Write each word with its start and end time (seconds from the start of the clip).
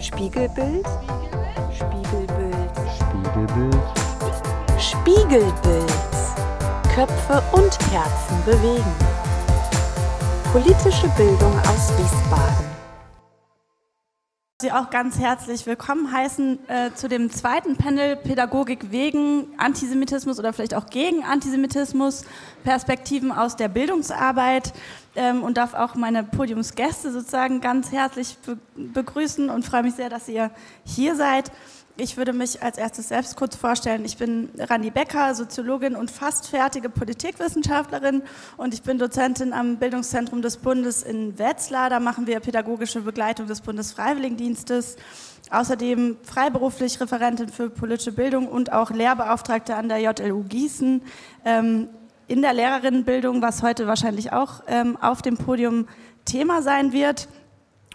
Spiegelbild, 0.00 0.86
Spiegelbild, 1.74 2.72
Spiegelbild. 2.96 3.76
Spiegelbild. 4.78 5.92
Köpfe 6.94 7.42
und 7.52 7.78
Herzen 7.92 8.42
bewegen. 8.46 8.94
Politische 10.52 11.06
Bildung 11.18 11.52
aus 11.60 11.92
Wiesbaden. 11.98 12.69
Sie 14.60 14.72
auch 14.72 14.90
ganz 14.90 15.18
herzlich 15.18 15.64
willkommen 15.64 16.12
heißen 16.12 16.68
äh, 16.68 16.90
zu 16.92 17.08
dem 17.08 17.30
zweiten 17.30 17.76
Panel 17.78 18.14
Pädagogik 18.14 18.90
wegen 18.90 19.46
Antisemitismus 19.56 20.38
oder 20.38 20.52
vielleicht 20.52 20.74
auch 20.74 20.84
gegen 20.84 21.24
Antisemitismus, 21.24 22.26
Perspektiven 22.62 23.32
aus 23.32 23.56
der 23.56 23.68
Bildungsarbeit 23.68 24.74
ähm, 25.16 25.42
und 25.42 25.56
darf 25.56 25.72
auch 25.72 25.94
meine 25.94 26.24
Podiumsgäste 26.24 27.10
sozusagen 27.10 27.62
ganz 27.62 27.90
herzlich 27.90 28.36
be 28.44 28.58
begrüßen 28.76 29.48
und 29.48 29.64
freue 29.64 29.82
mich 29.82 29.94
sehr, 29.94 30.10
dass 30.10 30.28
ihr 30.28 30.50
hier 30.84 31.16
seid. 31.16 31.50
Ich 32.02 32.16
würde 32.16 32.32
mich 32.32 32.62
als 32.62 32.78
erstes 32.78 33.08
selbst 33.08 33.36
kurz 33.36 33.56
vorstellen. 33.56 34.06
Ich 34.06 34.16
bin 34.16 34.48
Randi 34.58 34.90
Becker, 34.90 35.34
Soziologin 35.34 35.96
und 35.96 36.10
fast 36.10 36.46
fertige 36.46 36.88
Politikwissenschaftlerin 36.88 38.22
und 38.56 38.72
ich 38.72 38.82
bin 38.82 38.96
Dozentin 38.96 39.52
am 39.52 39.76
Bildungszentrum 39.76 40.40
des 40.40 40.56
Bundes 40.56 41.02
in 41.02 41.38
Wetzlar. 41.38 41.90
Da 41.90 42.00
machen 42.00 42.26
wir 42.26 42.40
pädagogische 42.40 43.02
Begleitung 43.02 43.48
des 43.48 43.60
Bundesfreiwilligendienstes. 43.60 44.96
Außerdem 45.50 46.16
freiberuflich 46.22 46.98
Referentin 47.02 47.50
für 47.50 47.68
politische 47.68 48.12
Bildung 48.12 48.48
und 48.48 48.72
auch 48.72 48.90
Lehrbeauftragte 48.90 49.74
an 49.74 49.90
der 49.90 49.98
JLU 49.98 50.44
Gießen 50.44 51.02
ähm, 51.44 51.90
in 52.28 52.40
der 52.40 52.54
Lehrerinnenbildung, 52.54 53.42
was 53.42 53.62
heute 53.62 53.86
wahrscheinlich 53.86 54.32
auch 54.32 54.62
ähm, 54.68 54.96
auf 54.96 55.20
dem 55.20 55.36
Podium 55.36 55.86
Thema 56.24 56.62
sein 56.62 56.94
wird 56.94 57.28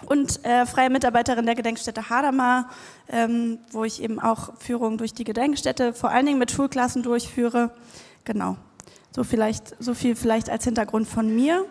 und 0.06 0.44
äh, 0.46 0.66
freie 0.66 0.90
Mitarbeiterin 0.90 1.46
der 1.46 1.56
Gedenkstätte 1.56 2.10
Hadamar, 2.10 2.70
ähm, 3.10 3.60
wo 3.72 3.84
ich 3.84 4.02
eben 4.02 4.20
auch 4.20 4.58
Führung 4.60 4.98
durch 4.98 5.14
die 5.14 5.24
Gedenkstätte 5.24 5.94
vor 5.94 6.12
allen 6.12 6.26
Dingen 6.26 6.40
mit 6.40 6.52
Schulklassen 6.52 7.04
durchführe. 7.04 7.72
Genau. 8.24 8.58
So 9.12 9.24
vielleicht, 9.24 9.76
so 9.80 9.94
viel 9.94 10.16
vielleicht 10.16 10.50
als 10.50 10.64
Hintergrund 10.66 11.08
von 11.08 11.34
mir. 11.34 11.66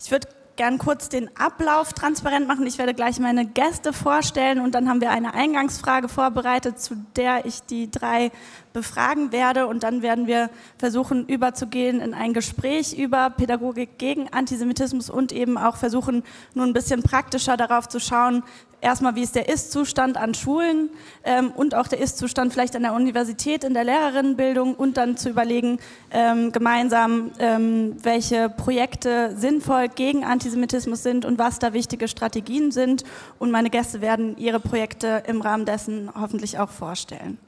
Ich 0.00 0.10
würde 0.10 0.28
gern 0.56 0.78
kurz 0.78 1.08
den 1.08 1.34
Ablauf 1.36 1.92
transparent 1.92 2.46
machen. 2.46 2.66
Ich 2.66 2.78
werde 2.78 2.94
gleich 2.94 3.18
meine 3.18 3.46
Gäste 3.46 3.92
vorstellen 3.92 4.60
und 4.60 4.74
dann 4.74 4.88
haben 4.88 5.00
wir 5.00 5.10
eine 5.10 5.34
Eingangsfrage 5.34 6.08
vorbereitet, 6.08 6.78
zu 6.78 6.96
der 7.16 7.46
ich 7.46 7.62
die 7.62 7.90
drei 7.90 8.30
befragen 8.72 9.32
werde 9.32 9.66
und 9.66 9.82
dann 9.82 10.02
werden 10.02 10.26
wir 10.26 10.50
versuchen 10.78 11.26
überzugehen 11.26 12.00
in 12.00 12.14
ein 12.14 12.32
Gespräch 12.32 12.96
über 12.98 13.30
Pädagogik 13.30 13.98
gegen 13.98 14.32
Antisemitismus 14.32 15.10
und 15.10 15.32
eben 15.32 15.56
auch 15.56 15.76
versuchen, 15.76 16.24
nun 16.54 16.70
ein 16.70 16.72
bisschen 16.72 17.02
praktischer 17.02 17.56
darauf 17.56 17.88
zu 17.88 18.00
schauen, 18.00 18.42
erstmal, 18.84 19.16
wie 19.16 19.22
ist 19.22 19.34
der 19.34 19.48
Ist-Zustand 19.48 20.16
an 20.16 20.34
Schulen 20.34 20.90
ähm, 21.24 21.50
und 21.50 21.74
auch 21.74 21.88
der 21.88 21.98
Ist-Zustand 21.98 22.52
vielleicht 22.52 22.76
an 22.76 22.82
der 22.82 22.92
Universität 22.92 23.64
in 23.64 23.74
der 23.74 23.84
Lehrerinnenbildung 23.84 24.74
und 24.74 24.96
dann 24.96 25.16
zu 25.16 25.30
überlegen, 25.30 25.78
ähm, 26.10 26.52
gemeinsam, 26.52 27.32
ähm, 27.38 27.96
welche 28.02 28.48
Projekte 28.48 29.34
sinnvoll 29.36 29.88
gegen 29.88 30.24
Antisemitismus 30.24 31.02
sind 31.02 31.24
und 31.24 31.38
was 31.38 31.58
da 31.58 31.72
wichtige 31.72 32.06
Strategien 32.06 32.70
sind. 32.70 33.04
Und 33.38 33.50
meine 33.50 33.70
Gäste 33.70 34.00
werden 34.00 34.36
ihre 34.36 34.60
Projekte 34.60 35.24
im 35.26 35.40
Rahmen 35.40 35.64
dessen 35.64 36.10
hoffentlich 36.14 36.58
auch 36.58 36.70
vorstellen. 36.70 37.38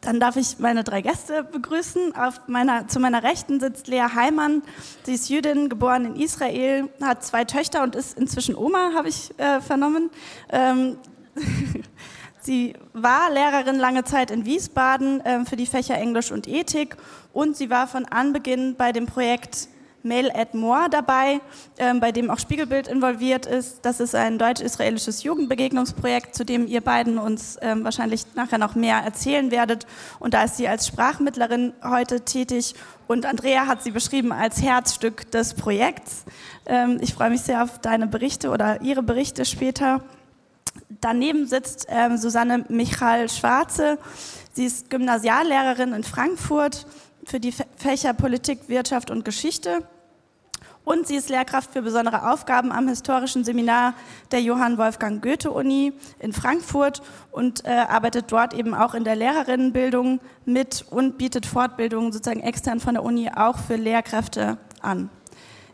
Dann 0.00 0.20
darf 0.20 0.36
ich 0.36 0.58
meine 0.60 0.84
drei 0.84 1.00
Gäste 1.00 1.42
begrüßen. 1.42 2.14
Auf 2.14 2.42
meiner, 2.46 2.86
zu 2.86 3.00
meiner 3.00 3.22
Rechten 3.22 3.58
sitzt 3.58 3.88
Lea 3.88 4.06
Heimann. 4.14 4.62
Sie 5.02 5.14
ist 5.14 5.28
Jüdin, 5.28 5.68
geboren 5.68 6.04
in 6.04 6.16
Israel, 6.16 6.88
hat 7.02 7.24
zwei 7.24 7.44
Töchter 7.44 7.82
und 7.82 7.96
ist 7.96 8.16
inzwischen 8.16 8.54
Oma, 8.54 8.92
habe 8.94 9.08
ich 9.08 9.36
äh, 9.38 9.60
vernommen. 9.60 10.10
Ähm, 10.50 10.98
sie 12.40 12.74
war 12.92 13.30
Lehrerin 13.30 13.76
lange 13.76 14.04
Zeit 14.04 14.30
in 14.30 14.44
Wiesbaden 14.44 15.20
äh, 15.22 15.44
für 15.44 15.56
die 15.56 15.66
Fächer 15.66 15.96
Englisch 15.96 16.30
und 16.30 16.46
Ethik 16.46 16.96
und 17.32 17.56
sie 17.56 17.68
war 17.68 17.88
von 17.88 18.04
Anbeginn 18.04 18.76
bei 18.76 18.92
dem 18.92 19.06
Projekt 19.06 19.68
Mail 20.08 20.30
at 20.34 20.54
More 20.54 20.88
dabei, 20.90 21.40
ähm, 21.78 22.00
bei 22.00 22.10
dem 22.10 22.30
auch 22.30 22.38
Spiegelbild 22.38 22.88
involviert 22.88 23.46
ist. 23.46 23.84
Das 23.84 24.00
ist 24.00 24.14
ein 24.14 24.38
deutsch-israelisches 24.38 25.22
Jugendbegegnungsprojekt, 25.22 26.34
zu 26.34 26.44
dem 26.44 26.66
ihr 26.66 26.80
beiden 26.80 27.18
uns 27.18 27.58
ähm, 27.60 27.84
wahrscheinlich 27.84 28.22
nachher 28.34 28.58
noch 28.58 28.74
mehr 28.74 28.96
erzählen 28.96 29.50
werdet. 29.50 29.86
Und 30.18 30.34
da 30.34 30.44
ist 30.44 30.56
sie 30.56 30.66
als 30.66 30.86
Sprachmittlerin 30.86 31.74
heute 31.84 32.22
tätig. 32.22 32.74
Und 33.06 33.26
Andrea 33.26 33.66
hat 33.66 33.82
sie 33.82 33.90
beschrieben 33.90 34.32
als 34.32 34.60
Herzstück 34.62 35.30
des 35.30 35.54
Projekts. 35.54 36.24
Ähm, 36.66 36.98
ich 37.00 37.14
freue 37.14 37.30
mich 37.30 37.42
sehr 37.42 37.62
auf 37.62 37.78
deine 37.78 38.06
Berichte 38.06 38.50
oder 38.50 38.80
ihre 38.82 39.02
Berichte 39.02 39.44
später. 39.44 40.02
Daneben 41.00 41.46
sitzt 41.46 41.86
ähm, 41.88 42.16
Susanne 42.16 42.64
Michal 42.68 43.28
Schwarze. 43.28 43.98
Sie 44.52 44.64
ist 44.64 44.90
Gymnasiallehrerin 44.90 45.92
in 45.92 46.02
Frankfurt 46.02 46.86
für 47.24 47.40
die 47.40 47.52
Fächer 47.76 48.14
Politik, 48.14 48.68
Wirtschaft 48.68 49.10
und 49.10 49.24
Geschichte. 49.24 49.86
Und 50.88 51.06
sie 51.06 51.16
ist 51.16 51.28
Lehrkraft 51.28 51.70
für 51.70 51.82
besondere 51.82 52.32
Aufgaben 52.32 52.72
am 52.72 52.88
historischen 52.88 53.44
Seminar 53.44 53.92
der 54.32 54.40
Johann 54.40 54.78
Wolfgang 54.78 55.22
Goethe 55.22 55.50
Uni 55.50 55.92
in 56.18 56.32
Frankfurt 56.32 57.02
und 57.30 57.66
äh, 57.66 57.68
arbeitet 57.68 58.32
dort 58.32 58.54
eben 58.54 58.72
auch 58.72 58.94
in 58.94 59.04
der 59.04 59.14
Lehrerinnenbildung 59.14 60.18
mit 60.46 60.86
und 60.88 61.18
bietet 61.18 61.44
Fortbildungen 61.44 62.10
sozusagen 62.10 62.40
extern 62.40 62.80
von 62.80 62.94
der 62.94 63.02
Uni 63.02 63.30
auch 63.30 63.58
für 63.58 63.76
Lehrkräfte 63.76 64.56
an. 64.80 65.10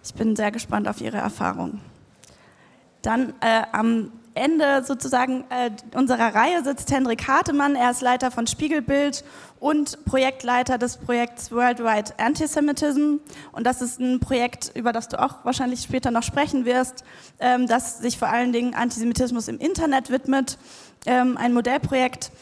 Ich 0.03 0.13
bin 0.15 0.35
sehr 0.35 0.51
gespannt 0.51 0.89
auf 0.89 1.01
Ihre 1.01 1.19
Erfahrungen. 1.19 1.81
Dann 3.01 3.35
äh, 3.41 3.63
am 3.71 4.11
Ende 4.35 4.83
sozusagen 4.85 5.45
äh, 5.51 5.71
unserer 5.97 6.35
Reihe 6.35 6.65
sitzt 6.65 6.91
Hendrik 6.93 7.29
Hartemann. 7.29 7.77
Er 7.77 7.93
ist 7.93 8.03
Leiter 8.03 8.31
von 8.31 8.47
Spiegelbild 8.47 9.25
und 9.61 10.05
Projektleiter 10.05 10.77
des 10.77 10.97
Projekts 10.97 11.53
Worldwide 11.53 12.13
Antisemitism. 12.19 13.19
Und 13.53 13.65
das 13.65 13.81
ist 13.81 14.01
ein 14.01 14.19
Projekt, 14.19 14.73
über 14.75 14.93
das 14.93 15.09
du 15.09 15.23
auch 15.23 15.45
wahrscheinlich 15.45 15.83
später 15.83 16.11
noch 16.11 16.25
sprechen 16.25 16.65
wirst, 16.65 17.05
ähm, 17.39 17.69
das 17.69 17.99
sich 17.99 18.19
vor 18.19 18.29
allen 18.29 18.53
Dingen 18.53 18.75
Antisemitismus 18.75 19.47
im 19.49 19.59
Internet 19.59 20.11
widmet. 20.11 20.59
Ähm, 21.07 21.37
ein 21.37 21.53
Modellprojekt. 21.53 22.33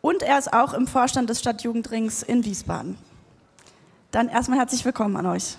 Und 0.00 0.22
er 0.22 0.38
ist 0.38 0.52
auch 0.52 0.74
im 0.74 0.86
Vorstand 0.86 1.30
des 1.30 1.40
Stadtjugendrings 1.40 2.22
in 2.22 2.44
Wiesbaden. 2.44 2.98
Dann 4.10 4.28
erstmal 4.28 4.58
herzlich 4.58 4.84
willkommen 4.84 5.16
an 5.16 5.26
euch. 5.26 5.58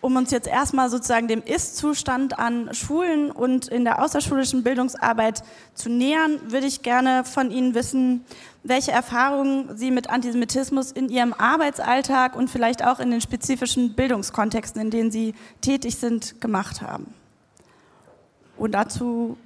Um 0.00 0.16
uns 0.16 0.30
jetzt 0.30 0.46
erstmal 0.46 0.90
sozusagen 0.90 1.26
dem 1.26 1.42
Ist-Zustand 1.42 2.38
an 2.38 2.72
Schulen 2.72 3.30
und 3.30 3.68
in 3.68 3.84
der 3.84 4.02
außerschulischen 4.02 4.62
Bildungsarbeit 4.62 5.42
zu 5.74 5.88
nähern, 5.88 6.40
würde 6.50 6.66
ich 6.66 6.82
gerne 6.82 7.24
von 7.24 7.50
Ihnen 7.50 7.74
wissen, 7.74 8.24
welche 8.62 8.92
Erfahrungen 8.92 9.76
Sie 9.76 9.90
mit 9.90 10.10
Antisemitismus 10.10 10.92
in 10.92 11.08
Ihrem 11.08 11.32
Arbeitsalltag 11.32 12.36
und 12.36 12.48
vielleicht 12.48 12.84
auch 12.84 13.00
in 13.00 13.10
den 13.10 13.20
spezifischen 13.20 13.94
Bildungskontexten, 13.94 14.80
in 14.80 14.90
denen 14.90 15.10
Sie 15.10 15.34
tätig 15.60 15.96
sind, 15.96 16.40
gemacht 16.40 16.80
haben. 16.80 17.12
Und 18.56 18.72
dazu 18.72 19.36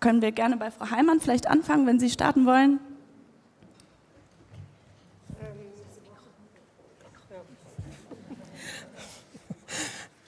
können 0.00 0.22
wir 0.22 0.32
gerne 0.32 0.56
bei 0.56 0.70
Frau 0.70 0.90
Heimann 0.90 1.20
vielleicht 1.20 1.48
anfangen, 1.48 1.86
wenn 1.86 2.00
Sie 2.00 2.10
starten 2.10 2.46
wollen. 2.46 2.80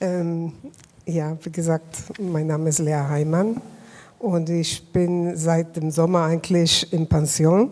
Ähm, 0.00 0.52
ja, 1.06 1.36
wie 1.42 1.50
gesagt, 1.50 2.04
mein 2.20 2.46
Name 2.46 2.68
ist 2.68 2.78
Lea 2.78 3.02
Heimann 3.08 3.60
und 4.20 4.48
ich 4.48 4.92
bin 4.92 5.36
seit 5.36 5.74
dem 5.74 5.90
Sommer 5.90 6.22
eigentlich 6.22 6.92
in 6.92 7.08
Pension. 7.08 7.70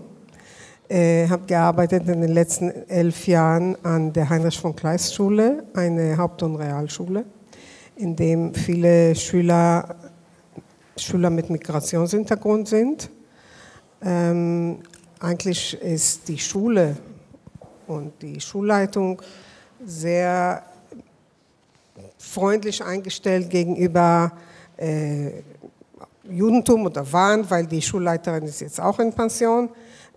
Äh, 0.88 1.28
habe 1.28 1.46
gearbeitet 1.46 2.08
in 2.08 2.22
den 2.22 2.32
letzten 2.32 2.70
elf 2.88 3.28
Jahren 3.28 3.76
an 3.84 4.12
der 4.12 4.28
Heinrich 4.28 4.58
von 4.58 4.74
Kleist 4.74 5.14
Schule, 5.14 5.66
eine 5.74 6.16
Haupt- 6.16 6.42
und 6.42 6.56
Realschule, 6.56 7.24
in 7.94 8.16
dem 8.16 8.52
viele 8.54 9.14
Schüler, 9.14 9.94
Schüler 10.96 11.30
mit 11.30 11.48
Migrationshintergrund 11.48 12.66
sind. 12.66 13.08
Ähm, 14.02 14.78
eigentlich 15.20 15.80
ist 15.80 16.26
die 16.26 16.38
Schule 16.38 16.96
und 17.86 18.20
die 18.20 18.40
Schulleitung 18.40 19.22
sehr 19.84 20.64
freundlich 22.26 22.82
eingestellt 22.82 23.50
gegenüber 23.50 24.32
äh, 24.76 25.42
Judentum 26.28 26.86
oder 26.86 27.10
waren, 27.12 27.48
weil 27.48 27.66
die 27.66 27.80
Schulleiterin 27.80 28.44
ist 28.44 28.60
jetzt 28.60 28.80
auch 28.80 28.98
in 28.98 29.12
Pension, 29.12 29.70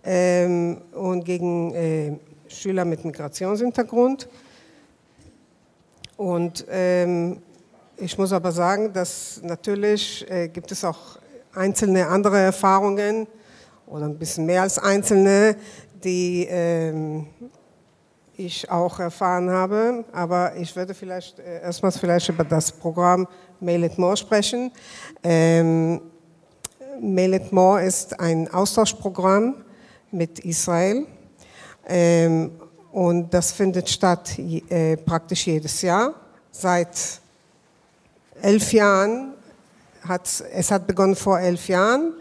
ähm, 0.04 0.80
und 0.92 1.24
gegen 1.24 1.74
äh, 1.74 2.12
Schüler 2.48 2.84
mit 2.84 3.04
Migrationshintergrund. 3.04 4.28
Und 6.16 6.66
ähm, 6.70 7.40
ich 7.96 8.16
muss 8.18 8.32
aber 8.32 8.52
sagen, 8.52 8.92
dass 8.92 9.40
natürlich 9.42 10.28
äh, 10.30 10.48
gibt 10.48 10.72
es 10.72 10.84
auch 10.84 11.18
einzelne 11.54 12.06
andere 12.06 12.38
Erfahrungen 12.38 13.26
oder 13.86 14.06
ein 14.06 14.18
bisschen 14.18 14.46
mehr 14.46 14.62
als 14.62 14.78
einzelne, 14.78 15.56
die 16.02 16.46
ähm, 16.48 17.26
ich 18.46 18.70
auch 18.70 18.98
erfahren 18.98 19.50
habe. 19.50 20.04
Aber 20.12 20.54
ich 20.56 20.74
werde 20.76 20.94
vielleicht 20.94 21.38
äh, 21.38 21.62
erstmals 21.62 21.98
vielleicht 21.98 22.28
über 22.28 22.44
das 22.44 22.72
Programm 22.72 23.26
Mail 23.60 23.84
It 23.84 23.98
More 23.98 24.16
sprechen. 24.16 24.70
Ähm, 25.22 26.00
Mail 27.00 27.34
It 27.34 27.52
More 27.52 27.82
ist 27.82 28.18
ein 28.18 28.52
Austauschprogramm 28.52 29.64
mit 30.10 30.40
Israel. 30.40 31.06
Ähm, 31.86 32.52
und 32.92 33.32
das 33.32 33.52
findet 33.52 33.88
statt 33.88 34.38
äh, 34.38 34.96
praktisch 34.96 35.46
jedes 35.46 35.82
Jahr. 35.82 36.14
Seit 36.50 37.20
elf 38.42 38.72
Jahren 38.72 39.34
es 40.52 40.70
hat 40.70 40.86
begonnen 40.86 41.16
vor 41.16 41.38
elf 41.40 41.68
Jahren. 41.68 42.14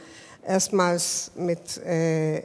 Erstmals 0.46 1.32
mit 1.36 1.78
äh, 1.78 2.42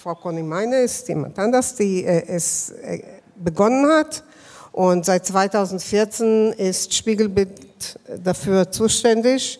Frau 0.00 0.14
Conny 0.14 0.44
Meine 0.44 0.76
ist 0.82 1.08
jemand 1.08 1.36
anders, 1.40 1.74
die 1.74 2.04
äh, 2.04 2.24
es 2.28 2.70
äh, 2.70 3.02
begonnen 3.34 3.84
hat. 3.90 4.22
Und 4.70 5.04
seit 5.04 5.26
2014 5.26 6.52
ist 6.52 6.94
Spiegelbild 6.94 7.98
dafür 8.22 8.70
zuständig. 8.70 9.58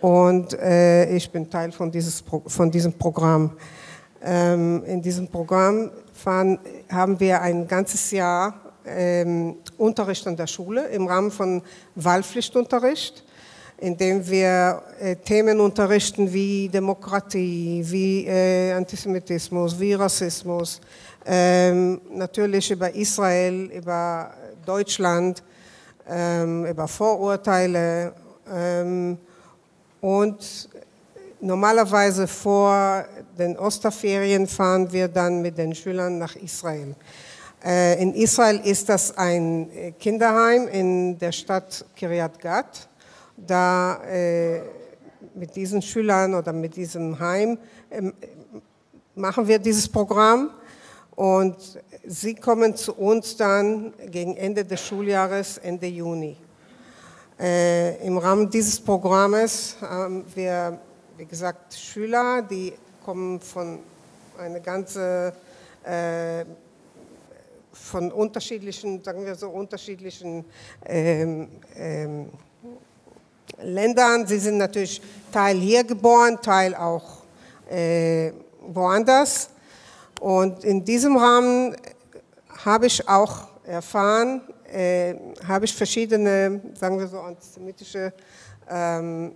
Und 0.00 0.54
äh, 0.54 1.14
ich 1.14 1.30
bin 1.30 1.50
Teil 1.50 1.70
von, 1.72 1.90
dieses, 1.90 2.24
von 2.46 2.70
diesem 2.70 2.94
Programm. 2.94 3.58
Ähm, 4.24 4.84
in 4.86 5.02
diesem 5.02 5.28
Programm 5.28 5.90
fahren, 6.14 6.58
haben 6.90 7.20
wir 7.20 7.42
ein 7.42 7.68
ganzes 7.68 8.10
Jahr 8.10 8.54
ähm, 8.86 9.56
Unterricht 9.76 10.26
an 10.26 10.36
der 10.36 10.46
Schule 10.46 10.86
im 10.86 11.06
Rahmen 11.06 11.30
von 11.30 11.60
Wahlpflichtunterricht 11.94 13.22
indem 13.78 14.26
wir 14.28 14.82
äh, 15.00 15.16
Themen 15.16 15.60
unterrichten 15.60 16.32
wie 16.32 16.68
Demokratie, 16.68 17.82
wie 17.86 18.26
äh, 18.26 18.72
Antisemitismus, 18.72 19.78
wie 19.78 19.94
Rassismus, 19.94 20.80
ähm, 21.24 22.00
natürlich 22.10 22.70
über 22.70 22.92
Israel, 22.94 23.70
über 23.72 24.32
Deutschland, 24.66 25.42
ähm, 26.08 26.66
über 26.66 26.88
Vorurteile 26.88 28.12
ähm, 28.52 29.18
und 30.00 30.68
normalerweise 31.40 32.26
vor 32.26 33.04
den 33.38 33.56
Osterferien 33.56 34.46
fahren 34.46 34.90
wir 34.90 35.06
dann 35.06 35.40
mit 35.40 35.56
den 35.56 35.74
Schülern 35.74 36.18
nach 36.18 36.34
Israel. 36.36 36.96
Äh, 37.64 38.02
in 38.02 38.14
Israel 38.14 38.60
ist 38.64 38.88
das 38.88 39.16
ein 39.16 39.70
äh, 39.70 39.92
Kinderheim 39.92 40.66
in 40.68 41.18
der 41.18 41.32
Stadt 41.32 41.84
Kiryat 41.94 42.40
Gat 42.40 42.88
da 43.46 44.02
äh, 44.04 44.60
mit 45.34 45.54
diesen 45.54 45.82
Schülern 45.82 46.34
oder 46.34 46.52
mit 46.52 46.76
diesem 46.76 47.18
Heim 47.18 47.58
äh, 47.90 48.10
machen 49.14 49.46
wir 49.46 49.58
dieses 49.58 49.88
Programm 49.88 50.50
und 51.14 51.56
sie 52.06 52.34
kommen 52.34 52.76
zu 52.76 52.94
uns 52.94 53.36
dann 53.36 53.92
gegen 54.10 54.36
Ende 54.36 54.64
des 54.64 54.80
Schuljahres, 54.80 55.58
Ende 55.58 55.86
Juni. 55.86 56.36
Äh, 57.38 58.06
Im 58.06 58.18
Rahmen 58.18 58.48
dieses 58.50 58.80
Programmes 58.80 59.76
haben 59.80 60.24
wir, 60.34 60.78
wie 61.16 61.26
gesagt, 61.26 61.74
Schüler, 61.74 62.42
die 62.42 62.72
kommen 63.04 63.40
von 63.40 63.80
einer 64.38 64.60
ganzen 64.60 65.32
äh, 65.84 66.44
von 67.72 68.12
unterschiedlichen, 68.12 69.02
sagen 69.02 69.24
wir 69.24 69.34
so, 69.34 69.48
unterschiedlichen 69.50 70.44
ähm, 70.84 71.48
ähm, 71.76 72.28
Ländern. 73.62 74.26
Sie 74.26 74.38
sind 74.38 74.58
natürlich 74.58 75.00
Teil 75.32 75.58
hier 75.58 75.84
geboren, 75.84 76.38
Teil 76.40 76.74
auch 76.74 77.22
äh, 77.70 78.32
woanders. 78.60 79.50
Und 80.20 80.64
in 80.64 80.84
diesem 80.84 81.16
Rahmen 81.16 81.76
habe 82.64 82.86
ich 82.86 83.08
auch 83.08 83.48
erfahren, 83.64 84.42
äh, 84.72 85.14
habe 85.46 85.64
ich 85.64 85.74
verschiedene, 85.74 86.60
sagen 86.78 86.98
wir 86.98 87.06
so, 87.06 87.20
antisemitische 87.20 88.12
ähm, 88.68 89.32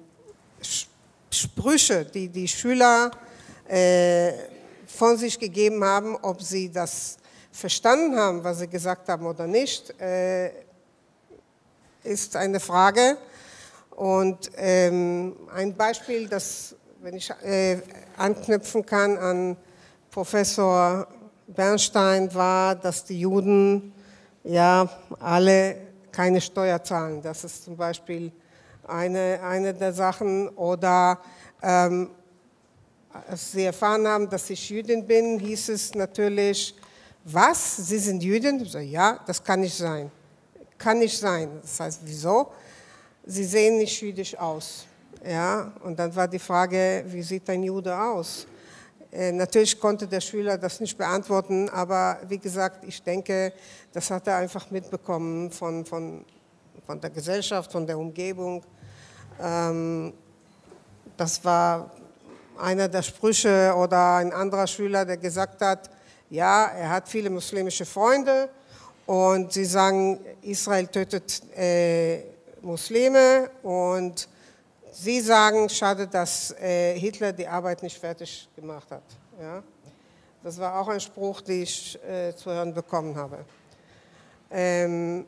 Sprüche, 1.30 2.04
die 2.04 2.28
die 2.28 2.48
Schüler 2.48 3.10
äh, 3.68 4.32
von 4.86 5.16
sich 5.16 5.38
gegeben 5.38 5.82
haben, 5.84 6.16
ob 6.16 6.42
sie 6.42 6.70
das 6.70 7.16
verstanden 7.50 8.16
haben, 8.16 8.42
was 8.44 8.58
sie 8.58 8.68
gesagt 8.68 9.08
haben 9.08 9.26
oder 9.26 9.46
nicht, 9.46 9.98
äh, 10.00 10.50
ist 12.04 12.36
eine 12.36 12.60
Frage. 12.60 13.16
Und 13.96 14.50
ähm, 14.56 15.36
ein 15.54 15.76
Beispiel, 15.76 16.28
das, 16.28 16.74
wenn 17.02 17.14
ich 17.14 17.30
äh, 17.42 17.78
anknüpfen 18.16 18.84
kann 18.84 19.16
an 19.18 19.56
Professor 20.10 21.06
Bernstein, 21.46 22.34
war, 22.34 22.74
dass 22.74 23.04
die 23.04 23.20
Juden 23.20 23.92
ja 24.44 24.88
alle 25.20 25.76
keine 26.10 26.40
Steuer 26.40 26.82
zahlen. 26.82 27.22
Das 27.22 27.44
ist 27.44 27.64
zum 27.64 27.76
Beispiel 27.76 28.32
eine, 28.86 29.40
eine 29.42 29.74
der 29.74 29.92
Sachen. 29.92 30.48
Oder 30.50 31.18
ähm, 31.62 32.10
als 33.28 33.52
sie 33.52 33.64
erfahren 33.64 34.06
haben, 34.06 34.28
dass 34.28 34.48
ich 34.50 34.70
Jüdin 34.70 35.06
bin, 35.06 35.38
hieß 35.38 35.68
es 35.70 35.94
natürlich, 35.94 36.74
was, 37.24 37.76
Sie 37.76 37.98
sind 37.98 38.22
Jüdin? 38.22 38.60
Ich 38.60 38.72
so, 38.72 38.78
ja, 38.78 39.20
das 39.26 39.42
kann 39.42 39.60
nicht 39.60 39.76
sein. 39.76 40.10
Kann 40.76 40.98
nicht 40.98 41.16
sein. 41.16 41.60
Das 41.62 41.78
heißt, 41.78 42.00
wieso? 42.04 42.52
Sie 43.24 43.44
sehen 43.44 43.78
nicht 43.78 44.00
jüdisch 44.00 44.36
aus. 44.36 44.86
Ja? 45.24 45.72
Und 45.82 45.98
dann 45.98 46.14
war 46.14 46.26
die 46.26 46.38
Frage, 46.38 47.04
wie 47.06 47.22
sieht 47.22 47.48
ein 47.48 47.62
Jude 47.62 47.96
aus? 47.96 48.46
Äh, 49.12 49.30
natürlich 49.30 49.78
konnte 49.78 50.08
der 50.08 50.20
Schüler 50.20 50.58
das 50.58 50.80
nicht 50.80 50.96
beantworten, 50.96 51.69
aber 51.69 52.19
wie 52.28 52.38
gesagt, 52.38 52.84
ich 52.84 53.02
denke, 53.02 53.52
das 53.92 54.10
hat 54.10 54.26
er 54.26 54.36
einfach 54.36 54.70
mitbekommen 54.70 55.50
von, 55.50 55.84
von, 55.84 56.24
von 56.86 57.00
der 57.00 57.10
Gesellschaft, 57.10 57.70
von 57.70 57.86
der 57.86 57.98
Umgebung. 57.98 58.64
Ähm, 59.40 60.14
das 61.16 61.44
war 61.44 61.90
einer 62.58 62.88
der 62.88 63.02
Sprüche 63.02 63.75
oder 63.76 64.16
ein 64.16 64.32
anderer 64.32 64.66
Schüler, 64.66 65.04
der 65.04 65.18
gesagt 65.18 65.60
hat, 65.60 65.90
ja, 66.30 66.66
er 66.66 66.88
hat 66.88 67.08
viele 67.08 67.28
muslimische 67.28 67.84
Freunde 67.84 68.48
und 69.04 69.52
sie 69.52 69.66
sagen, 69.66 70.20
Israel 70.40 70.86
tötet 70.86 71.42
äh, 71.56 72.31
Muslime 72.62 73.50
und 73.62 74.29
sie 74.93 75.20
sagen, 75.20 75.69
schade, 75.69 76.06
dass 76.06 76.53
äh, 76.61 76.99
Hitler 76.99 77.32
die 77.32 77.47
Arbeit 77.47 77.82
nicht 77.82 77.99
fertig 77.99 78.49
gemacht 78.55 78.91
hat. 78.91 79.03
Ja? 79.41 79.62
Das 80.43 80.59
war 80.59 80.81
auch 80.81 80.88
ein 80.88 81.00
Spruch, 81.00 81.41
den 81.41 81.62
ich 81.62 81.99
äh, 82.05 82.35
zu 82.35 82.50
hören 82.50 82.73
bekommen 82.73 83.14
habe. 83.17 83.44
Ähm, 84.50 85.26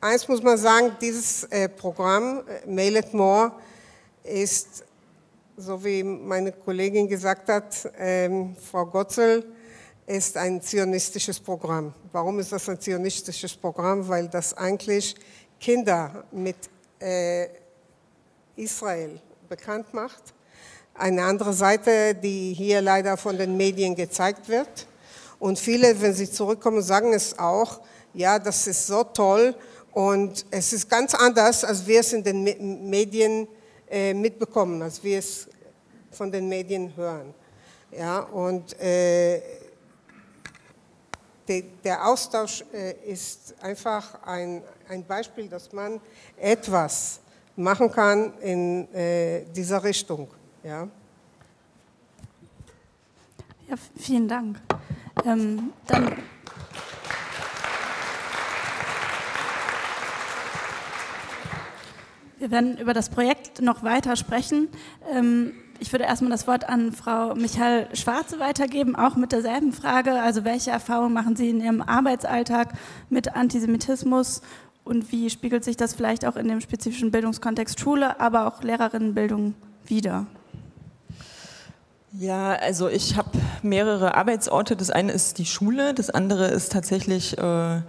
eins 0.00 0.26
muss 0.28 0.42
man 0.42 0.56
sagen, 0.56 0.96
dieses 1.00 1.44
äh, 1.44 1.68
Programm, 1.68 2.42
äh, 2.46 2.66
Mail 2.66 2.96
It 2.96 3.12
More, 3.12 3.52
ist, 4.22 4.84
so 5.56 5.82
wie 5.84 6.02
meine 6.02 6.52
Kollegin 6.52 7.08
gesagt 7.08 7.48
hat, 7.48 7.90
ähm, 7.98 8.56
Frau 8.56 8.86
Gotzel, 8.86 9.44
ist 10.06 10.36
ein 10.38 10.62
zionistisches 10.62 11.38
Programm. 11.38 11.92
Warum 12.12 12.38
ist 12.38 12.50
das 12.50 12.68
ein 12.68 12.80
zionistisches 12.80 13.54
Programm? 13.54 14.08
Weil 14.08 14.28
das 14.28 14.54
eigentlich 14.54 15.14
Kinder 15.60 16.24
mit 16.32 16.56
äh, 17.00 17.46
Israel 18.56 19.20
bekannt 19.48 19.92
macht. 19.92 20.22
Eine 20.94 21.24
andere 21.24 21.52
Seite, 21.52 22.14
die 22.14 22.52
hier 22.54 22.80
leider 22.80 23.16
von 23.16 23.38
den 23.38 23.56
Medien 23.56 23.94
gezeigt 23.94 24.48
wird. 24.48 24.86
Und 25.38 25.58
viele, 25.58 26.00
wenn 26.00 26.12
sie 26.12 26.30
zurückkommen, 26.30 26.82
sagen 26.82 27.12
es 27.12 27.38
auch, 27.38 27.80
ja, 28.14 28.38
das 28.38 28.66
ist 28.66 28.86
so 28.86 29.04
toll 29.04 29.54
und 29.92 30.44
es 30.50 30.72
ist 30.72 30.88
ganz 30.88 31.14
anders, 31.14 31.64
als 31.64 31.86
wir 31.86 32.00
es 32.00 32.12
in 32.12 32.24
den 32.24 32.88
Medien 32.90 33.46
äh, 33.88 34.12
mitbekommen, 34.12 34.82
als 34.82 35.02
wir 35.02 35.18
es 35.18 35.48
von 36.10 36.32
den 36.32 36.48
Medien 36.48 36.94
hören. 36.96 37.32
Ja, 37.92 38.20
und 38.20 38.78
äh, 38.80 39.40
der 41.48 42.06
Austausch 42.06 42.64
äh, 42.72 42.92
ist 43.10 43.54
einfach 43.62 44.22
ein, 44.24 44.62
ein 44.88 45.04
Beispiel, 45.04 45.48
dass 45.48 45.72
man 45.72 46.00
etwas 46.36 47.20
machen 47.56 47.90
kann 47.90 48.32
in 48.40 48.92
äh, 48.94 49.44
dieser 49.54 49.82
Richtung. 49.82 50.28
Ja, 50.62 50.88
ja 53.68 53.76
vielen 53.96 54.28
Dank. 54.28 54.60
Ähm, 55.24 55.72
dann 55.86 56.16
Wir 62.38 62.52
werden 62.52 62.78
über 62.78 62.94
das 62.94 63.08
Projekt 63.08 63.60
noch 63.62 63.82
weiter 63.82 64.14
sprechen. 64.14 64.68
Ähm, 65.12 65.54
ich 65.80 65.92
würde 65.92 66.04
erstmal 66.04 66.30
das 66.30 66.46
Wort 66.46 66.68
an 66.68 66.92
Frau 66.92 67.34
Michael 67.34 67.86
Schwarze 67.94 68.40
weitergeben, 68.40 68.96
auch 68.96 69.16
mit 69.16 69.32
derselben 69.32 69.72
Frage. 69.72 70.20
Also 70.20 70.44
welche 70.44 70.70
Erfahrungen 70.70 71.12
machen 71.12 71.36
Sie 71.36 71.50
in 71.50 71.60
Ihrem 71.60 71.82
Arbeitsalltag 71.82 72.74
mit 73.10 73.34
Antisemitismus 73.36 74.42
und 74.84 75.12
wie 75.12 75.28
spiegelt 75.28 75.64
sich 75.64 75.76
das 75.76 75.92
vielleicht 75.92 76.24
auch 76.24 76.36
in 76.36 76.48
dem 76.48 76.60
spezifischen 76.60 77.10
Bildungskontext 77.10 77.78
Schule, 77.78 78.18
aber 78.20 78.46
auch 78.46 78.62
Lehrerinnenbildung 78.62 79.54
wider? 79.86 80.26
Ja, 82.18 82.54
also 82.54 82.88
ich 82.88 83.16
habe 83.16 83.30
mehrere 83.62 84.14
Arbeitsorte. 84.14 84.76
Das 84.76 84.88
eine 84.88 85.12
ist 85.12 85.36
die 85.36 85.44
Schule, 85.44 85.92
das 85.92 86.08
andere 86.08 86.46
ist 86.46 86.72
tatsächlich 86.72 87.36
äh, 87.36 87.82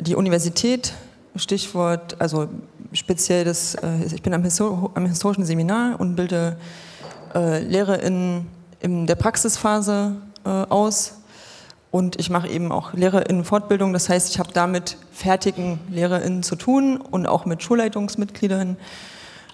die 0.00 0.14
Universität. 0.14 0.92
Stichwort, 1.36 2.20
also 2.20 2.48
speziell 2.92 3.44
das, 3.44 3.74
äh, 3.76 4.04
ich 4.14 4.20
bin 4.20 4.34
am, 4.34 4.42
Histor 4.42 4.90
am, 4.94 5.06
historischen 5.06 5.46
Seminar 5.46 5.98
und 5.98 6.14
bilde 6.14 6.58
äh, 7.34 7.60
Lehre 7.60 7.96
in, 7.96 8.46
in 8.80 9.06
der 9.06 9.14
Praxisphase 9.14 10.16
äh, 10.44 10.48
aus. 10.48 11.18
Und 11.90 12.18
ich 12.18 12.30
mache 12.30 12.48
eben 12.48 12.72
auch 12.72 12.94
Lehrerinnenfortbildung. 12.94 13.92
Das 13.92 14.08
heißt, 14.08 14.30
ich 14.30 14.38
habe 14.38 14.50
da 14.52 14.66
mit 14.66 14.96
fertigen 15.12 15.78
Lehrerinnen 15.90 16.42
zu 16.42 16.56
tun 16.56 16.96
und 16.96 17.26
auch 17.26 17.44
mit 17.44 17.62
Schulleitungsmitgliedern. 17.62 18.76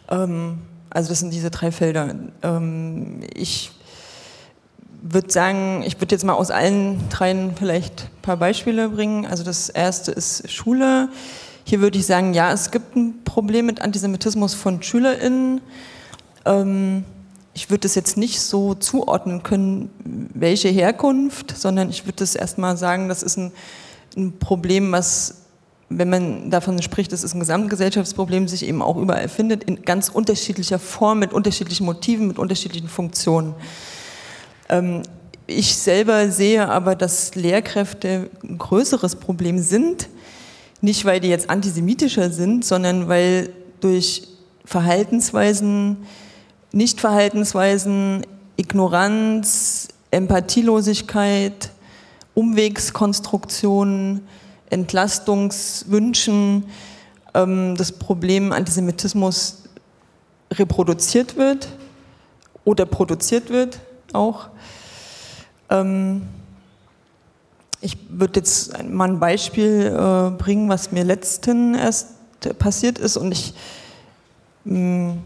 Ähm, 0.08 0.58
also 0.90 1.08
das 1.08 1.18
sind 1.18 1.32
diese 1.32 1.50
drei 1.50 1.73
Felder. 1.73 2.14
Ähm, 2.42 3.20
ich 3.35 3.73
würde 5.02 5.30
sagen, 5.30 5.82
ich 5.85 6.00
würde 6.00 6.14
jetzt 6.14 6.25
mal 6.25 6.35
aus 6.35 6.50
allen 6.50 7.08
dreien 7.08 7.54
vielleicht 7.56 8.04
ein 8.04 8.23
paar 8.23 8.37
Beispiele 8.37 8.88
bringen. 8.88 9.26
Also 9.26 9.44
das 9.44 9.68
erste 9.68 10.12
ist 10.12 10.50
Schule. 10.50 11.08
Hier 11.64 11.80
würde 11.80 11.99
ich 11.99 12.06
sagen, 12.06 12.35
ja, 12.35 12.52
es 12.52 12.70
gibt 12.70 12.97
ein 12.97 13.25
Problem 13.25 13.66
mit 13.66 13.80
Antisemitismus 13.80 14.54
von 14.54 14.82
SchülerInnen. 14.82 15.61
Ähm, 16.47 17.04
ich 17.58 17.70
würde 17.70 17.88
es 17.88 17.96
jetzt 17.96 18.16
nicht 18.16 18.40
so 18.40 18.74
zuordnen 18.74 19.42
können, 19.42 19.90
welche 20.32 20.68
Herkunft, 20.68 21.58
sondern 21.58 21.90
ich 21.90 22.06
würde 22.06 22.22
es 22.22 22.36
erstmal 22.36 22.76
sagen, 22.76 23.08
das 23.08 23.24
ist 23.24 23.36
ein, 23.36 23.50
ein 24.16 24.38
Problem, 24.38 24.92
was 24.92 25.42
wenn 25.88 26.08
man 26.08 26.50
davon 26.50 26.80
spricht, 26.82 27.12
das 27.12 27.24
ist 27.24 27.34
ein 27.34 27.40
Gesamtgesellschaftsproblem, 27.40 28.46
sich 28.46 28.64
eben 28.64 28.80
auch 28.80 28.96
überall 28.96 29.28
findet, 29.28 29.64
in 29.64 29.82
ganz 29.82 30.08
unterschiedlicher 30.08 30.78
Form, 30.78 31.18
mit 31.18 31.32
unterschiedlichen 31.32 31.84
Motiven, 31.84 32.28
mit 32.28 32.38
unterschiedlichen 32.38 32.88
Funktionen. 32.88 33.54
Ähm, 34.68 35.02
ich 35.48 35.76
selber 35.76 36.30
sehe 36.30 36.68
aber, 36.68 36.94
dass 36.94 37.34
Lehrkräfte 37.34 38.30
ein 38.44 38.58
größeres 38.58 39.16
Problem 39.16 39.58
sind, 39.58 40.08
nicht 40.80 41.04
weil 41.04 41.18
die 41.18 41.28
jetzt 41.28 41.50
antisemitischer 41.50 42.30
sind, 42.30 42.64
sondern 42.64 43.08
weil 43.08 43.50
durch 43.80 44.28
Verhaltensweisen, 44.64 45.96
Nichtverhaltensweisen, 46.72 48.26
Ignoranz, 48.56 49.88
Empathielosigkeit, 50.10 51.70
Umwegskonstruktionen, 52.34 54.26
Entlastungswünschen 54.70 56.64
ähm, 57.34 57.76
das 57.76 57.92
Problem 57.92 58.52
Antisemitismus 58.52 59.64
reproduziert 60.52 61.37
wird 61.37 61.68
oder 62.64 62.87
produziert 62.87 63.50
wird 63.50 63.80
auch. 64.12 64.48
Ähm, 65.70 66.22
ich 67.80 67.96
würde 68.08 68.40
jetzt 68.40 68.82
mal 68.84 69.08
ein 69.08 69.20
Beispiel 69.20 69.87
äh, 69.87 70.30
bringen, 70.37 70.68
was 70.68 70.90
mir 70.90 71.04
letzten 71.04 71.75
erst 71.75 72.08
passiert 72.58 72.98
ist 72.98 73.16
und 73.16 73.32
ich 73.32 73.54
mh, 74.64 75.12
mm, 75.12 75.22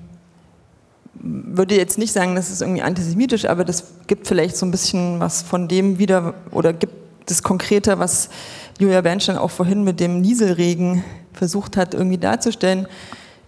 würde 1.14 1.76
jetzt 1.76 1.98
nicht 1.98 2.12
sagen, 2.12 2.34
das 2.34 2.50
ist 2.50 2.62
irgendwie 2.62 2.82
antisemitisch, 2.82 3.44
aber 3.44 3.64
das 3.64 3.84
gibt 4.06 4.26
vielleicht 4.26 4.56
so 4.56 4.66
ein 4.66 4.70
bisschen 4.70 5.20
was 5.20 5.42
von 5.42 5.68
dem 5.68 5.98
wieder 5.98 6.34
oder 6.50 6.72
gibt 6.72 6.94
das 7.26 7.42
konkreter, 7.42 7.98
was 7.98 8.30
Julia 8.78 9.00
Bernstein 9.00 9.36
auch 9.36 9.50
vorhin 9.50 9.84
mit 9.84 10.00
dem 10.00 10.20
Nieselregen 10.20 11.04
versucht 11.32 11.76
hat, 11.76 11.94
irgendwie 11.94 12.18
darzustellen. 12.18 12.86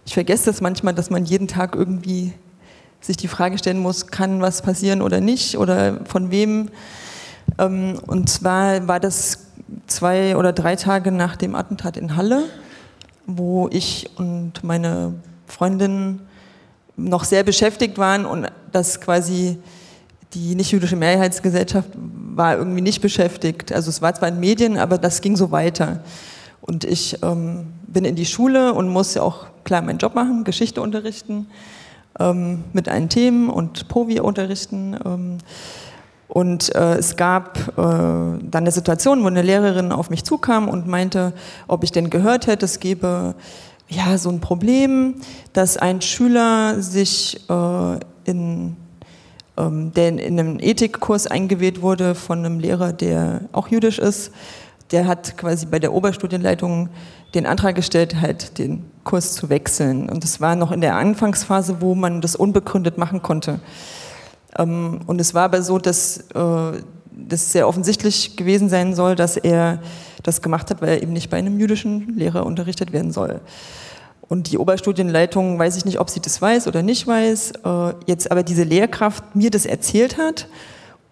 Ich 0.05 0.13
vergesse 0.13 0.45
das 0.45 0.61
manchmal, 0.61 0.93
dass 0.93 1.09
man 1.09 1.25
jeden 1.25 1.47
Tag 1.47 1.75
irgendwie 1.75 2.33
sich 3.01 3.17
die 3.17 3.27
Frage 3.27 3.57
stellen 3.57 3.79
muss, 3.79 4.07
kann 4.07 4.41
was 4.41 4.61
passieren 4.61 5.01
oder 5.01 5.19
nicht 5.19 5.57
oder 5.57 5.99
von 6.05 6.31
wem. 6.31 6.69
Ähm, 7.59 7.99
und 8.07 8.29
zwar 8.29 8.87
war 8.87 8.99
das 8.99 9.47
zwei 9.87 10.35
oder 10.35 10.53
drei 10.53 10.75
Tage 10.75 11.11
nach 11.11 11.35
dem 11.35 11.55
Attentat 11.55 11.97
in 11.97 12.15
Halle, 12.15 12.43
wo 13.25 13.67
ich 13.71 14.09
und 14.17 14.63
meine 14.63 15.13
Freundin 15.47 16.21
noch 16.97 17.23
sehr 17.23 17.43
beschäftigt 17.43 17.97
waren 17.97 18.25
und 18.25 18.47
das 18.71 19.01
quasi 19.01 19.57
die 20.33 20.55
nicht-jüdische 20.55 20.95
Mehrheitsgesellschaft 20.95 21.89
war 21.95 22.57
irgendwie 22.57 22.81
nicht 22.81 23.01
beschäftigt. 23.01 23.71
Also 23.71 23.89
es 23.89 24.01
war 24.01 24.13
zwar 24.13 24.29
in 24.29 24.39
Medien, 24.39 24.77
aber 24.77 24.97
das 24.97 25.21
ging 25.21 25.35
so 25.35 25.51
weiter. 25.51 26.03
Und 26.61 26.83
ich 26.83 27.21
ähm, 27.23 27.67
bin 27.87 28.05
in 28.05 28.15
die 28.15 28.25
Schule 28.25 28.73
und 28.73 28.89
muss 28.89 29.13
ja 29.13 29.21
auch 29.21 29.45
klar 29.63 29.81
meinen 29.81 29.97
Job 29.97 30.15
machen, 30.15 30.43
Geschichte 30.43 30.81
unterrichten 30.81 31.47
ähm, 32.19 32.63
mit 32.73 32.89
allen 32.89 33.09
Themen 33.09 33.49
und 33.49 33.87
Povi 33.87 34.19
unterrichten. 34.19 34.97
Ähm, 35.05 35.37
und 36.27 36.73
äh, 36.75 36.95
es 36.95 37.15
gab 37.15 37.57
äh, 37.57 37.81
dann 37.81 38.49
eine 38.53 38.71
Situation, 38.71 39.23
wo 39.23 39.27
eine 39.27 39.41
Lehrerin 39.41 39.91
auf 39.91 40.09
mich 40.09 40.23
zukam 40.23 40.67
und 40.67 40.87
meinte, 40.87 41.33
ob 41.67 41.83
ich 41.83 41.91
denn 41.91 42.09
gehört 42.09 42.47
hätte, 42.47 42.65
es 42.65 42.79
gebe 42.79 43.35
ja 43.89 44.17
so 44.17 44.29
ein 44.29 44.39
Problem, 44.39 45.15
dass 45.53 45.77
ein 45.77 46.01
Schüler 46.01 46.81
sich 46.81 47.39
äh, 47.49 47.99
in 48.25 48.75
ähm, 49.57 49.93
der 49.93 50.09
in 50.09 50.39
einem 50.39 50.59
Ethikkurs 50.59 51.27
eingewählt 51.27 51.81
wurde 51.81 52.15
von 52.15 52.39
einem 52.39 52.59
Lehrer, 52.59 52.93
der 52.93 53.41
auch 53.51 53.67
jüdisch 53.69 53.99
ist. 53.99 54.31
Der 54.91 55.07
hat 55.07 55.37
quasi 55.37 55.65
bei 55.65 55.79
der 55.79 55.93
Oberstudienleitung 55.93 56.89
den 57.33 57.45
Antrag 57.45 57.75
gestellt, 57.75 58.21
halt 58.21 58.57
den 58.57 58.85
Kurs 59.03 59.33
zu 59.33 59.49
wechseln. 59.49 60.09
Und 60.09 60.23
das 60.23 60.41
war 60.41 60.55
noch 60.55 60.71
in 60.71 60.81
der 60.81 60.95
Anfangsphase, 60.95 61.81
wo 61.81 61.95
man 61.95 62.21
das 62.21 62.35
unbegründet 62.35 62.97
machen 62.97 63.21
konnte. 63.21 63.59
Ähm, 64.57 65.01
und 65.07 65.19
es 65.19 65.33
war 65.33 65.43
aber 65.43 65.61
so, 65.61 65.79
dass 65.79 66.17
äh, 66.33 66.81
das 67.15 67.51
sehr 67.51 67.67
offensichtlich 67.67 68.35
gewesen 68.35 68.69
sein 68.69 68.93
soll, 68.93 69.15
dass 69.15 69.37
er 69.37 69.81
das 70.23 70.41
gemacht 70.41 70.69
hat, 70.69 70.81
weil 70.81 70.89
er 70.89 71.03
eben 71.03 71.13
nicht 71.13 71.29
bei 71.29 71.37
einem 71.37 71.59
jüdischen 71.59 72.15
Lehrer 72.15 72.45
unterrichtet 72.45 72.91
werden 72.91 73.11
soll. 73.11 73.41
Und 74.27 74.51
die 74.51 74.57
Oberstudienleitung, 74.57 75.59
weiß 75.59 75.77
ich 75.77 75.85
nicht, 75.85 75.99
ob 75.99 76.09
sie 76.09 76.19
das 76.19 76.41
weiß 76.41 76.67
oder 76.67 76.81
nicht 76.81 77.05
weiß, 77.05 77.53
äh, 77.63 77.93
jetzt 78.07 78.31
aber 78.31 78.43
diese 78.43 78.63
Lehrkraft 78.63 79.35
mir 79.35 79.51
das 79.51 79.65
erzählt 79.65 80.17
hat 80.17 80.47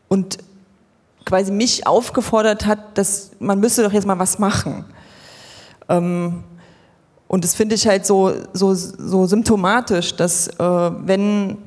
und 0.08 0.40
quasi 1.26 1.52
mich 1.52 1.86
aufgefordert 1.86 2.66
hat, 2.66 2.98
dass 2.98 3.32
man 3.40 3.60
müsste 3.60 3.84
doch 3.84 3.94
jetzt 3.94 4.08
mal 4.08 4.20
was 4.20 4.40
machen. 4.40 4.86
Ähm, 5.90 6.44
und 7.28 7.44
das 7.44 7.56
finde 7.56 7.76
ich 7.76 7.88
halt 7.88 8.06
so, 8.06 8.34
so, 8.54 8.74
so 8.74 9.26
symptomatisch, 9.26 10.16
dass 10.16 10.48
äh, 10.48 10.58
wenn 10.60 11.58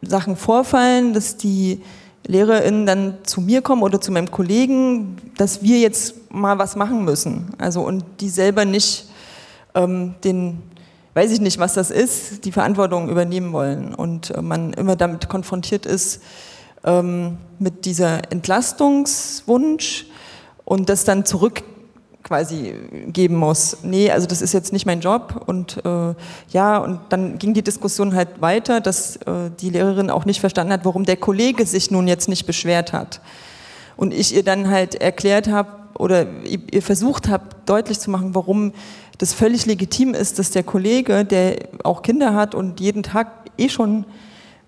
Sachen 0.00 0.36
vorfallen, 0.36 1.12
dass 1.12 1.36
die 1.36 1.82
LehrerInnen 2.28 2.86
dann 2.86 3.14
zu 3.24 3.40
mir 3.40 3.62
kommen 3.62 3.82
oder 3.82 4.00
zu 4.00 4.12
meinem 4.12 4.30
Kollegen, 4.30 5.16
dass 5.36 5.62
wir 5.62 5.78
jetzt 5.80 6.30
mal 6.30 6.58
was 6.58 6.76
machen 6.76 7.04
müssen. 7.04 7.54
Also 7.58 7.80
und 7.80 8.04
die 8.20 8.28
selber 8.28 8.64
nicht 8.64 9.08
ähm, 9.74 10.14
den, 10.22 10.62
weiß 11.14 11.32
ich 11.32 11.40
nicht, 11.40 11.58
was 11.58 11.74
das 11.74 11.90
ist, 11.90 12.44
die 12.44 12.52
Verantwortung 12.52 13.08
übernehmen 13.08 13.52
wollen. 13.52 13.94
Und 13.94 14.30
äh, 14.30 14.42
man 14.42 14.74
immer 14.74 14.94
damit 14.94 15.28
konfrontiert 15.28 15.86
ist, 15.86 16.22
ähm, 16.84 17.38
mit 17.58 17.86
dieser 17.86 18.30
Entlastungswunsch 18.30 20.06
und 20.64 20.90
das 20.90 21.04
dann 21.04 21.24
zurück 21.24 21.62
quasi 22.28 22.74
geben 23.06 23.36
muss. 23.36 23.78
Nee, 23.82 24.10
also 24.10 24.26
das 24.26 24.42
ist 24.42 24.52
jetzt 24.52 24.70
nicht 24.70 24.84
mein 24.84 25.00
Job 25.00 25.42
und 25.46 25.82
äh, 25.82 26.14
ja, 26.50 26.76
und 26.76 27.00
dann 27.08 27.38
ging 27.38 27.54
die 27.54 27.62
Diskussion 27.62 28.14
halt 28.14 28.42
weiter, 28.42 28.82
dass 28.82 29.16
äh, 29.16 29.50
die 29.58 29.70
Lehrerin 29.70 30.10
auch 30.10 30.26
nicht 30.26 30.40
verstanden 30.40 30.74
hat, 30.74 30.84
warum 30.84 31.06
der 31.06 31.16
Kollege 31.16 31.64
sich 31.64 31.90
nun 31.90 32.06
jetzt 32.06 32.28
nicht 32.28 32.46
beschwert 32.46 32.92
hat. 32.92 33.22
Und 33.96 34.12
ich 34.12 34.36
ihr 34.36 34.44
dann 34.44 34.68
halt 34.68 34.94
erklärt 34.96 35.48
habe 35.48 35.70
oder 35.98 36.26
ihr 36.44 36.82
versucht 36.82 37.28
habe, 37.28 37.44
deutlich 37.64 37.98
zu 37.98 38.10
machen, 38.10 38.34
warum 38.34 38.72
das 39.16 39.32
völlig 39.32 39.64
legitim 39.64 40.12
ist, 40.12 40.38
dass 40.38 40.50
der 40.50 40.62
Kollege, 40.62 41.24
der 41.24 41.56
auch 41.82 42.02
Kinder 42.02 42.34
hat 42.34 42.54
und 42.54 42.78
jeden 42.78 43.02
Tag 43.02 43.50
eh 43.56 43.70
schon 43.70 44.04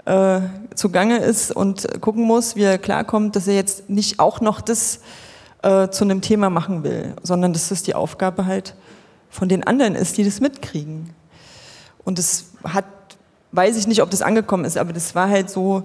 äh, 0.07 0.41
zugange 0.75 1.19
ist 1.19 1.55
und 1.55 2.01
gucken 2.01 2.25
muss, 2.25 2.57
wie 2.57 2.63
er 2.63 2.79
klarkommt, 2.79 3.37
dass 3.37 3.47
er 3.47 3.55
jetzt 3.55 3.91
nicht 3.91 4.19
auch 4.19 4.41
noch 4.41 4.63
das 4.63 5.01
äh, 5.63 5.89
zu 5.91 6.05
einem 6.05 6.21
Thema 6.21 6.51
machen 6.51 6.83
will, 6.85 7.15
sondern 7.23 7.53
dass 7.53 7.69
das 7.69 7.83
die 7.83 7.95
Aufgabe 7.95 8.47
halt 8.47 8.75
von 9.29 9.49
den 9.49 9.67
anderen 9.67 9.95
ist, 9.95 10.17
die 10.17 10.25
das 10.25 10.41
mitkriegen. 10.41 11.11
Und 12.05 12.19
das 12.19 12.47
hat, 12.65 12.87
weiß 13.53 13.77
ich 13.77 13.87
nicht, 13.87 14.03
ob 14.03 14.11
das 14.11 14.23
angekommen 14.23 14.65
ist, 14.65 14.77
aber 14.77 14.93
das 14.93 15.15
war 15.15 15.29
halt 15.29 15.51
so 15.51 15.85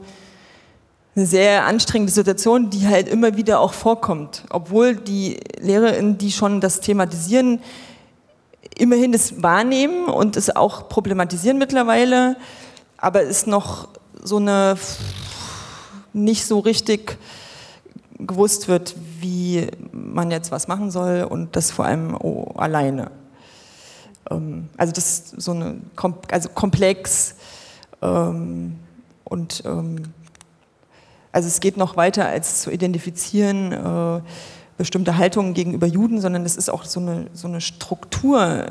eine 1.16 1.26
sehr 1.26 1.66
anstrengende 1.66 2.12
Situation, 2.12 2.70
die 2.70 2.88
halt 2.88 3.08
immer 3.08 3.38
wieder 3.38 3.60
auch 3.60 3.74
vorkommt. 3.74 4.44
Obwohl 4.50 4.96
die 4.96 5.40
LehrerInnen, 5.60 6.18
die 6.18 6.32
schon 6.32 6.60
das 6.60 6.82
thematisieren, 6.82 7.62
immerhin 8.78 9.12
das 9.12 9.42
wahrnehmen 9.42 10.06
und 10.06 10.36
es 10.36 10.54
auch 10.54 10.90
problematisieren 10.90 11.58
mittlerweile, 11.58 12.36
aber 12.98 13.22
ist 13.22 13.48
noch 13.48 13.88
so 14.22 14.38
eine 14.38 14.78
nicht 16.12 16.46
so 16.46 16.60
richtig 16.60 17.18
gewusst 18.20 18.68
wird, 18.68 18.96
wie 19.20 19.68
man 19.92 20.32
jetzt 20.32 20.52
was 20.52 20.68
machen 20.68 20.92
soll 20.92 21.24
und 21.24 21.56
das 21.56 21.72
vor 21.72 21.86
allem 21.86 22.16
oh, 22.16 22.54
alleine. 22.56 23.12
Ähm, 24.30 24.70
also 24.78 24.94
das 24.94 25.20
ist 25.20 25.42
so 25.42 25.52
eine 25.52 25.78
also 26.32 26.50
komplex 26.50 27.36
ähm, 28.02 28.80
und 29.24 29.64
ähm, 29.66 30.14
also 31.32 31.48
es 31.48 31.60
geht 31.60 31.76
noch 31.76 31.98
weiter 31.98 32.26
als 32.28 32.62
zu 32.62 32.72
identifizieren 32.72 33.72
äh, 33.74 34.22
bestimmte 34.78 35.18
Haltungen 35.18 35.54
gegenüber 35.54 35.88
Juden, 35.88 36.22
sondern 36.22 36.46
es 36.46 36.56
ist 36.56 36.70
auch 36.70 36.86
so 36.86 37.00
eine, 37.00 37.28
so 37.34 37.48
eine 37.48 37.62
Struktur, 37.62 38.66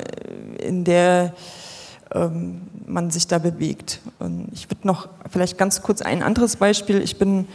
in 0.59 0.83
der 0.83 1.33
ähm, 2.13 2.61
man 2.85 3.09
sich 3.09 3.27
da 3.27 3.39
bewegt. 3.39 4.01
Und 4.19 4.49
ich 4.53 4.69
würde 4.69 4.85
noch 4.85 5.09
vielleicht 5.29 5.57
ganz 5.57 5.81
kurz 5.81 6.01
ein 6.01 6.21
anderes 6.21 6.57
Beispiel. 6.57 7.01
Ich 7.01 7.17
bin 7.17 7.47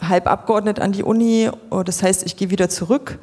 halb 0.00 0.26
abgeordnet 0.26 0.80
an 0.80 0.92
die 0.92 1.02
Uni, 1.02 1.50
oh, 1.70 1.82
das 1.82 2.02
heißt, 2.02 2.26
ich 2.26 2.36
gehe 2.36 2.50
wieder 2.50 2.68
zurück. 2.68 3.18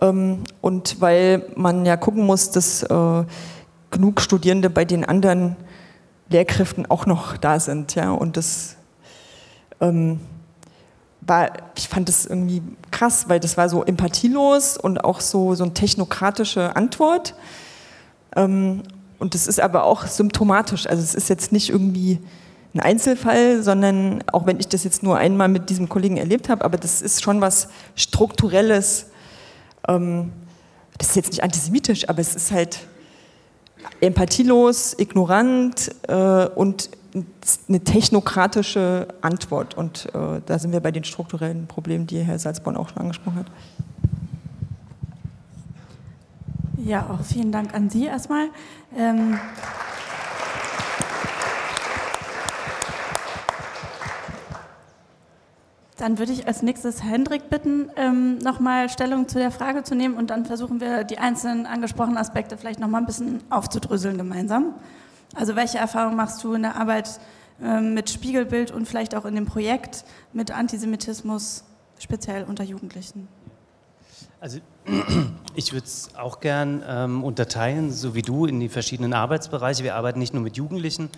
ähm, 0.00 0.42
und 0.60 1.00
weil 1.00 1.44
man 1.54 1.86
ja 1.86 1.96
gucken 1.96 2.26
muss, 2.26 2.50
dass 2.50 2.82
äh, 2.82 3.24
genug 3.92 4.20
Studierende 4.20 4.68
bei 4.68 4.84
den 4.84 5.04
anderen 5.04 5.56
Lehrkräften 6.28 6.90
auch 6.90 7.06
noch 7.06 7.36
da 7.36 7.60
sind, 7.60 7.94
ja, 7.94 8.10
und 8.10 8.36
das 8.36 8.76
ähm, 9.80 10.20
war, 11.20 11.52
ich 11.76 11.88
fand 11.88 12.08
das 12.08 12.26
irgendwie 12.26 12.62
krass, 12.90 13.28
weil 13.28 13.38
das 13.38 13.56
war 13.56 13.68
so 13.68 13.84
empathielos 13.84 14.76
und 14.76 15.04
auch 15.04 15.20
so, 15.20 15.54
so 15.54 15.64
eine 15.64 15.74
technokratische 15.74 16.74
Antwort. 16.74 17.34
Ähm, 18.34 18.82
und 19.18 19.34
das 19.34 19.46
ist 19.46 19.60
aber 19.60 19.84
auch 19.84 20.06
symptomatisch. 20.06 20.86
Also 20.88 21.02
es 21.02 21.14
ist 21.14 21.28
jetzt 21.28 21.52
nicht 21.52 21.70
irgendwie 21.70 22.18
ein 22.74 22.80
Einzelfall, 22.80 23.62
sondern 23.62 24.24
auch 24.32 24.46
wenn 24.46 24.58
ich 24.58 24.66
das 24.66 24.82
jetzt 24.82 25.02
nur 25.02 25.16
einmal 25.16 25.48
mit 25.48 25.70
diesem 25.70 25.88
Kollegen 25.88 26.16
erlebt 26.16 26.48
habe, 26.48 26.64
aber 26.64 26.78
das 26.78 27.02
ist 27.02 27.22
schon 27.22 27.40
was 27.40 27.68
Strukturelles. 27.94 29.06
Ähm, 29.86 30.32
das 30.98 31.10
ist 31.10 31.16
jetzt 31.16 31.30
nicht 31.30 31.44
antisemitisch, 31.44 32.08
aber 32.08 32.20
es 32.20 32.34
ist 32.34 32.50
halt 32.50 32.80
empathielos, 34.00 34.94
ignorant 34.98 35.90
äh, 36.08 36.46
und 36.46 36.90
eine 37.68 37.80
technokratische 37.80 39.08
Antwort. 39.20 39.74
Und 39.76 40.06
äh, 40.14 40.40
da 40.46 40.58
sind 40.58 40.72
wir 40.72 40.80
bei 40.80 40.92
den 40.92 41.04
strukturellen 41.04 41.66
Problemen, 41.66 42.06
die 42.06 42.18
Herr 42.20 42.38
Salzborn 42.38 42.76
auch 42.76 42.88
schon 42.88 42.98
angesprochen 42.98 43.36
hat. 43.40 43.46
Ja, 46.84 47.06
auch 47.10 47.24
vielen 47.24 47.52
Dank 47.52 47.74
an 47.74 47.90
Sie 47.90 48.06
erstmal. 48.06 48.48
Ähm 48.96 49.38
Dann 55.98 56.18
würde 56.18 56.32
ich 56.32 56.46
als 56.46 56.62
nächstes 56.62 57.02
Hendrik 57.02 57.50
bitten, 57.50 57.90
ähm, 57.96 58.38
nochmal 58.38 58.88
Stellung 58.88 59.28
zu 59.28 59.38
der 59.38 59.50
Frage 59.50 59.82
zu 59.82 59.94
nehmen 59.94 60.16
und 60.16 60.30
dann 60.30 60.46
versuchen 60.46 60.80
wir 60.80 61.04
die 61.04 61.18
einzelnen 61.18 61.66
angesprochenen 61.66 62.16
Aspekte 62.16 62.56
vielleicht 62.56 62.80
nochmal 62.80 63.02
ein 63.02 63.06
bisschen 63.06 63.42
aufzudröseln 63.50 64.16
gemeinsam. 64.16 64.74
Also 65.34 65.54
welche 65.54 65.78
Erfahrungen 65.78 66.16
machst 66.16 66.42
du 66.44 66.54
in 66.54 66.62
der 66.62 66.76
Arbeit 66.76 67.20
ähm, 67.62 67.94
mit 67.94 68.10
Spiegelbild 68.10 68.70
und 68.70 68.86
vielleicht 68.86 69.14
auch 69.14 69.26
in 69.26 69.34
dem 69.34 69.46
Projekt 69.46 70.04
mit 70.32 70.50
Antisemitismus, 70.50 71.64
speziell 71.98 72.44
unter 72.44 72.64
Jugendlichen? 72.64 73.28
Also 74.40 74.58
ich 75.54 75.72
würde 75.72 75.86
es 75.86 76.08
auch 76.16 76.40
gern 76.40 76.82
ähm, 76.88 77.22
unterteilen, 77.22 77.92
so 77.92 78.14
wie 78.14 78.22
du, 78.22 78.46
in 78.46 78.60
die 78.60 78.68
verschiedenen 78.68 79.12
Arbeitsbereiche. 79.12 79.84
Wir 79.84 79.94
arbeiten 79.94 80.18
nicht 80.18 80.34
nur 80.34 80.42
mit 80.42 80.56
Jugendlichen, 80.56 81.10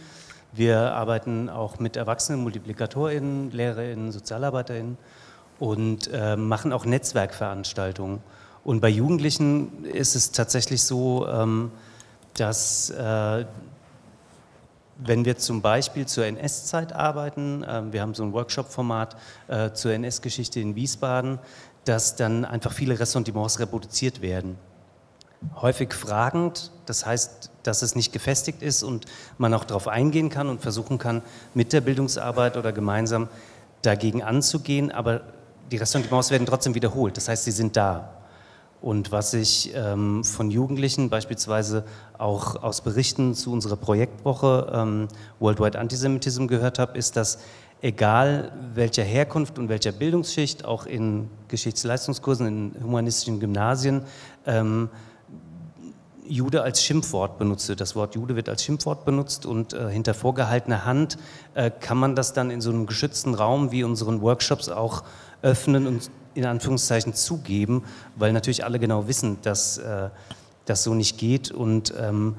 wir 0.54 0.94
arbeiten 0.94 1.48
auch 1.48 1.78
mit 1.78 1.96
Erwachsenen, 1.96 2.42
MultiplikatorInnen, 2.42 3.50
LehrerInnen, 3.50 4.12
SozialarbeiterInnen 4.12 4.96
und 5.58 6.10
äh, 6.12 6.36
machen 6.36 6.72
auch 6.72 6.84
Netzwerkveranstaltungen. 6.84 8.20
Und 8.64 8.80
bei 8.80 8.88
Jugendlichen 8.88 9.84
ist 9.84 10.14
es 10.14 10.32
tatsächlich 10.32 10.82
so, 10.82 11.28
ähm, 11.28 11.70
dass 12.34 12.90
äh, 12.90 13.44
wenn 14.96 15.24
wir 15.24 15.36
zum 15.38 15.60
Beispiel 15.60 16.06
zur 16.06 16.24
NS-Zeit 16.26 16.92
arbeiten, 16.92 17.62
äh, 17.62 17.92
wir 17.92 18.00
haben 18.00 18.14
so 18.14 18.22
ein 18.22 18.32
Workshop-Format 18.32 19.16
äh, 19.48 19.72
zur 19.72 19.92
NS-Geschichte 19.92 20.60
in 20.60 20.76
Wiesbaden, 20.76 21.38
dass 21.84 22.16
dann 22.16 22.44
einfach 22.44 22.72
viele 22.72 22.98
Ressentiments 22.98 23.60
reproduziert 23.60 24.22
werden. 24.22 24.56
Häufig 25.56 25.94
fragend, 25.94 26.70
das 26.86 27.06
heißt, 27.06 27.50
dass 27.62 27.82
es 27.82 27.94
nicht 27.94 28.12
gefestigt 28.12 28.62
ist 28.62 28.82
und 28.82 29.06
man 29.38 29.54
auch 29.54 29.64
darauf 29.64 29.88
eingehen 29.88 30.28
kann 30.28 30.48
und 30.48 30.60
versuchen 30.60 30.98
kann, 30.98 31.22
mit 31.54 31.72
der 31.72 31.80
Bildungsarbeit 31.80 32.56
oder 32.56 32.72
gemeinsam 32.72 33.28
dagegen 33.82 34.22
anzugehen, 34.22 34.90
aber 34.90 35.22
die 35.70 35.76
Ressentiments 35.76 36.30
werden 36.30 36.46
trotzdem 36.46 36.74
wiederholt, 36.74 37.16
das 37.16 37.28
heißt, 37.28 37.44
sie 37.44 37.50
sind 37.50 37.76
da. 37.76 38.10
Und 38.80 39.12
was 39.12 39.32
ich 39.32 39.72
ähm, 39.74 40.24
von 40.24 40.50
Jugendlichen 40.50 41.08
beispielsweise 41.08 41.84
auch 42.18 42.62
aus 42.62 42.82
Berichten 42.82 43.34
zu 43.34 43.50
unserer 43.50 43.76
Projektwoche 43.76 44.70
ähm, 44.74 45.08
Worldwide 45.40 45.78
Antisemitism 45.78 46.48
gehört 46.48 46.78
habe, 46.78 46.98
ist, 46.98 47.16
dass 47.16 47.38
egal 47.80 48.52
welcher 48.74 49.02
Herkunft 49.02 49.58
und 49.58 49.70
welcher 49.70 49.92
Bildungsschicht, 49.92 50.66
auch 50.66 50.84
in 50.84 51.30
Geschichtsleistungskursen, 51.48 52.46
in 52.46 52.82
humanistischen 52.82 53.40
Gymnasien, 53.40 54.02
ähm, 54.46 54.90
Jude 56.26 56.62
als 56.62 56.82
Schimpfwort 56.82 57.38
benutzt 57.38 57.68
wird. 57.68 57.80
Das 57.80 57.94
Wort 57.94 58.14
Jude 58.14 58.36
wird 58.36 58.48
als 58.48 58.64
Schimpfwort 58.64 59.04
benutzt 59.04 59.46
und 59.46 59.72
äh, 59.72 59.90
hinter 59.90 60.14
vorgehaltener 60.14 60.84
Hand 60.84 61.18
äh, 61.54 61.70
kann 61.70 61.98
man 61.98 62.16
das 62.16 62.32
dann 62.32 62.50
in 62.50 62.60
so 62.60 62.70
einem 62.70 62.86
geschützten 62.86 63.34
Raum 63.34 63.72
wie 63.72 63.84
unseren 63.84 64.20
Workshops 64.22 64.68
auch 64.68 65.04
öffnen 65.42 65.86
und 65.86 66.10
in 66.34 66.46
Anführungszeichen 66.46 67.14
zugeben, 67.14 67.84
weil 68.16 68.32
natürlich 68.32 68.64
alle 68.64 68.78
genau 68.78 69.06
wissen, 69.06 69.38
dass 69.42 69.78
äh, 69.78 70.08
das 70.64 70.82
so 70.82 70.94
nicht 70.94 71.18
geht 71.18 71.50
und 71.50 71.94
ähm, 71.98 72.36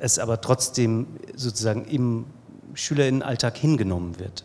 es 0.00 0.18
aber 0.18 0.40
trotzdem 0.40 1.06
sozusagen 1.34 1.84
im 1.84 2.26
Schülerinnenalltag 2.74 3.56
hingenommen 3.56 4.18
wird. 4.18 4.44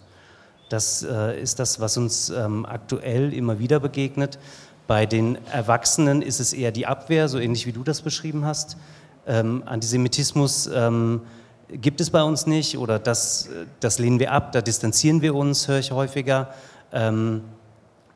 Das 0.69 1.03
äh, 1.03 1.39
ist 1.39 1.59
das, 1.59 1.79
was 1.79 1.97
uns 1.97 2.29
ähm, 2.29 2.65
aktuell 2.65 3.33
immer 3.33 3.59
wieder 3.59 3.79
begegnet. 3.79 4.39
Bei 4.87 5.05
den 5.05 5.37
Erwachsenen 5.47 6.21
ist 6.21 6.39
es 6.39 6.53
eher 6.53 6.71
die 6.71 6.85
Abwehr, 6.85 7.29
so 7.29 7.39
ähnlich 7.39 7.65
wie 7.65 7.71
du 7.71 7.83
das 7.83 8.01
beschrieben 8.01 8.45
hast. 8.45 8.77
Ähm, 9.25 9.63
Antisemitismus 9.65 10.69
ähm, 10.73 11.21
gibt 11.69 12.01
es 12.01 12.09
bei 12.09 12.21
uns 12.21 12.45
nicht 12.45 12.77
oder 12.77 12.99
das, 12.99 13.49
das 13.79 13.99
lehnen 13.99 14.19
wir 14.19 14.31
ab, 14.31 14.51
da 14.51 14.61
distanzieren 14.61 15.21
wir 15.21 15.35
uns, 15.35 15.67
höre 15.67 15.79
ich 15.79 15.91
häufiger. 15.91 16.53
Ähm, 16.91 17.41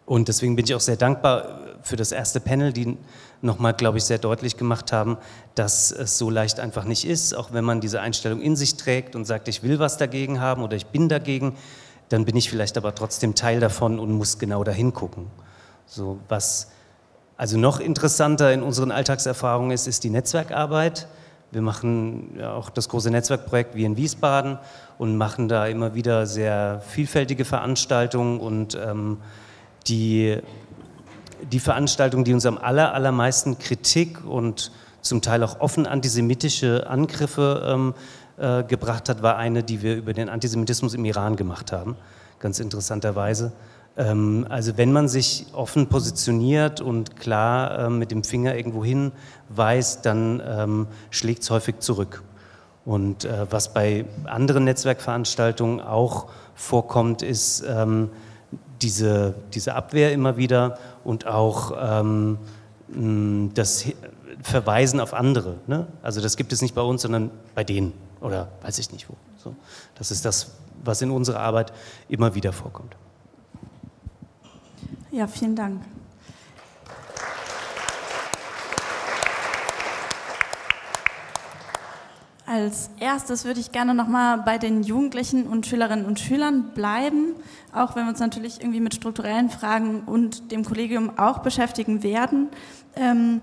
und 0.06 0.28
deswegen 0.28 0.56
bin 0.56 0.66
ich 0.66 0.76
auch 0.76 0.82
sehr 0.82 0.98
dankbar 0.98 1.60
für 1.84 1.96
das 1.96 2.12
erste 2.12 2.40
Panel, 2.40 2.74
die 2.74 2.98
nochmal, 3.42 3.74
glaube 3.74 3.98
ich, 3.98 4.04
sehr 4.04 4.18
deutlich 4.18 4.58
gemacht 4.58 4.92
haben, 4.92 5.18
dass 5.56 5.92
es 5.92 6.18
so 6.18 6.30
leicht 6.30 6.60
einfach 6.60 6.86
nicht 6.86 7.06
ist. 7.06 7.36
Auch 7.36 7.54
wenn 7.54 7.64
man 7.64 7.82
diese 7.82 8.02
Einstellung 8.02 8.42
in 8.42 8.56
sich 8.56 8.76
trägt 8.76 9.16
und 9.16 9.26
sagt, 9.26 9.48
ich 9.48 9.64
will 9.64 9.80
was 9.80 9.98
dagegen 9.98 10.40
haben 10.40 10.64
oder 10.64 10.76
ich 10.76 10.88
bin 10.88 11.08
dagegen, 11.08 11.56
dann 12.10 12.26
bin 12.26 12.36
ich 12.36 12.50
vielleicht 12.50 12.78
aber 12.78 12.96
trotzdem 12.96 13.36
Teil 13.36 13.60
davon 13.60 14.00
und 14.00 14.12
muss 14.12 14.40
genau 14.40 14.64
dahin 14.64 14.94
gucken. 14.94 15.28
So 15.88 16.20
was 16.28 16.70
also 17.38 17.58
noch 17.58 17.80
interessanter 17.80 18.52
in 18.52 18.64
unseren 18.64 18.92
Alltagserfahrungen 18.92 19.72
ist, 19.72 19.88
ist 19.88 20.04
die 20.04 20.10
Netzwerkarbeit. 20.10 21.08
Wir 21.52 21.62
machen 21.62 22.36
ja 22.38 22.54
auch 22.54 22.70
das 22.70 22.90
große 22.90 23.10
Netzwerkprojekt 23.10 23.74
wie 23.74 23.86
in 23.86 23.96
Wiesbaden 23.96 24.58
und 24.98 25.18
machen 25.18 25.48
da 25.48 25.66
immer 25.68 25.94
wieder 25.94 26.26
sehr 26.26 26.82
vielfältige 26.86 27.46
Veranstaltungen 27.46 28.40
und 28.40 28.76
ähm, 28.76 29.18
die, 29.88 30.40
die 31.52 31.60
Veranstaltung, 31.60 32.26
die 32.26 32.34
uns 32.34 32.46
am 32.46 32.58
aller, 32.58 32.94
allermeisten 32.94 33.58
Kritik 33.60 34.26
und 34.26 34.72
zum 35.02 35.22
Teil 35.22 35.42
auch 35.44 35.62
offen 35.62 35.88
antisemitische 35.88 36.88
Angriffe 36.90 37.64
ähm, 37.66 37.94
äh, 38.38 38.64
gebracht 38.64 39.08
hat, 39.08 39.22
war 39.22 39.38
eine, 39.38 39.64
die 39.64 39.82
wir 39.82 39.96
über 39.96 40.14
den 40.14 40.28
Antisemitismus 40.28 40.96
im 40.96 41.06
Iran 41.06 41.38
gemacht 41.38 41.72
haben, 41.72 41.96
ganz 42.40 42.60
interessanterweise. 42.60 43.54
Ähm, 43.98 44.46
also 44.50 44.78
wenn 44.78 44.94
man 44.94 45.08
sich 45.08 45.48
offen 45.54 45.88
positioniert 45.88 46.82
und 46.82 47.16
klar 47.18 47.80
äh, 47.80 47.90
mit 47.90 48.12
dem 48.12 48.24
Finger 48.24 48.56
irgendwo 48.56 48.84
hinweist, 48.86 50.06
dann 50.06 50.42
ähm, 50.46 50.88
schlägt 51.10 51.44
es 51.44 51.50
häufig 51.50 51.80
zurück. 51.80 52.24
Und 52.86 53.26
äh, 53.26 53.48
was 53.50 53.74
bei 53.74 54.06
anderen 54.26 54.64
Netzwerkveranstaltungen 54.64 55.82
auch 55.82 56.28
vorkommt, 56.56 57.22
ist 57.22 57.64
ähm, 57.68 58.10
diese, 58.82 59.34
diese 59.54 59.76
Abwehr 59.76 60.14
immer 60.14 60.38
wieder 60.38 60.78
und 61.04 61.28
auch 61.28 61.74
ähm, 61.78 62.38
das 63.54 63.86
Verweisen 64.42 65.00
auf 65.02 65.14
andere. 65.14 65.56
Ne? 65.68 65.88
Also 66.02 66.22
das 66.22 66.38
gibt 66.38 66.54
es 66.54 66.62
nicht 66.62 66.76
bei 66.76 66.82
uns, 66.82 67.02
sondern 67.02 67.32
bei 67.56 67.64
denen 67.64 67.92
oder 68.22 68.48
weiß 68.62 68.80
ich 68.80 68.92
nicht 68.92 69.10
wo. 69.10 69.16
So. 69.38 69.56
Das 69.96 70.12
ist 70.12 70.24
das, 70.24 70.52
was 70.84 71.02
in 71.02 71.12
unserer 71.12 71.40
Arbeit 71.40 71.74
immer 72.08 72.36
wieder 72.36 72.54
vorkommt. 72.54 72.96
Ja, 75.18 75.26
vielen 75.26 75.56
Dank. 75.56 75.82
Als 82.46 82.92
erstes 83.00 83.44
würde 83.44 83.60
ich 83.60 83.72
gerne 83.72 83.96
nochmal 83.96 84.38
bei 84.38 84.60
den 84.60 84.84
Jugendlichen 84.84 85.48
und 85.48 85.66
Schülerinnen 85.66 86.06
und 86.06 86.20
Schülern 86.20 86.66
bleiben, 86.76 87.34
auch 87.74 87.96
wenn 87.96 88.04
wir 88.04 88.12
uns 88.12 88.20
natürlich 88.20 88.62
irgendwie 88.62 88.80
mit 88.80 88.94
strukturellen 88.94 89.50
Fragen 89.50 90.02
und 90.02 90.52
dem 90.52 90.64
Kollegium 90.64 91.18
auch 91.18 91.40
beschäftigen 91.40 92.04
werden. 92.04 92.50
Ähm, 92.96 93.42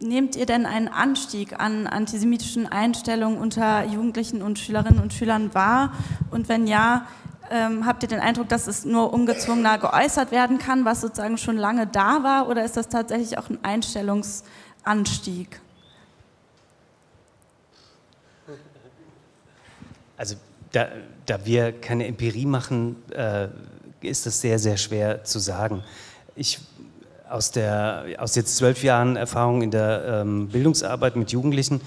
nehmt 0.00 0.36
ihr 0.36 0.44
denn 0.44 0.66
einen 0.66 0.88
Anstieg 0.88 1.58
an 1.58 1.86
antisemitischen 1.86 2.66
Einstellungen 2.66 3.38
unter 3.38 3.86
Jugendlichen 3.86 4.42
und 4.42 4.58
Schülerinnen 4.58 5.00
und 5.00 5.14
Schülern 5.14 5.54
wahr? 5.54 5.94
Und 6.30 6.50
wenn 6.50 6.66
ja, 6.66 7.06
ähm, 7.50 7.86
habt 7.86 8.02
ihr 8.02 8.08
den 8.08 8.20
Eindruck, 8.20 8.48
dass 8.48 8.66
es 8.66 8.84
nur 8.84 9.12
ungezwungener 9.12 9.78
geäußert 9.78 10.30
werden 10.30 10.58
kann, 10.58 10.84
was 10.84 11.00
sozusagen 11.00 11.38
schon 11.38 11.56
lange 11.56 11.86
da 11.86 12.22
war, 12.22 12.48
oder 12.48 12.64
ist 12.64 12.76
das 12.76 12.88
tatsächlich 12.88 13.38
auch 13.38 13.48
ein 13.48 13.58
Einstellungsanstieg? 13.62 15.60
Also 20.16 20.34
da, 20.72 20.88
da 21.26 21.44
wir 21.46 21.72
keine 21.72 22.06
Empirie 22.06 22.46
machen, 22.46 22.96
äh, 23.12 23.48
ist 24.00 24.26
das 24.26 24.40
sehr, 24.40 24.58
sehr 24.58 24.76
schwer 24.76 25.24
zu 25.24 25.38
sagen. 25.38 25.82
Ich 26.34 26.60
aus, 27.28 27.50
der, 27.50 28.06
aus 28.18 28.34
jetzt 28.34 28.56
zwölf 28.56 28.82
Jahren 28.82 29.16
Erfahrung 29.16 29.62
in 29.62 29.70
der 29.70 30.22
ähm, 30.22 30.48
Bildungsarbeit 30.48 31.16
mit 31.16 31.30
Jugendlichen 31.30 31.80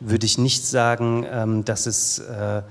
würde 0.00 0.26
ich 0.26 0.38
nicht 0.38 0.66
sagen, 0.66 1.26
ähm, 1.30 1.64
dass 1.64 1.86
es 1.86 2.18
äh, 2.18 2.62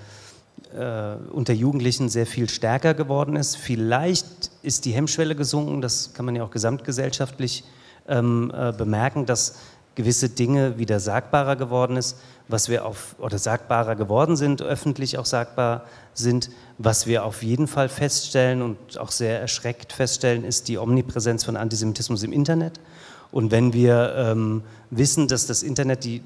äh, 0.74 1.16
unter 1.32 1.54
Jugendlichen 1.54 2.10
sehr 2.10 2.26
viel 2.26 2.50
stärker 2.50 2.94
geworden 2.94 3.36
ist. 3.36 3.58
Vielleicht 3.58 4.52
ist 4.62 4.86
die 4.86 4.92
Hemmschwelle 4.92 5.36
gesunken, 5.36 5.82
das 5.82 6.14
kann 6.14 6.26
man 6.26 6.36
ja 6.36 6.44
auch 6.44 6.52
gesamtgesellschaftlich 6.52 7.64
ähm, 8.08 8.52
äh, 8.56 8.72
bemerken, 8.72 9.26
dass 9.26 9.60
gewisse 9.96 10.30
Dinge 10.30 10.78
wieder 10.78 11.00
sagbarer 11.00 11.56
geworden 11.56 11.98
ist, 11.98 12.18
was 12.48 12.70
wir 12.70 12.86
auf, 12.86 13.16
oder 13.20 13.38
sagbarer 13.38 13.96
geworden 13.96 14.36
sind, 14.36 14.62
öffentlich 14.62 15.18
auch 15.18 15.26
sagbar 15.26 15.86
sind. 16.20 16.50
Was 16.78 17.08
wir 17.08 17.26
auf 17.26 17.44
jeden 17.44 17.68
Fall 17.68 17.90
feststellen 17.90 18.62
und 18.62 18.98
auch 18.98 19.12
sehr 19.12 19.40
erschreckt 19.40 19.94
feststellen, 19.94 20.44
ist 20.44 20.68
die 20.68 20.78
Omnipräsenz 20.78 21.44
von 21.44 21.58
Antisemitismus 21.58 22.24
im 22.24 22.32
Internet. 22.32 22.80
Und 23.32 23.52
wenn 23.52 23.74
wir 23.74 24.14
ähm, 24.16 24.64
wissen, 24.90 25.28
dass 25.28 25.48
das 25.48 25.64
Internet 25.64 26.04
die 26.04 26.22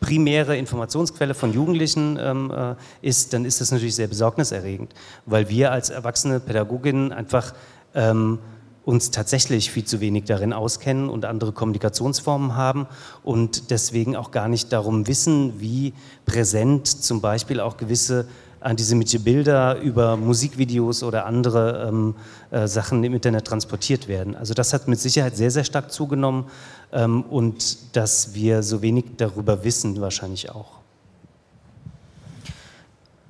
primäre 0.00 0.56
Informationsquelle 0.56 1.34
von 1.34 1.52
Jugendlichen 1.52 2.18
ähm, 2.20 2.50
äh, 2.50 2.74
ist, 3.06 3.32
dann 3.32 3.44
ist 3.44 3.60
das 3.60 3.70
natürlich 3.70 3.94
sehr 3.94 4.08
besorgniserregend, 4.08 4.92
weil 5.24 5.48
wir 5.48 5.72
als 5.72 5.90
erwachsene 5.90 6.40
Pädagoginnen 6.40 7.12
einfach 7.12 7.54
ähm, 7.94 8.38
uns 8.84 9.10
tatsächlich 9.10 9.70
viel 9.72 9.84
zu 9.84 10.00
wenig 10.00 10.24
darin 10.24 10.52
auskennen 10.52 11.08
und 11.08 11.24
andere 11.24 11.52
Kommunikationsformen 11.52 12.54
haben 12.54 12.86
und 13.24 13.70
deswegen 13.70 14.14
auch 14.14 14.30
gar 14.30 14.48
nicht 14.48 14.72
darum 14.72 15.08
wissen, 15.08 15.58
wie 15.58 15.92
präsent 16.24 16.86
zum 16.86 17.20
Beispiel 17.20 17.58
auch 17.58 17.78
gewisse 17.78 18.28
antisemitische 18.60 19.20
Bilder 19.20 19.78
über 19.80 20.16
Musikvideos 20.16 21.02
oder 21.02 21.26
andere 21.26 21.88
ähm, 21.88 22.14
äh, 22.50 22.66
Sachen 22.66 23.02
im 23.04 23.14
Internet 23.14 23.46
transportiert 23.46 24.08
werden. 24.08 24.34
Also 24.34 24.54
das 24.54 24.72
hat 24.72 24.88
mit 24.88 24.98
Sicherheit 24.98 25.36
sehr, 25.36 25.50
sehr 25.50 25.64
stark 25.64 25.92
zugenommen 25.92 26.46
ähm, 26.92 27.22
und 27.22 27.96
dass 27.96 28.34
wir 28.34 28.62
so 28.62 28.82
wenig 28.82 29.04
darüber 29.16 29.64
wissen, 29.64 30.00
wahrscheinlich 30.00 30.50
auch. 30.50 30.72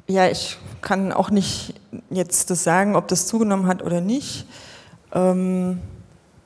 Ja, 0.09 0.29
ich 0.29 0.59
kann 0.83 1.13
auch 1.13 1.31
nicht 1.31 1.75
jetzt 2.11 2.51
das 2.51 2.63
sagen, 2.63 2.95
ob 2.95 3.09
das 3.09 3.27
zugenommen 3.27 3.67
hat 3.67 3.83
oder 3.83 4.01
nicht 4.01 4.47
ähm, 5.13 5.81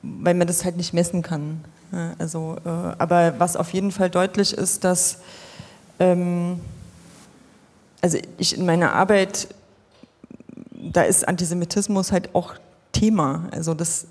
weil 0.01 0.33
man 0.33 0.47
das 0.47 0.65
halt 0.65 0.77
nicht 0.77 0.93
messen 0.93 1.21
kann. 1.21 1.63
Ja, 1.91 2.13
also, 2.17 2.57
äh, 2.65 2.69
aber 2.69 3.35
was 3.37 3.55
auf 3.55 3.73
jeden 3.73 3.91
Fall 3.91 4.09
deutlich 4.09 4.53
ist, 4.53 4.83
dass 4.83 5.19
ähm, 5.99 6.59
also 8.01 8.17
ich 8.37 8.57
in 8.57 8.65
meiner 8.65 8.93
Arbeit, 8.93 9.47
da 10.71 11.03
ist 11.03 11.27
Antisemitismus 11.27 12.11
halt 12.11 12.33
auch 12.33 12.55
Thema. 12.91 13.47
Also 13.51 13.73
das, 13.73 14.07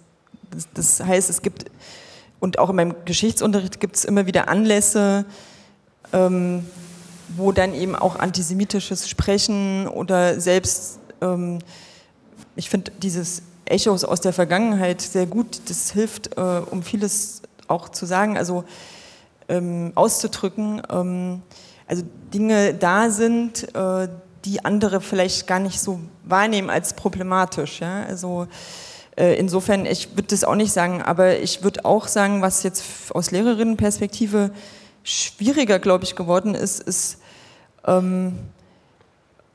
das, 0.50 0.68
das 0.74 1.06
heißt, 1.06 1.30
es 1.30 1.42
gibt, 1.42 1.66
und 2.38 2.58
auch 2.58 2.70
in 2.70 2.76
meinem 2.76 2.94
Geschichtsunterricht 3.04 3.80
gibt 3.80 3.96
es 3.96 4.04
immer 4.04 4.26
wieder 4.26 4.48
Anlässe, 4.48 5.26
ähm, 6.12 6.66
wo 7.36 7.52
dann 7.52 7.74
eben 7.74 7.94
auch 7.94 8.16
antisemitisches 8.16 9.08
Sprechen 9.08 9.86
oder 9.86 10.40
selbst, 10.40 10.98
ähm, 11.20 11.58
ich 12.56 12.70
finde 12.70 12.92
dieses 13.00 13.42
Echos 13.64 14.04
aus 14.04 14.20
der 14.20 14.32
Vergangenheit 14.32 15.00
sehr 15.00 15.26
gut. 15.26 15.60
Das 15.66 15.92
hilft, 15.92 16.36
äh, 16.36 16.40
um 16.70 16.82
vieles 16.82 17.42
auch 17.68 17.88
zu 17.88 18.04
sagen, 18.04 18.36
also 18.36 18.64
ähm, 19.48 19.92
auszudrücken. 19.94 20.82
Ähm, 20.90 21.42
also 21.86 22.02
Dinge 22.32 22.74
da 22.74 23.10
sind, 23.10 23.74
äh, 23.74 24.08
die 24.44 24.64
andere 24.64 25.00
vielleicht 25.00 25.46
gar 25.46 25.58
nicht 25.58 25.80
so 25.80 26.00
wahrnehmen 26.24 26.70
als 26.70 26.94
problematisch. 26.94 27.80
Ja? 27.80 28.04
Also 28.04 28.46
äh, 29.16 29.34
insofern, 29.34 29.86
ich 29.86 30.10
würde 30.12 30.28
das 30.28 30.44
auch 30.44 30.54
nicht 30.54 30.72
sagen, 30.72 31.02
aber 31.02 31.38
ich 31.38 31.62
würde 31.62 31.84
auch 31.84 32.08
sagen, 32.08 32.42
was 32.42 32.62
jetzt 32.62 32.84
aus 33.12 33.30
Lehrerinnenperspektive 33.30 34.50
schwieriger, 35.02 35.78
glaube 35.78 36.04
ich, 36.04 36.14
geworden 36.14 36.54
ist, 36.54 36.80
ist 36.80 37.18
ähm, 37.86 38.38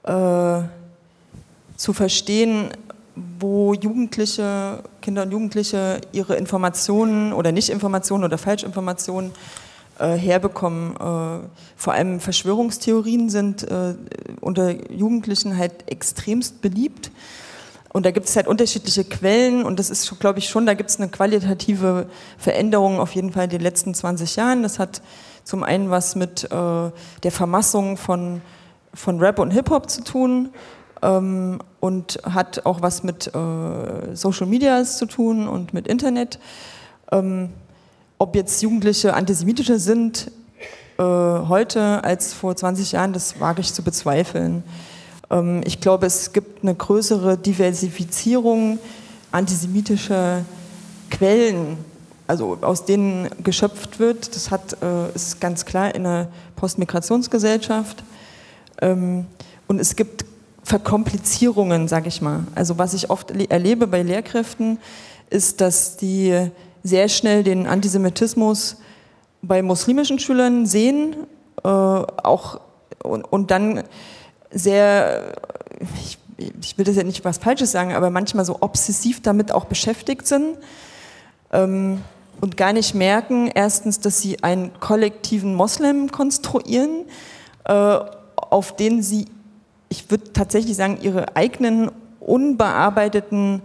äh, 0.03 0.61
zu 1.77 1.93
verstehen, 1.93 2.69
wo 3.39 3.73
Jugendliche, 3.73 4.83
Kinder 5.01 5.23
und 5.23 5.31
Jugendliche 5.31 6.01
ihre 6.11 6.35
Informationen 6.35 7.31
oder 7.31 7.51
Nicht-Informationen 7.51 8.23
oder 8.23 8.37
Falschinformationen 8.37 9.31
äh, 9.31 9.64
herbekommen. 10.03 10.95
Äh, 10.95 11.47
vor 11.75 11.93
allem 11.93 12.19
Verschwörungstheorien 12.19 13.29
sind 13.29 13.63
äh, 13.63 13.95
unter 14.41 14.91
Jugendlichen 14.91 15.57
halt 15.57 15.89
extremst 15.89 16.61
beliebt. 16.61 17.11
Und 17.95 18.05
da 18.05 18.11
gibt 18.11 18.27
es 18.27 18.35
halt 18.35 18.47
unterschiedliche 18.47 19.05
Quellen 19.05 19.63
und 19.63 19.79
das 19.79 19.89
ist, 19.89 20.19
glaube 20.19 20.39
ich, 20.39 20.49
schon, 20.49 20.65
da 20.65 20.73
gibt 20.73 20.89
es 20.89 20.99
eine 20.99 21.07
qualitative 21.07 22.07
Veränderung 22.37 22.99
auf 22.99 23.15
jeden 23.15 23.31
Fall 23.31 23.45
in 23.45 23.51
den 23.51 23.61
letzten 23.61 23.93
20 23.93 24.35
Jahren. 24.35 24.63
Das 24.63 24.79
hat 24.79 25.01
zum 25.45 25.63
einen 25.63 25.89
was 25.89 26.15
mit 26.15 26.43
äh, 26.43 26.47
der 26.51 27.31
Vermassung 27.31 27.95
von, 27.95 28.41
von 28.93 29.19
Rap 29.19 29.39
und 29.39 29.51
Hip-Hop 29.51 29.89
zu 29.89 30.03
tun 30.03 30.49
ähm, 31.01 31.59
und 31.79 32.19
hat 32.29 32.65
auch 32.65 32.81
was 32.81 33.03
mit 33.03 33.27
äh, 33.33 34.13
Social 34.13 34.47
Medias 34.47 34.97
zu 34.97 35.05
tun 35.05 35.47
und 35.47 35.73
mit 35.73 35.87
Internet. 35.87 36.39
Ähm, 37.13 37.51
ob 38.17 38.35
jetzt 38.35 38.61
Jugendliche 38.61 39.13
antisemitischer 39.13 39.79
sind 39.79 40.31
äh, 40.97 41.03
heute 41.03 42.03
als 42.03 42.33
vor 42.33 42.55
20 42.55 42.93
Jahren, 42.93 43.11
das 43.11 43.39
wage 43.39 43.61
ich 43.61 43.73
zu 43.73 43.83
bezweifeln. 43.83 44.63
Ähm, 45.29 45.61
ich 45.65 45.81
glaube, 45.81 46.05
es 46.05 46.31
gibt 46.31 46.63
eine 46.63 46.73
größere 46.73 47.37
Diversifizierung 47.37 48.79
antisemitischer 49.31 50.45
Quellen, 51.11 51.77
also 52.27 52.57
aus 52.61 52.85
denen 52.85 53.29
geschöpft 53.43 53.99
wird. 53.99 54.33
Das 54.33 54.49
hat, 54.49 54.81
äh, 54.81 55.13
ist 55.13 55.41
ganz 55.41 55.65
klar 55.65 55.93
in 55.93 56.05
einer 56.05 56.29
Postmigrationsgesellschaft. 56.55 58.03
Ähm, 58.81 59.25
und 59.67 59.79
es 59.79 59.97
gibt 59.97 60.25
Verkomplizierungen, 60.63 61.89
sage 61.89 62.07
ich 62.07 62.21
mal. 62.21 62.47
Also 62.55 62.77
was 62.77 62.93
ich 62.93 63.09
oft 63.09 63.31
erlebe 63.31 63.87
bei 63.87 64.01
Lehrkräften, 64.01 64.79
ist, 65.29 65.59
dass 65.59 65.97
die 65.97 66.49
sehr 66.85 67.09
schnell 67.09 67.43
den 67.43 67.65
Antisemitismus 67.65 68.77
bei 69.41 69.61
muslimischen 69.61 70.19
Schülern 70.19 70.67
sehen, 70.67 71.15
äh, 71.63 71.67
auch 71.67 72.61
und, 73.03 73.23
und, 73.23 73.51
dann 73.51 73.83
sehr, 74.51 75.33
ich, 75.99 76.17
ich, 76.61 76.77
will 76.77 76.85
das 76.85 76.95
ja 76.95 77.03
nicht 77.03 77.25
was 77.25 77.39
Falsches 77.39 77.71
sagen, 77.71 77.93
aber 77.93 78.09
manchmal 78.09 78.45
so 78.45 78.57
obsessiv 78.61 79.21
damit 79.21 79.51
auch 79.51 79.65
beschäftigt 79.65 80.27
sind 80.27 80.57
ähm, 81.51 82.01
und 82.41 82.55
gar 82.55 82.73
nicht 82.73 82.93
merken, 82.93 83.49
erstens, 83.53 83.99
dass 83.99 84.21
sie 84.21 84.43
einen 84.43 84.71
kollektiven 84.79 85.55
Moslem 85.55 86.11
konstruieren, 86.11 87.05
äh, 87.65 87.99
auf 88.35 88.75
den 88.75 89.01
sie 89.01 89.25
ich 89.89 90.09
würde 90.09 90.33
tatsächlich 90.33 90.75
sagen, 90.75 90.99
ihre 91.01 91.35
eigenen 91.35 91.91
unbearbeiteten 92.19 93.61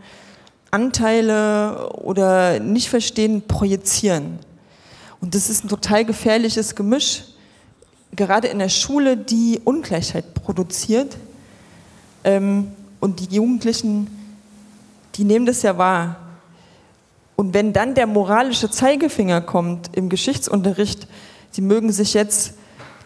Anteile 0.70 1.90
oder 1.92 2.60
nicht 2.60 2.88
verstehen, 2.88 3.42
projizieren. 3.46 4.38
Und 5.20 5.34
das 5.34 5.50
ist 5.50 5.64
ein 5.64 5.68
total 5.68 6.04
gefährliches 6.04 6.74
Gemisch, 6.74 7.24
gerade 8.14 8.48
in 8.48 8.58
der 8.58 8.68
Schule, 8.68 9.16
die 9.16 9.60
Ungleichheit 9.64 10.34
produziert. 10.34 11.16
Ähm, 12.24 12.72
und 13.00 13.20
die 13.20 13.34
Jugendlichen, 13.34 14.08
die 15.14 15.24
nehmen 15.24 15.46
das 15.46 15.62
ja 15.62 15.78
wahr. 15.78 16.16
Und 17.34 17.54
wenn 17.54 17.72
dann 17.72 17.94
der 17.94 18.06
moralische 18.06 18.70
Zeigefinger 18.70 19.40
kommt 19.40 19.96
im 19.96 20.10
Geschichtsunterricht, 20.10 21.08
sie 21.50 21.62
mögen 21.62 21.90
sich 21.90 22.12
jetzt 22.12 22.52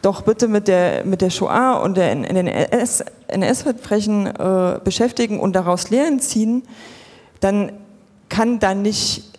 doch 0.02 0.22
bitte 0.22 0.48
mit 0.48 0.66
der, 0.66 1.04
mit 1.04 1.20
der 1.20 1.30
Shoah 1.30 1.80
und 1.82 1.96
der 1.96 2.10
NS-Verbrechen 2.10 4.26
äh, 4.26 4.80
beschäftigen 4.82 5.38
und 5.38 5.52
daraus 5.54 5.90
Lehren 5.90 6.18
ziehen, 6.20 6.64
dann 7.44 7.72
kann 8.30 8.58
da 8.58 8.74
nicht 8.74 9.38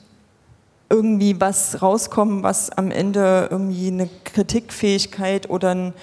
irgendwie 0.92 1.42
was 1.42 1.82
rauskommen, 1.82 2.44
was 2.44 2.70
am 2.70 2.92
Ende 2.92 3.48
irgendwie 3.50 3.88
eine 3.88 4.08
Kritikfähigkeit 4.24 5.50
oder 5.50 5.72
ein 5.72 5.94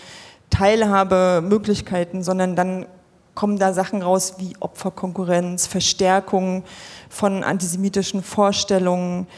Teilhabemöglichkeiten, 0.50 2.24
sondern 2.24 2.56
dann 2.56 2.86
kommen 3.34 3.58
da 3.58 3.72
Sachen 3.72 4.02
raus 4.02 4.34
wie 4.38 4.56
Opferkonkurrenz, 4.58 5.68
Verstärkung 5.68 6.64
von 7.08 7.44
antisemitischen 7.44 8.22
Vorstellungen. 8.22 9.28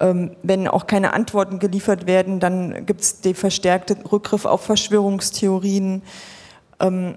Ähm, 0.00 0.32
wenn 0.42 0.66
auch 0.66 0.88
keine 0.88 1.12
Antworten 1.12 1.60
geliefert 1.60 2.06
werden, 2.06 2.40
dann 2.40 2.84
gibt 2.84 3.00
es 3.00 3.20
den 3.20 3.36
verstärkten 3.36 4.02
Rückgriff 4.02 4.44
auf 4.44 4.62
Verschwörungstheorien. 4.62 6.02
Ähm, 6.80 7.14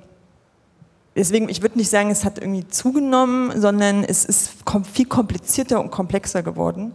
deswegen, 1.15 1.49
ich 1.49 1.61
würde 1.61 1.77
nicht 1.77 1.89
sagen, 1.89 2.09
es 2.11 2.25
hat 2.25 2.37
irgendwie 2.39 2.67
zugenommen, 2.67 3.59
sondern 3.59 4.03
es 4.03 4.25
ist 4.25 4.51
viel 4.91 5.05
komplizierter 5.05 5.79
und 5.79 5.91
komplexer 5.91 6.43
geworden. 6.43 6.93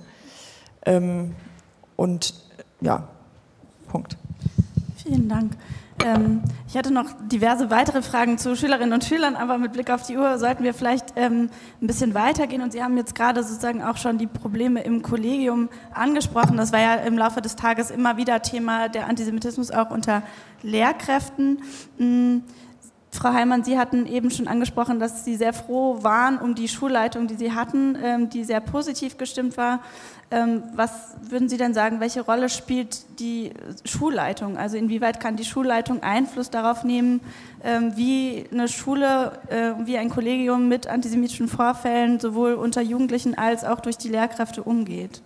Ähm, 0.85 1.35
und 1.97 2.35
ja, 2.81 3.09
Punkt. 3.89 4.17
Vielen 5.03 5.29
Dank. 5.29 5.53
Ähm, 6.05 6.43
ich 6.69 6.77
hatte 6.77 6.93
noch 6.93 7.07
diverse 7.33 7.71
weitere 7.71 8.03
Fragen 8.03 8.39
zu 8.39 8.55
Schülerinnen 8.55 8.93
und 8.93 9.05
Schülern, 9.05 9.35
aber 9.35 9.57
mit 9.59 9.73
Blick 9.73 9.91
auf 9.91 10.07
die 10.07 10.17
Uhr 10.17 10.39
sollten 10.39 10.63
wir 10.63 10.75
vielleicht 10.75 11.15
ähm, 11.17 11.49
ein 11.81 11.87
bisschen 11.87 12.15
weitergehen. 12.15 12.63
Und 12.63 12.73
Sie 12.73 12.83
haben 12.83 12.97
jetzt 12.97 13.15
gerade 13.15 13.43
sozusagen 13.43 13.83
auch 13.83 13.97
schon 13.97 14.19
die 14.19 14.27
Probleme 14.27 14.83
im 14.83 15.03
Kollegium 15.03 15.69
angesprochen. 15.95 16.57
Das 16.57 16.73
war 16.73 16.81
ja 16.81 16.95
im 16.97 17.17
Laufe 17.17 17.41
des 17.41 17.57
Tages 17.57 17.91
immer 17.91 18.17
wieder 18.17 18.43
Thema 18.43 18.89
der 18.89 19.07
Antisemitismus 19.07 19.71
auch 19.71 19.91
unter 19.91 20.23
Lehrkräften. 20.63 21.63
Mhm. 21.99 22.43
Frau 23.17 23.33
Heimann, 23.33 23.65
Sie 23.65 23.79
hatten 23.79 24.07
eben 24.07 24.31
schon 24.31 24.47
angesprochen, 24.47 25.01
dass 25.01 25.25
Sie 25.25 25.37
sehr 25.37 25.53
froh 25.53 26.03
waren 26.03 26.39
um 26.39 26.55
die 26.55 26.69
Schulleitung, 26.69 27.27
die 27.27 27.35
Sie 27.35 27.53
hatten, 27.53 27.97
ähm, 28.03 28.31
die 28.31 28.45
sehr 28.45 28.61
positiv 28.61 29.19
gestimmt 29.19 29.57
war. 29.57 29.81
Ähm, 30.31 30.63
was 30.75 30.91
würden 31.23 31.49
Sie 31.49 31.57
denn 31.57 31.73
sagen, 31.73 32.01
welche 32.01 32.21
Rolle 32.21 32.49
spielt 32.49 33.19
die 33.21 33.53
Schulleitung? 33.85 34.57
Also 34.59 34.77
inwieweit 34.77 35.21
kann 35.21 35.37
die 35.37 35.45
Schulleitung 35.45 36.03
Einfluss 36.03 36.51
darauf 36.51 36.85
nehmen, 36.85 37.21
ähm, 37.65 37.93
wie 37.97 38.45
eine 38.53 38.69
Schule, 38.69 39.39
äh, 39.49 39.87
wie 39.87 39.97
ein 39.99 40.11
Kollegium 40.11 40.69
mit 40.69 40.87
antisemitischen 40.87 41.49
Vorfällen 41.49 42.21
sowohl 42.21 42.55
unter 42.55 42.83
Jugendlichen 42.83 43.37
als 43.39 43.65
auch 43.65 43.81
durch 43.81 43.99
die 43.99 44.09
Lehrkräfte 44.09 44.63
umgeht? 44.63 45.23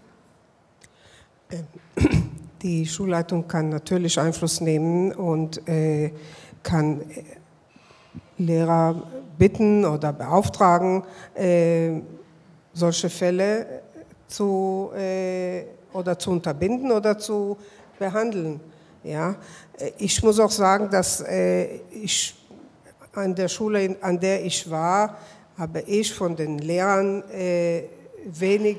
Die 2.62 2.86
Schulleitung 2.86 3.48
kann 3.48 3.70
natürlich 3.70 4.20
Einfluss 4.20 4.60
nehmen 4.60 5.12
und 5.12 5.66
äh, 5.66 6.12
kann 6.62 7.00
äh, 7.00 7.24
Lehrer 8.40 9.02
bitten 9.38 9.84
oder 9.84 10.12
beauftragen, 10.12 11.02
äh, 11.34 11.92
solche 12.72 13.08
Fälle 13.08 13.82
zu, 14.26 14.90
äh, 14.96 15.64
oder 15.92 16.18
zu 16.18 16.30
unterbinden 16.30 16.92
oder 16.92 17.18
zu 17.18 17.56
behandeln. 17.98 18.60
Ja? 19.02 19.36
Äh, 19.78 19.92
ich 19.98 20.22
muss 20.22 20.38
auch 20.40 20.50
sagen, 20.50 20.88
dass 20.90 21.20
äh, 21.22 21.80
ich 21.90 22.34
an 23.12 23.34
der 23.34 23.48
Schule, 23.48 23.96
an 24.00 24.20
der 24.20 24.44
ich 24.44 24.70
war, 24.70 25.16
habe 25.58 25.80
ich 25.80 26.12
von 26.14 26.36
den 26.36 26.58
Lehrern 26.58 27.22
äh, 27.30 27.82
wenig 28.24 28.78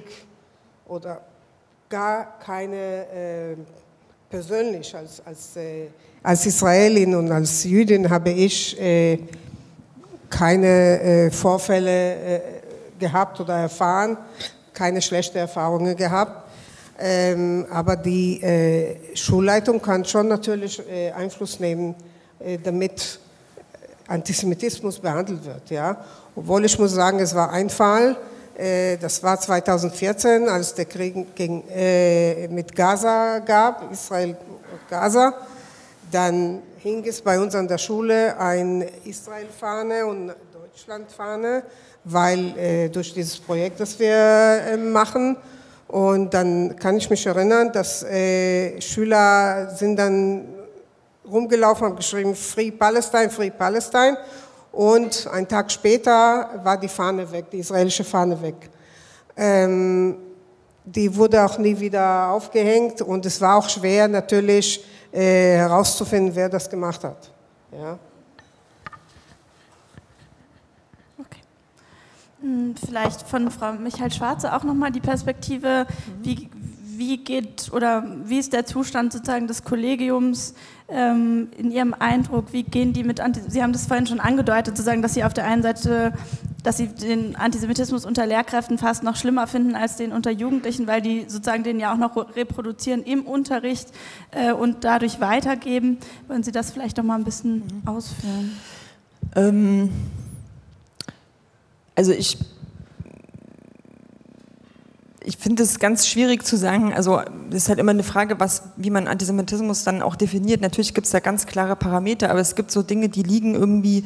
oder 0.87 1.21
gar 1.89 2.39
keine 2.39 2.75
äh, 2.75 3.55
persönlich 4.29 4.95
als, 4.95 5.21
als, 5.25 5.55
äh, 5.57 5.87
als 6.23 6.45
Israelin 6.45 7.13
und 7.15 7.31
als 7.31 7.63
Jüdin 7.65 8.09
habe 8.09 8.29
ich 8.31 8.79
keine 10.31 11.01
äh, 11.01 11.31
Vorfälle 11.31 12.15
äh, 12.15 12.41
gehabt 12.99 13.39
oder 13.39 13.55
erfahren, 13.57 14.17
keine 14.73 15.01
schlechten 15.01 15.37
Erfahrungen 15.37 15.95
gehabt. 15.95 16.49
Ähm, 16.99 17.65
aber 17.71 17.95
die 17.95 18.41
äh, 18.41 19.15
Schulleitung 19.15 19.81
kann 19.81 20.05
schon 20.05 20.27
natürlich 20.27 20.81
äh, 20.87 21.11
Einfluss 21.11 21.59
nehmen, 21.59 21.95
äh, 22.39 22.59
damit 22.63 23.19
Antisemitismus 24.07 24.99
behandelt 24.99 25.43
wird. 25.43 25.69
Ja? 25.69 25.97
Obwohl 26.35 26.65
ich 26.65 26.77
muss 26.77 26.91
sagen, 26.91 27.19
es 27.19 27.33
war 27.33 27.51
ein 27.51 27.69
Fall, 27.69 28.15
äh, 28.55 28.97
das 28.97 29.23
war 29.23 29.39
2014, 29.39 30.47
als 30.47 30.75
der 30.75 30.85
Krieg 30.85 31.35
gegen, 31.35 31.63
mit 32.53 32.75
Gaza 32.75 33.39
gab, 33.39 33.91
Israel 33.91 34.37
und 34.71 34.89
Gaza. 34.89 35.33
Dann 36.11 36.61
hing 36.77 37.05
es 37.07 37.21
bei 37.21 37.39
uns 37.39 37.55
an 37.55 37.67
der 37.67 37.77
Schule 37.77 38.37
ein 38.37 38.85
Israel-Fahne 39.05 40.05
und 40.05 40.33
Deutschland-Fahne, 40.53 41.63
weil 42.03 42.57
äh, 42.57 42.89
durch 42.89 43.13
dieses 43.13 43.39
Projekt, 43.39 43.79
das 43.79 43.97
wir 43.97 44.13
äh, 44.13 44.77
machen, 44.77 45.37
und 45.87 46.33
dann 46.33 46.75
kann 46.77 46.95
ich 46.95 47.09
mich 47.09 47.25
erinnern, 47.25 47.71
dass 47.73 48.03
äh, 48.03 48.79
Schüler 48.79 49.69
sind 49.75 49.97
dann 49.97 50.45
rumgelaufen, 51.29 51.87
haben 51.87 51.95
geschrieben 51.97 52.33
Free 52.33 52.71
Palestine, 52.71 53.29
Free 53.29 53.49
Palestine. 53.49 54.17
Und 54.71 55.27
einen 55.27 55.47
Tag 55.49 55.69
später 55.69 56.49
war 56.63 56.77
die 56.77 56.87
Fahne 56.87 57.29
weg, 57.29 57.45
die 57.51 57.59
israelische 57.59 58.05
Fahne 58.05 58.41
weg. 58.41 58.69
Ähm, 59.35 60.15
die 60.85 61.13
wurde 61.13 61.43
auch 61.43 61.57
nie 61.57 61.77
wieder 61.77 62.29
aufgehängt 62.29 63.01
und 63.01 63.25
es 63.25 63.39
war 63.41 63.57
auch 63.57 63.69
schwer 63.69 64.07
natürlich 64.07 64.83
äh, 65.11 65.57
herauszufinden, 65.57 66.35
wer 66.35 66.49
das 66.49 66.69
gemacht 66.69 67.03
hat. 67.03 67.31
Ja. 67.71 67.99
Okay. 71.17 71.41
Hm, 72.41 72.75
vielleicht 72.75 73.21
von 73.23 73.51
Frau 73.51 73.73
Michael 73.73 74.11
Schwarze 74.11 74.55
auch 74.55 74.63
nochmal 74.63 74.91
die 74.91 75.01
Perspektive, 75.01 75.85
mhm. 75.85 76.25
wie, 76.25 76.49
wie 76.97 77.17
geht 77.17 77.71
oder 77.73 78.05
wie 78.23 78.39
ist 78.39 78.53
der 78.53 78.65
Zustand 78.65 79.13
sozusagen 79.13 79.47
des 79.47 79.63
Kollegiums 79.63 80.53
ähm, 80.91 81.49
in 81.57 81.71
Ihrem 81.71 81.93
Eindruck? 81.97 82.53
Wie 82.53 82.63
gehen 82.63 82.93
die 82.93 83.03
mit 83.03 83.19
Anti 83.19 83.41
Sie 83.47 83.63
haben 83.63 83.73
das 83.73 83.85
vorhin 83.85 84.07
schon 84.07 84.19
angedeutet, 84.19 84.77
sozusagen, 84.77 85.01
dass 85.01 85.13
Sie 85.13 85.23
auf 85.23 85.33
der 85.33 85.45
einen 85.45 85.63
Seite, 85.63 86.13
dass 86.63 86.77
Sie 86.77 86.87
den 86.87 87.35
Antisemitismus 87.35 88.05
unter 88.05 88.25
Lehrkräften 88.25 88.77
fast 88.77 89.03
noch 89.03 89.15
schlimmer 89.15 89.47
finden 89.47 89.75
als 89.75 89.95
den 89.95 90.11
unter 90.11 90.31
Jugendlichen, 90.31 90.87
weil 90.87 91.01
die 91.01 91.21
sozusagen 91.27 91.63
den 91.63 91.79
ja 91.79 91.93
auch 91.93 91.97
noch 91.97 92.15
reproduzieren 92.35 93.03
im 93.03 93.23
Unterricht 93.23 93.89
äh, 94.31 94.51
und 94.51 94.83
dadurch 94.83 95.19
weitergeben. 95.19 95.97
Wollen 96.27 96.43
Sie 96.43 96.51
das 96.51 96.71
vielleicht 96.71 96.97
noch 96.97 97.03
mal 97.03 97.15
ein 97.15 97.23
bisschen 97.23 97.57
mhm. 97.57 97.87
ausführen? 97.87 98.51
Ähm, 99.35 99.89
also 101.95 102.11
ich 102.11 102.37
ich 105.23 105.37
finde 105.37 105.63
es 105.63 105.79
ganz 105.79 106.07
schwierig 106.07 106.43
zu 106.45 106.57
sagen, 106.57 106.93
also 106.93 107.21
es 107.49 107.55
ist 107.55 107.69
halt 107.69 107.79
immer 107.79 107.91
eine 107.91 108.03
Frage, 108.03 108.39
was, 108.39 108.63
wie 108.75 108.89
man 108.89 109.07
Antisemitismus 109.07 109.83
dann 109.83 110.01
auch 110.01 110.15
definiert. 110.15 110.61
Natürlich 110.61 110.93
gibt 110.93 111.05
es 111.05 111.11
da 111.11 111.19
ganz 111.19 111.45
klare 111.45 111.75
Parameter, 111.75 112.29
aber 112.29 112.39
es 112.39 112.55
gibt 112.55 112.71
so 112.71 112.81
Dinge, 112.81 113.09
die 113.09 113.23
liegen 113.23 113.53
irgendwie 113.53 114.03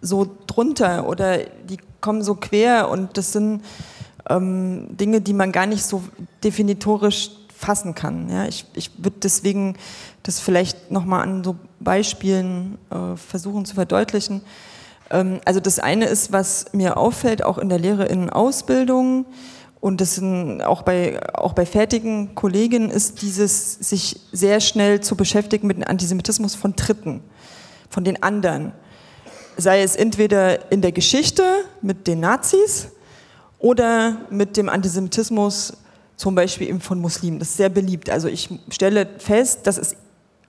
so 0.00 0.36
drunter 0.46 1.08
oder 1.08 1.38
die 1.38 1.78
kommen 2.00 2.22
so 2.22 2.34
quer 2.34 2.88
und 2.88 3.16
das 3.16 3.32
sind 3.32 3.62
ähm, 4.28 4.96
Dinge, 4.96 5.20
die 5.20 5.32
man 5.32 5.52
gar 5.52 5.66
nicht 5.66 5.84
so 5.84 6.02
definitorisch 6.44 7.30
fassen 7.56 7.94
kann. 7.94 8.28
Ja, 8.28 8.46
ich, 8.46 8.66
ich 8.74 8.90
würde 8.98 9.16
deswegen 9.22 9.76
das 10.22 10.38
vielleicht 10.40 10.90
nochmal 10.90 11.22
an 11.22 11.42
so 11.42 11.56
Beispielen 11.80 12.78
äh, 12.90 13.16
versuchen 13.16 13.64
zu 13.64 13.74
verdeutlichen. 13.74 14.42
Ähm, 15.10 15.40
also 15.44 15.58
das 15.58 15.78
eine 15.78 16.04
ist, 16.06 16.32
was 16.32 16.66
mir 16.72 16.96
auffällt, 16.96 17.42
auch 17.42 17.58
in 17.58 17.68
der 17.68 17.78
Lehre 17.78 18.04
in 18.04 18.30
Ausbildung, 18.30 19.24
und 19.86 20.00
das 20.00 20.16
sind 20.16 20.62
auch 20.62 20.82
bei, 20.82 21.22
auch 21.32 21.52
bei 21.52 21.64
fertigen 21.64 22.34
Kolleginnen 22.34 22.90
ist 22.90 23.22
dieses, 23.22 23.74
sich 23.74 24.18
sehr 24.32 24.58
schnell 24.58 25.00
zu 25.00 25.14
beschäftigen 25.14 25.68
mit 25.68 25.76
dem 25.76 25.84
Antisemitismus 25.84 26.56
von 26.56 26.74
Dritten, 26.74 27.22
von 27.88 28.02
den 28.02 28.20
anderen. 28.20 28.72
Sei 29.56 29.82
es 29.82 29.94
entweder 29.94 30.72
in 30.72 30.82
der 30.82 30.90
Geschichte 30.90 31.44
mit 31.82 32.08
den 32.08 32.18
Nazis 32.18 32.88
oder 33.60 34.22
mit 34.28 34.56
dem 34.56 34.68
Antisemitismus 34.68 35.74
zum 36.16 36.34
Beispiel 36.34 36.68
eben 36.68 36.80
von 36.80 37.00
Muslimen. 37.00 37.38
Das 37.38 37.50
ist 37.50 37.56
sehr 37.56 37.68
beliebt. 37.68 38.10
Also 38.10 38.26
ich 38.26 38.50
stelle 38.70 39.08
fest, 39.18 39.68
dass 39.68 39.78
es 39.78 39.94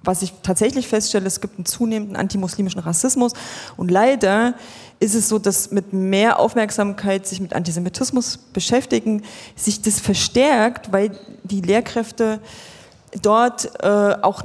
was 0.04 0.22
ich 0.22 0.34
tatsächlich 0.44 0.88
feststelle, 0.88 1.28
es 1.28 1.42
gibt 1.42 1.58
einen 1.58 1.66
zunehmenden 1.66 2.16
antimuslimischen 2.16 2.80
Rassismus. 2.80 3.34
Und 3.76 3.92
leider 3.92 4.54
ist 5.00 5.16
es 5.16 5.30
so, 5.30 5.40
dass 5.40 5.72
mit 5.72 5.94
mehr 5.94 6.40
Aufmerksamkeit 6.40 7.28
sich 7.28 7.42
mit 7.42 7.54
Antisemitismus 7.54 8.38
beschäftigen, 8.38 9.24
sich 9.56 9.82
das 9.82 10.00
verstärkt, 10.00 10.92
weil 10.92 11.12
die 11.44 11.62
Lehrkräfte 11.62 12.40
dort 13.22 13.72
äh, 13.84 14.16
auch 14.22 14.44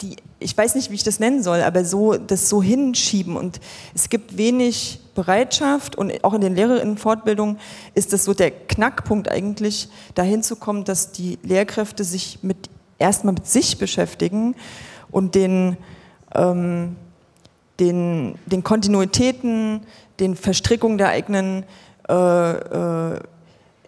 die, 0.00 0.16
ich 0.38 0.56
weiß 0.56 0.74
nicht, 0.74 0.90
wie 0.90 0.94
ich 0.94 1.04
das 1.04 1.20
nennen 1.20 1.42
soll, 1.42 1.62
aber 1.62 1.84
so 1.84 2.14
das 2.16 2.48
so 2.48 2.62
hinschieben. 2.62 3.36
Und 3.36 3.60
es 3.94 4.08
gibt 4.08 4.36
wenig 4.36 5.00
Bereitschaft 5.14 5.96
und 5.96 6.24
auch 6.24 6.34
in 6.34 6.40
den 6.40 6.54
Lehrerinnenfortbildungen 6.54 7.58
ist 7.94 8.12
das 8.12 8.24
so 8.24 8.34
der 8.34 8.50
Knackpunkt 8.50 9.30
eigentlich, 9.30 9.88
dahin 10.14 10.42
zu 10.42 10.56
kommen, 10.56 10.84
dass 10.84 11.12
die 11.12 11.38
Lehrkräfte 11.42 12.04
sich 12.04 12.38
mit 12.42 12.70
erstmal 13.02 13.34
mit 13.34 13.46
sich 13.46 13.78
beschäftigen 13.78 14.54
und 15.10 15.34
den, 15.34 15.76
ähm, 16.34 16.96
den, 17.80 18.38
den 18.46 18.62
Kontinuitäten, 18.62 19.80
den 20.20 20.36
Verstrickungen 20.36 20.98
der 20.98 21.08
eigenen 21.08 21.64
äh, 22.08 23.14
äh, 23.14 23.20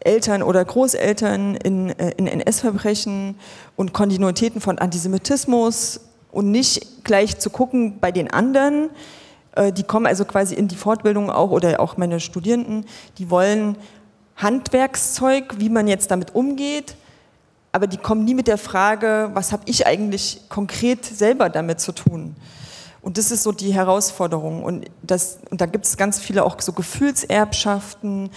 Eltern 0.01 0.43
oder 0.43 0.65
Großeltern 0.65 1.55
in, 1.57 1.91
äh, 1.91 2.13
in 2.17 2.27
NS-Verbrechen 2.27 3.37
und 3.77 3.95
Kontinuitäten 3.95 4.61
von 4.61 4.79
Antisemitismus 4.79 6.01
und 6.31 6.51
nicht 6.51 7.05
gleich 7.05 7.39
zu 7.39 7.49
gucken 7.51 8.01
bei 8.01 8.13
den 8.13 8.31
anderen. 8.31 8.91
Äh, 9.53 9.73
die 9.73 9.85
kommen 9.85 10.07
also 10.07 10.25
quasi 10.25 10.55
in 10.55 10.69
die 10.69 10.77
Fortbildung 10.77 11.31
auch 11.31 11.51
oder 11.51 11.81
auch 11.81 11.97
meine 11.97 12.21
Studierenden, 12.21 12.85
die 13.19 13.31
wollen 13.31 13.77
Handwerkszeug, 14.37 15.55
wie 15.59 15.69
man 15.69 15.87
jetzt 15.87 16.11
damit 16.11 16.35
umgeht, 16.35 16.97
aber 17.75 17.89
die 17.89 17.97
kommen 17.97 18.25
nie 18.25 18.35
mit 18.35 18.47
der 18.47 18.57
Frage, 18.57 19.31
was 19.35 19.51
habe 19.51 19.65
ich 19.67 19.85
eigentlich 19.85 20.43
konkret 20.49 21.05
selber 21.05 21.49
damit 21.49 21.81
zu 21.81 21.91
tun. 21.91 22.37
Und 23.03 23.19
das 23.19 23.33
ist 23.33 23.43
so 23.43 23.51
die 23.51 23.75
Herausforderung. 23.75 24.63
Und, 24.63 24.87
das, 25.03 25.41
und 25.51 25.61
da 25.61 25.67
gibt 25.67 25.85
es 25.85 25.97
ganz 25.97 26.21
viele 26.21 26.45
auch 26.45 26.61
so 26.61 26.73
Gefühlserbschaften, 26.73 28.31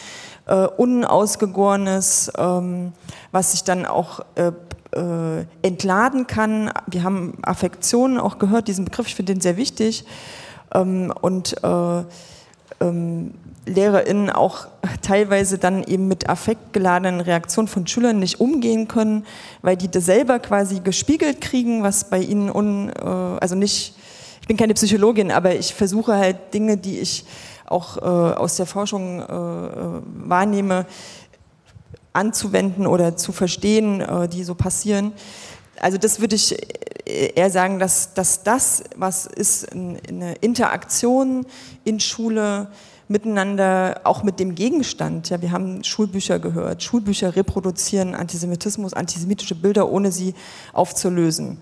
äh, 0.48 0.66
Unausgegorenes, 0.66 2.32
ähm, 2.36 2.94
was 3.32 3.52
sich 3.52 3.64
dann 3.64 3.86
auch 3.86 4.22
äh, 4.34 4.52
äh, 4.96 5.46
entladen 5.62 6.26
kann. 6.26 6.72
Wir 6.88 7.04
haben 7.04 7.38
Affektionen 7.44 8.18
auch 8.18 8.40
gehört, 8.40 8.68
diesen 8.68 8.86
Begriff, 8.86 9.06
ich 9.06 9.14
finde 9.14 9.36
den 9.36 9.42
sehr 9.42 9.56
wichtig. 9.56 10.04
Ähm, 10.74 11.14
und 11.22 11.64
äh, 11.64 12.04
ähm, 12.82 13.36
LehrerInnen 13.68 14.30
auch 14.30 14.68
teilweise 15.02 15.58
dann 15.58 15.84
eben 15.84 16.08
mit 16.08 16.30
affektgeladenen 16.30 17.22
Reaktionen 17.22 17.68
von 17.68 17.86
Schülern 17.86 18.20
nicht 18.20 18.40
umgehen 18.40 18.88
können, 18.88 19.26
weil 19.62 19.78
die 19.78 19.90
das 19.90 20.06
selber 20.06 20.40
quasi 20.40 20.80
gespiegelt 20.80 21.42
kriegen, 21.42 21.84
was 21.84 22.10
bei 22.10 22.20
ihnen 22.20 22.50
un, 22.50 22.90
äh, 22.90 23.04
also 23.06 23.56
nicht, 23.56 23.96
ich 24.42 24.48
bin 24.48 24.58
keine 24.58 24.74
Psychologin, 24.74 25.32
aber 25.32 25.56
ich 25.56 25.74
versuche 25.74 26.16
halt 26.16 26.54
Dinge, 26.54 26.78
die 26.78 27.00
ich 27.00 27.26
auch 27.66 27.98
äh, 27.98 28.02
aus 28.02 28.56
der 28.56 28.66
Forschung 28.66 29.20
äh, 29.20 29.24
äh 29.24 30.02
wahrnehme, 30.30 30.86
anzuwenden 32.14 32.88
oder 32.88 33.16
zu 33.16 33.32
verstehen, 33.32 34.02
äh, 34.02 34.28
die 34.28 34.44
so 34.44 34.56
passieren. 34.56 35.12
Also 35.80 35.98
das 35.98 36.20
würde 36.20 36.36
ich 36.36 36.58
eher 37.06 37.52
sagen, 37.52 37.78
dass, 37.78 38.14
dass 38.14 38.44
das, 38.44 38.84
was 38.96 39.26
ist 39.28 39.72
eine 39.72 40.34
Interaktion 40.42 41.46
in 41.84 42.00
Schule, 42.00 42.70
miteinander, 43.08 44.02
auch 44.04 44.24
mit 44.24 44.40
dem 44.40 44.56
Gegenstand. 44.56 45.30
Ja, 45.30 45.42
wir 45.42 45.52
haben 45.52 45.84
Schulbücher 45.84 46.40
gehört. 46.40 46.84
Schulbücher 46.84 47.36
reproduzieren 47.36 48.16
Antisemitismus, 48.16 48.94
antisemitische 48.94 49.56
Bilder, 49.56 49.90
ohne 49.90 50.12
sie 50.12 50.34
aufzulösen. 50.74 51.58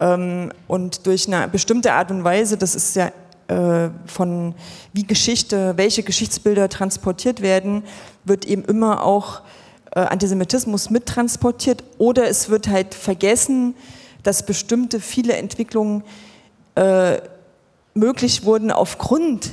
Ähm, 0.00 0.52
und 0.66 1.06
durch 1.06 1.28
eine 1.28 1.48
bestimmte 1.48 1.92
Art 1.92 2.10
und 2.10 2.24
Weise, 2.24 2.56
das 2.56 2.74
ist 2.74 2.96
ja 2.96 3.12
äh, 3.48 3.90
von 4.06 4.54
wie 4.92 5.04
Geschichte, 5.04 5.74
welche 5.76 6.02
Geschichtsbilder 6.02 6.68
transportiert 6.68 7.42
werden, 7.42 7.84
wird 8.24 8.44
eben 8.44 8.64
immer 8.64 9.04
auch 9.04 9.42
äh, 9.92 10.00
Antisemitismus 10.00 10.90
mittransportiert 10.90 11.84
oder 11.98 12.28
es 12.28 12.48
wird 12.48 12.68
halt 12.68 12.94
vergessen, 12.94 13.74
dass 14.22 14.44
bestimmte 14.44 15.00
viele 15.00 15.34
Entwicklungen 15.34 16.04
äh, 16.74 17.18
möglich 17.94 18.44
wurden 18.44 18.70
aufgrund 18.70 19.50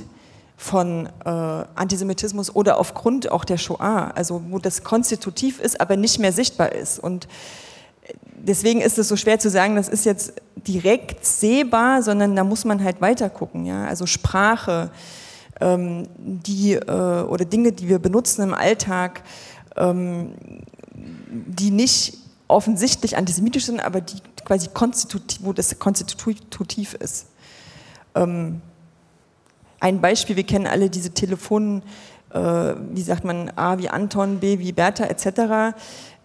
von 0.60 1.08
äh, 1.24 1.30
Antisemitismus 1.30 2.54
oder 2.54 2.80
aufgrund 2.80 3.32
auch 3.32 3.46
der 3.46 3.58
Shoah, 3.58 4.12
also 4.16 4.42
wo 4.50 4.58
das 4.58 4.84
konstitutiv 4.84 5.62
ist, 5.62 5.80
aber 5.80 5.96
nicht 5.96 6.18
mehr 6.18 6.34
sichtbar 6.34 6.72
ist. 6.72 6.98
Und 6.98 7.28
deswegen 8.36 8.82
ist 8.82 8.98
es 8.98 9.08
so 9.08 9.16
schwer 9.16 9.38
zu 9.38 9.52
sagen, 9.52 9.76
das 9.76 9.88
ist 9.88 10.04
jetzt 10.04 10.34
direkt 10.56 11.24
sehbar, 11.24 12.02
sondern 12.02 12.36
da 12.36 12.44
muss 12.44 12.66
man 12.66 12.84
halt 12.84 13.02
weiter 13.02 13.30
gucken. 13.30 13.68
Ja? 13.68 13.86
Also 13.86 14.08
Sprache, 14.08 14.90
ähm, 15.62 16.08
die, 16.18 16.74
äh, 16.74 17.22
oder 17.22 17.46
Dinge, 17.46 17.72
die 17.72 17.88
wir 17.88 18.00
benutzen 18.00 18.42
im 18.42 18.56
Alltag, 18.56 19.24
ähm, 19.76 20.34
die 20.96 21.70
nicht 21.70 22.18
offensichtlich 22.48 23.16
antisemitisch 23.16 23.66
sind, 23.66 23.80
aber 23.80 24.02
die 24.02 24.18
quasi 24.44 24.70
konstitutiv, 24.74 25.40
wo 25.44 25.54
das 25.54 25.78
konstitutiv 25.78 26.96
ist. 26.96 27.28
Ähm, 28.16 28.62
ein 29.80 30.02
Beispiel, 30.02 30.36
wir 30.36 30.44
kennen 30.44 30.68
alle 30.68 30.90
diese 30.90 31.12
Telefonen, 31.12 31.84
äh, 32.34 32.40
wie 32.92 33.02
sagt 33.02 33.24
man, 33.24 33.52
A 33.56 33.78
wie 33.78 33.90
Anton, 33.90 34.40
B 34.40 34.60
wie 34.60 34.72
Bertha 34.72 35.06
etc. 35.06 35.76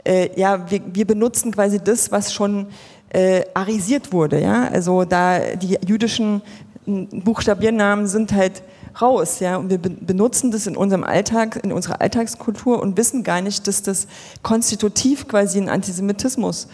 Äh, 0.05 0.31
ja, 0.39 0.71
wir, 0.71 0.81
wir, 0.93 1.07
benutzen 1.07 1.53
quasi 1.53 1.79
das, 1.83 2.11
was 2.11 2.33
schon 2.33 2.67
äh, 3.11 3.45
arisiert 3.55 4.13
wurde. 4.13 4.41
Ja? 4.41 4.69
Also 4.69 5.05
da 5.05 5.55
die 5.55 5.79
jüdischen 5.87 6.43
Buchstabiernamen 6.87 8.07
sind 8.07 8.33
halt 8.33 8.63
raus, 9.01 9.41
ja, 9.41 9.57
und 9.57 9.71
wir 9.71 9.79
benutzen 9.79 10.51
das 10.51 10.67
in 10.67 10.77
unserem 10.77 11.05
Alltag, 11.05 11.61
in 11.63 11.73
unserer 11.73 12.01
Alltagskultur 12.01 12.83
und 12.83 12.97
wissen 12.97 13.23
gar 13.23 13.41
nicht, 13.41 13.67
dass 13.67 13.83
das 13.83 14.07
konstitutiv 14.43 15.29
quasi 15.29 15.59
einen 15.59 15.69
Antisemitismus 15.69 16.69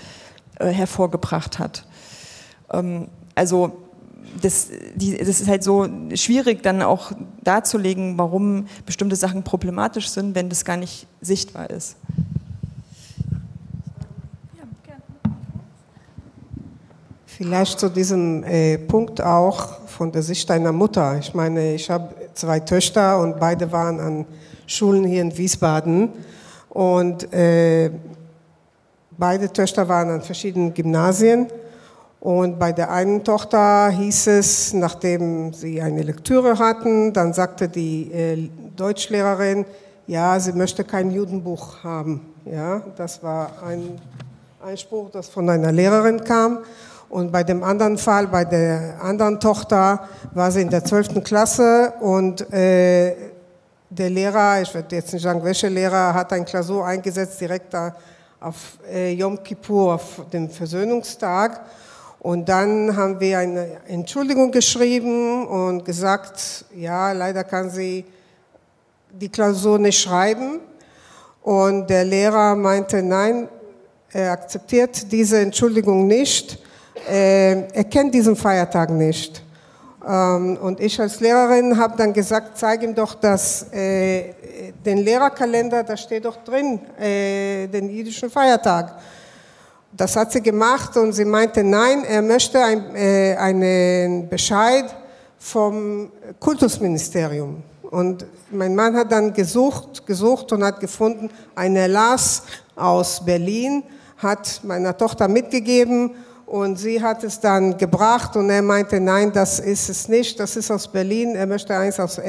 äh, 0.59 0.69
hervorgebracht 0.69 1.59
hat. 1.59 1.87
Ähm, 2.73 3.09
also 3.35 3.88
das, 4.43 4.69
die, 4.95 5.17
das 5.17 5.41
ist 5.41 5.49
halt 5.49 5.63
so 5.63 5.89
schwierig 6.15 6.63
dann 6.63 6.83
auch 6.83 7.13
darzulegen, 7.43 8.19
warum 8.19 8.67
bestimmte 8.87 9.17
Sachen 9.17 9.43
problematisch 9.43 10.09
sind, 10.09 10.35
wenn 10.35 10.49
das 10.49 10.65
gar 10.65 10.77
nicht 10.77 11.07
sichtbar 11.21 11.71
ist. 11.71 11.97
Vielleicht 17.27 17.79
zu 17.79 17.89
diesem 17.89 18.43
äh, 18.43 18.79
Punkt 18.79 19.21
auch 19.21 19.87
von 19.87 20.11
der 20.11 20.23
Sicht 20.23 20.51
deiner 20.51 20.73
Mutter. 20.73 21.19
Ich 21.19 21.35
meine, 21.35 21.75
ich 21.75 21.89
habe 21.89 22.13
zwei 22.35 22.59
Töchter 22.59 23.21
und 23.21 23.39
beide 23.39 23.71
waren 23.71 24.01
an 24.01 24.27
Schulen 24.67 25.05
hier 25.05 25.23
in 25.23 25.39
Wiesbaden 25.39 26.09
und 26.69 27.33
äh, 27.33 27.93
beide 29.17 29.53
Töchter 29.53 29.89
waren 29.89 30.11
an 30.11 30.23
verschiedenen 30.23 30.75
Gymnasien 30.75 31.47
und 32.21 32.59
bei 32.59 32.73
der 32.73 32.91
einen 32.91 33.23
Tochter 33.23 33.91
hieß 33.91 34.27
es, 34.27 34.73
nachdem 34.73 35.53
sie 35.53 35.81
eine 35.81 36.03
Lektüre 36.03 36.59
hatten, 36.59 37.13
dann 37.13 37.33
sagte 37.33 37.69
die 37.69 38.11
äh, 38.13 38.51
Deutschlehrerin, 38.77 39.65
ja, 40.09 40.41
sie 40.41 40.53
möchte 40.53 40.83
kein 40.85 41.11
Judenbuch 41.13 41.85
haben. 41.85 42.35
Ja, 42.45 42.83
das 42.97 43.23
war 43.23 43.63
ein 43.65 44.01
Einspruch, 44.65 45.11
das 45.11 45.29
von 45.29 45.49
einer 45.49 45.71
Lehrerin 45.71 46.25
kam. 46.25 46.59
Und 47.09 47.31
bei 47.31 47.45
dem 47.45 47.63
anderen 47.63 47.97
Fall, 47.99 48.27
bei 48.27 48.45
der 48.45 49.01
anderen 49.01 49.39
Tochter, 49.39 50.09
war 50.35 50.51
sie 50.51 50.63
in 50.63 50.71
der 50.71 50.85
12. 50.85 51.23
Klasse 51.23 51.93
und 52.01 52.53
äh, 52.53 53.15
der 53.91 54.11
Lehrer, 54.11 54.61
ich 54.61 54.75
werde 54.75 54.97
jetzt 54.97 55.13
nicht 55.13 55.23
sagen, 55.23 55.43
welcher 55.45 55.71
Lehrer, 55.71 56.13
hat 56.13 56.33
ein 56.33 56.45
Klausur 56.45 56.85
eingesetzt 56.85 57.41
direkt 57.41 57.73
da 57.73 57.95
auf 58.41 58.79
äh, 58.93 59.13
Yom 59.13 59.43
Kippur, 59.43 59.95
auf 59.95 60.21
den 60.33 60.51
Versöhnungstag. 60.51 61.61
Und 62.21 62.49
dann 62.49 62.97
haben 62.97 63.21
wir 63.21 63.39
eine 63.39 63.77
Entschuldigung 63.87 64.51
geschrieben 64.51 65.47
und 65.47 65.85
gesagt, 65.85 66.65
ja, 66.75 67.13
leider 67.13 67.45
kann 67.45 67.71
sie 67.71 68.05
die 69.11 69.29
Klausur 69.29 69.79
nicht 69.79 70.01
schreiben. 70.01 70.61
Und 71.43 71.89
der 71.89 72.05
Lehrer 72.05 72.57
meinte, 72.57 73.03
nein, 73.03 73.49
er 74.11 74.33
akzeptiert 74.33 75.13
diese 75.13 75.39
Entschuldigung 75.39 76.07
nicht. 76.07 76.59
Äh, 77.09 77.69
er 77.73 77.85
kennt 77.85 78.15
diesen 78.15 78.35
Feiertag 78.35 78.91
nicht. 78.91 79.43
Ähm, 80.07 80.59
und 80.61 80.81
ich 80.81 81.01
als 81.01 81.21
Lehrerin 81.21 81.79
habe 81.79 81.97
dann 81.97 82.13
gesagt, 82.13 82.59
zeig 82.59 82.83
ihm 82.83 82.95
doch 82.95 83.15
das, 83.15 83.73
äh, 83.73 84.35
den 84.85 84.99
Lehrerkalender, 84.99 85.85
da 85.85 85.97
steht 85.97 86.25
doch 86.25 86.37
drin, 86.45 86.81
äh, 86.99 87.67
den 87.69 87.91
jüdischen 87.91 88.31
Feiertag. 88.31 88.97
Das 89.99 90.15
hat 90.15 90.31
sie 90.31 90.41
gemacht 90.41 90.97
und 90.97 91.13
sie 91.13 91.25
meinte, 91.25 91.65
nein, 91.65 92.05
er 92.05 92.23
möchte 92.23 92.63
ein, 92.63 92.95
äh, 92.95 93.35
einen 93.35 94.29
Bescheid 94.29 94.85
vom 95.41 96.13
Kultusministerium. 96.39 97.65
Und 97.91 98.25
mein 98.53 98.77
Mann 98.77 98.95
hat 98.95 99.11
dann 99.11 99.33
gesucht, 99.33 100.07
gesucht 100.07 100.53
und 100.53 100.63
hat 100.63 100.79
gefunden, 100.79 101.29
ein 101.57 101.75
Erlass 101.75 102.45
aus 102.77 103.25
Berlin, 103.25 103.83
hat 104.19 104.61
meiner 104.63 104.97
Tochter 104.97 105.27
mitgegeben 105.27 106.13
Und 106.47 106.79
sie 106.79 107.03
hat 107.03 107.25
es 107.25 107.41
dann 107.41 107.77
gebracht 107.77 108.37
und 108.37 108.51
er 108.51 108.63
meinte, 108.63 109.01
nein, 109.01 109.33
das 109.33 109.59
ist 109.59 109.89
es 109.89 110.07
nicht, 110.07 110.39
das 110.39 110.55
ist 110.55 110.71
aus 110.71 110.87
Berlin, 110.87 111.35
er 111.35 111.47
möchte 111.49 111.77
eins 111.77 111.99
aus 111.99 112.21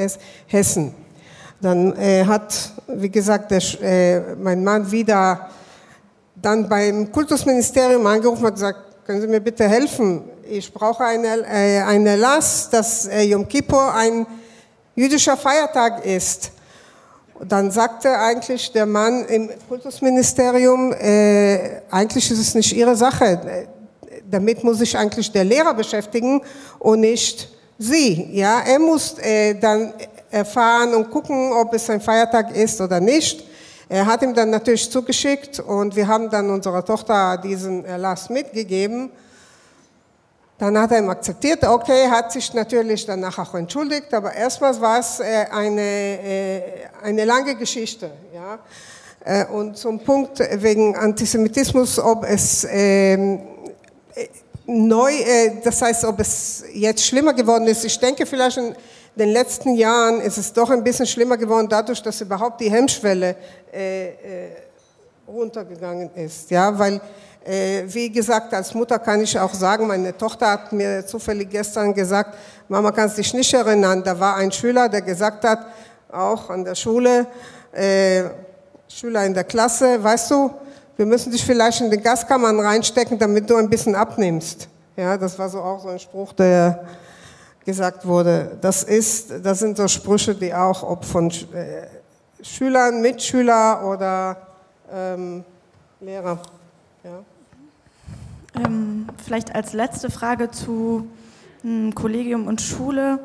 Hessen. 0.48 0.92
Dann 1.60 1.96
äh, 1.96 2.24
hat, 2.24 2.72
wie 2.88 3.10
gesagt, 3.10 3.52
der, 3.52 3.62
äh, 3.80 4.34
mein 4.34 4.64
Mann 4.64 4.90
wieder 4.90 5.50
dann 6.42 6.68
beim 6.68 7.10
Kultusministerium 7.10 8.06
angerufen 8.06 8.44
und 8.44 8.54
gesagt, 8.54 9.06
können 9.06 9.20
Sie 9.20 9.26
mir 9.26 9.40
bitte 9.40 9.68
helfen? 9.68 10.24
Ich 10.48 10.72
brauche 10.72 11.04
eine, 11.04 11.46
äh, 11.46 11.80
einen 11.80 12.06
Erlass, 12.06 12.68
dass 12.70 13.06
äh, 13.06 13.22
Yom 13.22 13.46
Kippur 13.46 13.94
ein 13.94 14.26
jüdischer 14.94 15.36
Feiertag 15.36 16.04
ist. 16.04 16.52
Und 17.34 17.50
dann 17.50 17.70
sagte 17.70 18.18
eigentlich 18.18 18.70
der 18.72 18.86
Mann 18.86 19.24
im 19.26 19.50
Kultusministerium, 19.68 20.92
äh, 20.92 21.82
eigentlich 21.90 22.30
ist 22.30 22.38
es 22.38 22.54
nicht 22.54 22.72
Ihre 22.72 22.94
Sache 22.96 23.68
damit 24.30 24.62
muss 24.62 24.78
sich 24.78 24.96
eigentlich 24.96 25.30
der 25.32 25.44
Lehrer 25.44 25.74
beschäftigen 25.74 26.42
und 26.78 27.00
nicht 27.00 27.48
Sie. 27.78 28.28
Ja, 28.32 28.60
er 28.60 28.78
muss 28.78 29.18
äh, 29.18 29.54
dann 29.54 29.94
erfahren 30.30 30.94
und 30.94 31.10
gucken, 31.10 31.52
ob 31.52 31.72
es 31.74 31.88
ein 31.90 32.00
Feiertag 32.00 32.54
ist 32.54 32.80
oder 32.80 33.00
nicht. 33.00 33.44
Er 33.92 34.06
hat 34.06 34.22
ihm 34.22 34.32
dann 34.32 34.50
natürlich 34.50 34.88
zugeschickt 34.88 35.58
und 35.58 35.96
wir 35.96 36.06
haben 36.06 36.30
dann 36.30 36.48
unserer 36.48 36.84
Tochter 36.84 37.36
diesen 37.38 37.84
Erlass 37.84 38.30
mitgegeben. 38.30 39.10
Dann 40.58 40.78
hat 40.78 40.92
er 40.92 40.98
ihm 40.98 41.10
akzeptiert, 41.10 41.64
okay, 41.64 42.08
hat 42.08 42.30
sich 42.30 42.54
natürlich 42.54 43.04
danach 43.04 43.36
auch 43.40 43.52
entschuldigt, 43.56 44.14
aber 44.14 44.32
erstmals 44.32 44.80
war 44.80 45.00
es 45.00 45.18
äh, 45.18 45.44
eine, 45.50 45.80
äh, 45.80 46.62
eine 47.02 47.24
lange 47.24 47.56
Geschichte. 47.56 48.12
Ja. 48.32 48.60
Äh, 49.24 49.46
und 49.46 49.76
zum 49.76 49.98
Punkt 49.98 50.38
wegen 50.38 50.94
Antisemitismus, 50.94 51.98
ob 51.98 52.22
es 52.22 52.64
ähm, 52.70 53.40
neu, 54.66 55.10
äh, 55.14 55.56
das 55.64 55.82
heißt, 55.82 56.04
ob 56.04 56.20
es 56.20 56.62
jetzt 56.72 57.04
schlimmer 57.04 57.34
geworden 57.34 57.66
ist. 57.66 57.84
Ich 57.84 57.98
denke, 57.98 58.24
vielleicht 58.24 58.56
in 59.20 59.26
den 59.26 59.34
letzten 59.34 59.74
Jahren 59.74 60.22
ist 60.22 60.38
es 60.38 60.50
doch 60.50 60.70
ein 60.70 60.82
bisschen 60.82 61.06
schlimmer 61.06 61.36
geworden, 61.36 61.68
dadurch, 61.68 62.02
dass 62.02 62.22
überhaupt 62.22 62.58
die 62.58 62.70
Hemmschwelle 62.70 63.36
äh, 63.70 64.06
äh, 64.06 64.14
runtergegangen 65.28 66.10
ist. 66.14 66.50
Ja, 66.50 66.78
weil, 66.78 66.98
äh, 67.44 67.82
wie 67.84 68.10
gesagt, 68.10 68.54
als 68.54 68.72
Mutter 68.72 68.98
kann 68.98 69.20
ich 69.20 69.38
auch 69.38 69.52
sagen, 69.52 69.86
meine 69.86 70.16
Tochter 70.16 70.50
hat 70.52 70.72
mir 70.72 71.04
zufällig 71.04 71.50
gestern 71.50 71.92
gesagt, 71.92 72.34
Mama, 72.66 72.92
kannst 72.92 73.18
dich 73.18 73.34
nicht 73.34 73.52
erinnern, 73.52 74.02
da 74.02 74.18
war 74.18 74.36
ein 74.36 74.50
Schüler, 74.50 74.88
der 74.88 75.02
gesagt 75.02 75.44
hat, 75.44 75.66
auch 76.10 76.48
an 76.48 76.64
der 76.64 76.74
Schule, 76.74 77.26
äh, 77.72 78.22
Schüler 78.88 79.26
in 79.26 79.34
der 79.34 79.44
Klasse, 79.44 80.02
weißt 80.02 80.30
du, 80.30 80.50
wir 80.96 81.04
müssen 81.04 81.30
dich 81.30 81.44
vielleicht 81.44 81.82
in 81.82 81.90
den 81.90 82.02
Gaskammern 82.02 82.58
reinstecken, 82.58 83.18
damit 83.18 83.50
du 83.50 83.56
ein 83.56 83.68
bisschen 83.68 83.94
abnimmst. 83.94 84.66
Ja, 84.96 85.18
das 85.18 85.38
war 85.38 85.50
so 85.50 85.60
auch 85.60 85.82
so 85.82 85.88
ein 85.88 85.98
Spruch, 85.98 86.32
der 86.32 86.86
gesagt 87.64 88.06
wurde. 88.06 88.58
Das 88.60 88.82
ist, 88.82 89.32
das 89.44 89.58
sind 89.58 89.76
so 89.76 89.88
Sprüche, 89.88 90.34
die 90.34 90.54
auch 90.54 90.82
ob 90.82 91.04
von 91.04 91.30
äh, 91.30 91.86
Schülern, 92.42 93.02
Mitschüler 93.02 93.84
oder 93.86 94.36
ähm, 94.92 95.44
Lehrer. 96.00 96.38
Ja. 97.04 98.64
Ähm, 98.64 99.06
vielleicht 99.24 99.54
als 99.54 99.72
letzte 99.72 100.10
Frage 100.10 100.50
zu 100.50 101.06
hm, 101.62 101.94
Kollegium 101.94 102.46
und 102.46 102.60
Schule. 102.60 103.20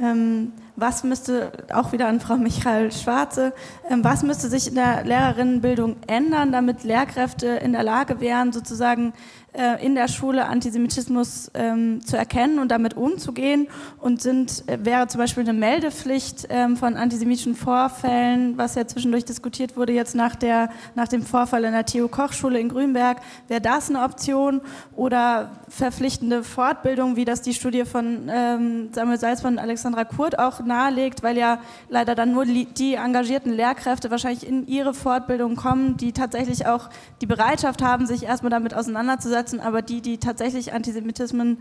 Ähm, 0.00 0.52
was 0.76 1.04
müsste, 1.04 1.52
auch 1.72 1.92
wieder 1.92 2.06
an 2.08 2.20
Frau 2.20 2.36
Michael 2.36 2.90
Schwarze, 2.90 3.52
ähm, 3.88 4.02
was 4.02 4.22
müsste 4.22 4.48
sich 4.48 4.68
in 4.68 4.76
der 4.76 5.04
Lehrerinnenbildung 5.04 5.96
ändern, 6.06 6.52
damit 6.52 6.84
Lehrkräfte 6.84 7.48
in 7.48 7.72
der 7.72 7.82
Lage 7.82 8.20
wären, 8.20 8.52
sozusagen 8.52 9.12
äh, 9.52 9.84
in 9.84 9.96
der 9.96 10.06
Schule 10.06 10.46
Antisemitismus 10.46 11.50
ähm, 11.54 12.04
zu 12.06 12.16
erkennen 12.16 12.60
und 12.60 12.68
damit 12.68 12.96
umzugehen 12.96 13.66
und 13.98 14.22
sind, 14.22 14.62
äh, 14.68 14.78
wäre 14.84 15.08
zum 15.08 15.18
Beispiel 15.18 15.42
eine 15.42 15.52
Meldepflicht 15.52 16.46
ähm, 16.50 16.76
von 16.76 16.96
antisemitischen 16.96 17.56
Vorfällen, 17.56 18.56
was 18.56 18.76
ja 18.76 18.86
zwischendurch 18.86 19.24
diskutiert 19.24 19.76
wurde 19.76 19.92
jetzt 19.92 20.14
nach, 20.14 20.36
der, 20.36 20.70
nach 20.94 21.08
dem 21.08 21.22
Vorfall 21.22 21.64
in 21.64 21.72
der 21.72 21.84
Theo-Koch-Schule 21.84 22.60
in 22.60 22.68
Grünberg, 22.68 23.18
wäre 23.48 23.60
das 23.60 23.88
eine 23.88 24.02
Option 24.02 24.60
oder 24.94 25.50
verpflichtende 25.68 26.44
Fortbildung, 26.44 27.16
wie 27.16 27.24
das 27.24 27.42
die 27.42 27.54
Studie 27.54 27.84
von 27.84 28.30
ähm, 28.32 28.90
Samuel 28.92 29.18
Salz 29.18 29.40
von 29.40 29.58
Alexandra 29.58 30.04
Kurt 30.04 30.38
auch 30.38 30.60
nahelegt, 30.60 31.24
weil 31.24 31.36
ja 31.36 31.58
leider 31.88 32.14
dann 32.14 32.32
nur 32.32 32.44
die 32.44 32.94
engagierten 32.94 33.52
Lehrkräfte 33.52 34.12
wahrscheinlich 34.12 34.46
in 34.46 34.68
ihre 34.68 34.94
Fortbildung 34.94 35.56
kommen, 35.56 35.96
die 35.96 36.12
tatsächlich 36.12 36.66
auch 36.66 36.88
die 37.20 37.26
Bereitschaft 37.26 37.82
haben, 37.82 38.06
sich 38.06 38.22
erstmal 38.22 38.50
damit 38.50 38.74
auseinanderzusetzen 38.74 39.39
umsetzen, 39.40 39.60
aber 39.60 39.82
die, 39.82 40.00
die 40.00 40.18
tatsächlich 40.18 40.72
Antisemitismen 40.72 41.58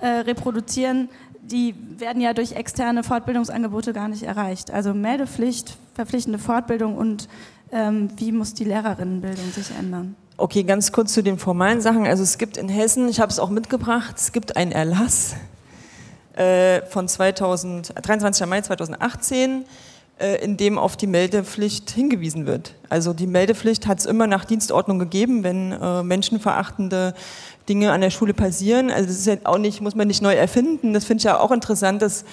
äh, 0.00 0.06
reproduzieren, 0.06 1.08
die 1.42 1.74
werden 1.98 2.20
ja 2.20 2.34
durch 2.34 2.52
externe 2.52 3.02
Fortbildungsangebote 3.02 3.92
gar 3.92 4.08
nicht 4.08 4.22
erreicht. 4.22 4.70
Also 4.70 4.94
Meldepflicht, 4.94 5.76
verpflichtende 5.94 6.38
Fortbildung 6.38 6.96
und 6.96 7.28
ähm, 7.72 8.08
wie 8.16 8.32
muss 8.32 8.54
die 8.54 8.64
Lehrerinnenbildung 8.64 9.52
sich 9.52 9.70
ändern? 9.78 10.16
Okay, 10.36 10.62
ganz 10.62 10.92
kurz 10.92 11.12
zu 11.12 11.22
den 11.22 11.38
formalen 11.38 11.80
Sachen. 11.80 12.06
Also 12.06 12.22
es 12.22 12.38
gibt 12.38 12.56
in 12.56 12.68
Hessen, 12.68 13.08
ich 13.08 13.20
habe 13.20 13.30
es 13.30 13.38
auch 13.38 13.50
mitgebracht, 13.50 14.14
es 14.16 14.32
gibt 14.32 14.56
einen 14.56 14.72
Erlass 14.72 15.34
äh, 16.36 16.82
von 16.82 17.08
2000, 17.08 17.94
23. 18.00 18.46
Mai 18.46 18.60
2018 18.60 19.62
äh, 19.62 19.64
in 20.42 20.56
dem 20.56 20.78
auf 20.78 20.96
die 20.96 21.06
Meldepflicht 21.06 21.90
hingewiesen 21.90 22.46
wird. 22.46 22.74
Also 22.88 23.12
die 23.12 23.26
Meldepflicht 23.26 23.86
hat 23.86 24.00
es 24.00 24.06
immer 24.06 24.26
nach 24.26 24.44
Dienstordnung 24.44 24.98
gegeben, 24.98 25.44
wenn 25.44 25.72
äh, 25.72 26.02
menschenverachtende 26.02 27.14
Dinge 27.68 27.92
an 27.92 28.00
der 28.00 28.10
Schule 28.10 28.34
passieren. 28.34 28.90
Also 28.90 29.08
das 29.08 29.18
ist 29.18 29.26
ja 29.26 29.36
auch 29.44 29.58
nicht, 29.58 29.80
muss 29.80 29.94
man 29.94 30.08
nicht 30.08 30.22
neu 30.22 30.34
erfinden. 30.34 30.92
Das 30.92 31.04
finde 31.04 31.18
ich 31.18 31.24
ja 31.24 31.38
auch 31.38 31.52
interessant, 31.52 32.02
dass 32.02 32.24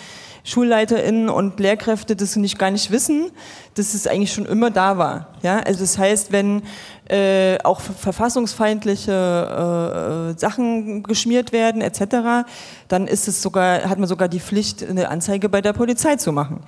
SchulleiterInnen 0.46 1.30
und 1.30 1.60
Lehrkräfte 1.60 2.16
das 2.16 2.36
nicht 2.36 2.60
gar 2.60 2.72
nicht 2.72 2.92
wissen, 2.92 3.32
dass 3.74 3.96
es 3.96 4.08
eigentlich 4.08 4.32
schon 4.32 4.46
immer 4.46 4.70
da 4.70 4.98
war. 4.98 5.28
Ja, 5.42 5.60
also 5.60 5.80
das 5.80 5.98
heißt, 5.98 6.32
wenn 6.32 6.62
äh, 7.10 7.58
auch 7.64 7.82
verfassungsfeindliche 7.82 10.36
äh, 10.36 10.40
Sachen 10.40 11.02
geschmiert 11.04 11.52
werden 11.52 11.82
etc., 11.82 12.46
dann 12.88 13.08
ist 13.08 13.28
es 13.28 13.42
sogar, 13.42 13.90
hat 13.90 13.98
man 13.98 14.08
sogar 14.08 14.28
die 14.28 14.40
Pflicht, 14.40 14.88
eine 14.88 15.10
Anzeige 15.10 15.50
bei 15.50 15.62
der 15.62 15.74
Polizei 15.74 16.16
zu 16.16 16.32
machen. 16.32 16.60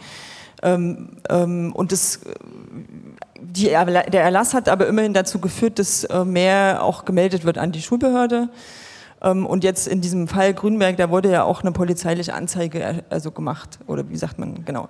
Ähm, 0.63 1.17
ähm, 1.29 1.73
und 1.73 1.91
das, 1.91 2.19
die, 3.39 3.65
der 3.65 4.23
Erlass 4.23 4.53
hat 4.53 4.69
aber 4.69 4.87
immerhin 4.87 5.13
dazu 5.13 5.39
geführt, 5.39 5.79
dass 5.79 6.03
äh, 6.05 6.25
mehr 6.25 6.83
auch 6.83 7.05
gemeldet 7.05 7.45
wird 7.45 7.57
an 7.57 7.71
die 7.71 7.81
Schulbehörde. 7.81 8.49
Ähm, 9.21 9.45
und 9.45 9.63
jetzt 9.63 9.87
in 9.87 10.01
diesem 10.01 10.27
Fall 10.27 10.53
Grünberg, 10.53 10.97
da 10.97 11.09
wurde 11.09 11.31
ja 11.31 11.43
auch 11.43 11.61
eine 11.61 11.71
polizeiliche 11.71 12.33
Anzeige 12.33 12.81
äh, 12.81 13.01
also 13.09 13.31
gemacht. 13.31 13.79
Oder 13.87 14.09
wie 14.09 14.17
sagt 14.17 14.39
man, 14.39 14.65
genau. 14.65 14.89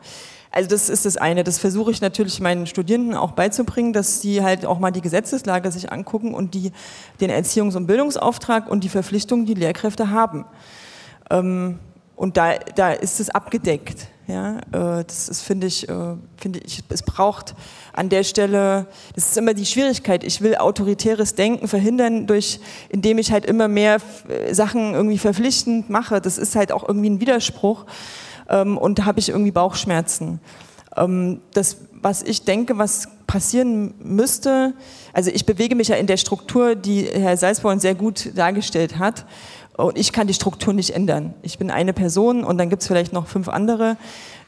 Also 0.52 0.70
das 0.70 0.88
ist 0.88 1.06
das 1.06 1.18
eine. 1.18 1.44
Das 1.44 1.60
versuche 1.60 1.92
ich 1.92 2.00
natürlich 2.00 2.40
meinen 2.40 2.66
Studierenden 2.66 3.16
auch 3.16 3.32
beizubringen, 3.32 3.92
dass 3.92 4.22
sie 4.22 4.42
halt 4.42 4.66
auch 4.66 4.80
mal 4.80 4.92
die 4.92 5.02
Gesetzeslage 5.02 5.70
sich 5.72 5.92
angucken 5.92 6.34
und 6.34 6.54
die, 6.54 6.72
den 7.20 7.30
Erziehungs- 7.30 7.76
und 7.76 7.88
Bildungsauftrag 7.88 8.70
und 8.70 8.84
die 8.86 8.90
Verpflichtungen, 8.90 9.46
die 9.46 9.54
Lehrkräfte 9.54 10.10
haben. 10.10 10.46
Und 11.30 12.38
da, 12.38 12.54
da 12.76 12.94
ist 12.94 13.20
es 13.20 13.30
abgedeckt. 13.30 14.08
Ja, 14.28 14.58
äh, 14.58 15.06
das 15.06 15.30
ist, 15.30 15.42
finde 15.42 15.68
ich, 15.68 15.88
äh, 15.88 16.16
finde 16.36 16.60
ich, 16.60 16.84
es 16.90 17.02
braucht 17.02 17.56
an 17.94 18.10
der 18.10 18.24
Stelle, 18.24 18.88
das 19.16 19.30
ist 19.30 19.38
immer 19.38 19.54
die 19.54 19.66
Schwierigkeit. 19.66 20.26
Ich 20.26 20.42
will 20.42 20.56
autoritäres 20.56 21.36
Denken 21.36 21.70
verhindern, 21.70 22.28
durch, 22.28 22.60
indem 22.90 23.20
ich 23.20 23.32
halt 23.32 23.46
immer 23.46 23.70
mehr 23.70 24.00
äh, 24.28 24.54
Sachen 24.54 24.94
irgendwie 24.94 25.18
verpflichtend 25.18 25.90
mache. 25.90 26.20
Das 26.20 26.38
ist 26.38 26.58
halt 26.58 26.74
auch 26.74 26.86
irgendwie 26.86 27.10
ein 27.10 27.22
Widerspruch. 27.22 27.86
Ähm, 28.50 28.78
und 28.78 29.00
da 29.00 29.06
habe 29.06 29.20
ich 29.20 29.30
irgendwie 29.30 29.52
Bauchschmerzen. 29.52 30.42
Ähm, 30.98 31.40
das, 31.54 31.78
was 31.94 32.22
ich 32.22 32.44
denke, 32.44 32.78
was 32.78 33.08
passieren 33.28 33.94
müsste, 34.00 34.74
also 35.14 35.32
ich 35.32 35.46
bewege 35.46 35.76
mich 35.76 35.88
ja 35.88 35.96
in 35.96 36.08
der 36.08 36.18
Struktur, 36.18 36.76
die 36.76 37.04
Herr 37.04 37.38
Salzborn 37.38 37.80
sehr 37.80 37.96
gut 37.96 38.32
dargestellt 38.36 39.00
hat. 39.00 39.26
Und 39.78 39.98
ich 39.98 40.12
kann 40.12 40.28
die 40.28 40.34
Struktur 40.34 40.74
nicht 40.74 40.90
ändern. 40.90 41.34
Ich 41.44 41.60
bin 41.60 41.70
eine 41.70 41.94
Person 41.94 42.44
und 42.44 42.58
dann 42.58 42.70
gibt 42.70 42.82
es 42.82 42.88
vielleicht 42.88 43.14
noch 43.14 43.28
fünf 43.28 43.48
andere. 43.48 43.96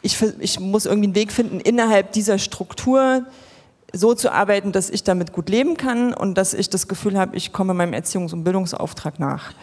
Ich, 0.02 0.18
ich 0.40 0.60
muss 0.60 0.86
irgendwie 0.86 1.08
einen 1.08 1.16
Weg 1.16 1.32
finden, 1.32 1.60
innerhalb 1.60 2.12
dieser 2.14 2.40
Struktur 2.40 3.26
so 3.94 4.14
zu 4.14 4.32
arbeiten, 4.32 4.72
dass 4.72 4.90
ich 4.90 5.04
damit 5.04 5.34
gut 5.34 5.50
leben 5.50 5.78
kann 5.78 6.14
und 6.14 6.36
dass 6.36 6.54
ich 6.54 6.70
das 6.70 6.88
Gefühl 6.88 7.18
habe, 7.18 7.36
ich 7.36 7.54
komme 7.54 7.74
meinem 7.74 7.94
Erziehungs- 7.94 8.34
und 8.34 8.44
Bildungsauftrag 8.44 9.20
nach. 9.20 9.54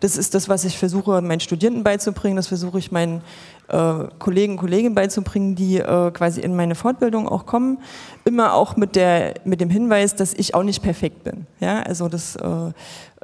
Das 0.00 0.16
ist 0.16 0.34
das, 0.34 0.48
was 0.48 0.64
ich 0.64 0.78
versuche, 0.78 1.20
meinen 1.20 1.40
Studierenden 1.40 1.84
beizubringen. 1.84 2.36
Das 2.36 2.48
versuche 2.48 2.78
ich 2.78 2.90
meinen 2.90 3.22
äh, 3.68 4.04
Kollegen 4.18 4.54
und 4.54 4.58
Kolleginnen 4.58 4.94
beizubringen, 4.94 5.54
die 5.54 5.78
äh, 5.78 6.10
quasi 6.10 6.40
in 6.40 6.56
meine 6.56 6.74
Fortbildung 6.74 7.28
auch 7.28 7.46
kommen. 7.46 7.78
Immer 8.24 8.54
auch 8.54 8.76
mit, 8.76 8.96
der, 8.96 9.34
mit 9.44 9.60
dem 9.60 9.70
Hinweis, 9.70 10.14
dass 10.14 10.32
ich 10.32 10.54
auch 10.54 10.62
nicht 10.62 10.82
perfekt 10.82 11.24
bin. 11.24 11.46
Ja, 11.60 11.82
also 11.82 12.08
das 12.08 12.36
äh, 12.36 12.72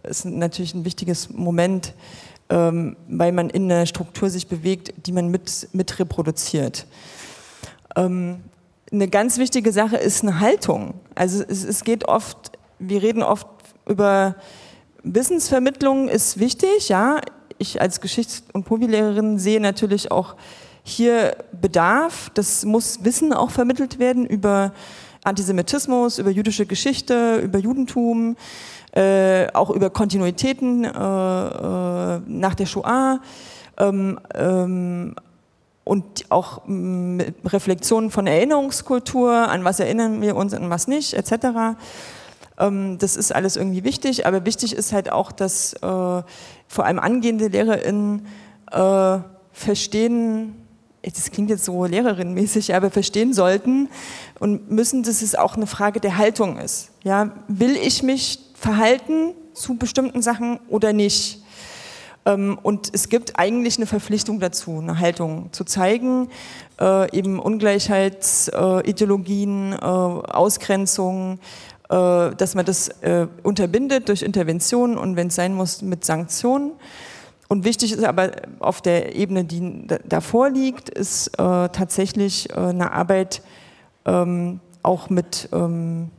ist 0.03 0.25
natürlich 0.25 0.75
ein 0.75 0.85
wichtiges 0.85 1.31
Moment, 1.31 1.95
ähm, 2.51 2.97
weil 3.09 3.33
man 3.33 3.51
in 3.51 3.71
einer 3.71 3.87
Struktur 3.87 4.31
sich 4.31 4.49
bewegt, 4.49 5.07
die 5.07 5.13
man 5.13 5.29
mit, 5.29 5.69
mit 5.73 5.99
reproduziert. 5.99 6.87
Ähm, 7.97 8.41
eine 8.91 9.09
ganz 9.09 9.39
wichtige 9.39 9.73
Sache 9.73 9.97
ist 9.97 10.23
eine 10.23 10.41
Haltung. 10.41 10.95
Also 11.15 11.45
es, 11.47 11.65
es 11.65 11.85
geht 11.85 12.07
oft, 12.09 12.53
wir 12.79 13.03
reden 13.03 13.23
oft 13.23 13.47
über 13.87 14.37
Wissensvermittlung 15.03 16.09
ist 16.09 16.39
wichtig, 16.39 16.89
ja. 16.89 17.21
Ich 17.59 17.81
als 17.81 18.01
Geschichts- 18.01 18.45
und 18.53 18.65
Pobilehrerin 18.65 19.39
sehe 19.39 19.61
natürlich 19.61 20.11
auch 20.11 20.37
hier 20.83 21.37
Bedarf. 21.61 22.31
Das 22.35 22.65
muss 22.65 23.05
Wissen 23.05 23.33
auch 23.33 23.51
vermittelt 23.51 23.99
werden 23.99 24.27
über 24.27 24.73
Antisemitismus, 25.25 26.19
über 26.19 26.31
jüdische 26.31 26.67
Geschichte, 26.67 27.41
über 27.43 27.59
Judentum, 27.59 28.37
äh, 28.93 29.47
auch 29.53 29.71
über 29.71 29.91
Kontinuitäten 29.91 30.85
äh, 30.85 30.89
äh, 30.89 32.21
nach 32.27 32.55
der 32.55 32.67
Shoah. 32.67 33.21
Ähm, 33.77 34.19
ähm, 34.35 35.15
und 35.85 36.27
auch 36.29 36.67
mit 36.67 37.35
Reflexionen 37.47 38.11
von 38.11 38.27
Erinnerungskultur, 38.27 39.33
an 39.33 39.65
was 39.65 39.81
erinnern 39.81 40.21
wir 40.21 40.37
uns, 40.37 40.53
an 40.53 40.69
was 40.69 40.87
nicht, 40.87 41.15
etc. 41.15 41.77
Ähm, 42.59 42.99
das 42.99 43.17
ist 43.17 43.35
alles 43.35 43.57
irgendwie 43.57 43.85
wichtig, 43.85 44.27
aber 44.27 44.45
wichtig 44.45 44.75
ist 44.75 44.93
halt 44.93 45.11
auch, 45.11 45.33
dass 45.33 45.73
äh, 45.75 45.81
vor 45.81 46.85
allem 46.85 46.99
angehende 46.99 47.49
LehrerInnen 47.49 48.27
äh, 48.71 49.19
verstehen, 49.53 50.57
das 51.03 51.31
klingt 51.31 51.49
jetzt 51.49 51.65
so 51.65 51.87
Lehrerinnenmäßig, 51.87 52.75
aber 52.75 52.91
verstehen 52.91 53.33
sollten 53.33 53.89
und 54.41 54.71
müssen, 54.71 55.03
dass 55.05 55.23
es 55.23 55.35
auch 55.35 55.57
eine 55.57 55.67
Frage 55.67 56.01
der 56.01 56.19
Haltung 56.19 56.59
ist. 56.59 56.91
Ja, 57.03 57.33
will 57.49 57.77
ich 57.77 58.03
mich 58.03 58.48
verhalten 58.59 59.35
zu 59.55 59.77
bestimmten 59.77 60.21
Sachen 60.23 60.59
oder 60.69 60.93
nicht? 60.93 61.43
Ähm, 62.27 62.59
und 62.63 62.91
es 62.93 63.09
gibt 63.09 63.39
eigentlich 63.39 63.79
eine 63.79 63.87
Verpflichtung 63.87 64.41
dazu, 64.41 64.79
eine 64.79 64.99
Haltung 64.99 65.53
zu 65.53 65.63
zeigen, 65.65 66.29
äh, 66.81 67.17
eben 67.17 67.39
Ungleichheitsideologien, 67.39 69.73
äh, 69.73 69.77
äh, 71.91 72.35
dass 72.35 72.55
man 72.55 72.67
das 72.67 72.91
unterbindet 73.43 74.09
durch 74.09 74.23
Interventionen 74.23 74.99
und 74.99 75.17
wenn 75.17 75.29
es 75.29 75.37
sein 75.37 75.55
muss, 75.55 75.81
mit 75.83 76.05
Sanktionen. 76.05 76.73
Und 77.49 77.65
wichtig 77.65 77.93
ist 77.93 78.05
aber 78.05 78.33
auf 78.59 78.83
der 78.83 79.17
Ebene, 79.17 79.45
die 79.45 79.87
davor 80.07 80.51
liegt, 80.51 80.91
ist 80.91 81.29
äh, 81.29 81.33
tatsächlich 81.39 82.51
äh, 82.51 82.57
eine 82.57 82.93
Arbeit 82.93 83.41
ähm, 84.05 84.61
auch 84.83 85.09
mit, 85.09 85.49
ähm, 85.53 86.11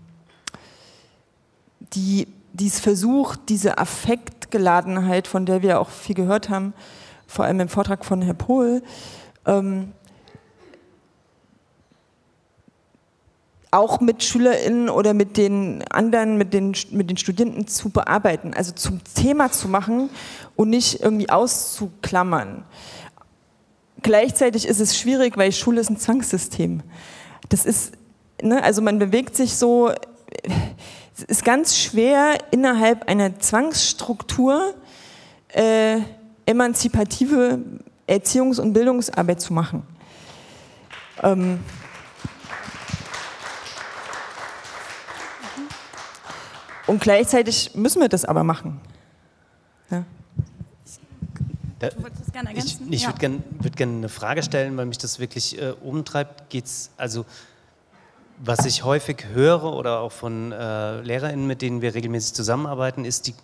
die 1.94 2.28
dies 2.54 2.80
versucht, 2.80 3.42
diese 3.50 3.78
Affektgeladenheit, 3.78 5.28
von 5.28 5.46
der 5.46 5.62
wir 5.62 5.80
auch 5.80 5.90
viel 5.90 6.16
gehört 6.16 6.50
haben, 6.50 6.74
vor 7.28 7.46
allem 7.46 7.60
im 7.60 7.70
Vortrag 7.70 8.06
von 8.06 8.22
Herrn 8.22 8.38
Pohl, 8.38 8.82
ähm, 9.46 9.92
auch 13.72 14.02
mit 14.02 14.24
SchülerInnen 14.24 14.90
oder 14.90 15.14
mit 15.14 15.38
den 15.38 15.84
anderen, 15.90 16.38
mit 16.38 16.54
den, 16.54 16.76
mit 16.90 17.10
den 17.10 17.18
Studenten 17.18 17.68
zu 17.68 17.92
bearbeiten, 17.92 18.54
also 18.56 18.72
zum 18.72 19.02
Thema 19.04 19.52
zu 19.52 19.68
machen 19.68 20.10
und 20.56 20.70
nicht 20.70 21.02
irgendwie 21.02 21.30
auszuklammern. 21.30 22.64
Gleichzeitig 24.02 24.68
ist 24.68 24.80
es 24.80 24.98
schwierig, 24.98 25.38
weil 25.38 25.52
Schule 25.52 25.82
ist 25.82 25.92
ein 25.92 26.00
Zwangssystem. 26.00 26.82
Das 27.50 27.66
ist, 27.66 27.94
ne, 28.42 28.64
also 28.64 28.82
man 28.82 28.98
bewegt 28.98 29.36
sich 29.36 29.56
so, 29.56 29.92
es 31.22 31.38
ist 31.40 31.46
ganz 31.46 31.78
schwer 31.78 32.38
innerhalb 32.52 33.10
einer 33.10 33.40
Zwangsstruktur 33.40 34.74
äh, 35.50 35.98
emanzipative 36.46 37.60
Erziehungs- 38.08 38.60
und 38.60 38.74
Bildungsarbeit 38.74 39.42
zu 39.42 39.54
machen. 39.54 39.84
Ähm, 41.22 41.60
Und 46.90 47.02
gleichzeitig 47.02 47.76
müssen 47.76 48.02
wir 48.02 48.10
das 48.10 48.26
aber 48.26 48.44
machen. 48.44 48.82
Ja. 49.92 50.06
Da, 51.78 51.90
du 51.90 52.02
wolltest 52.02 52.24
das 52.26 52.34
gerne 52.34 52.50
ergänzen? 52.50 52.88
Ich, 52.88 52.96
ich 52.96 53.02
ja. 53.04 53.10
würde 53.10 53.20
gerne 53.20 53.44
würd 53.60 53.78
gern 53.78 53.98
eine 53.98 54.10
Frage 54.10 54.42
stellen, 54.42 54.76
weil 54.76 54.88
mich 54.88 54.98
das 54.98 55.20
wirklich 55.20 55.62
äh, 55.62 55.74
umtreibt. 55.84 56.50
Geht's, 56.50 56.90
also, 56.98 57.26
was 58.40 58.66
ich 58.66 58.84
häufig 58.84 59.26
höre 59.34 59.74
oder 59.74 60.00
auch 60.00 60.12
von 60.12 60.52
äh, 60.52 61.02
LehrerInnen, 61.02 61.46
mit 61.46 61.62
denen 61.62 61.82
wir 61.82 61.94
regelmäßig 61.94 62.34
zusammenarbeiten, 62.34 63.06
ist, 63.06 63.28
die, 63.28 63.36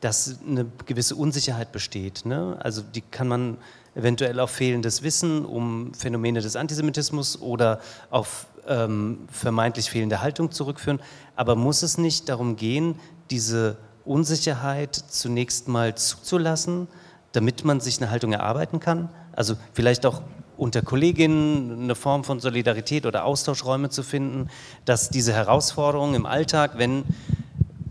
dass 0.00 0.38
eine 0.46 0.66
gewisse 0.86 1.14
Unsicherheit 1.14 1.72
besteht. 1.72 2.26
Ne? 2.26 2.56
Also, 2.60 2.82
die 2.82 3.00
kann 3.00 3.28
man 3.28 3.58
eventuell 3.94 4.40
auf 4.40 4.50
fehlendes 4.50 5.02
Wissen 5.02 5.44
um 5.44 5.94
Phänomene 5.94 6.40
des 6.40 6.56
Antisemitismus 6.56 7.40
oder 7.40 7.80
auf 8.10 8.46
ähm, 8.66 9.20
vermeintlich 9.30 9.90
fehlende 9.90 10.20
Haltung 10.20 10.50
zurückführen. 10.50 11.00
Aber 11.36 11.54
muss 11.54 11.82
es 11.82 11.98
nicht 11.98 12.28
darum 12.28 12.56
gehen, 12.56 12.96
diese 13.30 13.78
Unsicherheit 14.04 14.94
zunächst 14.94 15.68
mal 15.68 15.94
zuzulassen, 15.94 16.88
damit 17.32 17.64
man 17.64 17.80
sich 17.80 18.00
eine 18.00 18.10
Haltung 18.10 18.32
erarbeiten 18.32 18.80
kann? 18.80 19.08
Also 19.32 19.56
vielleicht 19.72 20.06
auch 20.06 20.22
unter 20.60 20.82
Kolleginnen 20.82 21.84
eine 21.84 21.94
Form 21.94 22.22
von 22.22 22.38
Solidarität 22.38 23.06
oder 23.06 23.24
Austauschräume 23.24 23.88
zu 23.88 24.02
finden, 24.02 24.50
dass 24.84 25.08
diese 25.08 25.32
Herausforderungen 25.32 26.14
im 26.14 26.26
Alltag, 26.26 26.72
wenn 26.76 27.04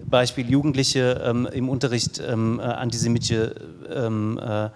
Beispiel 0.06 0.50
Jugendliche 0.50 1.22
ähm, 1.26 1.48
im 1.52 1.68
Unterricht 1.68 2.22
ähm, 2.26 2.60
äh, 2.60 2.64
antisemitische 2.64 3.56
ähm, 3.92 4.40
äh, 4.40 4.70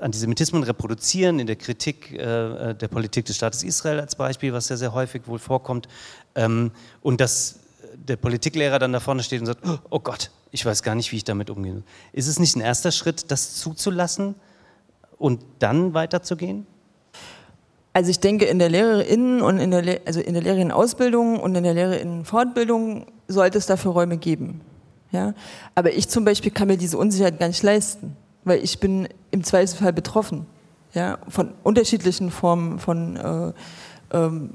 Antisemitismen 0.00 0.62
reproduzieren 0.64 1.38
in 1.38 1.46
der 1.46 1.56
Kritik 1.56 2.12
äh, 2.12 2.70
äh, 2.70 2.74
der 2.74 2.88
Politik 2.88 3.24
des 3.24 3.36
Staates 3.36 3.62
Israel 3.62 4.00
als 4.00 4.16
Beispiel, 4.16 4.52
was 4.52 4.66
sehr, 4.66 4.76
sehr 4.76 4.92
häufig 4.92 5.22
wohl 5.26 5.38
vorkommt. 5.38 5.88
Ähm, 6.34 6.72
und 7.00 7.20
dass 7.20 7.60
der 7.94 8.16
Politiklehrer 8.16 8.78
dann 8.78 8.92
da 8.92 9.00
vorne 9.00 9.22
steht 9.22 9.40
und 9.40 9.46
sagt, 9.46 9.60
oh 9.88 10.00
Gott, 10.00 10.30
ich 10.50 10.66
weiß 10.66 10.82
gar 10.82 10.94
nicht, 10.94 11.10
wie 11.12 11.16
ich 11.16 11.24
damit 11.24 11.48
umgehe. 11.48 11.82
Ist 12.12 12.26
es 12.26 12.38
nicht 12.38 12.56
ein 12.56 12.60
erster 12.60 12.92
Schritt, 12.92 13.30
das 13.30 13.54
zuzulassen 13.54 14.34
und 15.16 15.42
dann 15.60 15.94
weiterzugehen? 15.94 16.66
Also 17.94 18.10
ich 18.10 18.20
denke, 18.20 18.44
in 18.44 18.58
der 18.58 18.68
Lehrerinnen 18.68 19.40
und 19.40 19.58
in 19.58 19.70
der, 19.70 20.00
also 20.04 20.20
in 20.20 20.34
der 20.34 20.42
Lehrerinnenausbildung 20.42 21.40
und 21.40 21.54
in 21.54 21.64
der 21.64 21.74
Lehrerinnenfortbildung 21.74 23.06
sollte 23.28 23.56
es 23.56 23.64
dafür 23.64 23.92
Räume 23.92 24.18
geben. 24.18 24.60
Ja? 25.12 25.32
Aber 25.74 25.94
ich 25.94 26.08
zum 26.08 26.26
Beispiel 26.26 26.52
kann 26.52 26.68
mir 26.68 26.76
diese 26.76 26.98
Unsicherheit 26.98 27.38
gar 27.38 27.48
nicht 27.48 27.62
leisten 27.62 28.16
weil 28.44 28.62
ich 28.62 28.78
bin 28.78 29.08
im 29.30 29.42
Zweifelsfall 29.42 29.92
betroffen, 29.92 30.46
ja, 30.92 31.18
von 31.28 31.52
unterschiedlichen 31.62 32.30
Formen 32.30 32.78
von 32.78 33.16
äh, 33.16 33.52
ähm, 34.16 34.50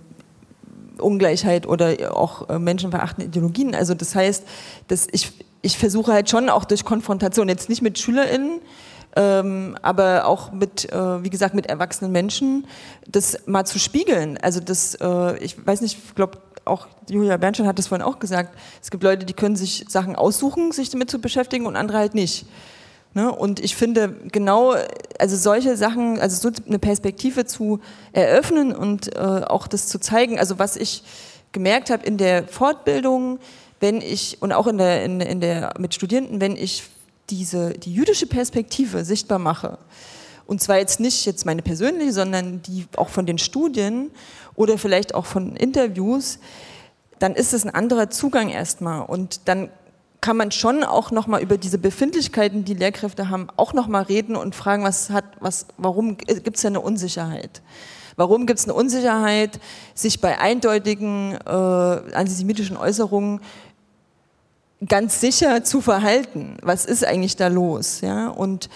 Ungleichheit 1.00 1.68
oder 1.68 2.16
auch 2.16 2.50
äh, 2.50 2.60
menschenverachtenden 2.60 3.30
Ideologien. 3.30 3.76
Also 3.76 3.94
das 3.94 4.16
heißt, 4.16 4.46
dass 4.88 5.08
ich, 5.12 5.32
ich 5.62 5.78
versuche 5.78 6.14
halt 6.14 6.30
schon 6.30 6.50
auch 6.50 6.66
durch 6.66 6.86
Konfrontation, 6.86 7.50
jetzt 7.50 7.70
nicht 7.70 7.82
mit 7.82 8.00
SchülerInnen, 8.00 8.62
ähm, 9.16 9.78
aber 9.82 10.26
auch 10.26 10.52
mit, 10.52 10.92
äh, 10.92 11.24
wie 11.24 11.30
gesagt, 11.30 11.56
mit 11.56 11.66
erwachsenen 11.68 12.12
Menschen, 12.12 12.68
das 13.08 13.48
mal 13.48 13.66
zu 13.66 13.80
spiegeln. 13.80 14.38
Also 14.38 14.60
das, 14.60 14.96
äh, 14.96 15.38
ich 15.44 15.66
weiß 15.66 15.82
nicht, 15.82 15.98
ich 15.98 16.16
glaube, 16.16 16.38
auch 16.66 16.88
Julia 17.10 17.38
Bernstein 17.38 17.68
hat 17.68 17.80
das 17.80 17.88
vorhin 17.88 18.06
auch 18.06 18.20
gesagt, 18.20 18.56
es 18.82 18.92
gibt 18.92 19.04
Leute, 19.04 19.26
die 19.26 19.34
können 19.34 19.56
sich 19.56 19.86
Sachen 19.90 20.16
aussuchen, 20.16 20.72
sich 20.72 20.90
damit 20.90 21.10
zu 21.10 21.20
beschäftigen 21.20 21.66
und 21.66 21.76
andere 21.76 21.98
halt 21.98 22.14
nicht. 22.14 22.46
Ne? 23.16 23.34
Und 23.34 23.60
ich 23.60 23.76
finde 23.76 24.16
genau, 24.32 24.76
also 25.18 25.36
solche 25.36 25.76
Sachen, 25.76 26.20
also 26.20 26.50
so 26.50 26.56
eine 26.68 26.78
Perspektive 26.78 27.46
zu 27.46 27.80
eröffnen 28.12 28.76
und 28.76 29.16
äh, 29.16 29.20
auch 29.20 29.68
das 29.68 29.88
zu 29.88 30.00
zeigen, 30.00 30.38
also 30.38 30.60
was 30.60 30.76
ich 30.76 31.04
gemerkt 31.52 31.90
habe 31.90 32.06
in 32.06 32.18
der 32.18 32.48
Fortbildung, 32.48 33.40
wenn 33.80 34.02
ich 34.02 34.42
und 34.42 34.52
auch 34.52 34.68
in 34.68 34.78
der, 34.78 35.04
in, 35.04 35.22
in 35.22 35.42
der 35.42 35.74
mit 35.80 35.96
Studierenden, 35.96 36.40
wenn 36.40 36.56
ich 36.56 36.84
diese 37.30 37.72
die 37.72 37.94
jüdische 37.94 38.28
Perspektive 38.28 39.06
sichtbar 39.06 39.40
mache 39.40 39.78
und 40.50 40.62
zwar 40.62 40.78
jetzt 40.78 41.00
nicht 41.00 41.28
jetzt 41.28 41.46
meine 41.46 41.62
persönliche, 41.62 42.12
sondern 42.12 42.64
die 42.64 42.88
auch 42.98 43.10
von 43.10 43.28
den 43.28 43.38
Studien 43.38 44.10
oder 44.56 44.80
vielleicht 44.80 45.14
auch 45.14 45.28
von 45.28 45.56
Interviews, 45.56 46.40
dann 47.20 47.36
ist 47.36 47.54
es 47.54 47.66
ein 47.66 47.70
anderer 47.70 48.10
Zugang 48.10 48.50
erstmal 48.50 49.06
und 49.06 49.42
dann 49.46 49.70
kann 50.22 50.36
man 50.38 50.52
schon 50.52 50.84
auch 50.84 51.12
noch 51.12 51.28
mal 51.28 51.40
über 51.40 51.58
diese 51.58 51.78
Befindlichkeiten, 51.78 52.66
die 52.66 52.74
Lehrkräfte 52.74 53.30
haben, 53.30 53.48
auch 53.58 53.74
noch 53.74 53.88
mal 53.88 54.02
reden 54.02 54.36
und 54.36 54.56
fragen, 54.56 54.84
was 54.84 55.12
hat, 55.12 55.26
was, 55.40 55.68
warum 55.78 56.18
gibt 56.18 56.58
es 56.58 56.66
eine 56.66 56.82
Unsicherheit? 56.82 57.62
Warum 58.16 58.48
gibt 58.48 58.60
es 58.60 58.66
eine 58.66 58.74
Unsicherheit, 58.74 59.60
sich 59.94 60.20
bei 60.20 60.40
eindeutigen 60.40 61.38
äh, 61.46 61.50
antisemitischen 61.50 62.76
Äußerungen 62.76 63.40
ganz 64.88 65.20
sicher 65.20 65.64
zu 65.64 65.82
verhalten? 65.82 66.58
Was 66.62 66.86
ist 66.86 67.06
eigentlich 67.06 67.36
da 67.36 67.48
los? 67.48 68.02
Ja? 68.02 68.30
Und 68.30 68.70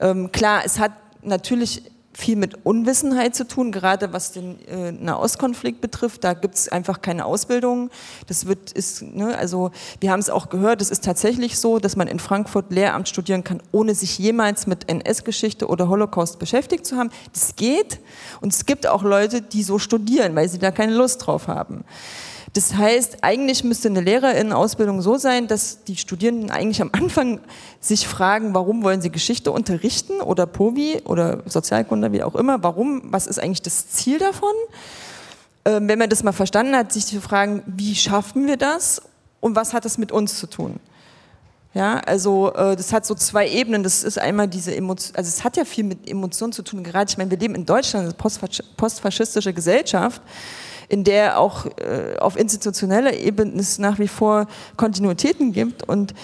ähm, 0.00 0.30
klar, 0.32 0.62
es 0.64 0.78
hat 0.78 0.92
natürlich 1.22 1.82
viel 2.16 2.36
mit 2.36 2.64
Unwissenheit 2.64 3.34
zu 3.34 3.46
tun, 3.46 3.70
gerade 3.70 4.14
was 4.14 4.32
den 4.32 4.58
äh, 4.68 4.90
Nahostkonflikt 4.90 5.82
betrifft. 5.82 6.24
Da 6.24 6.32
gibt 6.32 6.54
es 6.54 6.68
einfach 6.68 7.02
keine 7.02 7.26
Ausbildung. 7.26 7.90
Das 8.26 8.46
wird, 8.46 8.72
ist, 8.72 9.02
ne, 9.02 9.36
also 9.36 9.70
wir 10.00 10.12
haben 10.12 10.20
es 10.20 10.30
auch 10.30 10.48
gehört, 10.48 10.80
es 10.80 10.90
ist 10.90 11.04
tatsächlich 11.04 11.58
so, 11.58 11.78
dass 11.78 11.94
man 11.94 12.08
in 12.08 12.18
Frankfurt 12.18 12.72
Lehramt 12.72 13.10
studieren 13.10 13.44
kann, 13.44 13.62
ohne 13.70 13.94
sich 13.94 14.18
jemals 14.18 14.66
mit 14.66 14.88
NS-Geschichte 14.88 15.66
oder 15.66 15.90
Holocaust 15.90 16.38
beschäftigt 16.38 16.86
zu 16.86 16.96
haben. 16.96 17.10
Das 17.34 17.54
geht. 17.54 18.00
Und 18.40 18.54
es 18.54 18.64
gibt 18.64 18.86
auch 18.86 19.02
Leute, 19.02 19.42
die 19.42 19.62
so 19.62 19.78
studieren, 19.78 20.34
weil 20.36 20.48
sie 20.48 20.58
da 20.58 20.70
keine 20.70 20.94
Lust 20.94 21.26
drauf 21.26 21.48
haben. 21.48 21.84
Das 22.56 22.74
heißt, 22.74 23.18
eigentlich 23.20 23.64
müsste 23.64 23.88
eine 23.88 24.00
Lehrerinnenausbildung 24.00 25.02
so 25.02 25.18
sein, 25.18 25.46
dass 25.46 25.84
die 25.84 25.94
Studierenden 25.94 26.50
eigentlich 26.50 26.80
am 26.80 26.88
Anfang 26.90 27.40
sich 27.80 28.08
fragen, 28.08 28.54
warum 28.54 28.82
wollen 28.82 29.02
sie 29.02 29.10
Geschichte 29.10 29.52
unterrichten 29.52 30.22
oder 30.22 30.46
POVI 30.46 31.02
oder 31.04 31.42
Sozialkunde, 31.44 32.12
wie 32.12 32.22
auch 32.22 32.34
immer, 32.34 32.62
warum, 32.62 33.02
was 33.12 33.26
ist 33.26 33.38
eigentlich 33.38 33.60
das 33.60 33.90
Ziel 33.90 34.18
davon? 34.18 34.54
Ähm, 35.66 35.86
wenn 35.86 35.98
man 35.98 36.08
das 36.08 36.22
mal 36.22 36.32
verstanden 36.32 36.74
hat, 36.74 36.92
sich 36.92 37.04
zu 37.04 37.20
fragen, 37.20 37.62
wie 37.66 37.94
schaffen 37.94 38.46
wir 38.46 38.56
das 38.56 39.02
und 39.40 39.54
was 39.54 39.74
hat 39.74 39.84
das 39.84 39.98
mit 39.98 40.10
uns 40.10 40.38
zu 40.38 40.46
tun? 40.46 40.80
Ja, 41.74 41.98
also 42.06 42.54
äh, 42.54 42.74
das 42.74 42.90
hat 42.90 43.04
so 43.04 43.14
zwei 43.14 43.50
Ebenen. 43.50 43.82
Das 43.82 44.02
ist 44.02 44.18
einmal 44.18 44.48
diese 44.48 44.74
Emotion, 44.74 45.14
also 45.14 45.28
es 45.28 45.44
hat 45.44 45.58
ja 45.58 45.66
viel 45.66 45.84
mit 45.84 46.08
Emotionen 46.08 46.54
zu 46.54 46.62
tun. 46.62 46.82
Gerade, 46.82 47.10
ich 47.10 47.18
meine, 47.18 47.30
wir 47.30 47.36
leben 47.36 47.54
in 47.54 47.66
Deutschland, 47.66 48.06
eine 48.06 48.54
postfaschistische 48.78 49.52
Gesellschaft 49.52 50.22
in 50.88 51.04
der 51.04 51.38
auch 51.38 51.66
äh, 51.66 52.16
auf 52.18 52.36
institutioneller 52.36 53.14
Ebene 53.14 53.60
es 53.60 53.78
nach 53.78 53.98
wie 53.98 54.08
vor 54.08 54.46
Kontinuitäten 54.76 55.52
gibt 55.52 55.88
und 55.88 56.14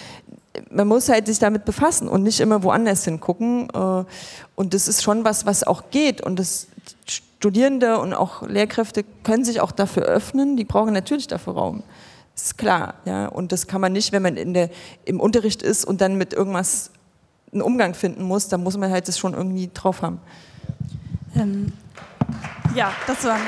man 0.70 0.86
muss 0.86 1.08
halt 1.08 1.26
sich 1.26 1.38
damit 1.38 1.64
befassen 1.64 2.08
und 2.08 2.22
nicht 2.22 2.40
immer 2.40 2.62
woanders 2.62 3.04
hingucken. 3.04 3.68
Äh, 3.72 4.04
und 4.54 4.74
das 4.74 4.88
ist 4.88 5.02
schon 5.02 5.24
was, 5.24 5.46
was 5.46 5.64
auch 5.64 5.84
geht. 5.90 6.20
Und 6.20 6.38
das 6.38 6.68
Studierende 7.06 7.98
und 7.98 8.14
auch 8.14 8.42
Lehrkräfte 8.42 9.04
können 9.22 9.44
sich 9.44 9.60
auch 9.60 9.72
dafür 9.72 10.04
öffnen. 10.04 10.56
Die 10.56 10.64
brauchen 10.64 10.92
natürlich 10.92 11.26
dafür 11.26 11.54
Raum. 11.54 11.82
Ist 12.34 12.58
klar. 12.58 12.94
Ja? 13.04 13.26
Und 13.26 13.52
das 13.52 13.66
kann 13.66 13.80
man 13.80 13.92
nicht, 13.92 14.12
wenn 14.12 14.22
man 14.22 14.36
in 14.36 14.54
der, 14.54 14.70
im 15.04 15.20
Unterricht 15.20 15.62
ist 15.62 15.84
und 15.84 16.00
dann 16.00 16.16
mit 16.16 16.32
irgendwas 16.32 16.90
einen 17.52 17.62
Umgang 17.62 17.94
finden 17.94 18.22
muss, 18.22 18.48
dann 18.48 18.62
muss 18.62 18.76
man 18.76 18.90
halt 18.90 19.08
das 19.08 19.18
schon 19.18 19.34
irgendwie 19.34 19.70
drauf 19.72 20.02
haben. 20.02 20.20
Ähm, 21.36 21.72
ja, 22.74 22.92
das 23.06 23.24
war. 23.24 23.38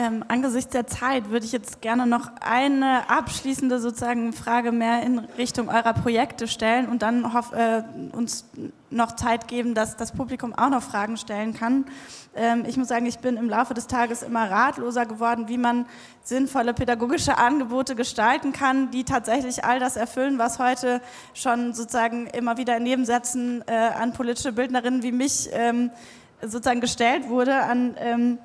Ähm, 0.00 0.24
angesichts 0.28 0.72
der 0.72 0.86
Zeit 0.86 1.28
würde 1.28 1.44
ich 1.44 1.52
jetzt 1.52 1.82
gerne 1.82 2.06
noch 2.06 2.30
eine 2.40 3.10
abschließende 3.10 3.80
sozusagen 3.80 4.32
Frage 4.32 4.72
mehr 4.72 5.02
in 5.02 5.18
Richtung 5.18 5.68
eurer 5.68 5.92
Projekte 5.92 6.48
stellen 6.48 6.88
und 6.88 7.02
dann 7.02 7.34
hoff, 7.34 7.52
äh, 7.52 7.82
uns 8.12 8.46
noch 8.88 9.14
Zeit 9.16 9.46
geben, 9.46 9.74
dass 9.74 9.98
das 9.98 10.12
Publikum 10.12 10.54
auch 10.54 10.70
noch 10.70 10.82
Fragen 10.82 11.18
stellen 11.18 11.52
kann. 11.52 11.84
Ähm, 12.34 12.64
ich 12.66 12.78
muss 12.78 12.88
sagen, 12.88 13.04
ich 13.04 13.18
bin 13.18 13.36
im 13.36 13.50
Laufe 13.50 13.74
des 13.74 13.88
Tages 13.88 14.22
immer 14.22 14.50
ratloser 14.50 15.04
geworden, 15.04 15.48
wie 15.48 15.58
man 15.58 15.84
sinnvolle 16.22 16.72
pädagogische 16.72 17.36
Angebote 17.36 17.94
gestalten 17.94 18.54
kann, 18.54 18.90
die 18.92 19.04
tatsächlich 19.04 19.66
all 19.66 19.80
das 19.80 19.96
erfüllen, 19.96 20.38
was 20.38 20.58
heute 20.58 21.02
schon 21.34 21.74
sozusagen 21.74 22.26
immer 22.28 22.56
wieder 22.56 22.78
in 22.78 22.84
Nebensätzen 22.84 23.62
äh, 23.66 23.74
an 23.74 24.14
politische 24.14 24.52
Bildnerinnen 24.52 25.02
wie 25.02 25.12
mich 25.12 25.50
ähm, 25.52 25.90
sozusagen 26.40 26.80
gestellt 26.80 27.28
wurde, 27.28 27.56
an 27.56 27.96
ähm, 27.98 28.38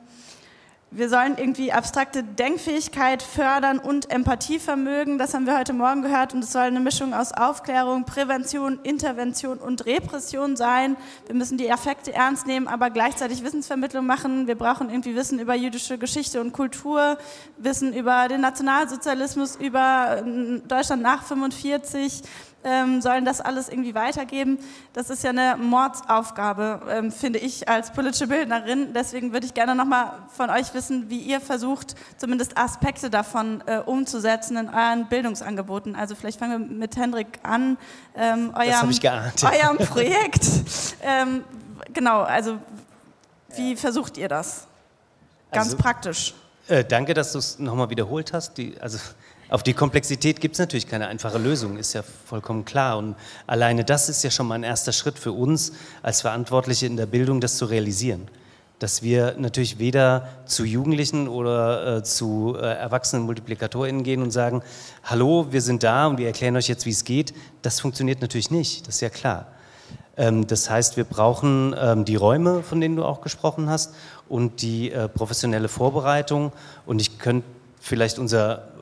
wir 0.95 1.09
sollen 1.09 1.37
irgendwie 1.37 1.73
abstrakte 1.73 2.23
Denkfähigkeit 2.23 3.21
fördern 3.21 3.79
und 3.79 4.09
Empathievermögen. 4.11 5.17
Das 5.17 5.33
haben 5.33 5.45
wir 5.45 5.57
heute 5.57 5.73
Morgen 5.73 6.01
gehört. 6.01 6.33
Und 6.33 6.41
es 6.41 6.53
soll 6.53 6.61
eine 6.61 6.79
Mischung 6.79 7.13
aus 7.13 7.33
Aufklärung, 7.33 8.05
Prävention, 8.05 8.79
Intervention 8.83 9.57
und 9.57 9.85
Repression 9.85 10.55
sein. 10.55 10.95
Wir 11.25 11.35
müssen 11.35 11.57
die 11.57 11.69
Affekte 11.69 12.13
ernst 12.13 12.47
nehmen, 12.47 12.69
aber 12.69 12.91
gleichzeitig 12.91 13.43
Wissensvermittlung 13.43 14.05
machen. 14.05 14.47
Wir 14.47 14.55
brauchen 14.55 14.89
irgendwie 14.89 15.15
Wissen 15.15 15.37
über 15.39 15.53
jüdische 15.53 15.97
Geschichte 15.97 16.39
und 16.39 16.53
Kultur, 16.53 17.17
Wissen 17.57 17.91
über 17.91 18.29
den 18.29 18.39
Nationalsozialismus, 18.39 19.57
über 19.57 20.23
ähm, 20.25 20.61
Deutschland 20.65 21.01
nach 21.01 21.23
45, 21.23 22.23
ähm, 22.65 23.01
sollen 23.01 23.23
das 23.23 23.39
alles 23.39 23.69
irgendwie 23.69 23.95
weitergeben. 23.95 24.57
Das 24.91 25.09
ist 25.09 25.23
ja 25.23 25.29
eine 25.29 25.55
Mordsaufgabe, 25.55 26.81
ähm, 26.89 27.11
finde 27.11 27.39
ich 27.39 27.69
als 27.69 27.91
politische 27.91 28.27
Bildnerin. 28.27 28.93
Deswegen 28.93 29.31
würde 29.31 29.45
ich 29.45 29.53
gerne 29.53 29.75
nochmal 29.75 30.11
von 30.35 30.49
euch 30.49 30.73
wissen, 30.73 31.09
wie 31.09 31.19
ihr 31.19 31.39
versucht, 31.39 31.95
zumindest 32.17 32.57
Aspekte 32.57 33.09
davon 33.09 33.63
äh, 33.67 33.77
umzusetzen 33.77 34.57
in 34.57 34.69
euren 34.69 35.07
Bildungsangeboten. 35.07 35.95
Also 35.95 36.15
vielleicht 36.15 36.39
fangen 36.39 36.69
wir 36.69 36.75
mit 36.75 36.97
Hendrik 36.97 37.27
an. 37.43 37.77
Ähm, 38.15 38.51
eurem. 38.55 38.89
Eurem 39.43 39.77
Projekt. 39.87 40.45
ähm, 41.03 41.43
genau, 41.93 42.21
also 42.21 42.57
wie 43.55 43.75
versucht 43.75 44.17
ihr 44.17 44.27
das? 44.27 44.67
Ganz 45.51 45.67
also, 45.67 45.77
praktisch. 45.77 46.33
Äh, 46.67 46.83
danke, 46.83 47.13
dass 47.13 47.31
du 47.31 47.39
es 47.39 47.59
nochmal 47.59 47.89
wiederholt 47.89 48.33
hast. 48.33 48.57
Die, 48.57 48.75
also 48.81 48.97
auf 49.49 49.61
die 49.61 49.73
Komplexität 49.73 50.41
gibt 50.41 50.55
es 50.55 50.59
natürlich 50.59 50.87
keine 50.87 51.07
einfache 51.07 51.37
Lösung, 51.37 51.77
ist 51.77 51.93
ja 51.93 52.01
vollkommen 52.01 52.65
klar. 52.65 52.97
Und 52.97 53.15
alleine 53.45 53.83
das 53.83 54.09
ist 54.09 54.23
ja 54.23 54.31
schon 54.31 54.47
mal 54.47 54.55
ein 54.55 54.63
erster 54.63 54.91
Schritt 54.91 55.19
für 55.19 55.31
uns 55.31 55.73
als 56.01 56.21
Verantwortliche 56.21 56.87
in 56.87 56.97
der 56.97 57.05
Bildung, 57.05 57.41
das 57.41 57.57
zu 57.57 57.65
realisieren. 57.65 58.27
Dass 58.79 59.03
wir 59.03 59.35
natürlich 59.37 59.77
weder 59.77 60.27
zu 60.45 60.65
Jugendlichen 60.65 61.27
oder 61.27 61.97
äh, 61.97 62.03
zu 62.03 62.55
äh, 62.57 62.61
erwachsenen 62.61 63.23
MultiplikatorInnen 63.23 64.03
gehen 64.03 64.21
und 64.21 64.31
sagen, 64.31 64.63
hallo, 65.03 65.47
wir 65.51 65.61
sind 65.61 65.83
da 65.83 66.07
und 66.07 66.17
wir 66.17 66.27
erklären 66.27 66.55
euch 66.57 66.67
jetzt, 66.67 66.85
wie 66.85 66.91
es 66.91 67.05
geht. 67.05 67.33
Das 67.61 67.79
funktioniert 67.79 68.21
natürlich 68.21 68.51
nicht, 68.51 68.87
das 68.87 68.95
ist 68.95 69.01
ja 69.01 69.09
klar. 69.09 69.47
Ähm, 70.17 70.47
das 70.47 70.69
heißt, 70.69 70.97
wir 70.97 71.03
brauchen 71.03 71.75
ähm, 71.77 72.03
die 72.03 72.15
Räume, 72.15 72.63
von 72.63 72.81
denen 72.81 72.95
du 72.95 73.05
auch 73.05 73.21
gesprochen 73.21 73.69
hast, 73.69 73.93
und 74.27 74.61
die 74.61 74.91
äh, 74.91 75.07
professionelle 75.07 75.67
Vorbereitung. 75.67 76.51
Und 76.85 76.99
ich 76.99 77.19
könnte 77.19 77.47
vielleicht 77.79 78.17
unser 78.17 78.74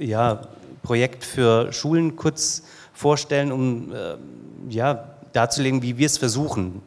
ja, 0.00 0.42
Projekt 0.82 1.24
für 1.24 1.72
Schulen 1.72 2.16
kurz 2.16 2.62
vorstellen, 2.92 3.52
um 3.52 3.92
äh, 3.92 4.16
ja, 4.68 5.04
darzulegen, 5.32 5.82
wie 5.82 5.98
wir 5.98 6.06
es 6.06 6.18
versuchen. 6.18 6.82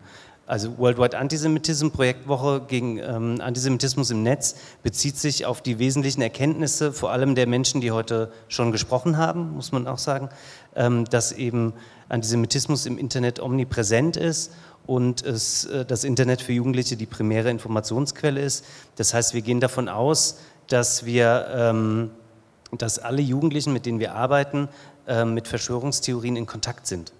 Also 0.45 0.77
Worldwide 0.77 1.17
Antisemitism 1.17 1.89
Projektwoche 1.89 2.63
gegen 2.67 2.97
ähm, 2.97 3.39
Antisemitismus 3.39 4.11
im 4.11 4.23
Netz 4.23 4.55
bezieht 4.83 5.15
sich 5.15 5.45
auf 5.45 5.61
die 5.61 5.79
wesentlichen 5.79 6.21
Erkenntnisse, 6.21 6.91
vor 6.91 7.11
allem 7.11 7.33
der 7.33 7.47
Menschen, 7.47 7.79
die 7.79 7.91
heute 7.91 8.29
schon 8.49 8.73
gesprochen 8.73 9.17
haben, 9.17 9.53
muss 9.53 9.71
man 9.71 9.87
auch 9.87 9.99
sagen, 9.99 10.29
ähm, 10.75 11.05
dass 11.05 11.31
eben 11.31 11.73
Antisemitismus 12.09 12.85
im 12.85 12.97
Internet 12.97 13.39
omnipräsent 13.39 14.17
ist 14.17 14.51
und 14.85 15.25
es, 15.25 15.63
äh, 15.65 15.85
das 15.85 16.03
Internet 16.03 16.41
für 16.41 16.51
Jugendliche 16.51 16.97
die 16.97 17.05
primäre 17.05 17.49
Informationsquelle 17.49 18.41
ist. 18.41 18.65
Das 18.97 19.13
heißt, 19.13 19.33
wir 19.33 19.41
gehen 19.41 19.61
davon 19.61 19.87
aus, 19.87 20.39
dass 20.67 21.05
wir 21.05 21.47
ähm, 21.55 22.11
dass 22.81 22.99
alle 22.99 23.21
Jugendlichen, 23.21 23.73
mit 23.73 23.85
denen 23.85 23.99
wir 23.99 24.15
arbeiten, 24.15 24.69
äh, 25.07 25.25
mit 25.25 25.47
Verschwörungstheorien 25.47 26.35
in 26.35 26.45
Kontakt 26.45 26.87
sind. 26.87 27.13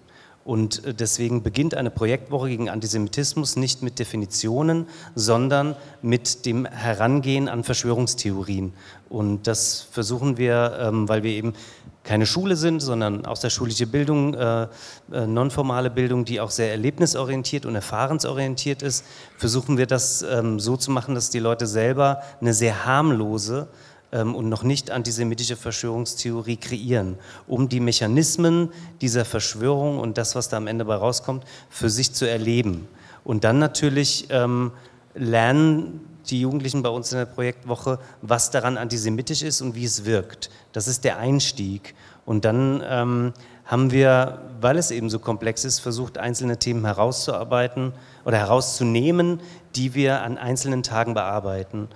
Und 0.44 0.84
äh, 0.84 0.94
deswegen 0.94 1.42
beginnt 1.42 1.74
eine 1.74 1.90
Projektwoche 1.90 2.48
gegen 2.48 2.68
Antisemitismus 2.68 3.56
nicht 3.56 3.82
mit 3.82 3.98
Definitionen, 3.98 4.86
sondern 5.14 5.74
mit 6.02 6.46
dem 6.46 6.66
Herangehen 6.66 7.48
an 7.48 7.64
Verschwörungstheorien. 7.64 8.72
Und 9.08 9.46
das 9.46 9.86
versuchen 9.90 10.36
wir, 10.36 10.78
ähm, 10.80 11.08
weil 11.08 11.22
wir 11.22 11.30
eben 11.30 11.54
keine 12.02 12.26
Schule 12.26 12.54
sind, 12.56 12.80
sondern 12.80 13.24
außerschulische 13.24 13.86
Bildung, 13.86 14.34
äh, 14.34 14.64
äh, 15.10 15.26
nonformale 15.26 15.90
Bildung, 15.90 16.26
die 16.26 16.38
auch 16.38 16.50
sehr 16.50 16.70
erlebnisorientiert 16.70 17.64
und 17.64 17.74
erfahrensorientiert 17.74 18.82
ist, 18.82 19.06
versuchen 19.38 19.78
wir 19.78 19.86
das 19.86 20.20
ähm, 20.22 20.60
so 20.60 20.76
zu 20.76 20.90
machen, 20.90 21.14
dass 21.14 21.30
die 21.30 21.38
Leute 21.38 21.66
selber 21.66 22.20
eine 22.42 22.52
sehr 22.52 22.84
harmlose 22.84 23.60
ähm, 23.62 23.68
und 24.22 24.48
noch 24.48 24.62
nicht 24.62 24.90
antisemitische 24.90 25.56
Verschwörungstheorie 25.56 26.56
kreieren, 26.56 27.16
um 27.46 27.68
die 27.68 27.80
Mechanismen 27.80 28.70
dieser 29.00 29.24
Verschwörung 29.24 29.98
und 29.98 30.18
das, 30.18 30.34
was 30.34 30.48
da 30.48 30.56
am 30.56 30.66
Ende 30.66 30.84
bei 30.84 30.94
rauskommt, 30.94 31.44
für 31.68 31.90
sich 31.90 32.12
zu 32.12 32.28
erleben. 32.28 32.86
Und 33.24 33.44
dann 33.44 33.58
natürlich 33.58 34.26
ähm, 34.30 34.72
lernen 35.14 36.00
die 36.30 36.40
Jugendlichen 36.40 36.82
bei 36.82 36.88
uns 36.88 37.12
in 37.12 37.18
der 37.18 37.26
Projektwoche, 37.26 37.98
was 38.22 38.50
daran 38.50 38.76
antisemitisch 38.76 39.42
ist 39.42 39.60
und 39.60 39.74
wie 39.74 39.84
es 39.84 40.04
wirkt. 40.04 40.50
Das 40.72 40.88
ist 40.88 41.04
der 41.04 41.18
Einstieg. 41.18 41.94
Und 42.24 42.44
dann 42.44 42.82
ähm, 42.86 43.32
haben 43.64 43.90
wir, 43.90 44.40
weil 44.60 44.78
es 44.78 44.90
eben 44.90 45.10
so 45.10 45.18
komplex 45.18 45.64
ist, 45.64 45.80
versucht, 45.80 46.18
einzelne 46.18 46.58
Themen 46.58 46.84
herauszuarbeiten 46.84 47.92
oder 48.24 48.38
herauszunehmen, 48.38 49.40
die 49.76 49.94
wir 49.94 50.22
an 50.22 50.38
einzelnen 50.38 50.82
Tagen 50.82 51.14
bearbeiten. 51.14 51.88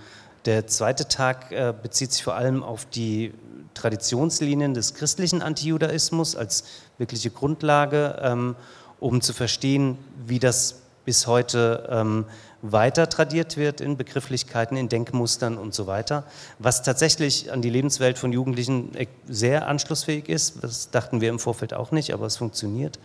Der 0.48 0.66
zweite 0.66 1.06
Tag 1.08 1.52
äh, 1.52 1.74
bezieht 1.82 2.10
sich 2.10 2.24
vor 2.24 2.34
allem 2.34 2.62
auf 2.62 2.86
die 2.86 3.34
Traditionslinien 3.74 4.72
des 4.72 4.94
christlichen 4.94 5.42
Antijudaismus 5.42 6.36
als 6.36 6.64
wirkliche 6.96 7.28
Grundlage, 7.28 8.18
ähm, 8.22 8.56
um 8.98 9.20
zu 9.20 9.34
verstehen, 9.34 9.98
wie 10.26 10.38
das 10.38 10.76
bis 11.04 11.26
heute 11.26 11.86
ähm, 11.90 12.24
weiter 12.62 13.10
tradiert 13.10 13.58
wird 13.58 13.82
in 13.82 13.98
Begrifflichkeiten, 13.98 14.78
in 14.78 14.88
Denkmustern 14.88 15.58
und 15.58 15.74
so 15.74 15.86
weiter, 15.86 16.24
was 16.58 16.82
tatsächlich 16.82 17.52
an 17.52 17.60
die 17.60 17.68
Lebenswelt 17.68 18.16
von 18.16 18.32
Jugendlichen 18.32 18.96
e-, 18.96 19.06
sehr 19.28 19.68
anschlussfähig 19.68 20.30
ist. 20.30 20.64
Das 20.64 20.90
dachten 20.90 21.20
wir 21.20 21.28
im 21.28 21.40
Vorfeld 21.40 21.74
auch 21.74 21.90
nicht, 21.90 22.14
aber 22.14 22.24
es 22.24 22.38
funktioniert. 22.38 22.98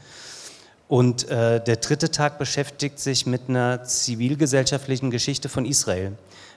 Und 0.88 1.28
äh, 1.28 1.62
der 1.62 1.76
dritte 1.76 2.10
Tag 2.10 2.40
beschäftigt 2.40 3.00
sich 3.00 3.26
mit 3.26 3.50
einer 3.50 3.84
zivilgesellschaftlichen 3.84 5.12
Geschichte 5.12 5.50
von 5.50 5.66
Israel. 5.66 6.14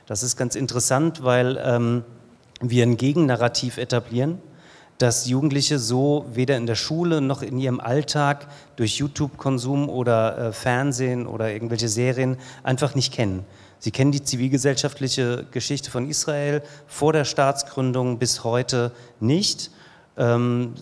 Das 0.06 0.22
ist 0.22 0.36
ganz 0.36 0.54
interessant, 0.54 1.24
weil 1.24 1.60
ähm, 1.62 2.04
wir 2.60 2.84
ein 2.84 2.96
Gegennarrativ 2.96 3.76
etablieren, 3.76 4.40
dass 4.98 5.26
Jugendliche 5.26 5.78
so 5.78 6.24
weder 6.32 6.56
in 6.56 6.66
der 6.66 6.76
Schule 6.76 7.20
noch 7.20 7.42
in 7.42 7.58
ihrem 7.58 7.80
Alltag 7.80 8.46
durch 8.76 8.98
YouTube-Konsum 8.98 9.88
oder 9.88 10.38
äh, 10.38 10.52
Fernsehen 10.52 11.26
oder 11.26 11.52
irgendwelche 11.52 11.88
Serien 11.88 12.38
einfach 12.62 12.94
nicht 12.94 13.12
kennen. 13.12 13.44
Sie 13.78 13.90
kennen 13.90 14.12
die 14.12 14.22
zivilgesellschaftliche 14.22 15.44
Geschichte 15.50 15.90
von 15.90 16.08
Israel 16.08 16.62
vor 16.86 17.12
der 17.12 17.24
Staatsgründung 17.24 18.18
bis 18.18 18.42
heute 18.42 18.92
nicht, 19.20 19.70
ähm, 20.16 20.74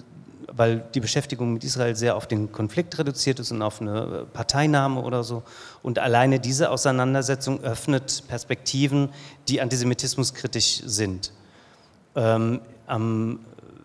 weil 0.56 0.84
die 0.94 1.00
Beschäftigung 1.00 1.52
mit 1.52 1.64
Israel 1.64 1.96
sehr 1.96 2.16
auf 2.16 2.26
den 2.26 2.52
Konflikt 2.52 2.98
reduziert 2.98 3.40
ist 3.40 3.50
und 3.50 3.62
auf 3.62 3.80
eine 3.80 4.26
Parteinahme 4.32 5.00
oder 5.02 5.24
so. 5.24 5.42
Und 5.82 5.98
alleine 5.98 6.38
diese 6.38 6.70
Auseinandersetzung 6.70 7.62
öffnet 7.62 8.24
Perspektiven, 8.28 9.08
die 9.48 9.60
antisemitismuskritisch 9.60 10.82
sind. 10.84 11.32
Ähm, 12.14 12.60
am 12.86 13.40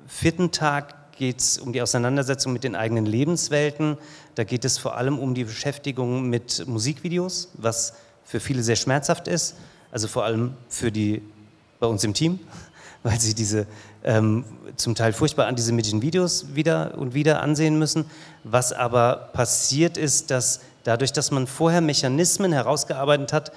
vierten 0.08 0.52
Tag 0.52 1.12
geht 1.18 1.40
es 1.40 1.58
um 1.58 1.74
die 1.74 1.82
Auseinandersetzung 1.82 2.54
mit 2.54 2.64
den 2.64 2.76
eigenen 2.76 3.06
Lebenswelten. 3.06 3.98
Da 4.36 4.44
geht 4.44 4.64
es 4.64 4.78
vor 4.78 4.96
allem 4.96 5.20
um 5.20 5.34
die 5.34 5.44
Beschäftigung 5.44 6.30
mit 6.30 6.66
Musikvideos, 6.68 7.50
was 7.56 7.94
für 8.24 8.40
viele 8.40 8.64
sehr 8.64 8.76
schmerzhaft 8.76 9.28
ist, 9.28 9.56
also 9.92 10.08
vor 10.08 10.24
allem 10.24 10.54
für 10.70 10.92
die 10.92 11.22
bei 11.80 11.88
uns 11.88 12.04
im 12.04 12.14
Team, 12.14 12.40
weil 13.04 13.20
sie 13.20 13.34
diese 13.34 13.66
ähm, 14.04 14.46
zum 14.76 14.96
Teil 14.96 15.14
furchtbar 15.14 15.48
antisemitischen 15.48 16.02
Videos 16.02 16.56
wieder 16.56 16.98
und 16.98 17.14
wieder 17.14 17.42
ansehen 17.42 17.78
müssen. 17.78 18.06
Was 18.44 18.74
aber 18.74 19.30
passiert 19.34 19.98
ist, 19.98 20.32
dass 20.32 20.62
dadurch, 20.84 21.12
dass 21.12 21.32
man 21.32 21.48
vorher 21.48 21.82
Mechanismen 21.82 22.52
herausgearbeitet 22.52 23.34
hat, 23.34 23.52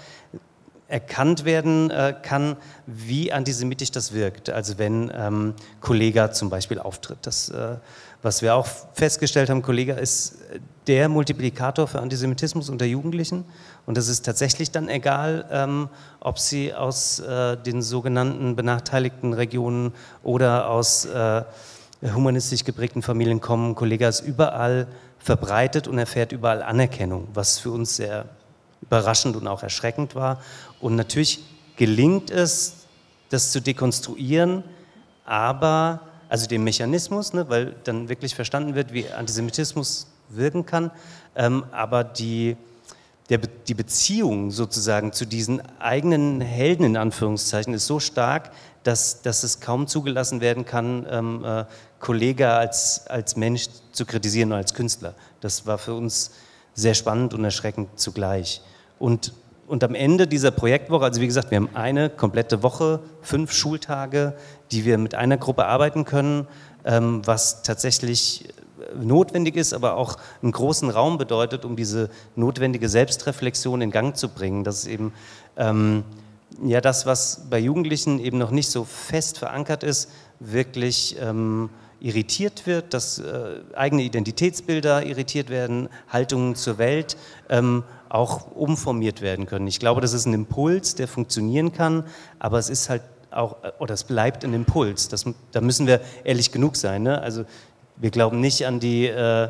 erkannt 0.89 1.47
werden 1.47 1.91
äh, 1.91 2.15
kann, 2.23 2.57
wie 2.87 3.33
antisemitisch 3.33 3.91
das 3.91 4.13
wirkt. 4.13 4.51
Also 4.51 4.77
wenn 4.77 5.11
ähm, 5.15 5.55
Kollega 5.81 6.33
zum 6.33 6.51
Beispiel 6.51 6.79
auftritt. 6.79 7.19
Das, 7.23 7.49
äh, 7.49 7.77
was 8.23 8.41
wir 8.41 8.55
auch 8.55 8.67
festgestellt 8.95 9.51
haben, 9.51 9.63
Kollega 9.63 9.95
ist 9.95 10.39
der 10.87 11.09
Multiplikator 11.09 11.87
für 11.87 12.01
Antisemitismus 12.01 12.69
unter 12.69 12.85
Jugendlichen. 12.85 13.45
Und 13.87 13.99
es 13.99 14.09
ist 14.09 14.25
tatsächlich 14.25 14.71
dann 14.71 14.89
egal, 14.89 15.45
ähm, 15.51 15.89
ob 16.21 16.39
sie 16.39 16.73
aus 16.75 17.19
äh, 17.21 17.57
den 17.57 17.83
sogenannten 17.83 18.57
benachteiligten 18.57 19.33
Regionen 19.33 19.93
oder 20.23 20.69
aus 20.69 21.05
äh, 21.05 21.43
humanistisch 22.03 22.65
geprägten 22.65 23.03
Familien 23.03 23.41
kommen. 23.41 23.75
Kollega 23.75 24.09
ist 24.09 24.21
überall 24.21 24.87
verbreitet 25.19 25.87
und 25.87 25.99
erfährt 25.99 26.33
überall 26.33 26.63
Anerkennung, 26.63 27.29
was 27.35 27.59
für 27.59 27.71
uns 27.71 27.97
sehr 27.97 28.27
überraschend 28.83 29.37
und 29.37 29.47
auch 29.47 29.63
erschreckend 29.63 30.15
war. 30.15 30.41
Und 30.81 30.97
natürlich 30.97 31.45
gelingt 31.77 32.31
es, 32.31 32.87
das 33.31 33.53
zu 33.53 33.61
dekonstruieren, 33.61 34.65
aber, 35.25 36.01
also 36.33 36.47
den 36.47 36.65
Mechanismus, 36.65 37.35
ne, 37.35 37.51
weil 37.51 37.75
dann 37.85 38.09
wirklich 38.09 38.35
verstanden 38.35 38.75
wird, 38.75 38.95
wie 38.95 39.07
Antisemitismus 39.07 40.07
wirken 40.31 40.65
kann, 40.65 40.91
ähm, 41.37 41.65
aber 41.73 42.05
die, 42.05 42.57
der, 43.29 43.37
die 43.37 43.75
Beziehung 43.75 44.51
sozusagen 44.51 45.13
zu 45.13 45.27
diesen 45.27 45.61
eigenen 45.79 46.41
Helden 46.41 46.85
in 46.87 46.97
Anführungszeichen 46.97 47.75
ist 47.75 47.87
so 47.87 48.01
stark, 48.01 48.51
dass, 48.83 49.21
dass 49.21 49.43
es 49.43 49.61
kaum 49.61 49.87
zugelassen 49.87 50.41
werden 50.41 50.65
kann, 50.65 51.07
ähm, 51.11 51.45
äh, 51.45 51.67
Kollege 52.01 52.49
als, 52.49 53.07
als 53.09 53.37
Mensch 53.37 53.67
zu 53.93 54.07
kritisieren 54.07 54.53
als 54.53 54.73
Künstler. 54.73 55.15
Das 55.43 55.67
war 55.67 55.77
für 55.77 55.93
uns 55.93 56.31
sehr 56.73 56.95
spannend 56.95 57.35
und 57.35 57.45
erschreckend 57.45 58.01
zugleich. 58.01 58.63
Und, 58.99 59.35
und 59.73 59.83
am 59.85 59.95
Ende 59.95 60.27
dieser 60.27 60.51
Projektwoche, 60.51 61.03
also 61.03 61.23
wie 61.23 61.27
gesagt, 61.27 61.51
wir 61.51 61.57
haben 61.57 61.71
eine 61.73 62.11
komplette 62.11 62.63
Woche, 62.63 63.01
fünf 63.23 63.53
Schultage, 63.53 64.35
die 64.71 64.85
wir 64.85 64.99
mit 64.99 65.15
einer 65.15 65.39
Gruppe 65.39 65.65
arbeiten 65.65 66.05
können, 66.05 66.47
ähm, 66.85 67.23
was 67.25 67.63
tatsächlich 67.63 68.51
notwendig 69.01 69.57
ist, 69.57 69.73
aber 69.73 69.97
auch 69.97 70.19
einen 70.43 70.53
großen 70.53 70.91
Raum 70.91 71.17
bedeutet, 71.17 71.65
um 71.65 71.75
diese 71.75 72.11
notwendige 72.37 72.91
Selbstreflexion 72.91 73.81
in 73.81 73.91
Gang 73.91 74.15
zu 74.15 74.29
bringen. 74.29 74.63
Das 74.63 74.81
ist 74.81 74.89
eben 74.89 75.15
ähm, 75.57 76.05
ja 76.63 76.83
das, 76.83 77.07
was 77.07 77.47
bei 77.49 77.59
Jugendlichen 77.59 78.19
eben 78.19 78.37
noch 78.37 78.51
nicht 78.51 78.71
so 78.71 78.85
fest 78.85 79.39
verankert 79.39 79.85
ist, 79.85 80.11
wirklich 80.39 81.17
ähm, 81.19 81.71
irritiert 82.03 82.67
wird, 82.67 82.93
dass 82.93 83.21
äh, 83.21 83.61
eigene 83.75 84.03
Identitätsbilder 84.03 85.07
irritiert 85.07 85.49
werden, 85.49 85.89
Haltungen 86.09 86.57
zur 86.57 86.77
Welt 86.77 87.17
ähm, 87.49 87.85
auch 88.13 88.55
umformiert 88.55 89.23
werden 89.23 89.47
können. 89.47 89.67
Ich 89.67 89.81
glaube, 89.81 90.03
das 90.03 90.13
ist 90.13 90.27
ein 90.27 90.35
Impuls, 90.35 90.95
der 90.95 91.09
funktionieren 91.09 91.73
kann, 91.73 92.05
aber 92.39 92.59
es 92.59 92.69
ist 92.69 92.91
halt 92.91 93.01
auch, 93.31 93.57
oder 93.79 93.95
es 93.95 94.05
bleibt 94.05 94.45
ein 94.45 94.53
Impuls. 94.53 95.09
Das, 95.09 95.25
da 95.51 95.63
müssen 95.63 95.87
wir 95.87 96.03
ehrlich 96.23 96.53
genug 96.53 96.77
sein. 96.77 97.05
Ne? 97.05 97.23
Also 97.23 97.47
wir 97.97 98.11
glauben 98.11 98.39
nicht 98.39 98.67
an 98.67 98.81
die, 98.81 99.07
äh, 99.07 99.49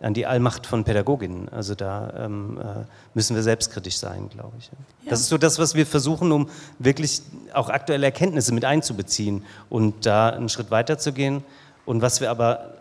an 0.00 0.14
die 0.14 0.26
Allmacht 0.26 0.64
von 0.64 0.84
Pädagoginnen. 0.84 1.48
Also 1.48 1.74
da 1.74 2.12
ähm, 2.16 2.60
äh, 2.60 2.84
müssen 3.14 3.34
wir 3.34 3.42
selbstkritisch 3.42 3.96
sein, 3.96 4.28
glaube 4.28 4.52
ich. 4.60 4.66
Ja. 4.66 5.10
Das 5.10 5.18
ist 5.18 5.28
so 5.28 5.36
das, 5.36 5.58
was 5.58 5.74
wir 5.74 5.84
versuchen, 5.84 6.30
um 6.30 6.48
wirklich 6.78 7.20
auch 7.52 7.68
aktuelle 7.68 8.06
Erkenntnisse 8.06 8.54
mit 8.54 8.64
einzubeziehen 8.64 9.44
und 9.68 10.06
da 10.06 10.28
einen 10.28 10.48
Schritt 10.48 10.70
weiter 10.70 10.98
zu 10.98 11.12
gehen. 11.12 11.42
Und 11.84 12.00
was 12.00 12.20
wir 12.20 12.30
aber 12.30 12.74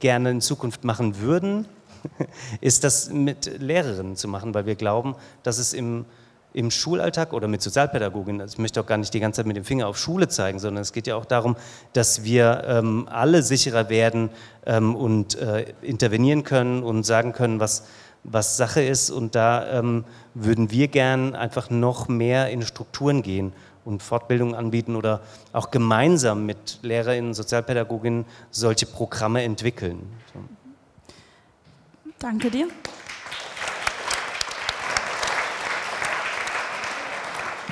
gerne 0.00 0.30
in 0.30 0.40
Zukunft 0.40 0.82
machen 0.82 1.20
würden, 1.20 1.66
ist 2.60 2.84
das 2.84 3.10
mit 3.10 3.60
Lehrerinnen 3.60 4.16
zu 4.16 4.28
machen, 4.28 4.54
weil 4.54 4.66
wir 4.66 4.74
glauben, 4.74 5.14
dass 5.42 5.58
es 5.58 5.72
im, 5.72 6.04
im 6.52 6.70
Schulalltag 6.70 7.32
oder 7.32 7.48
mit 7.48 7.62
Sozialpädagoginnen, 7.62 8.40
also 8.40 8.54
ich 8.54 8.58
möchte 8.58 8.80
auch 8.80 8.86
gar 8.86 8.98
nicht 8.98 9.14
die 9.14 9.20
ganze 9.20 9.38
Zeit 9.38 9.46
mit 9.46 9.56
dem 9.56 9.64
Finger 9.64 9.86
auf 9.86 9.98
Schule 9.98 10.28
zeigen, 10.28 10.58
sondern 10.58 10.82
es 10.82 10.92
geht 10.92 11.06
ja 11.06 11.16
auch 11.16 11.24
darum, 11.24 11.56
dass 11.92 12.24
wir 12.24 12.64
ähm, 12.66 13.08
alle 13.10 13.42
sicherer 13.42 13.88
werden 13.88 14.30
ähm, 14.66 14.96
und 14.96 15.36
äh, 15.36 15.72
intervenieren 15.82 16.42
können 16.44 16.82
und 16.82 17.04
sagen 17.04 17.32
können, 17.32 17.60
was, 17.60 17.84
was 18.24 18.56
Sache 18.56 18.82
ist. 18.82 19.10
Und 19.10 19.34
da 19.34 19.78
ähm, 19.78 20.04
würden 20.34 20.70
wir 20.70 20.88
gern 20.88 21.34
einfach 21.34 21.70
noch 21.70 22.08
mehr 22.08 22.50
in 22.50 22.62
Strukturen 22.62 23.22
gehen 23.22 23.52
und 23.84 24.02
Fortbildungen 24.02 24.54
anbieten 24.54 24.96
oder 24.96 25.20
auch 25.52 25.70
gemeinsam 25.70 26.46
mit 26.46 26.80
Lehrerinnen, 26.82 27.34
Sozialpädagoginnen 27.34 28.24
solche 28.50 28.86
Programme 28.86 29.42
entwickeln. 29.42 30.00
So. 30.34 30.40
Danke 32.20 32.50
dir. 32.50 32.68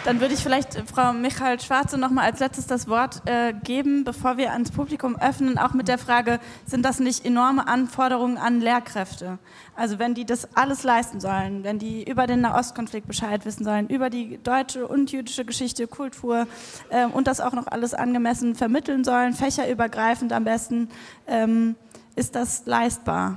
Dann 0.07 0.23
würde 0.23 0.33
ich 0.33 0.43
vielleicht 0.43 0.75
äh, 0.75 0.85
Frau 0.85 1.13
Michael 1.13 1.61
Schwarze 1.61 1.99
noch 1.99 2.09
mal 2.09 2.25
als 2.25 2.41
letztes 2.41 2.67
das 2.67 2.89
Wort 2.89 3.21
äh, 3.27 3.53
geben, 3.53 4.05
bevor 4.05 4.39
wir 4.39 4.53
ans 4.53 4.71
Publikum 4.71 5.17
öffnen, 5.17 5.59
auch 5.59 5.75
mit 5.75 5.87
der 5.87 5.99
Frage, 5.99 6.41
sind 6.65 6.87
das 6.87 6.99
nicht 6.99 7.27
enorme 7.27 7.69
Anforderungen 7.69 8.39
an 8.39 8.63
Lehrkräfte? 8.63 9.39
Also 9.77 9.99
wenn 9.99 10.15
die 10.15 10.25
das 10.25 10.57
alles 10.57 10.83
leisten 10.83 11.21
sollen, 11.21 11.63
wenn 11.63 11.79
die 11.79 12.09
über 12.09 12.27
den 12.27 12.41
Nahostkonflikt 12.41 13.07
Bescheid 13.07 13.45
wissen 13.45 13.65
sollen, 13.65 13.89
über 13.89 14.09
die 14.09 14.39
deutsche 14.43 14.89
und 14.89 15.13
jüdische 15.13 15.45
Geschichte, 15.45 15.87
Kultur 15.87 16.47
äh, 16.89 17.05
und 17.05 17.27
das 17.27 17.43
auch 17.43 17.53
noch 17.53 17.67
alles 17.67 17.93
angemessen 17.93 18.55
vermitteln 18.55 19.05
sollen, 19.05 19.35
fächerübergreifend 19.35 20.33
am 20.33 20.45
besten, 20.45 20.89
ähm, 21.27 21.77
ist 22.17 22.35
das 22.35 22.65
leistbar? 22.65 23.37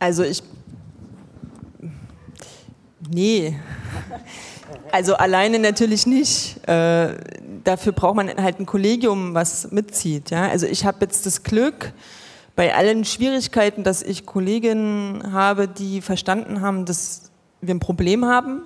Also 0.00 0.24
ich 0.24 0.42
Nee. 3.12 3.56
Also 4.92 5.14
alleine 5.14 5.58
natürlich 5.58 6.06
nicht. 6.06 6.66
Äh, 6.68 7.14
dafür 7.64 7.92
braucht 7.92 8.16
man 8.16 8.28
halt 8.28 8.60
ein 8.60 8.66
Kollegium, 8.66 9.34
was 9.34 9.70
mitzieht. 9.70 10.30
Ja? 10.30 10.48
Also 10.48 10.66
ich 10.66 10.84
habe 10.84 10.98
jetzt 11.02 11.26
das 11.26 11.42
Glück, 11.42 11.92
bei 12.56 12.74
allen 12.74 13.04
Schwierigkeiten, 13.04 13.84
dass 13.84 14.02
ich 14.02 14.26
Kolleginnen 14.26 15.32
habe, 15.32 15.66
die 15.66 16.00
verstanden 16.02 16.60
haben, 16.60 16.84
dass 16.84 17.30
wir 17.60 17.74
ein 17.74 17.80
Problem 17.80 18.24
haben. 18.24 18.62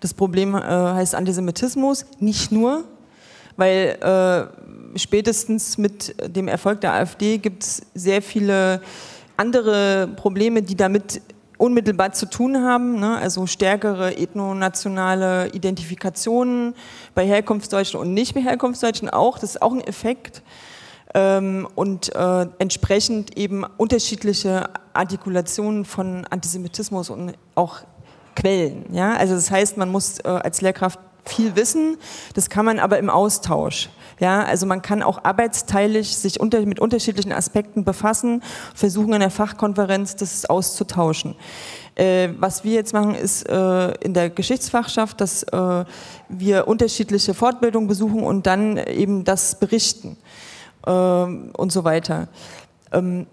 Das 0.00 0.14
Problem 0.14 0.54
äh, 0.54 0.60
heißt 0.60 1.14
Antisemitismus, 1.14 2.06
nicht 2.18 2.52
nur, 2.52 2.84
weil 3.56 3.98
äh, 4.00 4.98
spätestens 4.98 5.78
mit 5.78 6.14
dem 6.34 6.48
Erfolg 6.48 6.80
der 6.80 6.94
AfD 6.94 7.38
gibt 7.38 7.62
es 7.62 7.82
sehr 7.94 8.22
viele 8.22 8.80
andere 9.36 10.08
Probleme, 10.16 10.62
die 10.62 10.76
damit 10.76 11.20
unmittelbar 11.58 12.12
zu 12.12 12.26
tun 12.26 12.62
haben, 12.62 13.00
ne? 13.00 13.16
also 13.16 13.46
stärkere 13.46 14.16
ethnonationale 14.16 15.48
Identifikationen 15.48 16.74
bei 17.14 17.26
Herkunftsdeutschen 17.26 17.98
und 17.98 18.12
nicht 18.12 18.34
bei 18.34 18.42
Herkunftsdeutschen 18.42 19.08
auch, 19.08 19.38
das 19.38 19.50
ist 19.50 19.62
auch 19.62 19.72
ein 19.72 19.80
Effekt. 19.80 20.42
Ähm, 21.14 21.66
und 21.74 22.14
äh, 22.14 22.46
entsprechend 22.58 23.38
eben 23.38 23.64
unterschiedliche 23.78 24.68
Artikulationen 24.92 25.84
von 25.84 26.26
Antisemitismus 26.26 27.10
und 27.10 27.34
auch 27.54 27.80
Quellen. 28.34 28.84
Ja? 28.92 29.14
Also 29.14 29.34
das 29.34 29.50
heißt, 29.50 29.78
man 29.78 29.90
muss 29.90 30.18
äh, 30.18 30.28
als 30.28 30.60
Lehrkraft 30.60 30.98
viel 31.28 31.56
wissen, 31.56 31.96
das 32.34 32.50
kann 32.50 32.64
man 32.64 32.78
aber 32.78 32.98
im 32.98 33.10
Austausch. 33.10 33.88
Ja, 34.18 34.42
also 34.44 34.64
man 34.64 34.80
kann 34.80 35.02
auch 35.02 35.24
arbeitsteilig 35.24 36.16
sich 36.16 36.40
unter, 36.40 36.64
mit 36.64 36.80
unterschiedlichen 36.80 37.32
Aspekten 37.32 37.84
befassen, 37.84 38.42
versuchen 38.74 39.12
in 39.12 39.20
der 39.20 39.30
Fachkonferenz 39.30 40.16
das 40.16 40.46
auszutauschen. 40.46 41.34
Äh, 41.96 42.30
was 42.38 42.64
wir 42.64 42.72
jetzt 42.72 42.94
machen, 42.94 43.14
ist 43.14 43.48
äh, 43.48 43.92
in 44.00 44.14
der 44.14 44.30
Geschichtsfachschaft, 44.30 45.20
dass 45.20 45.42
äh, 45.42 45.84
wir 46.28 46.66
unterschiedliche 46.66 47.34
Fortbildungen 47.34 47.88
besuchen 47.88 48.22
und 48.22 48.46
dann 48.46 48.78
eben 48.78 49.24
das 49.24 49.58
berichten 49.58 50.16
ähm, 50.86 51.50
und 51.56 51.72
so 51.72 51.84
weiter. 51.84 52.28
Ähm, 52.92 53.26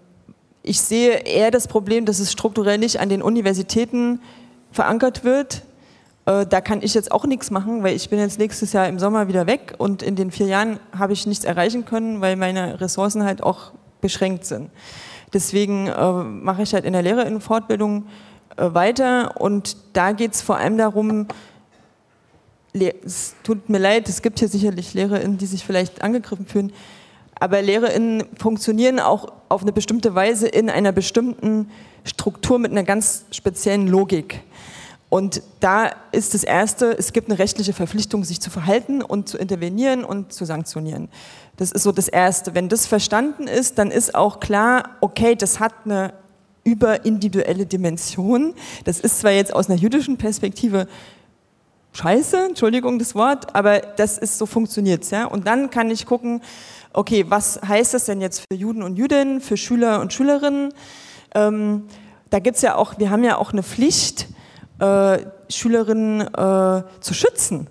ich 0.62 0.80
sehe 0.80 1.18
eher 1.26 1.50
das 1.50 1.68
Problem, 1.68 2.06
dass 2.06 2.20
es 2.20 2.32
strukturell 2.32 2.78
nicht 2.78 2.98
an 3.00 3.10
den 3.10 3.22
Universitäten 3.22 4.20
verankert 4.72 5.24
wird. 5.24 5.62
Äh, 6.26 6.46
da 6.46 6.60
kann 6.60 6.82
ich 6.82 6.94
jetzt 6.94 7.12
auch 7.12 7.26
nichts 7.26 7.50
machen, 7.50 7.82
weil 7.82 7.94
ich 7.94 8.08
bin 8.08 8.18
jetzt 8.18 8.38
nächstes 8.38 8.72
Jahr 8.72 8.88
im 8.88 8.98
Sommer 8.98 9.28
wieder 9.28 9.46
weg 9.46 9.74
und 9.78 10.02
in 10.02 10.16
den 10.16 10.30
vier 10.30 10.46
Jahren 10.46 10.78
habe 10.96 11.12
ich 11.12 11.26
nichts 11.26 11.44
erreichen 11.44 11.84
können, 11.84 12.20
weil 12.20 12.36
meine 12.36 12.80
Ressourcen 12.80 13.24
halt 13.24 13.42
auch 13.42 13.72
beschränkt 14.00 14.44
sind. 14.44 14.70
Deswegen 15.32 15.88
äh, 15.88 16.12
mache 16.12 16.62
ich 16.62 16.72
halt 16.74 16.84
in 16.84 16.92
der 16.92 17.02
Lehrerinnenfortbildung 17.02 18.06
äh, 18.56 18.72
weiter 18.72 19.40
und 19.40 19.76
da 19.92 20.12
geht 20.12 20.34
es 20.34 20.42
vor 20.42 20.56
allem 20.56 20.78
darum, 20.78 21.26
es 22.72 23.36
tut 23.44 23.68
mir 23.68 23.78
leid, 23.78 24.08
es 24.08 24.20
gibt 24.20 24.40
hier 24.40 24.48
sicherlich 24.48 24.94
LehrerInnen, 24.94 25.38
die 25.38 25.46
sich 25.46 25.64
vielleicht 25.64 26.02
angegriffen 26.02 26.46
fühlen, 26.46 26.72
aber 27.38 27.62
LehrerInnen 27.62 28.24
funktionieren 28.38 28.98
auch 28.98 29.32
auf 29.48 29.62
eine 29.62 29.72
bestimmte 29.72 30.14
Weise 30.14 30.48
in 30.48 30.70
einer 30.70 30.92
bestimmten 30.92 31.70
Struktur 32.04 32.58
mit 32.58 32.70
einer 32.70 32.82
ganz 32.84 33.24
speziellen 33.30 33.86
Logik. 33.86 34.42
Und 35.14 35.42
da 35.60 35.92
ist 36.10 36.34
das 36.34 36.42
Erste, 36.42 36.98
es 36.98 37.12
gibt 37.12 37.30
eine 37.30 37.38
rechtliche 37.38 37.72
Verpflichtung, 37.72 38.24
sich 38.24 38.40
zu 38.40 38.50
verhalten 38.50 39.00
und 39.00 39.28
zu 39.28 39.38
intervenieren 39.38 40.04
und 40.04 40.32
zu 40.32 40.44
sanktionieren. 40.44 41.08
Das 41.56 41.70
ist 41.70 41.84
so 41.84 41.92
das 41.92 42.08
Erste. 42.08 42.56
Wenn 42.56 42.68
das 42.68 42.88
verstanden 42.88 43.46
ist, 43.46 43.78
dann 43.78 43.92
ist 43.92 44.16
auch 44.16 44.40
klar, 44.40 44.96
okay, 45.00 45.36
das 45.36 45.60
hat 45.60 45.72
eine 45.84 46.14
überindividuelle 46.64 47.64
Dimension. 47.64 48.54
Das 48.86 48.98
ist 48.98 49.20
zwar 49.20 49.30
jetzt 49.30 49.54
aus 49.54 49.70
einer 49.70 49.78
jüdischen 49.78 50.16
Perspektive 50.16 50.88
scheiße, 51.92 52.46
Entschuldigung 52.46 52.98
das 52.98 53.14
Wort, 53.14 53.54
aber 53.54 53.78
das 53.78 54.18
ist 54.18 54.36
so 54.36 54.46
funktioniert 54.46 55.08
ja. 55.12 55.26
Und 55.26 55.46
dann 55.46 55.70
kann 55.70 55.92
ich 55.92 56.06
gucken, 56.06 56.42
okay, 56.92 57.24
was 57.28 57.60
heißt 57.62 57.94
das 57.94 58.06
denn 58.06 58.20
jetzt 58.20 58.40
für 58.40 58.58
Juden 58.58 58.82
und 58.82 58.96
Jüdinnen, 58.96 59.40
für 59.40 59.56
Schüler 59.56 60.00
und 60.00 60.12
Schülerinnen? 60.12 60.74
Ähm, 61.36 61.84
da 62.30 62.40
gibt's 62.40 62.62
ja 62.62 62.74
auch, 62.74 62.98
wir 62.98 63.10
haben 63.10 63.22
ja 63.22 63.38
auch 63.38 63.52
eine 63.52 63.62
Pflicht, 63.62 64.26
äh, 64.78 65.18
Schülerinnen 65.48 66.20
äh, 66.20 66.82
zu 67.00 67.14
schützen. 67.14 67.68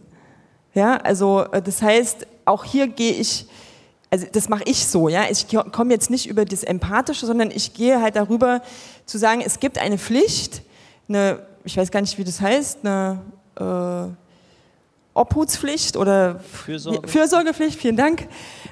Ja, 0.74 0.98
also 0.98 1.46
äh, 1.52 1.62
das 1.62 1.82
heißt, 1.82 2.28
auch 2.46 2.64
hier 2.64 2.88
gehe 2.88 3.14
ich, 3.14 3.46
also 4.10 4.28
das 4.32 4.50
mache 4.50 4.64
ich 4.66 4.86
so, 4.86 5.10
ja, 5.10 5.24
ich 5.30 5.48
komme 5.72 5.94
jetzt 5.94 6.10
nicht 6.10 6.28
über 6.28 6.46
das 6.46 6.64
Empathische, 6.64 7.26
sondern 7.26 7.52
ich 7.52 7.74
gehe 7.74 8.02
halt 8.02 8.16
darüber 8.16 8.62
zu 9.06 9.18
sagen, 9.18 9.42
es 9.46 9.60
gibt 9.60 9.78
eine 9.78 9.98
Pflicht, 9.98 10.62
eine, 11.10 11.46
ich 11.64 11.78
weiß 11.78 11.92
gar 11.92 12.02
nicht, 12.02 12.18
wie 12.18 12.24
das 12.24 12.42
heißt, 12.42 12.80
eine 12.84 13.22
äh, 13.60 14.14
Obhutspflicht 15.14 15.96
oder 15.96 16.40
Fürsorge. 16.40 17.08
Fürsorgepflicht, 17.08 17.80
vielen 17.80 17.98
Dank. 17.98 18.28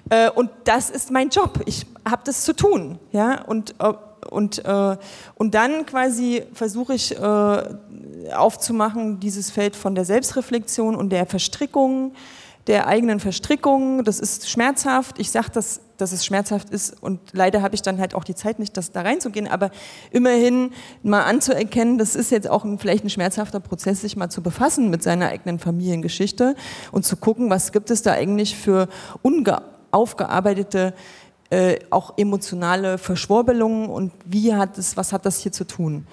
Äh, 0.09 0.29
und 0.32 0.49
das 0.63 0.89
ist 0.89 1.11
mein 1.11 1.29
Job. 1.29 1.61
Ich 1.65 1.86
habe 2.09 2.23
das 2.25 2.43
zu 2.43 2.55
tun, 2.55 2.97
ja, 3.11 3.43
und 3.43 3.75
äh, 3.79 3.93
und, 4.29 4.63
äh, 4.65 4.97
und 5.36 5.55
dann 5.55 5.86
quasi 5.86 6.43
versuche 6.53 6.93
ich 6.93 7.17
äh, 7.17 7.63
aufzumachen, 8.36 9.19
dieses 9.19 9.51
Feld 9.51 9.76
von 9.76 9.95
der 9.95 10.05
Selbstreflexion 10.05 10.95
und 10.95 11.11
der 11.11 11.26
Verstrickung, 11.26 12.13
der 12.67 12.88
eigenen 12.88 13.19
Verstrickung. 13.19 14.03
Das 14.03 14.19
ist 14.19 14.49
schmerzhaft. 14.49 15.19
Ich 15.19 15.32
sage, 15.32 15.49
dass, 15.51 15.82
dass 15.97 16.11
es 16.11 16.26
schmerzhaft 16.26 16.69
ist 16.69 17.01
und 17.01 17.19
leider 17.34 17.61
habe 17.61 17.76
ich 17.76 17.82
dann 17.82 17.99
halt 17.99 18.13
auch 18.15 18.24
die 18.24 18.36
Zeit 18.36 18.59
nicht, 18.59 18.78
das 18.78 18.91
da 18.91 19.01
reinzugehen, 19.01 19.47
aber 19.47 19.72
immerhin 20.11 20.72
mal 21.03 21.24
anzuerkennen, 21.24 21.97
das 21.97 22.15
ist 22.15 22.32
jetzt 22.32 22.49
auch 22.49 22.63
ein, 22.63 22.78
vielleicht 22.80 23.03
ein 23.03 23.09
schmerzhafter 23.09 23.59
Prozess, 23.59 24.01
sich 24.01 24.15
mal 24.15 24.30
zu 24.30 24.41
befassen 24.41 24.89
mit 24.89 25.03
seiner 25.03 25.30
eigenen 25.30 25.59
Familiengeschichte 25.59 26.55
und 26.91 27.05
zu 27.05 27.17
gucken, 27.17 27.49
was 27.49 27.72
gibt 27.72 27.91
es 27.91 28.01
da 28.01 28.13
eigentlich 28.13 28.55
für 28.55 28.88
unaufgearbeitete 29.22 30.93
äh, 31.51 31.80
auch 31.89 32.17
emotionale 32.17 32.97
Verschwurbelungen 32.97 33.89
und 33.89 34.13
wie 34.26 34.55
hat 34.55 34.78
es, 34.78 34.95
was 34.95 35.11
hat 35.11 35.26
das 35.26 35.39
hier 35.39 35.51
zu 35.51 35.65
tun? 35.65 36.07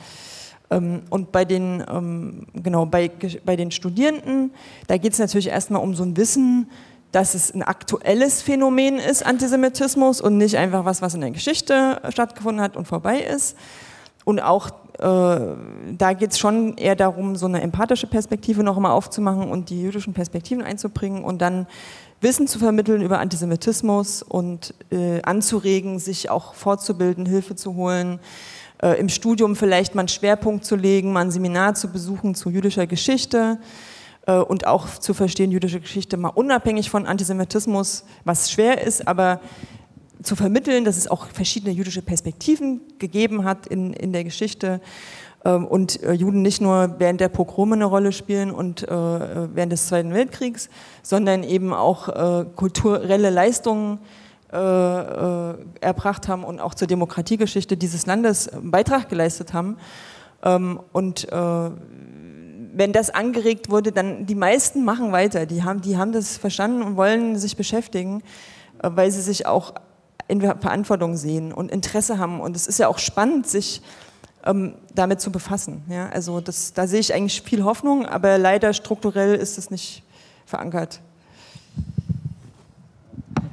Ähm, 0.70 1.02
und 1.10 1.32
bei 1.32 1.44
den, 1.44 1.84
ähm, 1.88 2.46
genau, 2.54 2.86
bei, 2.86 3.10
bei 3.44 3.56
den 3.56 3.70
Studierenden, 3.70 4.52
da 4.86 4.96
geht 4.96 5.12
es 5.12 5.18
natürlich 5.18 5.48
erstmal 5.48 5.82
um 5.82 5.94
so 5.94 6.02
ein 6.02 6.16
Wissen, 6.16 6.68
dass 7.12 7.34
es 7.34 7.54
ein 7.54 7.62
aktuelles 7.62 8.42
Phänomen 8.42 8.96
ist, 8.96 9.24
Antisemitismus, 9.24 10.20
und 10.20 10.36
nicht 10.36 10.56
einfach 10.56 10.84
was, 10.84 11.00
was 11.00 11.14
in 11.14 11.22
der 11.22 11.30
Geschichte 11.30 12.00
stattgefunden 12.10 12.62
hat 12.62 12.76
und 12.76 12.86
vorbei 12.86 13.20
ist. 13.20 13.56
Und 14.24 14.40
auch 14.40 14.70
äh, 14.98 15.56
da 15.96 16.12
geht 16.12 16.32
es 16.32 16.38
schon 16.38 16.76
eher 16.76 16.96
darum, 16.96 17.36
so 17.36 17.46
eine 17.46 17.62
empathische 17.62 18.08
Perspektive 18.08 18.64
noch 18.64 18.76
einmal 18.76 18.92
aufzumachen 18.92 19.48
und 19.48 19.70
die 19.70 19.80
jüdischen 19.80 20.12
Perspektiven 20.12 20.62
einzubringen 20.62 21.24
und 21.24 21.40
dann 21.40 21.66
Wissen 22.20 22.48
zu 22.48 22.58
vermitteln 22.58 23.00
über 23.00 23.20
Antisemitismus 23.20 24.22
und 24.24 24.74
äh, 24.90 25.22
anzuregen, 25.22 26.00
sich 26.00 26.30
auch 26.30 26.54
fortzubilden, 26.54 27.26
Hilfe 27.26 27.54
zu 27.54 27.76
holen, 27.76 28.18
äh, 28.83 28.99
im 28.99 29.09
Studium 29.09 29.57
vielleicht 29.57 29.95
mal 29.95 30.03
einen 30.03 30.09
Schwerpunkt 30.09 30.64
zu 30.64 30.76
legen, 30.76 31.12
mal 31.12 31.22
ein 31.22 31.31
Seminar 31.31 31.74
zu 31.74 31.89
besuchen 31.89 32.35
zu 32.35 32.51
jüdischer 32.51 32.87
Geschichte 32.87 33.59
äh, 34.26 34.35
und 34.35 34.66
auch 34.66 34.89
zu 34.89 35.14
verstehen, 35.14 35.51
jüdische 35.51 35.81
Geschichte 35.81 36.16
mal 36.16 36.29
unabhängig 36.29 36.91
von 36.91 37.07
Antisemitismus, 37.07 38.05
was 38.24 38.51
schwer 38.51 38.83
ist, 38.87 39.07
aber 39.09 39.41
zu 40.22 40.37
vermitteln, 40.37 40.85
dass 40.85 40.97
es 40.97 41.09
auch 41.09 41.26
verschiedene 41.26 41.72
jüdische 41.72 42.03
Perspektiven 42.03 42.81
gegeben 42.99 43.45
hat 43.45 43.66
in, 43.66 43.93
in 43.93 44.12
der 44.12 44.24
Geschichte 44.24 44.81
ähm, 45.45 45.66
und 45.66 46.03
äh, 46.03 46.12
Juden 46.12 46.43
nicht 46.43 46.61
nur 46.61 46.97
während 46.99 47.20
der 47.20 47.29
Pogrome 47.29 47.74
eine 47.74 47.85
Rolle 47.85 48.12
spielen 48.12 48.51
und 48.51 48.83
äh, 48.83 48.91
während 48.91 49.72
des 49.72 49.89
Zweiten 49.89 50.12
Weltkriegs, 50.12 50.68
sondern 51.03 51.43
eben 51.43 51.72
auch 51.72 52.09
äh, 52.09 52.45
kulturelle 52.55 53.31
Leistungen 53.31 53.99
erbracht 54.51 56.28
haben 56.28 56.44
und 56.44 56.61
auch 56.61 56.74
zur 56.74 56.88
Demokratiegeschichte 56.88 57.76
dieses 57.76 58.07
Landes 58.07 58.49
einen 58.49 58.70
Beitrag 58.70 59.09
geleistet 59.09 59.53
haben. 59.53 59.76
Ähm, 60.42 60.80
und 60.92 61.30
äh, 61.30 61.70
wenn 62.78 62.92
das 62.92 63.11
angeregt 63.11 63.70
wurde, 63.70 63.92
dann 63.92 64.26
die 64.26 64.34
meisten 64.34 64.84
machen 64.84 65.12
weiter. 65.12 65.46
Die 65.46 65.64
haben, 65.64 65.80
die 65.80 65.96
haben 65.96 66.12
das 66.12 66.36
verstanden 66.36 66.82
und 66.82 66.96
wollen 66.96 67.38
sich 67.38 67.57
beschäftigen, 67.57 68.22
äh, 68.82 68.90
weil 68.92 69.11
sie 69.11 69.22
sich 69.22 69.46
auch 69.46 69.74
in 70.28 70.40
Verantwortung 70.40 71.16
sehen 71.16 71.53
und 71.53 71.70
Interesse 71.70 72.18
haben. 72.18 72.40
Und 72.40 72.55
es 72.55 72.66
ist 72.66 72.78
ja 72.78 72.88
auch 72.88 72.99
spannend, 72.99 73.46
sich 73.46 73.82
ähm, 74.44 74.74
damit 74.94 75.20
zu 75.20 75.32
befassen. 75.32 75.82
Ja? 75.88 76.11
Also 76.11 76.40
das, 76.40 76.74
da 76.74 76.86
sehe 76.86 77.01
ich 77.01 77.14
eigentlich 77.14 77.42
viel 77.42 77.64
Hoffnung, 77.64 78.07
aber 78.07 78.38
leider 78.38 78.72
strukturell 78.74 79.34
ist 79.34 79.59
es 79.59 79.70
nicht 79.70 80.05
verankert. 80.44 81.01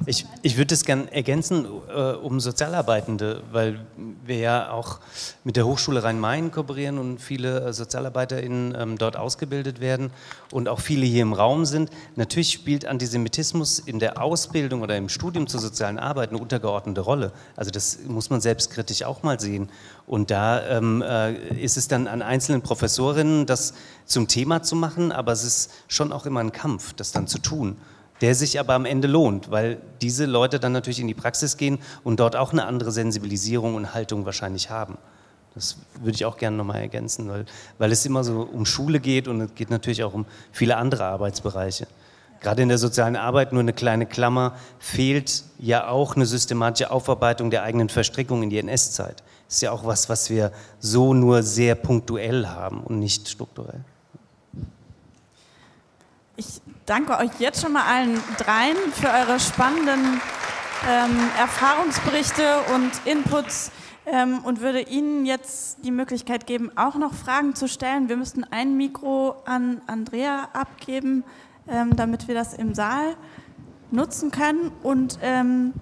Ich, 0.08 0.24
ich 0.42 0.56
würde 0.56 0.68
das 0.68 0.84
gerne 0.84 1.12
ergänzen 1.12 1.66
äh, 1.88 2.12
um 2.12 2.38
Sozialarbeitende, 2.38 3.42
weil 3.50 3.80
wir 4.24 4.38
ja 4.38 4.70
auch 4.70 5.00
mit 5.42 5.56
der 5.56 5.66
Hochschule 5.66 6.04
Rhein-Main 6.04 6.52
kooperieren 6.52 6.98
und 6.98 7.18
viele 7.18 7.60
äh, 7.60 7.72
SozialarbeiterInnen 7.72 8.76
ähm, 8.78 8.98
dort 8.98 9.16
ausgebildet 9.16 9.80
werden 9.80 10.12
und 10.52 10.68
auch 10.68 10.78
viele 10.78 11.04
hier 11.06 11.22
im 11.22 11.32
Raum 11.32 11.64
sind. 11.64 11.90
Natürlich 12.14 12.52
spielt 12.52 12.86
Antisemitismus 12.86 13.80
in 13.80 13.98
der 13.98 14.22
Ausbildung 14.22 14.82
oder 14.82 14.96
im 14.96 15.08
Studium 15.08 15.48
zur 15.48 15.58
sozialen 15.58 15.98
Arbeit 15.98 16.30
eine 16.30 16.38
untergeordnete 16.38 17.00
Rolle. 17.00 17.32
Also 17.56 17.72
das 17.72 17.98
muss 18.06 18.30
man 18.30 18.40
selbstkritisch 18.40 19.02
auch 19.02 19.24
mal 19.24 19.40
sehen. 19.40 19.68
Und 20.06 20.30
da 20.30 20.64
ähm, 20.68 21.02
äh, 21.02 21.32
ist 21.60 21.76
es 21.76 21.88
dann 21.88 22.06
an 22.06 22.22
einzelnen 22.22 22.62
Professorinnen, 22.62 23.44
das 23.44 23.74
zum 24.04 24.28
Thema 24.28 24.62
zu 24.62 24.76
machen, 24.76 25.10
aber 25.10 25.32
es 25.32 25.42
ist 25.42 25.72
schon 25.88 26.12
auch 26.12 26.26
immer 26.26 26.38
ein 26.38 26.52
Kampf, 26.52 26.92
das 26.92 27.10
dann 27.10 27.26
zu 27.26 27.40
tun 27.40 27.76
der 28.20 28.34
sich 28.34 28.58
aber 28.58 28.74
am 28.74 28.84
Ende 28.84 29.08
lohnt, 29.08 29.50
weil 29.50 29.80
diese 30.00 30.26
Leute 30.26 30.58
dann 30.58 30.72
natürlich 30.72 31.00
in 31.00 31.08
die 31.08 31.14
Praxis 31.14 31.56
gehen 31.56 31.78
und 32.04 32.20
dort 32.20 32.36
auch 32.36 32.52
eine 32.52 32.66
andere 32.66 32.92
Sensibilisierung 32.92 33.74
und 33.74 33.94
Haltung 33.94 34.24
wahrscheinlich 34.24 34.70
haben. 34.70 34.98
Das 35.54 35.76
würde 36.00 36.14
ich 36.14 36.24
auch 36.24 36.36
gerne 36.36 36.56
nochmal 36.56 36.82
ergänzen, 36.82 37.28
weil, 37.28 37.46
weil 37.78 37.90
es 37.90 38.04
immer 38.04 38.24
so 38.24 38.42
um 38.42 38.66
Schule 38.66 39.00
geht 39.00 39.26
und 39.26 39.40
es 39.40 39.54
geht 39.54 39.70
natürlich 39.70 40.04
auch 40.04 40.12
um 40.12 40.26
viele 40.52 40.76
andere 40.76 41.04
Arbeitsbereiche. 41.04 41.86
Gerade 42.40 42.62
in 42.62 42.68
der 42.68 42.76
sozialen 42.78 43.16
Arbeit, 43.16 43.52
nur 43.52 43.60
eine 43.60 43.72
kleine 43.72 44.04
Klammer, 44.04 44.54
fehlt 44.78 45.44
ja 45.58 45.88
auch 45.88 46.14
eine 46.14 46.26
systematische 46.26 46.90
Aufarbeitung 46.90 47.50
der 47.50 47.62
eigenen 47.62 47.88
Verstrickung 47.88 48.42
in 48.42 48.50
die 48.50 48.58
NS-Zeit. 48.58 49.22
Ist 49.48 49.62
ja 49.62 49.72
auch 49.72 49.86
was, 49.86 50.08
was 50.08 50.28
wir 50.28 50.52
so 50.78 51.14
nur 51.14 51.42
sehr 51.42 51.74
punktuell 51.74 52.46
haben 52.46 52.82
und 52.82 52.98
nicht 52.98 53.28
strukturell. 53.28 53.84
Danke 56.86 57.18
euch 57.18 57.40
jetzt 57.40 57.60
schon 57.60 57.72
mal 57.72 57.82
allen 57.82 58.22
dreien 58.38 58.76
für 58.92 59.08
eure 59.08 59.40
spannenden 59.40 60.20
ähm, 60.88 61.18
Erfahrungsberichte 61.36 62.60
und 62.76 62.92
Inputs 63.04 63.72
ähm, 64.06 64.44
und 64.44 64.60
würde 64.60 64.82
Ihnen 64.82 65.26
jetzt 65.26 65.78
die 65.84 65.90
Möglichkeit 65.90 66.46
geben, 66.46 66.70
auch 66.76 66.94
noch 66.94 67.12
Fragen 67.12 67.56
zu 67.56 67.66
stellen. 67.66 68.08
Wir 68.08 68.16
müssten 68.16 68.44
ein 68.44 68.76
Mikro 68.76 69.34
an 69.46 69.82
Andrea 69.88 70.48
abgeben, 70.52 71.24
ähm, 71.66 71.96
damit 71.96 72.28
wir 72.28 72.36
das 72.36 72.54
im 72.54 72.72
Saal 72.72 73.16
nutzen 73.90 74.30
können. 74.30 74.70
Und 74.84 75.18
ähm, 75.22 75.72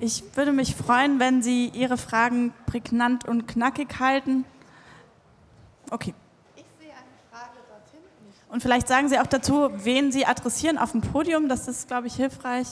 ich 0.00 0.24
würde 0.34 0.50
mich 0.50 0.74
freuen, 0.74 1.20
wenn 1.20 1.40
Sie 1.40 1.68
Ihre 1.68 1.96
Fragen 1.96 2.52
prägnant 2.66 3.28
und 3.28 3.46
knackig 3.46 4.00
halten. 4.00 4.44
Okay. 5.92 6.14
Ich 6.56 6.64
sehe 6.80 6.90
eine 6.90 7.14
Frage 7.30 7.58
dort 7.68 7.88
hinten. 7.92 8.08
Und 8.48 8.62
vielleicht 8.62 8.88
sagen 8.88 9.08
Sie 9.08 9.18
auch 9.18 9.26
dazu, 9.26 9.70
wen 9.74 10.10
Sie 10.10 10.24
adressieren 10.24 10.78
auf 10.78 10.92
dem 10.92 11.02
Podium. 11.02 11.48
Das 11.48 11.68
ist, 11.68 11.86
glaube 11.86 12.06
ich, 12.06 12.14
hilfreich. 12.14 12.66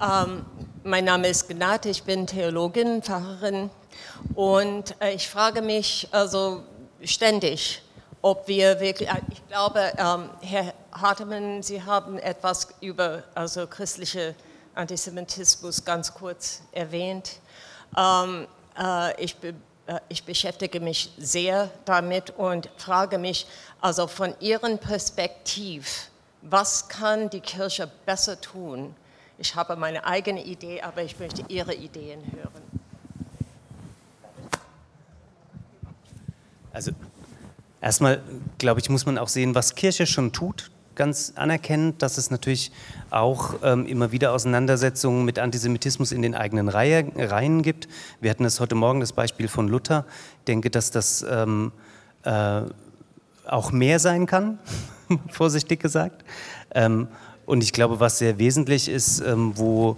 Ähm, 0.00 0.46
mein 0.82 1.04
Name 1.04 1.28
ist 1.28 1.48
Gnate, 1.48 1.90
ich 1.90 2.04
bin 2.04 2.26
Theologin, 2.26 3.02
Pfarrerin 3.02 3.68
und 4.34 4.94
äh, 5.02 5.12
ich 5.12 5.28
frage 5.28 5.60
mich 5.60 6.08
also 6.10 6.62
ständig, 7.02 7.82
ob 8.22 8.48
wir 8.48 8.80
wirklich, 8.80 9.10
äh, 9.10 9.20
ich 9.30 9.46
glaube, 9.48 9.92
ähm, 9.98 10.30
Herr 10.40 10.72
Hartemann, 10.92 11.62
Sie 11.62 11.82
haben 11.82 12.18
etwas 12.18 12.68
über 12.80 13.24
also 13.34 13.66
christliche 13.66 14.34
Antisemitismus 14.74 15.84
ganz 15.84 16.14
kurz 16.14 16.62
erwähnt. 16.72 17.40
Ähm, 17.94 18.46
äh, 18.78 19.22
ich, 19.22 19.36
äh, 19.42 19.52
ich 20.08 20.24
beschäftige 20.24 20.80
mich 20.80 21.12
sehr 21.18 21.70
damit 21.84 22.30
und 22.30 22.70
frage 22.76 23.18
mich, 23.18 23.46
also 23.80 24.06
von 24.06 24.34
Ihren 24.40 24.78
Perspektiv, 24.78 26.10
was 26.42 26.88
kann 26.88 27.30
die 27.30 27.40
Kirche 27.40 27.90
besser 28.06 28.40
tun, 28.40 28.94
ich 29.40 29.54
habe 29.54 29.74
meine 29.74 30.04
eigene 30.04 30.44
Idee, 30.44 30.82
aber 30.82 31.02
ich 31.02 31.18
möchte 31.18 31.42
Ihre 31.48 31.74
Ideen 31.74 32.20
hören. 32.32 32.62
Also 36.72 36.92
erstmal, 37.80 38.22
glaube 38.58 38.80
ich, 38.80 38.90
muss 38.90 39.06
man 39.06 39.16
auch 39.16 39.28
sehen, 39.28 39.54
was 39.54 39.74
Kirche 39.74 40.06
schon 40.06 40.32
tut. 40.32 40.70
Ganz 40.94 41.32
anerkennend, 41.36 42.02
dass 42.02 42.18
es 42.18 42.30
natürlich 42.30 42.72
auch 43.10 43.54
ähm, 43.62 43.86
immer 43.86 44.12
wieder 44.12 44.32
Auseinandersetzungen 44.32 45.24
mit 45.24 45.38
Antisemitismus 45.38 46.12
in 46.12 46.22
den 46.22 46.34
eigenen 46.34 46.68
Reihe, 46.68 47.10
Reihen 47.16 47.62
gibt. 47.62 47.88
Wir 48.20 48.30
hatten 48.30 48.44
das 48.44 48.60
heute 48.60 48.74
Morgen, 48.74 49.00
das 49.00 49.12
Beispiel 49.12 49.48
von 49.48 49.68
Luther. 49.68 50.04
Ich 50.40 50.44
denke, 50.46 50.68
dass 50.68 50.90
das 50.90 51.24
ähm, 51.28 51.72
äh, 52.24 52.62
auch 53.46 53.72
mehr 53.72 53.98
sein 53.98 54.26
kann, 54.26 54.58
vorsichtig 55.30 55.80
gesagt. 55.80 56.24
Ähm, 56.74 57.08
und 57.46 57.62
ich 57.62 57.72
glaube, 57.72 58.00
was 58.00 58.18
sehr 58.18 58.38
wesentlich 58.38 58.88
ist, 58.88 59.20
ähm, 59.20 59.52
wo 59.56 59.96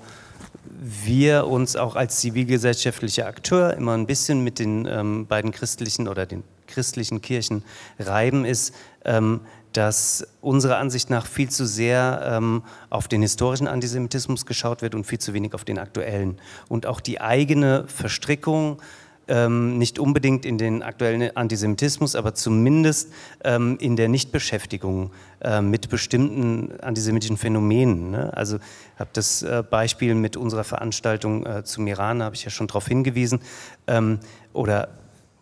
wir 0.65 1.47
uns 1.47 1.77
auch 1.77 1.97
als 1.97 2.19
zivilgesellschaftlicher 2.21 3.27
Akteur 3.27 3.75
immer 3.75 3.93
ein 3.93 4.07
bisschen 4.07 4.43
mit 4.43 4.59
den 4.59 4.87
ähm, 4.87 5.27
beiden 5.27 5.53
christlichen 5.53 6.09
oder 6.09 6.27
den 6.27 6.45
christlichen 6.67 7.21
Kirchen 7.21 7.63
reiben, 7.99 8.45
ist, 8.45 8.75
ähm, 9.05 9.41
dass 9.73 10.27
unserer 10.41 10.79
Ansicht 10.79 11.11
nach 11.11 11.27
viel 11.27 11.51
zu 11.51 11.67
sehr 11.67 12.23
ähm, 12.25 12.63
auf 12.91 13.09
den 13.09 13.23
historischen 13.23 13.67
Antisemitismus 13.67 14.47
geschaut 14.47 14.83
wird 14.83 14.95
und 14.95 15.05
viel 15.05 15.19
zu 15.19 15.35
wenig 15.35 15.55
auf 15.55 15.65
den 15.65 15.79
aktuellen. 15.79 16.39
Und 16.69 16.87
auch 16.87 17.01
die 17.01 17.21
eigene 17.21 17.85
Verstrickung 17.89 18.81
ähm, 19.29 19.79
nicht 19.79 19.99
unbedingt 19.99 20.45
in 20.45 20.59
den 20.59 20.83
aktuellen 20.83 21.37
Antisemitismus, 21.37 22.17
aber 22.17 22.35
zumindest 22.35 23.13
ähm, 23.45 23.79
in 23.81 23.97
der 23.97 24.09
Nichtbeschäftigung 24.09 25.13
äh, 25.41 25.61
mit 25.61 25.89
bestimmten 25.89 26.73
antisemitischen 26.81 27.37
Phänomenen. 27.37 28.11
Ne? 28.11 28.37
Also 28.37 28.59
habe 28.99 29.11
das 29.13 29.43
äh, 29.43 29.63
Beispiel 29.69 30.15
mit 30.15 30.37
unserer 30.37 30.65
Veranstaltung 30.65 31.47
äh, 31.47 31.65
zum 31.65 31.87
Iran, 31.87 32.23
habe 32.23 32.35
ich 32.35 32.45
ja 32.45 32.51
schon 32.51 32.67
darauf 32.67 32.89
hingewiesen, 32.89 33.41
ähm, 33.87 34.19
oder 34.53 34.89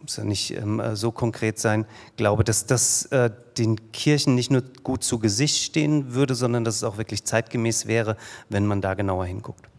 muss 0.00 0.16
ja 0.16 0.24
nicht 0.24 0.50
ähm, 0.52 0.82
so 0.94 1.12
konkret 1.12 1.58
sein, 1.58 1.86
glaube, 2.16 2.44
dass 2.44 2.66
das 2.66 3.06
äh, 3.06 3.30
den 3.58 3.92
Kirchen 3.92 4.34
nicht 4.34 4.50
nur 4.50 4.62
gut 4.82 5.04
zu 5.04 5.18
Gesicht 5.18 5.62
stehen 5.62 6.14
würde, 6.14 6.34
sondern 6.34 6.64
dass 6.64 6.76
es 6.76 6.84
auch 6.84 6.96
wirklich 6.96 7.24
zeitgemäß 7.24 7.86
wäre, 7.86 8.16
wenn 8.48 8.66
man 8.66 8.80
da 8.80 8.94
genauer 8.94 9.26
hinguckt 9.26 9.70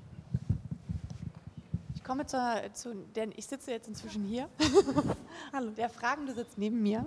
komme 2.12 2.26
zur, 2.26 2.74
zu, 2.74 2.94
denn 3.16 3.32
ich 3.38 3.46
sitze 3.46 3.72
jetzt 3.72 3.88
inzwischen 3.88 4.26
hier. 4.26 4.50
Hallo. 5.54 5.72
Der 5.72 5.90
Fragende 5.90 6.34
sitzt 6.34 6.58
neben 6.58 6.84
mir. 6.84 7.06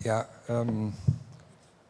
Ja, 0.00 0.26
ähm, 0.50 0.92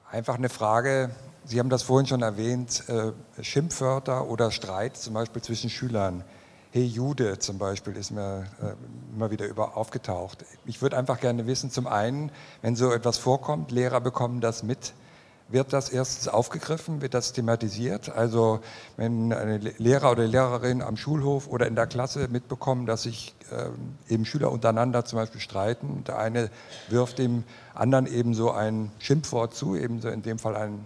einfach 0.08 0.36
eine 0.36 0.48
Frage. 0.48 1.10
Sie 1.44 1.58
haben 1.58 1.68
das 1.68 1.82
vorhin 1.82 2.06
schon 2.06 2.22
erwähnt, 2.22 2.84
äh, 2.88 3.10
Schimpfwörter 3.42 4.28
oder 4.28 4.52
Streit 4.52 4.96
zum 4.96 5.14
Beispiel 5.14 5.42
zwischen 5.42 5.68
Schülern. 5.68 6.22
Hey 6.70 6.84
Jude 6.84 7.38
zum 7.38 7.56
Beispiel 7.56 7.96
ist 7.96 8.10
mir 8.10 8.44
äh, 8.60 8.74
immer 9.16 9.30
wieder 9.30 9.46
über 9.46 9.78
aufgetaucht. 9.78 10.44
Ich 10.66 10.82
würde 10.82 10.98
einfach 10.98 11.18
gerne 11.18 11.46
wissen, 11.46 11.70
zum 11.70 11.86
einen, 11.86 12.30
wenn 12.60 12.76
so 12.76 12.92
etwas 12.92 13.16
vorkommt, 13.16 13.70
Lehrer 13.70 14.02
bekommen 14.02 14.42
das 14.42 14.62
mit, 14.62 14.92
wird 15.48 15.72
das 15.72 15.88
erstens 15.88 16.28
aufgegriffen, 16.28 17.00
wird 17.00 17.14
das 17.14 17.32
thematisiert. 17.32 18.10
Also 18.10 18.60
wenn 18.98 19.32
eine 19.32 19.56
Lehrer 19.56 20.10
oder 20.10 20.26
Lehrerin 20.26 20.82
am 20.82 20.98
Schulhof 20.98 21.48
oder 21.48 21.66
in 21.66 21.74
der 21.74 21.86
Klasse 21.86 22.28
mitbekommen, 22.28 22.84
dass 22.84 23.04
sich 23.04 23.34
äh, 23.50 24.12
eben 24.12 24.26
Schüler 24.26 24.52
untereinander 24.52 25.06
zum 25.06 25.20
Beispiel 25.20 25.40
streiten, 25.40 26.04
der 26.06 26.18
eine 26.18 26.50
wirft 26.90 27.18
dem 27.18 27.44
anderen 27.72 28.06
eben 28.06 28.34
so 28.34 28.50
ein 28.50 28.92
Schimpfwort 28.98 29.54
zu, 29.54 29.74
eben 29.74 30.02
so 30.02 30.10
in 30.10 30.20
dem 30.20 30.38
Fall 30.38 30.54
ein 30.54 30.84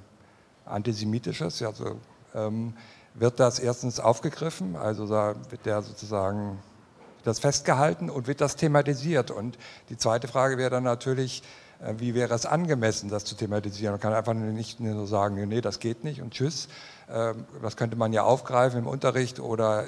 antisemitisches, 0.65 1.61
also 1.61 1.97
ähm, 2.37 2.75
wird 3.15 3.41
das 3.41 3.59
erstens 3.59 4.01
aufgegriffen, 4.01 4.77
also 4.77 5.07
da 5.07 5.35
wird 5.51 5.67
der 5.67 5.83
sozusagen 5.83 6.59
das 7.25 7.39
festgehalten 7.39 8.11
und 8.11 8.27
wird 8.27 8.41
das 8.41 8.57
thematisiert. 8.57 9.31
Und 9.31 9.59
die 9.89 9.97
zweite 9.97 10.29
Frage 10.29 10.59
wäre 10.59 10.71
dann 10.71 10.85
natürlich, 10.85 11.43
äh, 11.81 11.95
wie 11.99 12.15
wäre 12.15 12.35
es 12.35 12.47
angemessen, 12.47 13.09
das 13.09 13.25
zu 13.25 13.35
thematisieren? 13.35 13.93
Man 13.93 14.01
kann 14.01 14.13
einfach 14.13 14.35
nicht 14.35 14.81
nur 14.81 15.07
sagen, 15.07 15.49
nee, 15.49 15.61
das 15.61 15.81
geht 15.81 16.05
nicht 16.05 16.23
und 16.23 16.33
tschüss. 16.33 16.69
Ähm, 17.11 17.45
das 17.61 17.77
könnte 17.77 17.97
man 17.97 18.13
ja 18.13 18.23
aufgreifen 18.23 18.81
im 18.81 18.87
Unterricht 18.87 19.41
oder 19.41 19.85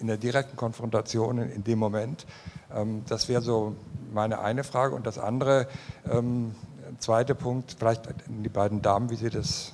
in 0.00 0.06
der 0.06 0.16
direkten 0.16 0.56
Konfrontation 0.56 1.38
in 1.38 1.64
dem 1.64 1.78
Moment. 1.78 2.26
Ähm, 2.74 3.04
das 3.08 3.28
wäre 3.28 3.42
so 3.42 3.76
meine 4.12 4.40
eine 4.40 4.64
Frage. 4.64 4.94
Und 4.94 5.06
das 5.06 5.18
andere, 5.18 5.66
ähm, 6.10 6.54
zweite 6.98 7.34
Punkt, 7.34 7.76
vielleicht 7.78 8.02
die 8.28 8.48
beiden 8.48 8.80
Damen, 8.80 9.10
wie 9.10 9.16
sie 9.16 9.28
das, 9.28 9.72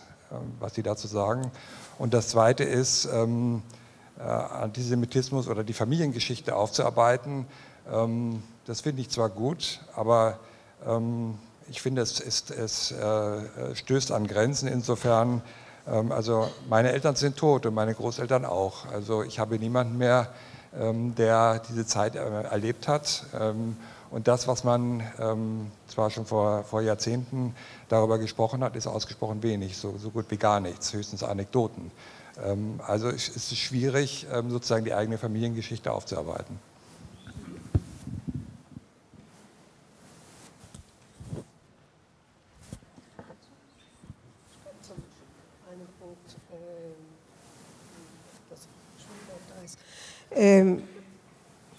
was 0.58 0.74
sie 0.74 0.82
dazu 0.82 1.06
sagen. 1.06 1.52
Und 1.98 2.14
das 2.14 2.28
zweite 2.28 2.64
ist, 2.64 3.06
äh, 3.06 3.18
Antisemitismus 4.20 5.48
oder 5.48 5.64
die 5.64 5.72
Familiengeschichte 5.72 6.54
aufzuarbeiten. 6.54 7.46
Das 8.66 8.80
finde 8.80 9.02
ich 9.02 9.10
zwar 9.10 9.28
gut, 9.28 9.80
aber 9.96 10.38
ich 11.68 11.80
finde, 11.80 12.02
es, 12.02 12.20
ist, 12.20 12.50
es 12.50 12.92
äh, 12.92 13.74
stößt 13.74 14.12
an 14.12 14.26
Grenzen 14.26 14.68
insofern. 14.68 15.42
Ähm, 15.90 16.12
also 16.12 16.50
meine 16.68 16.92
Eltern 16.92 17.16
sind 17.16 17.36
tot 17.36 17.66
und 17.66 17.74
meine 17.74 17.94
Großeltern 17.94 18.44
auch. 18.44 18.86
Also 18.92 19.22
ich 19.22 19.38
habe 19.38 19.58
niemanden 19.58 19.98
mehr, 19.98 20.28
ähm, 20.78 21.14
der 21.14 21.60
diese 21.68 21.86
Zeit 21.86 22.16
äh, 22.16 22.42
erlebt 22.42 22.88
hat. 22.88 23.24
Und 24.12 24.28
das, 24.28 24.46
was 24.46 24.62
man 24.62 25.02
ähm, 25.18 25.70
zwar 25.88 26.10
schon 26.10 26.26
vor, 26.26 26.64
vor, 26.64 26.82
Jahrzehnten 26.82 27.54
darüber 27.88 28.18
gesprochen 28.18 28.62
hat, 28.62 28.76
ist 28.76 28.86
ausgesprochen 28.86 29.42
wenig, 29.42 29.78
so, 29.78 29.96
so 29.96 30.10
gut 30.10 30.26
wie 30.28 30.36
gar 30.36 30.60
nichts, 30.60 30.92
höchstens 30.92 31.22
Anekdoten. 31.22 31.90
Ähm, 32.44 32.78
also 32.86 33.08
es 33.08 33.28
ist 33.28 33.56
schwierig, 33.56 34.26
ähm, 34.30 34.50
sozusagen 34.50 34.84
die 34.84 34.92
eigene 34.92 35.16
Familiengeschichte 35.16 35.90
aufzuarbeiten. 35.90 36.58
Ähm, 50.34 50.82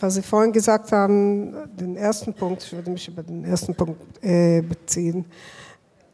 was 0.03 0.15
Sie 0.15 0.21
vorhin 0.21 0.51
gesagt 0.51 0.91
haben, 0.91 1.53
den 1.77 1.95
ersten 1.95 2.33
Punkt, 2.33 2.61
ich 2.61 2.73
würde 2.73 2.91
mich 2.91 3.07
über 3.07 3.23
den 3.23 3.45
ersten 3.45 3.73
Punkt 3.73 4.21
äh, 4.21 4.61
beziehen. 4.61 5.23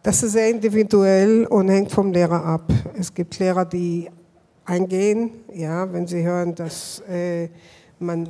Das 0.04 0.22
ist 0.22 0.34
sehr 0.34 0.48
individuell 0.48 1.48
und 1.48 1.70
hängt 1.70 1.92
vom 1.92 2.14
Lehrer 2.14 2.46
ab. 2.46 2.72
Es 2.96 3.12
gibt 3.12 3.40
Lehrer, 3.40 3.66
die 3.66 4.08
eingehen, 4.64 5.32
ja, 5.52 5.92
wenn 5.92 6.06
sie 6.06 6.22
hören, 6.22 6.54
dass 6.54 7.00
äh, 7.10 7.50
man 7.98 8.30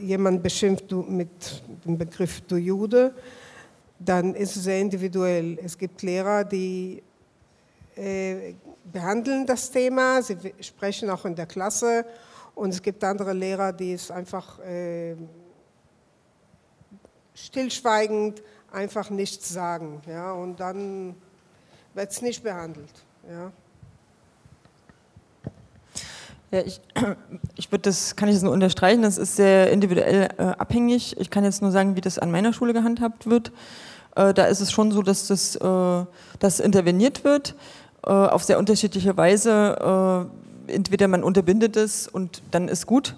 jemand 0.00 0.40
beschimpft 0.40 0.92
mit 1.08 1.64
dem 1.84 1.98
Begriff 1.98 2.40
du 2.42 2.54
Jude, 2.54 3.12
dann 3.98 4.36
ist 4.36 4.54
es 4.54 4.62
sehr 4.62 4.80
individuell. 4.80 5.58
Es 5.64 5.76
gibt 5.76 6.00
Lehrer, 6.02 6.44
die 6.44 7.02
äh, 7.96 8.54
behandeln 8.92 9.46
das 9.46 9.68
Thema, 9.68 10.22
sie 10.22 10.36
sprechen 10.60 11.10
auch 11.10 11.24
in 11.24 11.34
der 11.34 11.46
Klasse 11.46 12.04
und 12.54 12.70
es 12.70 12.82
gibt 12.82 13.02
andere 13.04 13.32
Lehrer, 13.32 13.72
die 13.72 13.92
es 13.92 14.10
einfach 14.10 14.58
äh, 14.60 15.16
stillschweigend 17.34 18.42
einfach 18.70 19.10
nichts 19.10 19.48
sagen. 19.48 20.00
Ja, 20.06 20.32
und 20.32 20.60
dann 20.60 21.14
wird 21.94 22.10
es 22.10 22.22
nicht 22.22 22.42
behandelt. 22.42 22.92
Ja. 23.28 23.52
Ja, 26.50 26.60
ich, 26.60 26.80
ich 27.56 27.72
würde 27.72 27.82
das, 27.82 28.14
kann 28.14 28.28
ich 28.28 28.34
das 28.34 28.42
nur 28.42 28.52
unterstreichen, 28.52 29.02
das 29.02 29.16
ist 29.16 29.36
sehr 29.36 29.70
individuell 29.70 30.28
äh, 30.36 30.42
abhängig. 30.42 31.18
Ich 31.18 31.30
kann 31.30 31.44
jetzt 31.44 31.62
nur 31.62 31.70
sagen, 31.70 31.96
wie 31.96 32.02
das 32.02 32.18
an 32.18 32.30
meiner 32.30 32.52
Schule 32.52 32.74
gehandhabt 32.74 33.28
wird. 33.28 33.52
Äh, 34.16 34.34
da 34.34 34.44
ist 34.44 34.60
es 34.60 34.70
schon 34.70 34.92
so, 34.92 35.02
dass 35.02 35.26
das 35.28 35.56
äh, 35.56 36.04
dass 36.38 36.60
interveniert 36.60 37.24
wird, 37.24 37.54
äh, 38.04 38.10
auf 38.10 38.44
sehr 38.44 38.58
unterschiedliche 38.58 39.16
Weise. 39.16 40.28
Entweder 40.66 41.08
man 41.08 41.22
unterbindet 41.22 41.76
es 41.76 42.08
und 42.08 42.42
dann 42.50 42.68
ist 42.68 42.86
gut, 42.86 43.16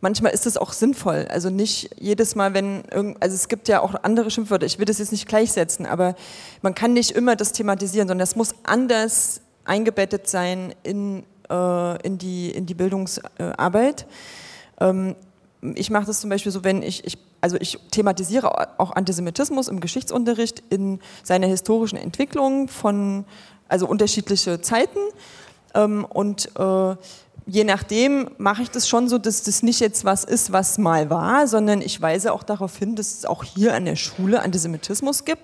manchmal 0.00 0.32
ist 0.32 0.46
es 0.46 0.56
auch 0.56 0.72
sinnvoll. 0.72 1.26
Also 1.30 1.50
nicht 1.50 1.90
jedes 1.98 2.34
Mal, 2.34 2.54
wenn 2.54 2.84
irgend, 2.92 3.22
also 3.22 3.34
es 3.34 3.48
gibt 3.48 3.68
ja 3.68 3.80
auch 3.80 3.94
andere 4.02 4.30
Schimpfwörter, 4.30 4.66
ich 4.66 4.78
will 4.78 4.84
das 4.84 4.98
jetzt 4.98 5.12
nicht 5.12 5.26
gleichsetzen, 5.26 5.86
aber 5.86 6.14
man 6.62 6.74
kann 6.74 6.92
nicht 6.92 7.12
immer 7.12 7.36
das 7.36 7.52
thematisieren, 7.52 8.06
sondern 8.06 8.22
das 8.22 8.36
muss 8.36 8.54
anders 8.64 9.40
eingebettet 9.64 10.28
sein 10.28 10.74
in, 10.82 11.24
äh, 11.50 12.06
in, 12.06 12.18
die, 12.18 12.50
in 12.50 12.66
die 12.66 12.74
Bildungsarbeit. 12.74 14.06
Ähm, 14.80 15.16
ich 15.74 15.90
mache 15.90 16.06
das 16.06 16.20
zum 16.20 16.28
Beispiel 16.30 16.52
so, 16.52 16.64
wenn 16.64 16.82
ich, 16.82 17.04
ich, 17.06 17.16
also 17.40 17.56
ich 17.58 17.78
thematisiere 17.90 18.78
auch 18.78 18.92
Antisemitismus 18.92 19.68
im 19.68 19.80
Geschichtsunterricht 19.80 20.62
in 20.68 21.00
seiner 21.22 21.46
historischen 21.46 21.96
Entwicklung 21.96 22.68
von, 22.68 23.24
also 23.68 23.86
unterschiedliche 23.86 24.60
Zeiten. 24.60 24.98
Ähm, 25.74 26.04
und 26.04 26.50
äh, 26.58 26.96
je 27.46 27.64
nachdem 27.64 28.30
mache 28.38 28.62
ich 28.62 28.70
das 28.70 28.88
schon 28.88 29.08
so, 29.08 29.18
dass 29.18 29.42
das 29.42 29.62
nicht 29.62 29.80
jetzt 29.80 30.04
was 30.04 30.24
ist, 30.24 30.52
was 30.52 30.78
mal 30.78 31.10
war, 31.10 31.46
sondern 31.46 31.82
ich 31.82 32.00
weise 32.00 32.32
auch 32.32 32.42
darauf 32.42 32.76
hin, 32.76 32.96
dass 32.96 33.18
es 33.18 33.26
auch 33.26 33.44
hier 33.44 33.74
an 33.74 33.84
der 33.84 33.96
Schule 33.96 34.42
Antisemitismus 34.42 35.24
gibt 35.24 35.42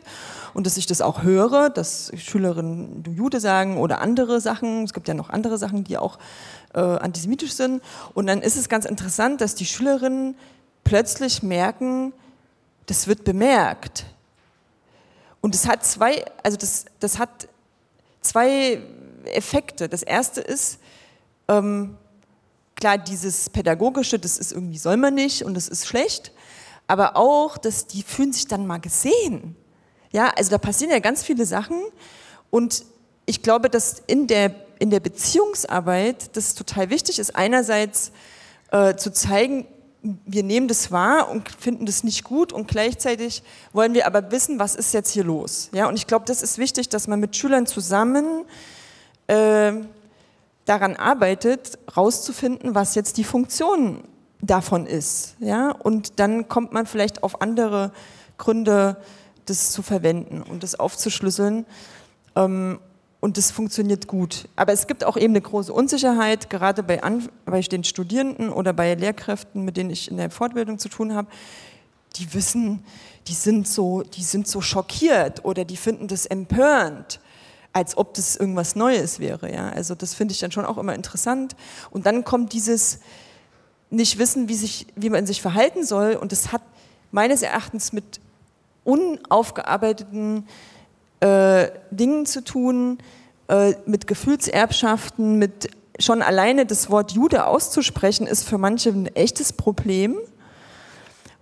und 0.55 0.67
dass 0.67 0.77
ich 0.77 0.87
das 0.87 1.01
auch 1.01 1.23
höre, 1.23 1.71
dass 1.71 2.11
Schülerinnen 2.17 3.05
Jude 3.15 3.41
sagen 3.41 3.77
oder 3.77 4.01
andere 4.01 4.41
Sachen. 4.41 4.85
Es 4.85 4.95
gibt 4.95 5.09
ja 5.09 5.15
noch 5.15 5.31
andere 5.31 5.59
Sachen, 5.59 5.85
die 5.85 5.99
auch 5.99 6.19
äh, 6.75 6.81
antisemitisch 6.81 7.53
sind. 7.53 7.83
Und 8.15 8.27
dann 8.27 8.43
ist 8.43 8.57
es 8.57 8.69
ganz 8.69 8.85
interessant, 8.85 9.41
dass 9.41 9.55
die 9.55 9.67
Schülerinnen 9.67 10.37
plötzlich 10.85 11.43
merken, 11.43 12.13
das 12.87 13.07
wird 13.07 13.25
bemerkt. 13.25 14.07
Und 15.41 15.55
es 15.55 15.69
hat 15.69 15.85
zwei, 15.85 16.25
also 16.43 16.57
das, 16.57 16.87
das 16.99 17.19
hat 17.19 17.49
zwei 18.21 18.81
Effekte. 19.25 19.89
Das 19.89 20.03
erste 20.03 20.41
ist, 20.41 20.79
ähm, 21.49 21.97
klar, 22.77 22.99
dieses 22.99 23.51
Pädagogische, 23.51 24.19
das 24.19 24.39
ist 24.39 24.53
irgendwie, 24.53 24.79
soll 24.79 24.97
man 24.97 25.15
nicht 25.15 25.45
und 25.45 25.55
das 25.55 25.69
ist 25.69 25.87
schlecht, 25.87 26.33
aber 26.87 27.17
auch, 27.17 27.59
dass 27.59 27.87
die 27.87 28.03
fühlen 28.03 28.33
sich 28.33 28.49
dann 28.49 28.67
mal 28.67 28.79
gesehen. 28.79 29.57
Ja, 30.13 30.33
also 30.37 30.51
da 30.51 30.59
passieren 30.59 30.91
ja 30.91 30.99
ganz 30.99 31.23
viele 31.23 31.47
Sachen 31.47 31.81
und 32.51 32.85
ich 33.27 33.43
glaube, 33.43 33.71
dass 33.71 34.03
in 34.07 34.27
der, 34.27 34.55
in 34.81 34.91
der 34.91 35.01
Beziehungsarbeit 35.01 36.37
das 36.37 36.55
total 36.55 36.91
wichtig 36.91 37.19
ist, 37.19 37.37
einerseits 37.37 38.11
äh, 38.73 38.97
zu 38.97 39.13
zeigen, 39.13 39.67
wir 40.03 40.43
nehmen 40.43 40.67
das 40.67 40.91
wahr 40.91 41.31
und 41.31 41.49
finden 41.49 41.87
das 41.87 42.05
nicht 42.05 42.25
gut 42.25 42.53
und 42.53 42.67
gleichzeitig 42.67 43.43
wollen 43.73 43.93
wir 43.95 44.07
aber 44.07 44.31
wissen, 44.31 44.59
was 44.59 44.75
ist 44.75 44.95
jetzt 44.95 45.11
hier 45.11 45.25
los. 45.25 45.69
Ja, 45.73 45.89
und 45.89 45.97
ich 45.97 46.07
glaube, 46.07 46.25
das 46.25 46.43
ist 46.43 46.59
wichtig, 46.59 46.89
dass 46.89 47.07
man 47.07 47.21
mit 47.21 47.37
Schülern 47.37 47.67
zusammen 47.67 48.47
äh, 49.31 49.73
daran 50.65 50.97
arbeitet, 50.97 51.79
rauszufinden, 51.97 52.75
was 52.75 52.95
jetzt 52.95 53.17
die 53.17 53.25
Funktion 53.25 54.03
davon 54.41 54.87
ist. 54.87 55.37
Ja, 55.39 55.71
und 55.71 56.19
dann 56.19 56.49
kommt 56.49 56.73
man 56.73 56.87
vielleicht 56.87 57.23
auf 57.23 57.41
andere 57.41 57.93
Gründe, 58.39 58.97
das 59.47 59.71
zu 59.71 59.83
verwenden 59.83 60.43
und 60.43 60.63
das 60.63 60.79
aufzuschlüsseln. 60.79 61.67
Ähm, 62.37 62.81
und 63.21 63.37
das 63.37 63.51
funktioniert 63.51 64.07
gut. 64.07 64.49
Aber 64.57 64.73
es 64.73 64.87
gibt 64.87 65.05
auch 65.05 65.17
eben 65.17 65.35
eine 65.35 65.43
große 65.43 65.73
Unsicherheit, 65.73 66.49
gerade 66.49 66.83
bei, 66.83 67.03
An 67.03 67.29
bei 67.45 67.61
den 67.61 67.85
Studierenden 67.85 68.51
oder 68.51 68.73
bei 68.73 68.95
Lehrkräften, 68.95 69.65
mit 69.65 69.77
denen 69.77 69.91
ich 69.91 70.11
in 70.11 70.17
der 70.17 70.31
Fortbildung 70.31 70.79
zu 70.79 70.89
tun 70.89 71.15
habe. 71.15 71.29
Die 72.17 72.33
wissen, 72.33 72.83
die 73.29 73.35
sind 73.35 73.69
so, 73.69 74.03
die 74.03 74.23
sind 74.23 74.49
so 74.49 74.61
schockiert 74.61 75.45
oder 75.45 75.65
die 75.65 75.77
finden 75.77 76.09
das 76.09 76.27
empörend, 76.27 77.21
als 77.73 77.97
ob 77.97 78.15
das 78.15 78.37
irgendwas 78.37 78.75
Neues 78.77 79.21
wäre. 79.21 79.53
Ja? 79.53 79.71
Also 79.71 79.95
das 79.95 80.15
finde 80.15 80.33
ich 80.33 80.41
dann 80.41 80.53
schon 80.53 80.65
auch 80.65 80.79
immer 80.79 80.95
interessant. 80.95 81.55
Und 81.91 82.07
dann 82.07 82.25
kommt 82.25 82.53
dieses 82.53 83.01
nicht 83.91 84.19
wissen, 84.19 84.49
wie, 84.49 84.55
sich, 84.55 84.87
wie 84.97 85.11
man 85.11 85.27
sich 85.27 85.43
verhalten 85.43 85.85
soll. 85.85 86.15
Und 86.15 86.33
das 86.33 86.53
hat 86.53 86.63
meines 87.11 87.43
Erachtens 87.43 87.93
mit 87.93 88.21
unaufgearbeiteten 88.85 90.47
äh, 91.21 91.69
Dingen 91.91 92.27
zu 92.27 92.43
tun, 92.43 92.99
äh, 93.49 93.75
mit 93.87 94.07
Gefühlserbschaften, 94.07 95.39
mit 95.39 95.71
schon 95.99 96.23
alleine 96.23 96.67
das 96.67 96.89
Wort 96.91 97.13
Jude 97.13 97.47
auszusprechen, 97.47 98.27
ist 98.27 98.49
für 98.49 98.59
manche 98.59 98.91
ein 98.91 99.07
echtes 99.15 99.53
Problem. 99.53 100.17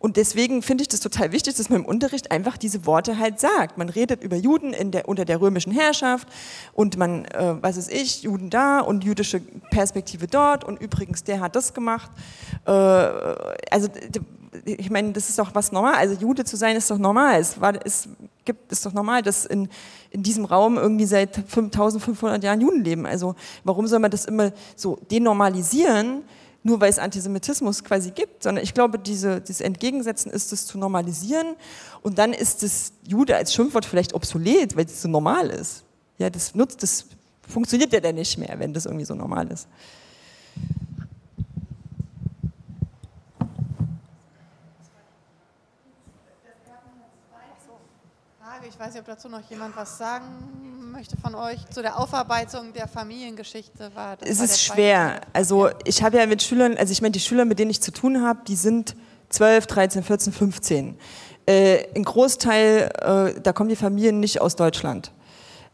Und 0.00 0.16
deswegen 0.16 0.62
finde 0.62 0.82
ich 0.82 0.88
das 0.88 1.00
total 1.00 1.32
wichtig, 1.32 1.56
dass 1.56 1.70
man 1.70 1.80
im 1.80 1.86
Unterricht 1.86 2.30
einfach 2.30 2.56
diese 2.56 2.86
Worte 2.86 3.18
halt 3.18 3.40
sagt. 3.40 3.78
Man 3.78 3.88
redet 3.88 4.22
über 4.22 4.36
Juden 4.36 4.74
der, 4.92 5.08
unter 5.08 5.24
der 5.24 5.40
römischen 5.40 5.72
Herrschaft 5.72 6.28
und 6.72 6.96
man, 6.96 7.24
äh, 7.26 7.56
was 7.60 7.76
ist 7.76 7.92
ich, 7.92 8.22
Juden 8.22 8.50
da 8.50 8.80
und 8.80 9.04
jüdische 9.04 9.40
Perspektive 9.70 10.26
dort 10.26 10.64
und 10.64 10.80
übrigens 10.80 11.24
der 11.24 11.40
hat 11.40 11.56
das 11.56 11.74
gemacht. 11.74 12.10
Äh, 12.64 12.70
also 12.70 13.88
ich 14.64 14.90
meine, 14.90 15.12
das 15.12 15.28
ist 15.28 15.38
doch 15.38 15.54
was 15.54 15.72
normal. 15.72 15.94
Also 15.94 16.14
Jude 16.14 16.44
zu 16.44 16.56
sein 16.56 16.76
ist 16.76 16.90
doch 16.90 16.98
normal. 16.98 17.40
Es 17.40 17.60
war, 17.60 17.74
es 17.84 18.08
gibt, 18.44 18.72
ist 18.72 18.84
doch 18.86 18.92
normal, 18.92 19.22
dass 19.22 19.46
in, 19.46 19.68
in 20.10 20.22
diesem 20.22 20.44
Raum 20.44 20.78
irgendwie 20.78 21.06
seit 21.06 21.36
5500 21.48 22.42
Jahren 22.42 22.60
Juden 22.60 22.84
leben. 22.84 23.06
Also 23.06 23.34
warum 23.64 23.86
soll 23.86 23.98
man 23.98 24.10
das 24.10 24.24
immer 24.24 24.52
so 24.76 24.98
denormalisieren, 25.10 26.22
nur 26.62 26.80
weil 26.80 26.90
es 26.90 26.98
Antisemitismus 26.98 27.84
quasi 27.84 28.10
gibt? 28.10 28.42
Sondern 28.42 28.64
ich 28.64 28.74
glaube, 28.74 28.98
diese, 28.98 29.40
dieses 29.40 29.60
Entgegensetzen 29.60 30.30
ist 30.30 30.52
es 30.52 30.66
zu 30.66 30.78
normalisieren 30.78 31.54
und 32.02 32.18
dann 32.18 32.32
ist 32.32 32.62
das 32.62 32.92
Jude 33.06 33.36
als 33.36 33.54
Schimpfwort 33.54 33.84
vielleicht 33.84 34.14
obsolet, 34.14 34.76
weil 34.76 34.86
es 34.86 35.02
so 35.02 35.08
normal 35.08 35.50
ist. 35.50 35.84
Ja, 36.18 36.30
das 36.30 36.54
nutzt, 36.54 36.82
das 36.82 37.06
funktioniert 37.46 37.92
ja 37.92 38.00
dann 38.00 38.16
nicht 38.16 38.36
mehr, 38.38 38.58
wenn 38.58 38.72
das 38.74 38.86
irgendwie 38.86 39.04
so 39.04 39.14
normal 39.14 39.50
ist. 39.50 39.68
Ich 48.78 48.84
weiß 48.84 48.92
nicht, 48.92 49.00
ob 49.00 49.06
dazu 49.08 49.28
noch 49.28 49.40
jemand 49.50 49.76
was 49.76 49.98
sagen 49.98 50.24
möchte 50.92 51.16
von 51.16 51.34
euch 51.34 51.58
zu 51.68 51.82
der 51.82 51.98
Aufarbeitung 51.98 52.72
der 52.72 52.86
Familiengeschichte. 52.86 53.90
War, 53.96 54.16
es 54.20 54.38
ist 54.38 54.62
schwer. 54.62 55.20
Also 55.32 55.70
ich 55.84 56.04
habe 56.04 56.18
ja 56.18 56.26
mit 56.26 56.44
Schülern, 56.44 56.76
also 56.76 56.92
ich 56.92 57.02
meine, 57.02 57.10
die 57.10 57.18
Schüler, 57.18 57.44
mit 57.44 57.58
denen 57.58 57.72
ich 57.72 57.80
zu 57.80 57.90
tun 57.90 58.24
habe, 58.24 58.38
die 58.46 58.54
sind 58.54 58.94
12, 59.30 59.66
13, 59.66 60.02
14, 60.04 60.32
15. 60.32 60.96
Äh, 61.46 61.86
ein 61.96 62.04
Großteil, 62.04 62.92
äh, 63.34 63.40
da 63.40 63.52
kommen 63.52 63.68
die 63.68 63.74
Familien 63.74 64.20
nicht 64.20 64.40
aus 64.40 64.54
Deutschland. 64.54 65.10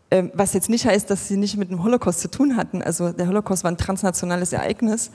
Äh, 0.09 0.31
was 0.33 0.55
jetzt 0.55 0.71
nicht 0.71 0.87
heißt, 0.87 1.11
dass 1.11 1.29
sie 1.29 1.37
nicht 1.37 1.59
mit 1.59 1.71
dem 1.71 1.83
Holocaust 1.83 2.21
zu 2.21 2.31
tun 2.31 2.57
hatten. 2.57 2.81
Also 2.81 3.13
der 3.13 3.29
Holocaust 3.29 3.65
war 3.65 3.71
ein 3.71 3.77
transnationales 3.77 4.55
Ereignis. 4.55 5.11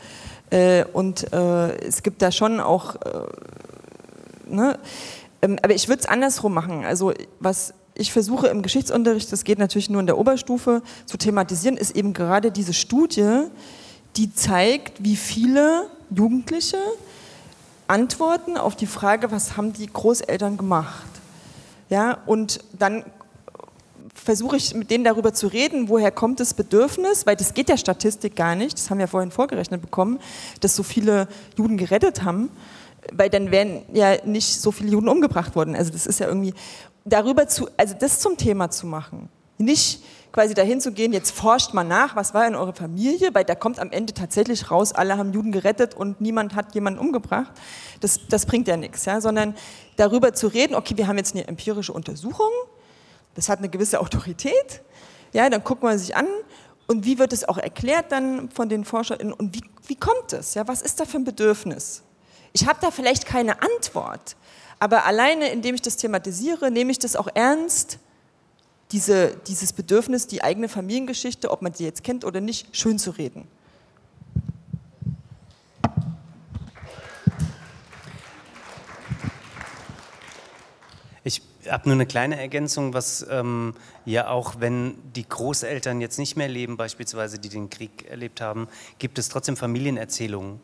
Äh, 0.51 0.85
und 0.93 1.33
äh, 1.33 1.75
es 1.79 2.03
gibt 2.03 2.21
da 2.21 2.31
schon 2.31 2.59
auch... 2.59 2.97
Äh, 2.97 3.23
ne? 4.45 4.77
Ähm, 5.41 5.57
aber 5.61 5.73
ich 5.73 5.87
würde 5.87 6.01
es 6.01 6.05
andersrum 6.07 6.53
machen. 6.53 6.85
Also 6.85 7.13
was 7.39 7.73
ich 7.99 8.13
versuche 8.13 8.47
im 8.47 8.61
Geschichtsunterricht, 8.61 9.31
das 9.31 9.43
geht 9.43 9.59
natürlich 9.59 9.89
nur 9.89 9.99
in 9.99 10.07
der 10.07 10.17
Oberstufe, 10.17 10.81
zu 11.05 11.17
thematisieren, 11.17 11.77
ist 11.77 11.95
eben 11.95 12.13
gerade 12.13 12.51
diese 12.51 12.73
Studie, 12.73 13.43
die 14.15 14.33
zeigt, 14.33 15.03
wie 15.03 15.15
viele 15.15 15.87
Jugendliche 16.09 16.77
antworten 17.87 18.57
auf 18.57 18.75
die 18.75 18.87
Frage, 18.87 19.31
was 19.31 19.57
haben 19.57 19.73
die 19.73 19.87
Großeltern 19.87 20.57
gemacht. 20.57 21.09
Ja, 21.89 22.19
und 22.25 22.59
dann 22.77 23.03
versuche 24.13 24.57
ich 24.57 24.73
mit 24.75 24.91
denen 24.91 25.03
darüber 25.03 25.33
zu 25.33 25.47
reden, 25.47 25.89
woher 25.89 26.11
kommt 26.11 26.39
das 26.39 26.53
Bedürfnis, 26.53 27.25
weil 27.25 27.35
das 27.35 27.53
geht 27.53 27.67
der 27.67 27.77
Statistik 27.77 28.35
gar 28.35 28.55
nicht, 28.55 28.77
das 28.77 28.89
haben 28.89 28.99
wir 28.99 29.07
vorhin 29.07 29.31
vorgerechnet 29.31 29.81
bekommen, 29.81 30.19
dass 30.61 30.75
so 30.75 30.83
viele 30.83 31.27
Juden 31.57 31.77
gerettet 31.77 32.23
haben 32.23 32.49
weil 33.13 33.29
dann 33.29 33.51
wären 33.51 33.81
ja 33.93 34.17
nicht 34.25 34.61
so 34.61 34.71
viele 34.71 34.91
Juden 34.91 35.07
umgebracht 35.07 35.55
worden. 35.55 35.75
Also 35.75 35.91
das 35.91 36.05
ist 36.05 36.19
ja 36.19 36.27
irgendwie 36.27 36.53
darüber 37.09 37.47
zu, 37.47 37.69
also 37.77 37.95
das 37.97 38.19
zum 38.19 38.37
Thema 38.37 38.69
zu 38.69 38.87
machen, 38.87 39.29
nicht 39.57 40.03
quasi 40.31 40.53
dahin 40.53 40.79
zu 40.79 40.91
gehen, 40.91 41.11
jetzt 41.11 41.31
forscht 41.31 41.73
mal 41.73 41.83
nach, 41.83 42.15
was 42.15 42.33
war 42.33 42.47
in 42.47 42.55
eurer 42.55 42.73
Familie, 42.73 43.33
weil 43.33 43.45
da 43.45 43.55
kommt 43.55 43.79
am 43.79 43.91
Ende 43.91 44.13
tatsächlich 44.13 44.69
raus, 44.69 44.93
alle 44.93 45.17
haben 45.17 45.33
Juden 45.33 45.51
gerettet 45.51 45.95
und 45.95 46.21
niemand 46.21 46.55
hat 46.55 46.75
jemanden 46.75 46.99
umgebracht. 46.99 47.51
Das, 47.99 48.19
das 48.29 48.45
bringt 48.45 48.67
ja 48.67 48.77
nichts, 48.77 49.05
ja, 49.05 49.21
sondern 49.21 49.55
darüber 49.97 50.33
zu 50.33 50.47
reden, 50.47 50.75
okay, 50.75 50.95
wir 50.97 51.07
haben 51.07 51.17
jetzt 51.17 51.35
eine 51.35 51.47
empirische 51.47 51.93
Untersuchung, 51.93 52.51
das 53.35 53.49
hat 53.49 53.59
eine 53.59 53.69
gewisse 53.69 53.99
Autorität, 53.99 54.81
ja, 55.33 55.49
dann 55.49 55.63
guckt 55.63 55.83
man 55.83 55.97
sich 55.97 56.15
an 56.15 56.27
und 56.87 57.05
wie 57.05 57.19
wird 57.19 57.33
es 57.33 57.47
auch 57.47 57.57
erklärt 57.57 58.11
dann 58.11 58.49
von 58.49 58.69
den 58.69 58.85
ForscherInnen 58.85 59.33
und 59.33 59.55
wie, 59.55 59.63
wie 59.87 59.95
kommt 59.95 60.33
es, 60.33 60.53
ja, 60.53 60.67
was 60.67 60.81
ist 60.81 60.99
da 60.99 61.05
für 61.05 61.17
ein 61.17 61.23
Bedürfnis? 61.23 62.03
Ich 62.53 62.67
habe 62.67 62.79
da 62.81 62.91
vielleicht 62.91 63.25
keine 63.25 63.61
Antwort, 63.61 64.35
aber 64.79 65.05
alleine 65.05 65.49
indem 65.49 65.75
ich 65.75 65.81
das 65.81 65.97
thematisiere, 65.97 66.71
nehme 66.71 66.91
ich 66.91 66.99
das 66.99 67.15
auch 67.15 67.27
ernst, 67.33 67.99
diese, 68.91 69.35
dieses 69.47 69.73
Bedürfnis, 69.73 70.25
die 70.25 70.43
eigene 70.43 70.67
Familiengeschichte, 70.67 71.51
ob 71.51 71.61
man 71.61 71.73
sie 71.73 71.83
jetzt 71.83 72.03
kennt 72.03 72.25
oder 72.25 72.41
nicht, 72.41 72.75
schön 72.75 72.97
zu 72.97 73.11
reden. 73.11 73.47
Ich 81.23 81.41
habe 81.69 81.87
nur 81.89 81.93
eine 81.93 82.07
kleine 82.07 82.39
Ergänzung, 82.39 82.93
was 82.93 83.27
ähm, 83.29 83.75
ja 84.05 84.29
auch, 84.29 84.55
wenn 84.59 84.95
die 85.13 85.27
Großeltern 85.27 86.01
jetzt 86.01 86.17
nicht 86.17 86.35
mehr 86.35 86.47
leben, 86.47 86.77
beispielsweise, 86.77 87.37
die 87.37 87.49
den 87.49 87.69
Krieg 87.69 88.09
erlebt 88.09 88.41
haben, 88.41 88.67
gibt 88.97 89.19
es 89.19 89.29
trotzdem 89.29 89.55
Familienerzählungen 89.55 90.61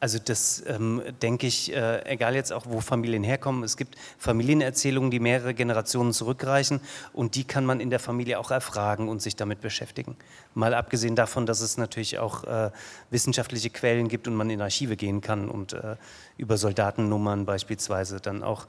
Also 0.00 0.18
das 0.18 0.64
ähm, 0.66 1.02
denke 1.20 1.46
ich, 1.46 1.74
äh, 1.74 2.02
egal 2.10 2.34
jetzt 2.34 2.54
auch, 2.54 2.64
wo 2.66 2.80
Familien 2.80 3.22
herkommen, 3.22 3.62
es 3.62 3.76
gibt 3.76 3.96
Familienerzählungen, 4.18 5.10
die 5.10 5.20
mehrere 5.20 5.52
Generationen 5.52 6.14
zurückreichen 6.14 6.80
und 7.12 7.34
die 7.34 7.44
kann 7.44 7.66
man 7.66 7.80
in 7.80 7.90
der 7.90 7.98
Familie 7.98 8.38
auch 8.38 8.50
erfragen 8.50 9.10
und 9.10 9.20
sich 9.20 9.36
damit 9.36 9.60
beschäftigen. 9.60 10.16
Mal 10.54 10.72
abgesehen 10.72 11.16
davon, 11.16 11.44
dass 11.44 11.60
es 11.60 11.76
natürlich 11.76 12.18
auch 12.18 12.44
äh, 12.44 12.70
wissenschaftliche 13.10 13.68
Quellen 13.68 14.08
gibt 14.08 14.26
und 14.26 14.36
man 14.36 14.48
in 14.48 14.62
Archive 14.62 14.96
gehen 14.96 15.20
kann 15.20 15.50
und 15.50 15.74
äh, 15.74 15.96
über 16.38 16.56
Soldatennummern 16.56 17.44
beispielsweise 17.44 18.20
dann 18.20 18.42
auch 18.42 18.66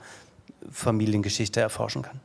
Familiengeschichte 0.70 1.62
erforschen 1.62 2.02
kann. 2.02 2.20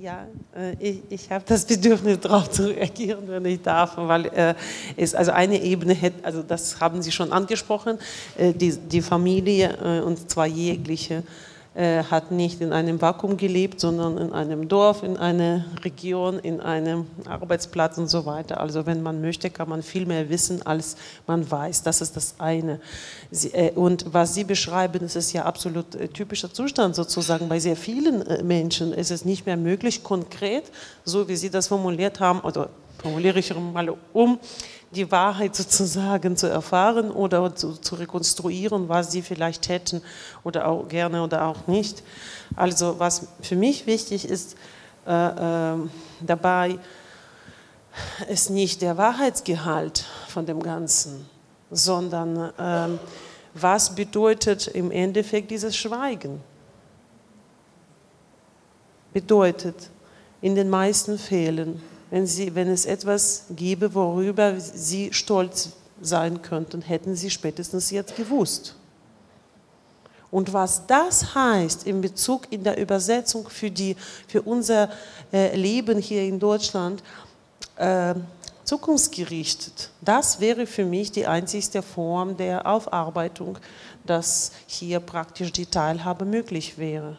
Ja, 0.00 0.26
äh, 0.56 0.74
ich, 0.78 1.02
ich 1.08 1.30
habe 1.30 1.44
das 1.46 1.64
Bedürfnis, 1.66 2.20
darauf 2.20 2.50
zu 2.50 2.68
reagieren, 2.68 3.24
wenn 3.26 3.44
ich 3.44 3.62
darf, 3.62 3.92
weil 3.96 4.26
äh, 4.26 4.54
es 4.96 5.14
also 5.14 5.32
eine 5.32 5.60
Ebene 5.60 5.94
hätte, 5.94 6.24
also 6.24 6.42
das 6.42 6.80
haben 6.80 7.02
Sie 7.02 7.12
schon 7.12 7.32
angesprochen, 7.32 7.98
äh, 8.36 8.52
die, 8.52 8.76
die 8.76 9.02
Familie 9.02 9.76
äh, 9.82 10.00
und 10.00 10.30
zwar 10.30 10.46
jegliche 10.46 11.16
äh, 11.16 11.22
hat 11.78 12.32
nicht 12.32 12.60
in 12.60 12.72
einem 12.72 13.00
Vakuum 13.00 13.36
gelebt, 13.36 13.78
sondern 13.78 14.18
in 14.18 14.32
einem 14.32 14.68
Dorf, 14.68 15.04
in 15.04 15.16
einer 15.16 15.64
Region, 15.84 16.40
in 16.40 16.60
einem 16.60 17.06
Arbeitsplatz 17.24 17.98
und 17.98 18.08
so 18.08 18.26
weiter. 18.26 18.60
Also 18.60 18.84
wenn 18.86 19.00
man 19.02 19.20
möchte, 19.20 19.48
kann 19.48 19.68
man 19.68 19.82
viel 19.82 20.04
mehr 20.04 20.28
wissen, 20.28 20.66
als 20.66 20.96
man 21.26 21.48
weiß. 21.48 21.84
Das 21.84 22.00
ist 22.00 22.16
das 22.16 22.34
eine. 22.38 22.80
Äh, 23.52 23.70
und 23.72 24.12
was 24.12 24.34
Sie 24.34 24.44
beschreiben, 24.44 25.00
das 25.00 25.16
ist 25.16 25.32
ja 25.32 25.44
absolut 25.44 25.94
äh, 25.94 26.08
typischer 26.08 26.52
Zustand 26.52 26.96
sozusagen. 26.96 27.48
Bei 27.48 27.60
sehr 27.60 27.76
vielen 27.76 28.26
äh, 28.26 28.42
Menschen 28.42 28.92
ist 28.92 29.10
es 29.10 29.24
nicht 29.24 29.46
mehr 29.46 29.56
möglich, 29.56 30.02
konkret, 30.02 30.64
so 31.04 31.28
wie 31.28 31.36
Sie 31.36 31.50
das 31.50 31.68
formuliert 31.68 32.20
haben, 32.20 32.40
oder 32.40 32.70
formuliere 33.00 33.38
ich 33.38 33.54
mal 33.54 33.94
um, 34.12 34.38
die 34.90 35.10
Wahrheit 35.10 35.54
sozusagen 35.54 36.36
zu 36.36 36.46
erfahren 36.48 37.10
oder 37.10 37.54
zu, 37.54 37.74
zu, 37.74 37.94
rekonstruieren, 37.94 38.88
was 38.88 39.12
sie 39.12 39.22
vielleicht 39.22 39.68
hätten 39.68 40.02
oder 40.44 40.66
auch 40.66 40.88
gerne 40.88 41.22
oder 41.22 41.44
auch 41.44 41.66
nicht. 41.66 42.02
Also 42.56 42.98
was 42.98 43.28
für 43.42 43.56
mich 43.56 43.86
wichtig 43.86 44.28
ist 44.28 44.56
äh, 45.06 45.74
äh, 45.74 45.76
dabei, 46.20 46.78
ist 48.28 48.50
nicht 48.50 48.80
der 48.80 48.96
Wahrheitsgehalt 48.96 50.04
von 50.28 50.46
dem 50.46 50.62
Ganzen, 50.62 51.28
sondern 51.70 52.52
äh, 52.58 52.98
was 53.54 53.94
bedeutet 53.94 54.68
im 54.68 54.90
Endeffekt 54.90 55.50
dieses 55.50 55.76
Schweigen? 55.76 56.40
Bedeutet 59.12 59.90
in 60.40 60.54
den 60.54 60.70
meisten 60.70 61.18
Fällen 61.18 61.82
wenn, 62.10 62.26
sie, 62.26 62.54
wenn 62.54 62.68
es 62.68 62.86
etwas 62.86 63.44
gäbe, 63.50 63.94
worüber 63.94 64.58
Sie 64.58 65.12
stolz 65.12 65.70
sein 66.00 66.42
könnten, 66.42 66.82
hätten 66.82 67.14
Sie 67.14 67.30
spätestens 67.30 67.90
jetzt 67.90 68.16
gewusst. 68.16 68.74
Und 70.30 70.52
was 70.52 70.86
das 70.86 71.34
heißt 71.34 71.86
in 71.86 72.00
Bezug 72.00 72.52
in 72.52 72.62
der 72.62 72.78
Übersetzung 72.78 73.48
für, 73.48 73.70
die, 73.70 73.96
für 74.26 74.42
unser 74.42 74.90
äh, 75.32 75.56
Leben 75.56 75.98
hier 75.98 76.22
in 76.22 76.38
Deutschland, 76.38 77.02
äh, 77.76 78.14
zukunftsgerichtet, 78.64 79.90
das 80.02 80.40
wäre 80.40 80.66
für 80.66 80.84
mich 80.84 81.10
die 81.10 81.26
einzigste 81.26 81.80
Form 81.80 82.36
der 82.36 82.66
Aufarbeitung, 82.66 83.58
dass 84.04 84.52
hier 84.66 85.00
praktisch 85.00 85.52
die 85.52 85.64
Teilhabe 85.64 86.26
möglich 86.26 86.76
wäre 86.76 87.16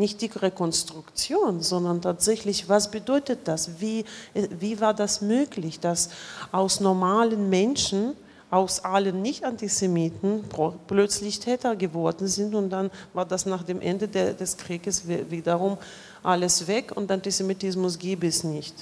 nicht 0.00 0.20
die 0.20 0.30
Rekonstruktion, 0.34 1.62
sondern 1.62 2.02
tatsächlich, 2.02 2.68
was 2.68 2.90
bedeutet 2.90 3.40
das? 3.44 3.80
Wie, 3.80 4.04
wie 4.34 4.80
war 4.80 4.94
das 4.94 5.20
möglich, 5.20 5.78
dass 5.78 6.08
aus 6.50 6.80
normalen 6.80 7.48
Menschen, 7.48 8.14
aus 8.50 8.84
allen 8.84 9.22
Nicht-Antisemiten 9.22 10.44
plötzlich 10.88 11.38
Täter 11.38 11.76
geworden 11.76 12.26
sind 12.26 12.56
und 12.56 12.70
dann 12.70 12.90
war 13.14 13.24
das 13.24 13.46
nach 13.46 13.62
dem 13.62 13.80
Ende 13.80 14.08
der, 14.08 14.34
des 14.34 14.56
Krieges 14.56 15.06
wiederum 15.06 15.78
alles 16.22 16.66
weg 16.66 16.90
und 16.96 17.10
Antisemitismus 17.12 17.96
gibt 17.96 18.24
es 18.24 18.42
nicht. 18.42 18.74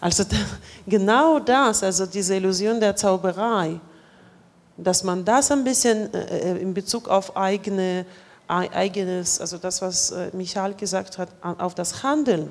Also 0.00 0.24
genau 0.86 1.38
das, 1.38 1.82
also 1.82 2.04
diese 2.04 2.36
Illusion 2.36 2.78
der 2.78 2.94
Zauberei, 2.94 3.80
dass 4.76 5.02
man 5.02 5.24
das 5.24 5.50
ein 5.50 5.64
bisschen 5.64 6.12
äh, 6.12 6.52
äh, 6.52 6.58
in 6.58 6.74
Bezug 6.74 7.08
auf 7.08 7.34
eigene 7.36 8.04
eigenes, 8.48 9.40
also 9.40 9.58
das, 9.58 9.80
was 9.82 10.10
äh, 10.10 10.30
Michael 10.32 10.74
gesagt 10.74 11.18
hat, 11.18 11.28
auf 11.42 11.74
das 11.74 12.02
Handeln 12.02 12.50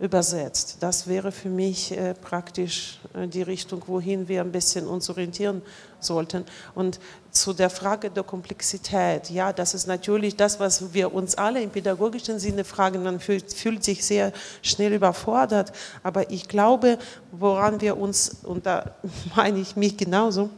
übersetzt. 0.00 0.76
Das 0.80 1.08
wäre 1.08 1.32
für 1.32 1.48
mich 1.48 1.90
äh, 1.90 2.14
praktisch 2.14 3.00
äh, 3.14 3.26
die 3.26 3.42
Richtung, 3.42 3.82
wohin 3.86 4.28
wir 4.28 4.42
ein 4.42 4.52
bisschen 4.52 4.86
uns 4.86 5.10
orientieren 5.10 5.60
sollten. 5.98 6.44
Und 6.74 7.00
zu 7.32 7.52
der 7.52 7.68
Frage 7.68 8.08
der 8.08 8.22
Komplexität, 8.22 9.28
ja, 9.30 9.52
das 9.52 9.74
ist 9.74 9.88
natürlich 9.88 10.36
das, 10.36 10.60
was 10.60 10.94
wir 10.94 11.12
uns 11.12 11.34
alle 11.34 11.60
im 11.60 11.70
pädagogischen 11.70 12.38
Sinne 12.38 12.64
fragen. 12.64 13.02
Man 13.02 13.18
fühlt, 13.18 13.52
fühlt 13.52 13.82
sich 13.82 14.04
sehr 14.04 14.32
schnell 14.62 14.92
überfordert. 14.92 15.72
Aber 16.04 16.30
ich 16.30 16.46
glaube, 16.46 16.98
woran 17.32 17.80
wir 17.80 17.98
uns, 17.98 18.36
und 18.44 18.66
da 18.66 18.94
meine 19.36 19.58
ich 19.58 19.74
mich 19.74 19.96
genauso, 19.96 20.48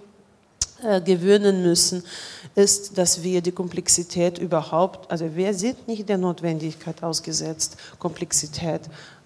äh, 0.85 1.01
gewöhnen 1.01 1.63
müssen, 1.63 2.03
ist, 2.55 2.99
dass 2.99 3.23
wir 3.23 3.41
die 3.41 3.53
Komplexität 3.53 4.39
überhaupt, 4.39 5.11
also 5.11 5.35
wir 5.35 5.55
sind 5.55 5.87
nicht 5.89 6.09
der 6.09 6.19
Notwendigkeit 6.19 7.03
ausgesetzt, 7.03 7.77
Komplexität 7.99 8.83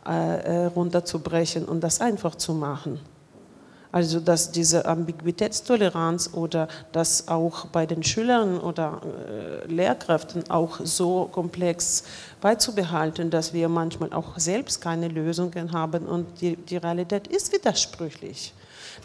äh, 0.07 0.65
äh, 0.65 0.67
runterzubrechen 0.67 1.65
und 1.65 1.81
das 1.81 2.01
einfach 2.01 2.35
zu 2.35 2.53
machen. 2.53 3.01
Also 3.91 4.19
dass 4.19 4.51
diese 4.51 4.87
Ambiguitätstoleranz 4.87 6.31
oder 6.33 6.67
das 6.91 7.29
auch 7.29 7.67
bei 7.67 7.87
den 7.87 8.03
Schülern 8.03 8.59
oder 8.59 9.01
äh, 9.05 9.73
Lehrkräften 9.73 10.51
auch 10.51 10.81
so 10.83 11.29
komplex 11.31 12.03
beizubehalten, 12.41 13.31
dass 13.31 13.55
wir 13.55 13.69
manchmal 13.69 14.13
auch 14.13 14.37
selbst 14.37 14.81
keine 14.81 15.07
Lösungen 15.07 15.73
haben 15.73 16.07
und 16.07 16.41
die, 16.41 16.57
die 16.57 16.77
Realität 16.77 17.29
ist 17.29 17.53
widersprüchlich. 17.53 18.53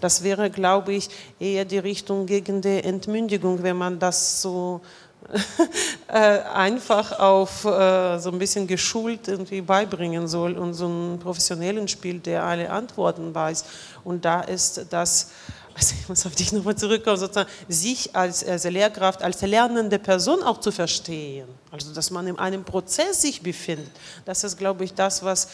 Das 0.01 0.23
wäre, 0.23 0.49
glaube 0.49 0.93
ich, 0.93 1.09
eher 1.39 1.65
die 1.65 1.79
Richtung 1.79 2.25
gegen 2.25 2.61
die 2.61 2.83
Entmündigung, 2.83 3.63
wenn 3.63 3.77
man 3.77 3.99
das 3.99 4.41
so 4.41 4.81
äh, 6.07 6.13
einfach 6.13 7.19
auf 7.19 7.65
äh, 7.65 8.19
so 8.19 8.31
ein 8.31 8.39
bisschen 8.39 8.67
geschult 8.67 9.27
irgendwie 9.27 9.61
beibringen 9.61 10.27
soll 10.27 10.57
und 10.57 10.73
so 10.73 10.85
einen 10.85 11.19
professionellen 11.19 11.87
Spiel, 11.87 12.19
der 12.19 12.43
alle 12.43 12.69
Antworten 12.69 13.33
weiß. 13.35 13.65
Und 14.03 14.25
da 14.25 14.41
ist 14.41 14.85
das, 14.89 15.31
also 15.75 15.95
ich 15.99 16.09
muss 16.09 16.25
auf 16.25 16.35
dich 16.35 16.51
nochmal 16.51 16.75
zurückkommen, 16.75 17.17
sozusagen, 17.17 17.49
sich 17.67 18.15
als, 18.15 18.45
als 18.45 18.63
Lehrkraft, 18.63 19.21
als 19.21 19.41
lernende 19.41 19.99
Person 19.99 20.41
auch 20.41 20.59
zu 20.59 20.71
verstehen. 20.71 21.47
Also, 21.69 21.93
dass 21.93 22.11
man 22.11 22.25
in 22.27 22.39
einem 22.39 22.63
Prozess 22.63 23.21
sich 23.21 23.41
befindet. 23.43 23.91
Das 24.25 24.43
ist, 24.43 24.57
glaube 24.57 24.85
ich, 24.85 24.93
das, 24.93 25.23
was 25.23 25.49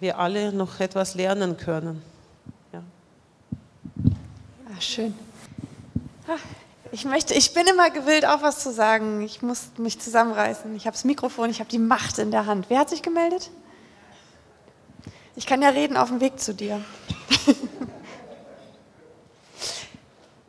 wir 0.00 0.18
alle 0.18 0.52
noch 0.52 0.78
etwas 0.80 1.14
lernen 1.14 1.56
können 1.56 2.02
schön. 4.80 5.14
Ich, 6.92 7.04
möchte, 7.04 7.34
ich 7.34 7.52
bin 7.52 7.66
immer 7.66 7.90
gewillt, 7.90 8.24
auch 8.24 8.42
was 8.42 8.60
zu 8.60 8.72
sagen. 8.72 9.20
Ich 9.22 9.42
muss 9.42 9.68
mich 9.76 10.00
zusammenreißen. 10.00 10.74
Ich 10.76 10.86
habe 10.86 10.94
das 10.94 11.04
Mikrofon, 11.04 11.50
ich 11.50 11.60
habe 11.60 11.68
die 11.68 11.78
Macht 11.78 12.18
in 12.18 12.30
der 12.30 12.46
Hand. 12.46 12.66
Wer 12.68 12.78
hat 12.78 12.88
sich 12.90 13.02
gemeldet? 13.02 13.50
Ich 15.36 15.46
kann 15.46 15.62
ja 15.62 15.68
reden 15.68 15.96
auf 15.96 16.08
dem 16.08 16.20
Weg 16.20 16.40
zu 16.40 16.54
dir. 16.54 16.80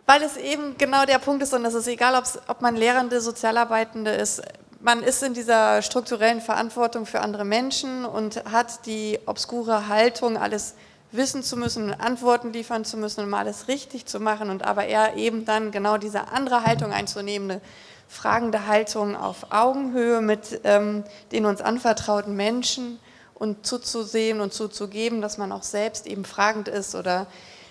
Weil 0.05 0.23
es 0.23 0.37
eben 0.37 0.77
genau 0.77 1.05
der 1.05 1.19
Punkt 1.19 1.43
ist 1.43 1.53
und 1.53 1.63
es 1.65 1.75
ist 1.75 1.87
egal, 1.87 2.21
ob 2.47 2.61
man 2.61 2.75
Lehrende, 2.75 3.21
Sozialarbeitende 3.21 4.11
ist. 4.11 4.41
Man 4.79 5.03
ist 5.03 5.21
in 5.21 5.33
dieser 5.33 5.81
strukturellen 5.81 6.41
Verantwortung 6.41 7.05
für 7.05 7.19
andere 7.19 7.45
Menschen 7.45 8.05
und 8.05 8.43
hat 8.45 8.85
die 8.85 9.19
obskure 9.25 9.87
Haltung, 9.87 10.37
alles 10.37 10.73
wissen 11.11 11.43
zu 11.43 11.57
müssen 11.57 11.85
und 11.85 11.93
Antworten 11.93 12.53
liefern 12.53 12.85
zu 12.85 12.97
müssen 12.97 13.27
mal 13.29 13.39
alles 13.39 13.67
richtig 13.67 14.05
zu 14.05 14.19
machen 14.19 14.49
und 14.49 14.63
aber 14.63 14.85
eher 14.85 15.15
eben 15.15 15.45
dann 15.45 15.71
genau 15.71 15.97
diese 15.97 16.27
andere 16.29 16.63
Haltung 16.63 16.91
einzunehmen, 16.91 17.51
eine 17.51 17.61
fragende 18.07 18.67
Haltung 18.67 19.15
auf 19.15 19.51
Augenhöhe 19.51 20.21
mit 20.21 20.61
ähm, 20.63 21.03
den 21.31 21.45
uns 21.45 21.61
anvertrauten 21.61 22.35
Menschen 22.35 22.99
und 23.35 23.65
zuzusehen 23.65 24.41
und 24.41 24.53
zuzugeben, 24.53 25.21
dass 25.21 25.37
man 25.37 25.51
auch 25.51 25.63
selbst 25.63 26.05
eben 26.07 26.25
fragend 26.25 26.67
ist 26.67 26.95
oder 26.95 27.27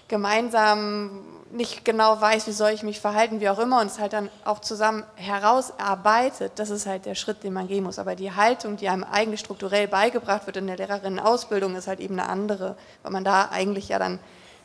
gemeinsam 0.08 1.24
nicht 1.50 1.84
genau 1.84 2.20
weiß, 2.20 2.46
wie 2.46 2.52
soll 2.52 2.70
ich 2.70 2.82
mich 2.82 3.00
verhalten, 3.00 3.40
wie 3.40 3.48
auch 3.48 3.58
immer, 3.58 3.80
und 3.80 3.86
es 3.86 3.98
halt 3.98 4.12
dann 4.12 4.28
auch 4.44 4.60
zusammen 4.60 5.04
herausarbeitet, 5.16 6.52
das 6.56 6.70
ist 6.70 6.86
halt 6.86 7.06
der 7.06 7.14
Schritt, 7.14 7.42
den 7.42 7.52
man 7.52 7.68
gehen 7.68 7.84
muss. 7.84 7.98
Aber 7.98 8.16
die 8.16 8.32
Haltung, 8.32 8.76
die 8.76 8.88
einem 8.88 9.04
eigentlich 9.04 9.40
strukturell 9.40 9.88
beigebracht 9.88 10.46
wird 10.46 10.58
in 10.58 10.66
der 10.66 10.76
Lehrerinnenausbildung, 10.76 11.74
ist 11.74 11.88
halt 11.88 12.00
eben 12.00 12.18
eine 12.18 12.28
andere, 12.28 12.76
weil 13.02 13.12
man 13.12 13.24
da 13.24 13.48
eigentlich 13.50 13.88
ja 13.88 13.98
dann 13.98 14.18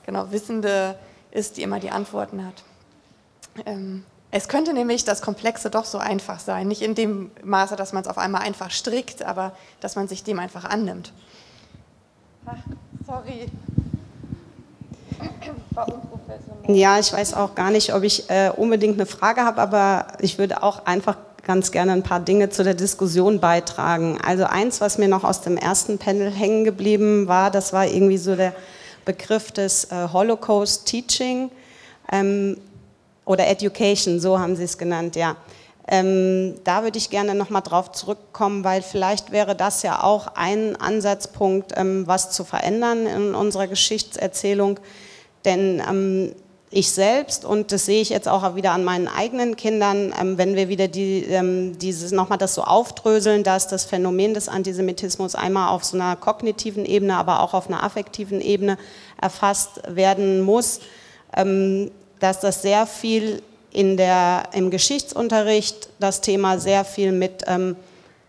genau 0.06 0.32
Wissende 0.32 0.98
ist, 1.32 1.58
die 1.58 1.64
immer 1.64 1.80
die 1.80 1.92
Antworten 1.92 2.46
hat. 2.46 2.64
Ähm, 3.66 4.04
es 4.32 4.48
könnte 4.48 4.74
nämlich 4.74 5.06
das 5.06 5.22
Komplexe 5.22 5.70
doch 5.70 5.86
so 5.86 6.00
einfach 6.00 6.40
sein, 6.40 6.68
nicht 6.68 6.82
in 6.82 6.96
dem 6.96 7.32
Maße, 7.44 7.76
dass 7.76 7.94
man 7.94 8.04
es 8.04 8.10
auf 8.10 8.18
einmal 8.18 8.42
einfach 8.42 8.72
strickt, 8.72 9.24
aber 9.24 9.56
dass 9.80 9.96
man 9.96 10.08
sich 10.08 10.24
dem 10.24 10.40
einfach 10.40 10.66
annimmt. 10.66 11.14
Ach, 12.46 12.58
sorry. 13.06 13.48
Ja, 16.68 17.00
ich 17.00 17.12
weiß 17.12 17.34
auch 17.34 17.56
gar 17.56 17.72
nicht, 17.72 17.94
ob 17.94 18.04
ich 18.04 18.30
äh, 18.30 18.50
unbedingt 18.56 18.96
eine 18.96 19.06
Frage 19.06 19.42
habe, 19.42 19.62
aber 19.62 20.08
ich 20.20 20.38
würde 20.38 20.64
auch 20.64 20.86
einfach 20.86 21.18
ganz 21.46 21.72
gerne 21.72 21.92
ein 21.92 22.04
paar 22.04 22.22
Dinge 22.22 22.50
zu 22.50 22.64
der 22.64 22.74
Diskussion 22.74 23.40
beitragen. 23.40 24.18
Also 24.26 24.46
eins, 24.46 24.80
was 24.80 24.98
mir 24.98 25.10
noch 25.10 25.26
aus 25.26 25.42
dem 25.42 25.58
ersten 25.58 25.98
Panel 25.98 26.32
hängen 26.32 26.64
geblieben 26.64 27.28
war, 27.28 27.52
das 27.52 27.74
war 27.74 27.86
irgendwie 27.86 28.18
so 28.18 28.36
der 28.36 28.54
Begriff 29.04 29.52
des 29.52 29.86
äh, 29.86 30.08
Holocaust 30.14 30.86
Teaching 30.86 31.52
ähm, 32.12 32.58
oder 33.26 33.48
Education, 33.48 34.22
so 34.22 34.40
haben 34.40 34.56
Sie 34.56 34.64
es 34.64 34.78
genannt, 34.78 35.16
ja. 35.16 35.36
Ähm, 35.86 36.56
da 36.64 36.84
würde 36.84 36.98
ich 36.98 37.10
gerne 37.10 37.36
nochmal 37.36 37.62
drauf 37.62 37.92
zurückkommen, 37.92 38.64
weil 38.64 38.82
vielleicht 38.82 39.34
wäre 39.34 39.54
das 39.54 39.84
ja 39.84 40.02
auch 40.02 40.28
ein 40.36 40.78
Ansatzpunkt, 40.78 41.74
ähm, 41.76 42.08
was 42.08 42.32
zu 42.32 42.46
verändern 42.46 43.06
in 43.06 43.36
unserer 43.36 43.68
Geschichtserzählung. 43.68 44.80
Denn 45.46 45.82
ähm, 45.88 46.32
ich 46.76 46.92
selbst, 46.92 47.46
und 47.46 47.72
das 47.72 47.86
sehe 47.86 48.02
ich 48.02 48.10
jetzt 48.10 48.28
auch 48.28 48.56
wieder 48.56 48.72
an 48.72 48.84
meinen 48.84 49.08
eigenen 49.08 49.56
Kindern, 49.56 50.14
ähm, 50.20 50.38
wenn 50.38 50.56
wir 50.56 50.70
wieder 50.70 50.88
die, 50.88 51.24
ähm, 51.26 51.78
dieses 51.78 52.12
nochmal 52.12 52.38
das 52.38 52.56
so 52.56 52.64
aufdröseln, 52.64 53.44
dass 53.44 53.68
das 53.68 53.86
Phänomen 53.86 54.34
des 54.34 54.50
Antisemitismus 54.50 55.36
einmal 55.36 55.70
auf 55.70 55.84
so 55.84 55.96
einer 55.96 56.16
kognitiven 56.16 56.86
Ebene, 56.86 57.16
aber 57.16 57.42
auch 57.42 57.54
auf 57.54 57.68
einer 57.68 57.84
affektiven 57.84 58.42
Ebene 58.42 58.78
erfasst 59.22 59.82
werden 59.88 60.42
muss, 60.42 60.80
ähm, 61.38 61.92
dass 62.20 62.40
das 62.40 62.62
sehr 62.62 62.88
viel 62.88 63.42
in 63.72 63.98
der, 63.98 64.44
im 64.54 64.72
Geschichtsunterricht 64.72 65.90
das 66.00 66.22
Thema 66.22 66.60
sehr 66.60 66.86
viel 66.86 67.12
mit 67.12 67.44
ähm, 67.48 67.76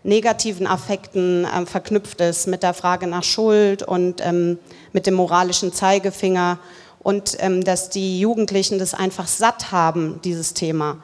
negativen 0.03 0.67
Affekten 0.67 1.47
ähm, 1.55 1.65
verknüpft 1.65 2.21
ist, 2.21 2.47
mit 2.47 2.61
der 2.61 2.73
Frage 2.73 3.07
nach 3.07 3.23
Schuld 3.23 3.81
und 3.81 4.23
ähm, 4.23 4.59
mit 4.93 5.07
dem 5.07 5.15
moralischen 5.15 5.73
Zeigefinger 5.73 6.59
und 7.05 7.37
ähm, 7.39 7.63
dass 7.63 7.89
die 7.91 8.19
Jugendlichen 8.19 8.79
das 8.79 8.95
einfach 8.95 9.27
satt 9.27 9.71
haben, 9.71 10.19
dieses 10.23 10.55
Thema. 10.55 10.97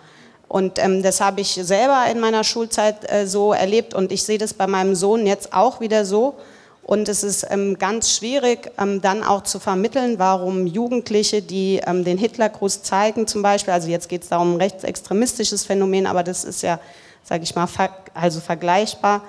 Und 0.47 0.79
ähm, 0.79 1.03
das 1.03 1.21
habe 1.21 1.41
ich 1.41 1.59
selber 1.61 2.05
in 2.11 2.19
meiner 2.19 2.43
Schulzeit 2.43 3.07
äh, 3.07 3.27
so 3.27 3.53
erlebt 3.53 3.93
und 3.93 4.11
ich 4.11 4.23
sehe 4.23 4.39
das 4.39 4.55
bei 4.55 4.65
meinem 4.65 4.95
Sohn 4.95 5.27
jetzt 5.27 5.53
auch 5.53 5.79
wieder 5.79 6.03
so. 6.03 6.37
Und 6.81 7.07
es 7.07 7.21
ist 7.21 7.45
ähm, 7.51 7.77
ganz 7.77 8.15
schwierig, 8.17 8.71
ähm, 8.79 8.99
dann 8.99 9.23
auch 9.23 9.43
zu 9.43 9.59
vermitteln, 9.59 10.17
warum 10.17 10.65
Jugendliche, 10.65 11.43
die 11.43 11.79
ähm, 11.85 12.03
den 12.03 12.17
Hitlergruß 12.17 12.81
zeigen 12.81 13.27
zum 13.27 13.43
Beispiel, 13.43 13.71
also 13.71 13.87
jetzt 13.87 14.09
geht 14.09 14.23
es 14.23 14.29
darum, 14.29 14.55
rechtsextremistisches 14.55 15.65
Phänomen, 15.65 16.07
aber 16.07 16.23
das 16.23 16.45
ist 16.45 16.63
ja, 16.63 16.79
sage 17.23 17.43
ich 17.43 17.53
mal, 17.53 17.67
ver 17.67 17.91
also 18.15 18.39
vergleichbar, 18.39 19.21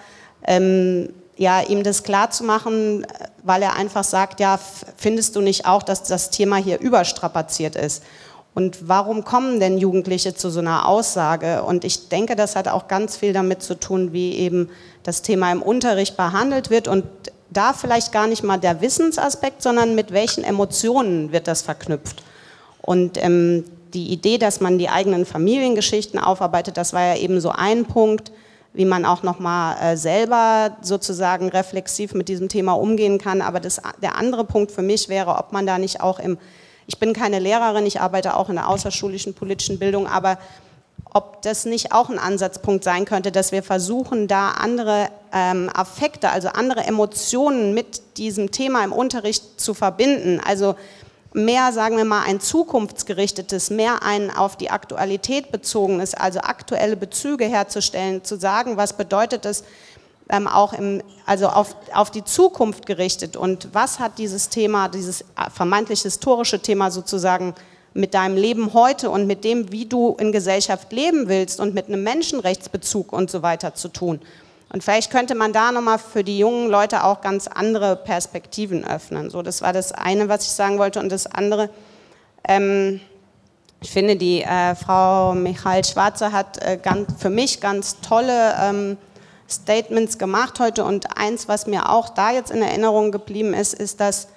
ähm, 0.47 1.11
ja, 1.37 1.61
ihm 1.61 1.83
das 1.83 2.03
klar 2.03 2.31
zu 2.31 2.45
machen, 2.45 3.07
weil 3.43 3.63
er 3.63 3.75
einfach 3.75 4.05
sagt, 4.05 4.41
ja, 4.41 4.59
findest 4.97 5.37
du 5.37 5.41
nicht 5.41 5.67
auch, 5.67 5.83
dass 5.83 6.03
das 6.03 6.31
Thema 6.31 6.57
hier 6.57 6.81
überstrapaziert 6.81 7.77
ist? 7.77 8.03
Und 8.55 8.87
warum 8.87 9.25
kommen 9.25 9.61
denn 9.61 9.79
Jugendliche 9.79 10.35
zu 10.35 10.51
so 10.51 10.61
einer 10.61 10.87
Aussage? 10.87 11.63
Und 11.63 11.85
ich 11.85 12.11
denke, 12.11 12.37
das 12.37 12.55
hat 12.55 12.69
auch 12.69 12.87
ganz 12.87 13.17
viel 13.17 13.33
damit 13.33 13.63
zu 13.63 13.79
tun, 13.79 14.13
wie 14.13 14.35
eben 14.35 14.69
das 15.05 15.23
Thema 15.23 15.51
im 15.51 15.63
Unterricht 15.63 16.19
behandelt 16.19 16.69
wird 16.69 16.87
und 16.87 17.05
da 17.49 17.73
vielleicht 17.73 18.13
gar 18.13 18.27
nicht 18.27 18.43
mal 18.43 18.59
der 18.59 18.81
Wissensaspekt, 18.81 19.63
sondern 19.63 19.95
mit 19.95 20.13
welchen 20.13 20.45
Emotionen 20.45 21.33
wird 21.33 21.49
das 21.49 21.63
verknüpft. 21.63 22.23
Und 22.83 23.23
ähm, 23.23 23.65
die 23.95 24.13
Idee, 24.13 24.39
dass 24.39 24.61
man 24.61 24.79
die 24.79 24.89
eigenen 24.89 25.25
Familiengeschichten 25.25 26.19
aufarbeitet, 26.19 26.77
das 26.77 26.93
war 26.93 27.03
ja 27.03 27.17
eben 27.17 27.41
so 27.41 27.51
ein 27.51 27.85
Punkt 27.85 28.33
wie 28.75 28.85
man 28.85 29.05
auch 29.05 29.23
nochmal 29.23 29.77
äh, 29.81 29.97
selber 29.97 30.77
sozusagen 30.81 31.49
reflexiv 31.49 32.15
mit 32.15 32.29
diesem 32.29 32.49
Thema 32.49 32.73
umgehen 32.73 33.19
kann. 33.19 33.43
Aber 33.43 33.61
das, 33.61 33.81
der 34.03 34.17
andere 34.17 34.45
Punkt 34.45 34.73
für 34.73 34.83
mich 34.83 35.09
wäre, 35.09 35.37
ob 35.37 35.53
man 35.53 35.67
da 35.67 35.79
nicht 35.79 36.01
auch 36.01 36.19
im, 36.19 36.39
ich 36.87 36.99
bin 36.99 37.13
keine 37.13 37.39
Lehrerin, 37.39 37.87
ich 37.87 38.01
arbeite 38.01 38.37
auch 38.37 38.49
in 38.49 38.57
der 38.57 38.69
außerschulischen 38.69 39.35
politischen 39.35 39.79
Bildung, 39.79 40.07
aber 40.07 40.39
ob 41.15 41.43
das 41.43 41.67
nicht 41.67 41.93
auch 41.93 42.09
ein 42.09 42.19
Ansatzpunkt 42.19 42.85
sein 42.85 43.05
könnte, 43.05 43.31
dass 43.33 43.53
wir 43.53 43.63
versuchen, 43.63 44.29
da 44.29 44.53
andere 44.53 45.09
ähm, 45.33 45.71
Affekte, 45.73 46.31
also 46.31 46.49
andere 46.49 46.85
Emotionen 46.85 47.75
mit 47.75 48.17
diesem 48.17 48.51
Thema 48.51 48.83
im 48.83 48.93
Unterricht 48.93 49.61
zu 49.61 49.75
verbinden. 49.75 50.41
Also 50.43 50.75
mehr, 51.35 51.73
sagen 51.73 51.97
wir 51.97 52.05
mal, 52.05 52.23
ein 52.25 52.41
zukunftsgerichtetes, 52.41 53.71
mehr 53.71 54.03
ein 54.03 54.31
auf 54.31 54.57
die 54.57 54.71
Aktualität 54.71 55.53
bezogenes, 55.53 56.15
also 56.15 56.41
aktuelle 56.41 56.97
Bezüge 56.97 57.45
herzustellen, 57.45 58.25
zu 58.25 58.39
sagen, 58.39 58.77
was 58.77 58.93
bedeutet 58.93 59.47
es 59.47 59.65
ähm, 60.29 60.47
auch 60.47 60.73
im, 60.73 61.03
also 61.27 61.49
auf, 61.49 61.77
auf 61.93 62.11
die 62.11 62.25
Zukunft 62.25 62.87
gerichtet 62.87 63.37
und 63.37 63.69
was 63.73 63.99
hat 63.99 64.19
dieses 64.19 64.49
Thema, 64.49 64.89
dieses 64.89 65.25
vermeintlich 65.53 66.03
historische 66.03 66.61
Thema 66.61 66.91
sozusagen 66.91 67.55
mit 67.95 68.15
deinem 68.15 68.37
Leben 68.37 68.73
heute 68.73 69.11
und 69.11 69.27
mit 69.27 69.45
dem, 69.45 69.71
wie 69.71 69.87
du 69.87 70.17
in 70.19 70.33
Gesellschaft 70.33 70.93
leben 70.93 71.29
willst 71.29 71.61
und 71.61 71.75
mit 71.75 71.89
einem 71.89 72.03
Menschenrechtsbezug 72.03 73.13
und 73.13 73.31
so 73.31 73.43
weiter 73.43 73.75
zu 73.75 73.89
tun. 73.89 74.21
Und 74.73 74.83
vielleicht 74.83 75.11
könnte 75.11 75.35
man 75.35 75.53
da 75.53 75.71
nochmal 75.71 75.99
für 75.99 76.25
die 76.25 76.39
jungen 76.39 76.71
Leute 76.71 77.05
auch 77.05 77.21
ganz 77.21 77.47
andere 77.47 77.95
Perspektiven 77.95 78.87
öffnen. 78.87 79.29
So, 79.29 79.43
das 79.43 79.61
war 79.61 79.75
das 79.75 79.93
eine, 79.93 80.31
was 80.31 80.45
ich 80.45 80.53
sagen 80.53 80.79
wollte. 80.79 80.99
Und 80.99 81.13
das 81.13 81.27
andere, 81.27 81.69
ähm, 82.49 82.99
ich 83.83 83.91
finde, 83.91 84.17
die 84.17 84.41
äh, 84.43 84.75
Frau 84.75 85.35
Michael 85.35 85.85
Schwarze 85.85 86.33
hat 86.33 86.57
äh, 86.65 86.79
ganz, 86.83 87.21
für 87.21 87.29
mich 87.29 87.61
ganz 87.61 88.01
tolle 88.01 88.55
ähm, 88.59 88.97
Statements 89.47 90.17
gemacht 90.17 90.59
heute. 90.59 90.85
Und 90.85 91.19
eins, 91.19 91.49
was 91.49 91.67
mir 91.67 91.91
auch 91.91 92.09
da 92.09 92.33
jetzt 92.33 92.51
in 92.51 92.63
Erinnerung 92.63 93.13
geblieben 93.13 93.53
ist, 93.53 93.75
ist, 93.75 94.01
dass 94.01 94.29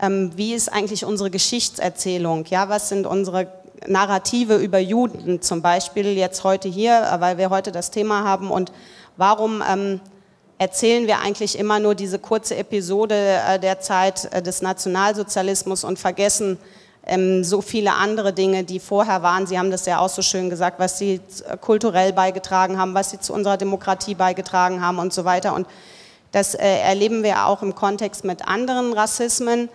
ähm, 0.00 0.32
wie 0.34 0.54
ist 0.54 0.72
eigentlich 0.72 1.04
unsere 1.04 1.30
Geschichtserzählung? 1.30 2.44
Ja, 2.46 2.68
was 2.68 2.88
sind 2.88 3.06
unsere 3.06 3.52
Narrative 3.86 4.56
über 4.56 4.80
Juden 4.80 5.42
zum 5.42 5.62
Beispiel 5.62 6.08
jetzt 6.08 6.42
heute 6.42 6.68
hier, 6.68 7.06
weil 7.20 7.38
wir 7.38 7.50
heute 7.50 7.70
das 7.70 7.92
Thema 7.92 8.24
haben 8.24 8.50
und 8.50 8.72
Warum 9.16 9.62
ähm, 9.66 10.00
erzählen 10.58 11.06
wir 11.06 11.20
eigentlich 11.20 11.58
immer 11.58 11.78
nur 11.78 11.94
diese 11.94 12.18
kurze 12.18 12.56
Episode 12.56 13.14
äh, 13.14 13.58
der 13.58 13.80
Zeit 13.80 14.28
äh, 14.32 14.42
des 14.42 14.62
Nationalsozialismus 14.62 15.84
und 15.84 15.98
vergessen 15.98 16.58
ähm, 17.06 17.44
so 17.44 17.62
viele 17.62 17.94
andere 17.94 18.32
Dinge, 18.32 18.64
die 18.64 18.78
vorher 18.78 19.22
waren? 19.22 19.46
Sie 19.46 19.58
haben 19.58 19.70
das 19.70 19.86
ja 19.86 19.98
auch 20.00 20.08
so 20.08 20.22
schön 20.22 20.50
gesagt, 20.50 20.78
was 20.78 20.98
sie 20.98 21.20
äh, 21.48 21.56
kulturell 21.56 22.12
beigetragen 22.12 22.78
haben, 22.78 22.94
was 22.94 23.10
sie 23.10 23.20
zu 23.20 23.32
unserer 23.32 23.56
Demokratie 23.56 24.14
beigetragen 24.14 24.80
haben 24.80 24.98
und 24.98 25.12
so 25.12 25.24
weiter. 25.24 25.54
Und 25.54 25.66
das 26.32 26.54
äh, 26.54 26.80
erleben 26.80 27.22
wir 27.22 27.46
auch 27.46 27.62
im 27.62 27.74
Kontext 27.74 28.24
mit 28.24 28.46
anderen 28.46 28.92
Rassismen 28.92 29.70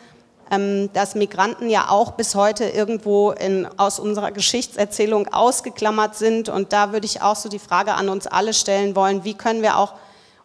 dass 0.93 1.15
Migranten 1.15 1.69
ja 1.69 1.89
auch 1.89 2.11
bis 2.11 2.35
heute 2.35 2.65
irgendwo 2.65 3.31
in, 3.31 3.67
aus 3.77 3.99
unserer 3.99 4.31
Geschichtserzählung 4.31 5.33
ausgeklammert 5.33 6.15
sind. 6.15 6.49
Und 6.49 6.73
da 6.73 6.91
würde 6.91 7.05
ich 7.05 7.21
auch 7.21 7.37
so 7.37 7.47
die 7.47 7.59
Frage 7.59 7.93
an 7.93 8.09
uns 8.09 8.27
alle 8.27 8.53
stellen 8.53 8.95
wollen, 8.95 9.23
wie 9.23 9.33
können 9.33 9.61
wir 9.61 9.77
auch 9.77 9.93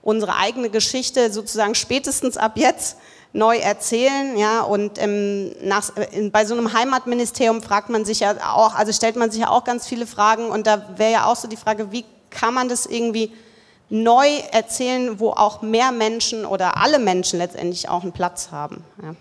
unsere 0.02 0.36
eigene 0.36 0.70
Geschichte 0.70 1.32
sozusagen 1.32 1.74
spätestens 1.74 2.36
ab 2.36 2.52
jetzt 2.54 2.98
neu 3.32 3.58
erzählen, 3.58 4.38
ja, 4.38 4.62
und 4.62 5.02
ähm, 5.02 5.52
nach, 5.62 5.90
in, 6.12 6.30
bei 6.30 6.46
so 6.46 6.54
einem 6.54 6.72
Heimatministerium 6.72 7.62
fragt 7.62 7.90
man 7.90 8.04
sich 8.04 8.20
ja 8.20 8.34
auch, 8.54 8.74
also 8.74 8.92
stellt 8.92 9.16
man 9.16 9.30
sich 9.30 9.40
ja 9.42 9.50
auch 9.50 9.64
ganz 9.64 9.86
viele 9.86 10.06
Fragen 10.06 10.48
und 10.48 10.66
da 10.66 10.88
wäre 10.96 11.12
ja 11.12 11.26
auch 11.26 11.36
so 11.36 11.48
die 11.48 11.56
Frage, 11.56 11.92
wie 11.92 12.04
kann 12.30 12.54
man 12.54 12.68
das 12.68 12.86
irgendwie 12.86 13.32
neu 13.88 14.28
erzählen, 14.52 15.20
wo 15.20 15.30
auch 15.30 15.60
mehr 15.62 15.92
Menschen 15.92 16.46
oder 16.46 16.76
alle 16.76 16.98
Menschen 16.98 17.38
letztendlich 17.38 17.88
auch 17.88 18.02
einen 18.02 18.12
Platz 18.12 18.50
haben. 18.50 18.84
Ja. 19.02 19.14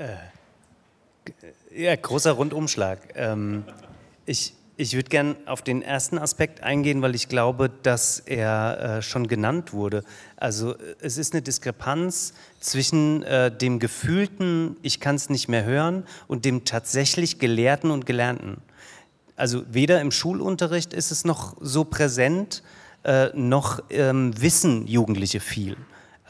Äh, 0.00 1.84
ja, 1.84 1.94
großer 1.94 2.32
Rundumschlag. 2.32 3.00
Ähm, 3.14 3.64
ich 4.24 4.54
ich 4.76 4.94
würde 4.94 5.10
gern 5.10 5.36
auf 5.44 5.60
den 5.60 5.82
ersten 5.82 6.16
Aspekt 6.16 6.62
eingehen, 6.62 7.02
weil 7.02 7.14
ich 7.14 7.28
glaube, 7.28 7.70
dass 7.82 8.18
er 8.18 8.96
äh, 8.98 9.02
schon 9.02 9.28
genannt 9.28 9.74
wurde. 9.74 10.04
Also 10.36 10.74
es 11.02 11.18
ist 11.18 11.34
eine 11.34 11.42
Diskrepanz 11.42 12.32
zwischen 12.60 13.22
äh, 13.24 13.54
dem 13.54 13.78
gefühlten, 13.78 14.78
ich 14.80 14.98
kann 14.98 15.16
es 15.16 15.28
nicht 15.28 15.48
mehr 15.48 15.64
hören, 15.64 16.06
und 16.28 16.46
dem 16.46 16.64
tatsächlich 16.64 17.38
gelehrten 17.38 17.90
und 17.90 18.06
gelernten. 18.06 18.62
Also 19.36 19.64
weder 19.70 20.00
im 20.00 20.12
Schulunterricht 20.12 20.94
ist 20.94 21.10
es 21.10 21.26
noch 21.26 21.58
so 21.60 21.84
präsent, 21.84 22.62
äh, 23.04 23.28
noch 23.34 23.82
ähm, 23.90 24.32
wissen 24.40 24.86
Jugendliche 24.86 25.40
viel. 25.40 25.76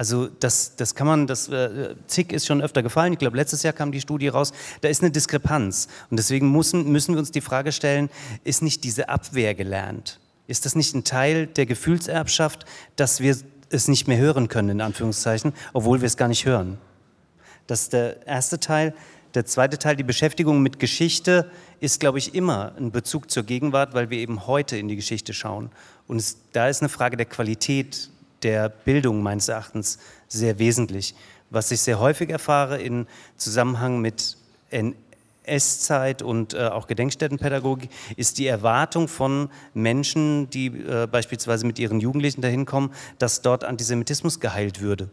Also 0.00 0.28
das, 0.28 0.76
das 0.76 0.94
kann 0.94 1.06
man, 1.06 1.26
das 1.26 1.50
äh, 1.50 1.94
ZIG 2.06 2.32
ist 2.32 2.46
schon 2.46 2.62
öfter 2.62 2.82
gefallen. 2.82 3.12
Ich 3.12 3.18
glaube, 3.18 3.36
letztes 3.36 3.62
Jahr 3.62 3.74
kam 3.74 3.92
die 3.92 4.00
Studie 4.00 4.28
raus. 4.28 4.54
Da 4.80 4.88
ist 4.88 5.02
eine 5.02 5.10
Diskrepanz. 5.10 5.88
Und 6.08 6.16
deswegen 6.16 6.50
müssen, 6.50 6.90
müssen 6.90 7.14
wir 7.14 7.18
uns 7.18 7.32
die 7.32 7.42
Frage 7.42 7.70
stellen, 7.70 8.08
ist 8.42 8.62
nicht 8.62 8.82
diese 8.82 9.10
Abwehr 9.10 9.54
gelernt? 9.54 10.18
Ist 10.46 10.64
das 10.64 10.74
nicht 10.74 10.94
ein 10.94 11.04
Teil 11.04 11.48
der 11.48 11.66
Gefühlserbschaft, 11.66 12.64
dass 12.96 13.20
wir 13.20 13.36
es 13.68 13.88
nicht 13.88 14.08
mehr 14.08 14.16
hören 14.16 14.48
können, 14.48 14.70
in 14.70 14.80
Anführungszeichen, 14.80 15.52
obwohl 15.74 16.00
wir 16.00 16.06
es 16.06 16.16
gar 16.16 16.28
nicht 16.28 16.46
hören? 16.46 16.78
Das 17.66 17.82
ist 17.82 17.92
der 17.92 18.26
erste 18.26 18.58
Teil. 18.58 18.94
Der 19.34 19.44
zweite 19.44 19.76
Teil, 19.76 19.96
die 19.96 20.02
Beschäftigung 20.02 20.62
mit 20.62 20.78
Geschichte, 20.78 21.50
ist, 21.78 22.00
glaube 22.00 22.16
ich, 22.16 22.34
immer 22.34 22.72
ein 22.78 22.90
Bezug 22.90 23.30
zur 23.30 23.42
Gegenwart, 23.42 23.92
weil 23.92 24.08
wir 24.08 24.16
eben 24.16 24.46
heute 24.46 24.78
in 24.78 24.88
die 24.88 24.96
Geschichte 24.96 25.34
schauen. 25.34 25.70
Und 26.06 26.16
es, 26.16 26.38
da 26.54 26.68
ist 26.70 26.80
eine 26.80 26.88
Frage 26.88 27.18
der 27.18 27.26
Qualität 27.26 28.08
der 28.42 28.68
Bildung 28.68 29.22
meines 29.22 29.48
Erachtens 29.48 29.98
sehr 30.28 30.58
wesentlich. 30.58 31.14
Was 31.50 31.70
ich 31.70 31.80
sehr 31.80 31.98
häufig 31.98 32.30
erfahre 32.30 32.80
in 32.80 33.06
Zusammenhang 33.36 34.00
mit 34.00 34.36
NS-Zeit 34.70 36.22
und 36.22 36.54
äh, 36.54 36.68
auch 36.68 36.86
Gedenkstättenpädagogik, 36.86 37.90
ist 38.16 38.38
die 38.38 38.46
Erwartung 38.46 39.08
von 39.08 39.50
Menschen, 39.74 40.48
die 40.50 40.66
äh, 40.66 41.08
beispielsweise 41.10 41.66
mit 41.66 41.78
ihren 41.78 42.00
Jugendlichen 42.00 42.40
dahin 42.40 42.66
kommen, 42.66 42.92
dass 43.18 43.42
dort 43.42 43.64
Antisemitismus 43.64 44.38
geheilt 44.38 44.80
würde. 44.80 45.10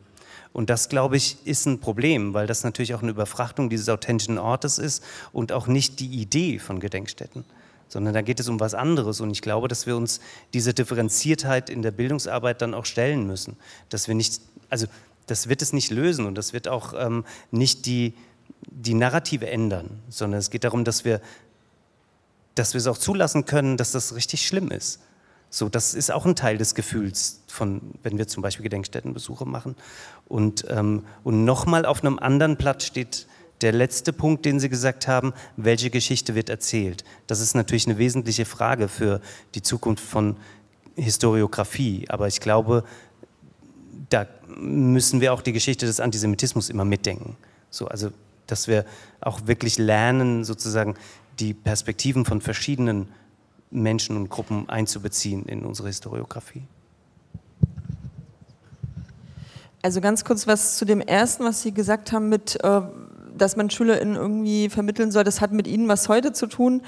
Und 0.54 0.70
das, 0.70 0.90
glaube 0.90 1.18
ich, 1.18 1.38
ist 1.46 1.66
ein 1.66 1.80
Problem, 1.80 2.34
weil 2.34 2.48
das 2.48 2.64
natürlich 2.64 2.94
auch 2.94 3.02
eine 3.02 3.12
Überfrachtung 3.12 3.70
dieses 3.70 3.90
authentischen 3.90 4.38
Ortes 4.38 4.78
ist 4.78 5.04
und 5.32 5.52
auch 5.52 5.68
nicht 5.68 6.00
die 6.00 6.08
Idee 6.08 6.60
von 6.60 6.80
Gedenkstätten 6.80 7.46
sondern 7.88 8.14
da 8.14 8.22
geht 8.22 8.40
es 8.40 8.50
um 8.50 8.60
was 8.60 8.74
anderes. 8.74 9.22
Und 9.22 9.32
ich 9.32 9.42
glaube, 9.42 9.68
dass 9.68 9.86
wir 9.86 9.96
uns 9.96 10.20
diese 10.54 10.74
Differenziertheit 10.74 11.70
in 11.70 11.82
der 11.82 11.92
Bildungsarbeit 11.92 12.62
dann 12.62 12.74
auch 12.74 12.86
stellen 12.86 13.26
müssen. 13.28 13.58
Dass 13.90 14.08
wir 14.08 14.16
nicht, 14.16 14.42
also 14.70 14.88
das 15.26 15.50
wird 15.50 15.62
es 15.62 15.74
nicht 15.74 15.92
lösen 15.92 16.26
und 16.26 16.36
das 16.36 16.54
wird 16.54 16.68
auch 16.68 16.94
ähm, 16.98 17.26
nicht 17.52 17.86
die, 17.86 18.14
die 18.62 18.94
Narrative 18.94 19.50
ändern, 19.50 20.00
sondern 20.10 20.40
es 20.40 20.50
geht 20.50 20.64
darum, 20.64 20.84
dass 20.84 21.06
wir, 21.06 21.22
dass 22.56 22.74
wir 22.74 22.80
es 22.80 22.88
auch 22.88 22.98
zulassen 22.98 23.46
können, 23.46 23.78
dass 23.78 23.92
das 23.92 24.16
richtig 24.16 24.46
schlimm 24.46 24.72
ist. 24.72 25.00
So, 25.50 25.70
das 25.70 25.94
ist 25.94 26.12
auch 26.12 26.26
ein 26.26 26.36
Teil 26.36 26.58
des 26.58 26.76
Gefühls 26.76 27.42
von, 27.48 27.82
wenn 28.04 28.18
wir 28.18 28.28
zum 28.28 28.44
Beispiel 28.44 28.64
Gedenkstättenbesuche 28.64 29.46
machen. 29.46 29.76
Und, 30.28 30.66
ähm, 30.70 31.06
und 31.24 31.46
nochmal 31.46 31.86
auf 31.86 32.04
einem 32.04 32.20
anderen 32.20 32.58
Platz 32.58 32.86
steht 32.86 33.28
der 33.62 33.72
letzte 33.72 34.14
Punkt, 34.14 34.46
den 34.46 34.60
Sie 34.60 34.70
gesagt 34.70 35.08
haben, 35.08 35.34
welche 35.56 35.90
Geschichte 35.90 36.36
wird 36.36 36.50
erzählt? 36.50 37.04
Das 37.26 37.40
ist 37.40 37.56
natürlich 37.56 37.88
eine 37.88 37.98
wesentliche 37.98 38.46
Frage 38.46 38.88
für 38.88 39.22
die 39.56 39.62
Zukunft 39.62 40.04
von 40.04 40.38
Historiografie. 40.96 42.06
Aber 42.10 42.28
ich 42.28 42.40
glaube, 42.40 42.84
da 44.10 44.28
müssen 44.58 45.22
wir 45.22 45.34
auch 45.34 45.42
die 45.42 45.54
Geschichte 45.54 45.86
des 45.86 46.00
Antisemitismus 46.00 46.70
immer 46.70 46.86
mitdenken. 46.86 47.36
So, 47.70 47.88
also, 47.88 48.12
dass 48.46 48.68
wir 48.68 48.86
auch 49.22 49.46
wirklich 49.46 49.78
lernen, 49.78 50.44
sozusagen 50.44 50.96
die 51.40 51.54
Perspektiven 51.54 52.26
von 52.26 52.42
verschiedenen 52.42 53.10
Menschen 53.70 54.16
und 54.16 54.30
Gruppen 54.30 54.70
einzubeziehen 54.70 55.46
in 55.46 55.66
unsere 55.66 55.90
Historiografie. 55.90 56.64
Also 59.82 60.02
ganz 60.02 60.26
kurz 60.26 60.48
was 60.48 60.78
zu 60.78 60.86
dem 60.86 61.02
ersten, 61.02 61.44
was 61.44 61.62
Sie 61.62 61.74
gesagt 61.74 62.12
haben 62.12 62.30
mit 62.30 62.62
äh, 62.64 62.82
dass 63.38 63.56
man 63.56 63.70
SchülerInnen 63.70 64.16
irgendwie 64.16 64.70
vermitteln 64.70 65.12
soll, 65.12 65.24
das 65.24 65.42
hat 65.42 65.52
mit 65.52 65.68
ihnen 65.68 65.88
was 65.88 66.10
heute 66.10 66.34
zu 66.34 66.48
tun. 66.48 66.82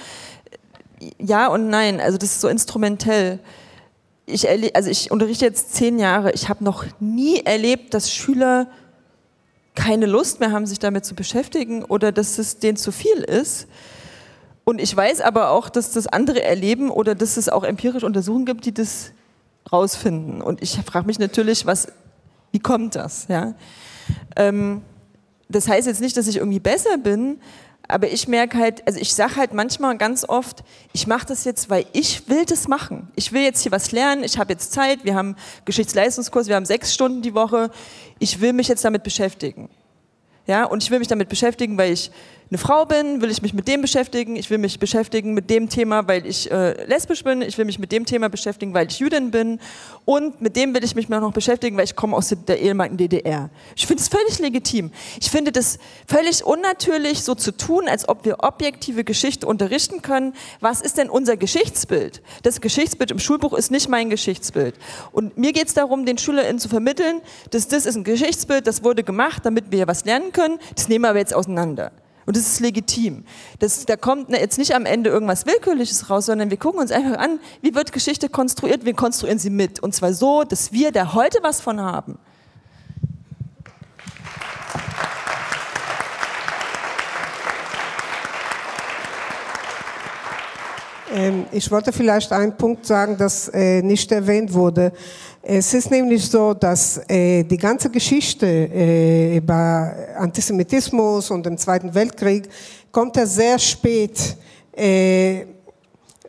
Ja 1.17 1.47
und 1.47 1.69
nein, 1.69 1.99
also 1.99 2.17
das 2.17 2.31
ist 2.31 2.41
so 2.41 2.47
instrumentell. 2.47 3.39
Ich, 4.26 4.47
also 4.76 4.89
ich 4.89 5.11
unterrichte 5.11 5.45
jetzt 5.45 5.73
zehn 5.73 5.97
Jahre, 5.97 6.31
ich 6.34 6.49
habe 6.49 6.63
noch 6.63 6.85
nie 6.99 7.39
erlebt, 7.39 7.93
dass 7.93 8.13
Schüler 8.13 8.67
keine 9.76 10.05
Lust 10.05 10.39
mehr 10.39 10.51
haben, 10.51 10.65
sich 10.65 10.80
damit 10.80 11.05
zu 11.05 11.15
beschäftigen 11.15 11.84
oder 11.84 12.11
dass 12.11 12.38
es 12.38 12.59
denen 12.59 12.77
zu 12.77 12.91
viel 12.91 13.19
ist. 13.19 13.67
Und 14.65 14.80
ich 14.80 14.95
weiß 14.95 15.21
aber 15.21 15.49
auch, 15.49 15.69
dass 15.69 15.93
das 15.93 16.05
andere 16.05 16.43
erleben 16.43 16.91
oder 16.91 17.15
dass 17.15 17.38
es 17.38 17.49
auch 17.49 17.63
empirische 17.63 18.05
Untersuchungen 18.05 18.45
gibt, 18.45 18.65
die 18.65 18.73
das 18.73 19.11
rausfinden. 19.71 20.41
Und 20.41 20.61
ich 20.61 20.77
frage 20.85 21.07
mich 21.07 21.17
natürlich, 21.17 21.65
was, 21.65 21.88
wie 22.51 22.59
kommt 22.59 22.95
das? 22.95 23.27
Ja? 23.30 23.55
Ähm, 24.35 24.81
das 25.49 25.67
heißt 25.67 25.88
jetzt 25.88 26.01
nicht, 26.01 26.15
dass 26.15 26.27
ich 26.27 26.38
irgendwie 26.38 26.59
besser 26.59 26.97
bin, 26.97 27.39
aber 27.88 28.07
ich 28.11 28.27
merke 28.27 28.59
halt, 28.59 28.85
also 28.85 28.99
ich 28.99 29.15
sage 29.15 29.35
halt 29.35 29.51
manchmal 29.51 29.97
ganz 29.97 30.23
oft, 30.23 30.63
ich 30.93 31.07
mache 31.07 31.26
das 31.26 31.43
jetzt, 31.43 31.71
weil 31.71 31.85
ich 31.91 32.30
will 32.30 32.45
das 32.45 32.67
machen. 32.67 33.11
Ich 33.15 33.34
will 33.34 33.41
jetzt 33.41 33.63
hier 33.63 33.71
was 33.71 33.91
lernen, 33.91 34.23
ich 34.23 34.38
habe 34.38 34.53
jetzt 34.53 34.71
Zeit, 34.71 35.03
wir 35.05 35.15
haben 35.15 35.35
Geschichtsleistungskurs, 35.65 36.47
wir 36.47 36.55
haben 36.55 36.65
sechs 36.65 36.93
Stunden 36.93 37.23
die 37.23 37.34
Woche, 37.34 37.71
ich 38.19 38.41
will 38.41 38.53
mich 38.53 38.67
jetzt 38.67 38.85
damit 38.85 39.01
beschäftigen. 39.01 39.69
Ja, 40.45 40.65
und 40.65 40.84
ich 40.84 40.91
will 40.91 40.99
mich 40.99 41.07
damit 41.07 41.30
beschäftigen, 41.30 41.77
weil 41.77 41.93
ich 41.93 42.11
eine 42.51 42.57
Frau 42.57 42.85
bin, 42.85 43.21
will 43.21 43.30
ich 43.30 43.43
mich 43.43 43.53
mit 43.53 43.67
dem 43.67 43.81
beschäftigen. 43.81 44.35
Ich 44.35 44.49
will 44.49 44.57
mich 44.57 44.80
beschäftigen 44.80 45.35
mit 45.35 45.51
dem 45.51 45.69
Thema, 45.69 46.07
weil 46.07 46.26
ich 46.26 46.49
äh, 46.49 46.84
lesbisch 46.85 47.23
bin. 47.23 47.43
Ich 47.43 47.59
will 47.59 47.65
mich 47.65 47.77
mit 47.77 47.91
dem 47.91 48.07
Thema 48.07 48.27
beschäftigen, 48.27 48.73
weil 48.73 48.88
ich 48.88 48.97
Jüdin 48.97 49.30
bin. 49.30 49.59
Und 50.03 50.41
mit 50.41 50.55
dem 50.55 50.73
will 50.73 50.84
ich 50.84 50.95
mich 50.95 51.09
noch 51.09 51.31
beschäftigen, 51.31 51.77
weil 51.77 51.84
ich 51.84 51.95
komme 51.95 52.17
aus 52.17 52.34
der 52.47 52.59
ehemaligen 52.59 52.97
DDR. 52.97 53.51
Ich 53.76 53.85
finde 53.85 54.01
es 54.01 54.07
völlig 54.07 54.39
legitim. 54.39 54.91
Ich 55.21 55.30
finde 55.30 55.51
das 55.51 55.77
völlig 56.07 56.43
unnatürlich, 56.43 57.21
so 57.21 57.35
zu 57.35 57.55
tun, 57.55 57.88
als 57.88 58.09
ob 58.09 58.26
wir 58.26 58.43
objektive 58.43 59.03
Geschichte 59.03 59.45
unterrichten 59.45 60.01
können. 60.01 60.34
Was 60.59 60.81
ist 60.81 60.97
denn 60.97 61.11
unser 61.11 61.38
Geschichtsbild? 61.38 62.23
Das 62.41 62.61
Geschichtsbild 62.61 63.11
im 63.11 63.19
Schulbuch 63.19 63.53
ist 63.53 63.69
nicht 63.69 63.89
mein 63.89 64.09
Geschichtsbild. 64.09 64.73
Und 65.11 65.38
mir 65.38 65.53
geht 65.53 65.67
es 65.67 65.76
darum, 65.76 66.03
den 66.03 66.17
SchülerInnen 66.17 66.57
zu 66.57 66.67
vermitteln, 66.69 67.21
dass 67.51 67.67
das 67.67 67.85
ist 67.85 67.95
ein 67.95 68.03
Geschichtsbild, 68.03 68.65
das 68.65 68.84
wurde 68.84 69.03
gemacht, 69.03 69.45
damit 69.45 69.65
wir 69.71 69.85
was 69.88 70.05
lernen 70.05 70.31
können. 70.31 70.57
Das 70.73 70.88
nehmen 70.88 71.03
wir 71.03 71.09
aber 71.09 71.19
jetzt 71.19 71.35
auseinander. 71.35 71.91
Und 72.30 72.38
das 72.38 72.45
ist 72.45 72.60
legitim. 72.60 73.23
Das, 73.57 73.88
da 73.88 73.95
kommt 73.95 74.30
jetzt 74.30 74.60
nicht 74.60 74.76
am 74.76 74.85
Ende 74.85 75.10
irgendwas 75.10 75.47
Willkürliches 75.47 76.11
raus, 76.11 76.27
sondern 76.27 76.51
wir 76.51 76.57
gucken 76.57 76.80
uns 76.80 76.91
einfach 76.91 77.18
an, 77.18 77.39
wie 77.64 77.73
wird 77.73 77.91
Geschichte 77.91 78.30
konstruiert, 78.30 78.85
wir 78.85 78.93
konstruieren 78.93 79.39
sie 79.39 79.49
mit. 79.49 79.80
Und 79.80 79.95
zwar 79.95 80.14
so, 80.14 80.43
dass 80.43 80.72
wir 80.72 80.91
da 80.91 81.15
heute 81.15 81.39
was 81.41 81.60
von 81.60 81.81
haben. 81.81 82.19
Ähm, 91.11 91.45
ich 91.52 91.72
wollte 91.72 91.91
vielleicht 91.91 92.31
einen 92.31 92.56
Punkt 92.56 92.86
sagen, 92.86 93.18
das 93.18 93.49
äh, 93.49 93.81
nicht 93.81 94.11
erwähnt 94.11 94.53
wurde. 94.53 94.91
Es 95.41 95.73
ist 95.73 95.90
nämlich 95.90 96.30
so, 96.30 96.53
dass 96.53 96.99
äh, 97.10 97.44
die 97.44 97.57
ganze 97.57 97.90
Geschichte 97.90 98.45
äh, 98.45 99.38
über 99.38 99.91
Antisemitismus 100.18 101.31
und 101.31 101.45
den 101.45 101.57
Zweiten 101.57 101.94
Weltkrieg 101.95 102.48
kommt 102.91 103.15
ja 103.15 103.26
sehr 103.26 103.57
spät, 103.57 104.38
äh, 104.73 105.45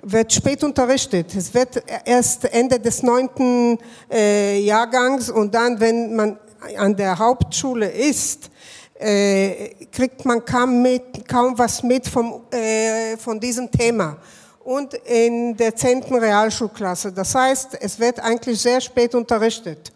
wird 0.02 0.32
spät 0.32 0.64
unterrichtet. 0.64 1.34
Es 1.34 1.52
wird 1.52 1.82
erst 2.06 2.46
Ende 2.46 2.78
des 2.78 3.02
neunten 3.02 3.76
äh, 4.10 4.60
Jahrgangs 4.60 5.28
und 5.28 5.54
dann, 5.54 5.78
wenn 5.78 6.16
man 6.16 6.38
an 6.78 6.96
der 6.96 7.18
Hauptschule 7.18 7.90
ist, 7.90 8.50
äh, 8.98 9.86
kriegt 9.92 10.24
man 10.24 10.42
kaum, 10.42 10.80
mit, 10.80 11.28
kaum 11.28 11.58
was 11.58 11.82
mit 11.82 12.08
vom, 12.08 12.42
äh, 12.50 13.18
von 13.18 13.38
diesem 13.38 13.70
Thema 13.70 14.16
und 14.70 14.94
in 14.94 15.56
der 15.56 15.74
10. 15.74 16.04
Realschulklasse. 16.14 17.10
Das 17.10 17.34
heißt, 17.34 17.76
es 17.80 17.98
wird 17.98 18.20
eigentlich 18.20 18.60
sehr 18.60 18.80
spät 18.80 19.16
unterrichtet. 19.16 19.90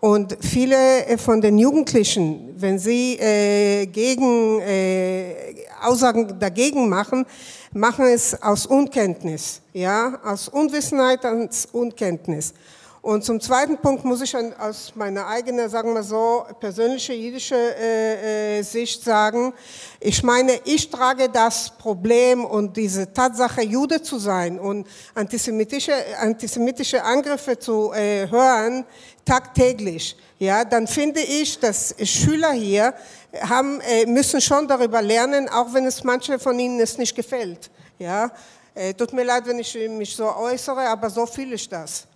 Und 0.00 0.36
viele 0.42 1.06
äh, 1.06 1.16
von 1.16 1.40
den 1.40 1.56
Jugendlichen, 1.56 2.54
wenn 2.58 2.78
sie 2.78 3.14
äh, 3.14 3.86
gegen, 3.86 4.60
äh, 4.60 5.34
Aussagen 5.82 6.38
dagegen 6.38 6.90
machen, 6.90 7.24
machen 7.72 8.04
es 8.04 8.42
aus 8.42 8.66
Unkenntnis, 8.66 9.62
ja, 9.72 10.20
aus 10.22 10.48
Unwissenheit, 10.48 11.24
aus 11.24 11.66
Unkenntnis. 11.72 12.52
Und 13.00 13.24
zum 13.24 13.40
zweiten 13.40 13.78
Punkt 13.78 14.04
muss 14.04 14.20
ich 14.22 14.36
aus 14.58 14.92
meiner 14.96 15.26
eigenen, 15.28 15.70
sagen 15.70 15.94
wir 15.94 16.02
so, 16.02 16.44
persönliche 16.58 17.12
jüdische 17.12 17.54
äh, 17.54 18.58
äh, 18.58 18.62
Sicht 18.62 19.04
sagen, 19.04 19.54
ich 20.00 20.22
meine, 20.24 20.58
ich 20.64 20.90
trage 20.90 21.28
das 21.28 21.70
Problem 21.70 22.44
und 22.44 22.76
diese 22.76 23.12
Tatsache, 23.12 23.62
Jude 23.62 24.02
zu 24.02 24.18
sein 24.18 24.58
und 24.58 24.86
antisemitische, 25.14 25.92
antisemitische 26.20 27.02
Angriffe 27.04 27.56
zu 27.56 27.92
äh, 27.92 28.28
hören, 28.28 28.84
tagtäglich. 29.24 30.16
Ja, 30.40 30.64
dann 30.64 30.88
finde 30.88 31.20
ich, 31.20 31.58
dass 31.60 31.94
Schüler 32.02 32.50
hier 32.50 32.94
haben, 33.42 33.80
äh, 33.82 34.06
müssen 34.06 34.40
schon 34.40 34.66
darüber 34.66 35.02
lernen, 35.02 35.48
auch 35.48 35.72
wenn 35.72 35.86
es 35.86 36.02
manche 36.02 36.36
von 36.40 36.58
ihnen 36.58 36.80
es 36.80 36.98
nicht 36.98 37.14
gefällt. 37.14 37.70
Ja, 38.00 38.32
äh, 38.74 38.92
tut 38.92 39.12
mir 39.12 39.24
leid, 39.24 39.46
wenn 39.46 39.60
ich 39.60 39.72
mich 39.88 40.16
so 40.16 40.34
äußere, 40.34 40.88
aber 40.88 41.08
so 41.10 41.26
fühle 41.26 41.54
ich 41.54 41.68
das. 41.68 42.07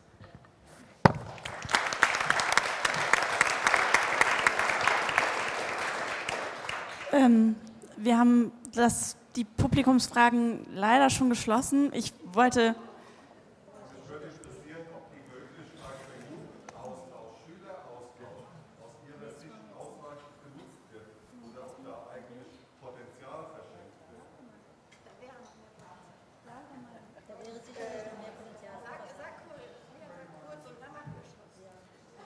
Ähm, 7.13 7.55
wir 7.97 8.19
haben 8.19 8.51
das, 8.75 9.17
die 9.37 9.45
Publikumsfragen 9.45 10.67
leider 10.75 11.11
schon 11.11 11.29
geschlossen. 11.29 11.91
Ich 11.93 12.13
wollte 12.33 12.75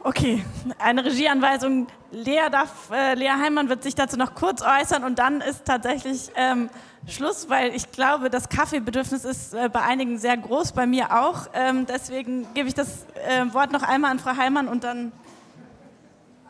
Okay, 0.06 0.44
eine 0.78 1.04
Regieanweisung. 1.04 1.88
Lea, 2.12 2.48
darf, 2.48 2.92
äh, 2.92 3.14
Lea 3.14 3.32
Heimann 3.42 3.68
wird 3.68 3.82
sich 3.82 3.96
dazu 3.96 4.16
noch 4.16 4.36
kurz 4.36 4.62
äußern 4.62 5.02
und 5.02 5.18
dann 5.18 5.40
ist 5.40 5.64
tatsächlich 5.64 6.30
ähm, 6.36 6.70
Schluss, 7.08 7.50
weil 7.50 7.74
ich 7.74 7.90
glaube, 7.90 8.30
das 8.30 8.48
Kaffeebedürfnis 8.48 9.24
ist 9.24 9.52
äh, 9.52 9.68
bei 9.68 9.82
einigen 9.82 10.16
sehr 10.18 10.36
groß, 10.36 10.70
bei 10.70 10.86
mir 10.86 11.10
auch. 11.10 11.48
Ähm, 11.54 11.86
deswegen 11.86 12.46
gebe 12.54 12.68
ich 12.68 12.74
das 12.74 13.04
äh, 13.26 13.52
Wort 13.52 13.72
noch 13.72 13.82
einmal 13.82 14.12
an 14.12 14.20
Frau 14.20 14.36
Heimann 14.36 14.68
und 14.68 14.84
dann. 14.84 15.10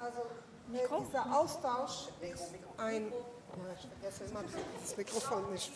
Also 0.05 0.20
Dieser 0.69 1.24
Austausch 1.35 2.09
ist 2.20 2.53
ein. 2.77 3.11
Ich 3.57 3.89
das 4.83 4.97
Mikrofon. 4.97 5.39
Ich 5.55 5.70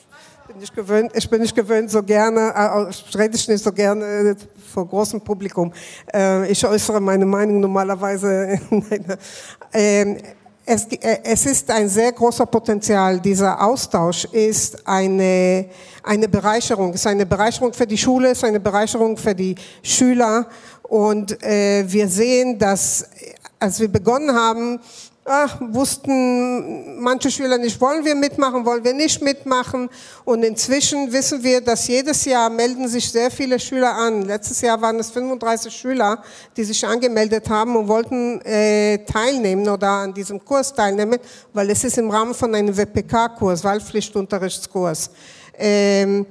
bin 0.47 0.59
nicht 0.59 0.75
gewöhnt, 0.75 1.13
ich 1.15 1.31
bin 1.31 1.41
nicht 1.41 1.55
gewöhnt 1.55 1.91
so 1.91 2.03
gerne, 2.03 2.53
äh, 2.55 3.17
rede 3.19 3.37
ich 3.37 3.49
nicht 3.49 3.65
so 3.65 3.73
gerne 3.73 4.05
äh, 4.05 4.37
vor 4.73 4.87
großem 4.87 5.21
Publikum. 5.21 5.73
Äh, 6.13 6.51
ich 6.51 6.65
äußere 6.67 7.01
meine 7.01 7.25
Meinung 7.25 7.61
normalerweise. 7.61 8.61
ähm, 9.73 10.19
es, 10.67 10.87
äh, 10.87 11.21
es, 11.25 11.47
ist 11.47 11.71
ein 11.71 11.89
sehr 11.89 12.13
großer 12.13 12.45
Potenzial. 12.45 13.19
Dieser 13.19 13.63
Austausch 13.63 14.27
ist 14.27 14.87
eine, 14.87 15.67
eine 16.03 16.29
Bereicherung. 16.29 16.91
Es 16.91 17.01
ist 17.01 17.07
eine 17.07 17.25
Bereicherung 17.25 17.73
für 17.73 17.87
die 17.87 17.99
Schule, 17.99 18.31
es 18.31 18.39
ist 18.39 18.45
eine 18.45 18.61
Bereicherung 18.61 19.17
für 19.17 19.35
die 19.35 19.55
Schüler. 19.83 20.47
Und 20.83 21.43
äh, 21.43 21.85
wir 21.87 22.09
sehen, 22.09 22.59
dass 22.59 23.07
als 23.59 23.79
wir 23.81 23.89
begonnen 23.89 24.35
haben, 24.35 24.81
ach, 25.25 25.61
wussten 25.61 27.01
manche 27.01 27.31
Schüler 27.31 27.59
nicht, 27.59 27.81
wollen 27.81 28.05
wir 28.05 28.15
mitmachen, 28.15 28.65
wollen 28.65 28.85
wir 28.85 28.95
nicht 28.95 29.23
mitmachen. 29.23 29.89
Und 30.25 30.43
inzwischen 30.43 31.13
wissen 31.13 31.43
wir, 31.43 31.61
dass 31.61 31.87
jedes 31.87 32.25
Jahr 32.25 32.51
melden 32.51 32.89
sich 32.89 33.11
sehr 33.11 33.31
viele 33.31 33.59
Schüler 33.59 33.95
an. 33.95 34.23
Letztes 34.23 34.61
Jahr 34.61 34.81
waren 34.81 34.99
es 34.99 35.11
35 35.11 35.75
Schüler, 35.75 36.23
die 36.57 36.65
sich 36.65 36.85
angemeldet 36.87 37.49
haben 37.49 37.77
und 37.77 37.89
wollten 37.89 38.41
äh, 38.43 39.05
teilnehmen 39.05 39.69
oder 39.69 39.89
an 39.89 40.15
diesem 40.15 40.45
Kurs 40.45 40.75
teilnehmen, 40.75 41.19
weil 41.53 41.71
es 41.71 41.85
ist 41.85 41.99
im 41.99 42.11
Rahmen 42.11 42.35
von 42.35 42.55
einem 42.55 42.77
WPK-Kurs, 42.77 43.63
Wahlpflichtunterrichtskurs. 43.63 45.11
Ähm, 45.59 46.27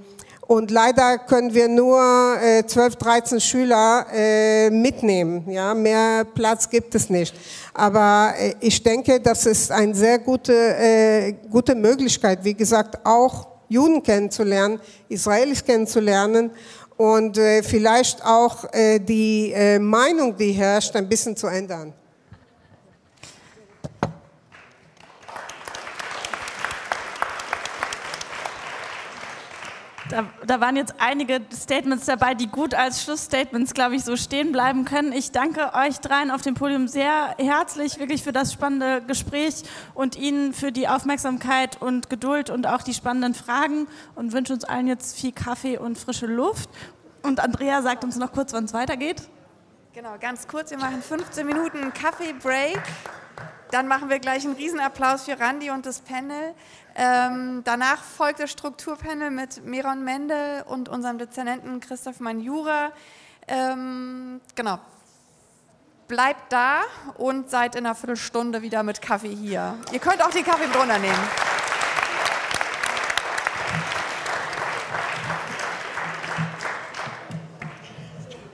und 0.49 0.71
leider 0.71 1.19
können 1.19 1.53
wir 1.53 1.67
nur 1.67 2.01
äh, 2.41 2.65
12, 2.65 2.95
13 2.95 3.39
Schüler 3.39 4.07
äh, 4.11 4.71
mitnehmen. 4.71 5.47
Ja, 5.47 5.75
mehr 5.75 6.25
Platz 6.25 6.67
gibt 6.67 6.95
es 6.95 7.07
nicht. 7.07 7.35
Aber 7.71 8.33
äh, 8.35 8.55
ich 8.59 8.81
denke, 8.81 9.19
das 9.19 9.45
ist 9.45 9.71
eine 9.71 9.93
sehr 9.93 10.17
gute, 10.17 10.53
äh, 10.53 11.33
gute 11.51 11.75
Möglichkeit, 11.75 12.43
wie 12.43 12.55
gesagt, 12.55 12.97
auch 13.05 13.47
Juden 13.67 14.01
kennenzulernen, 14.01 14.79
Israelis 15.07 15.63
kennenzulernen 15.63 16.49
und 16.97 17.37
äh, 17.37 17.61
vielleicht 17.61 18.25
auch 18.25 18.73
äh, 18.73 18.97
die 18.97 19.51
äh, 19.53 19.77
Meinung, 19.77 20.35
die 20.35 20.53
herrscht, 20.53 20.95
ein 20.95 21.07
bisschen 21.07 21.35
zu 21.35 21.45
ändern. 21.45 21.93
Da, 30.09 30.25
da, 30.47 30.59
waren 30.59 30.75
jetzt 30.75 30.95
einige 30.97 31.39
Statements 31.53 32.05
dabei, 32.05 32.33
die 32.33 32.47
gut 32.47 32.73
als 32.73 33.03
Schlussstatements, 33.03 33.75
glaube 33.75 33.95
ich, 33.95 34.03
so 34.03 34.15
stehen 34.17 34.51
bleiben 34.51 34.83
können. 34.83 35.13
Ich 35.13 35.31
danke 35.31 35.75
euch 35.75 35.99
dreien 35.99 36.31
auf 36.31 36.41
dem 36.41 36.55
Podium 36.55 36.87
sehr 36.87 37.35
herzlich, 37.37 37.99
wirklich 37.99 38.23
für 38.23 38.31
das 38.31 38.51
spannende 38.51 39.03
Gespräch 39.05 39.61
und 39.93 40.15
Ihnen 40.15 40.53
für 40.53 40.71
die 40.71 40.87
Aufmerksamkeit 40.87 41.79
und 41.79 42.09
Geduld 42.09 42.49
und 42.49 42.65
auch 42.65 42.81
die 42.81 42.95
spannenden 42.95 43.35
Fragen 43.35 43.87
und 44.15 44.33
wünsche 44.33 44.51
uns 44.51 44.63
allen 44.63 44.87
jetzt 44.87 45.15
viel 45.15 45.31
Kaffee 45.31 45.77
und 45.77 45.95
frische 45.95 46.25
Luft. 46.25 46.71
Und 47.21 47.39
Andrea 47.39 47.83
sagt 47.83 48.03
uns 48.03 48.15
noch 48.17 48.31
kurz, 48.31 48.51
wann 48.51 48.65
es 48.65 48.73
weitergeht. 48.73 49.29
Genau, 49.93 50.15
ganz 50.19 50.47
kurz, 50.47 50.71
wir 50.71 50.79
machen 50.79 51.03
15 51.03 51.45
Minuten 51.45 51.93
Kaffee-Break. 51.93 52.81
Dann 53.71 53.87
machen 53.87 54.09
wir 54.09 54.17
gleich 54.17 54.45
einen 54.45 54.55
Riesenapplaus 54.55 55.25
für 55.25 55.39
Randy 55.39 55.69
und 55.69 55.85
das 55.85 56.01
Panel. 56.01 56.55
Ähm, 57.01 57.61
danach 57.63 58.03
folgt 58.03 58.41
das 58.41 58.51
Strukturpanel 58.51 59.31
mit 59.31 59.63
Miron 59.63 60.03
Mendel 60.03 60.63
und 60.67 60.89
unserem 60.89 61.17
Dezernenten 61.17 61.79
Christoph 61.79 62.19
Manjura. 62.19 62.91
Ähm, 63.47 64.41
genau. 64.53 64.79
Bleibt 66.09 66.51
da 66.51 66.81
und 67.17 67.49
seid 67.49 67.75
in 67.75 67.85
einer 67.85 67.95
Viertelstunde 67.95 68.61
wieder 68.61 68.83
mit 68.83 69.01
Kaffee 69.01 69.33
hier. 69.33 69.77
Ihr 69.93 69.99
könnt 69.99 70.21
auch 70.21 70.31
den 70.31 70.43
Kaffee 70.43 70.67
drunter 70.67 70.99
nehmen. 70.99 71.17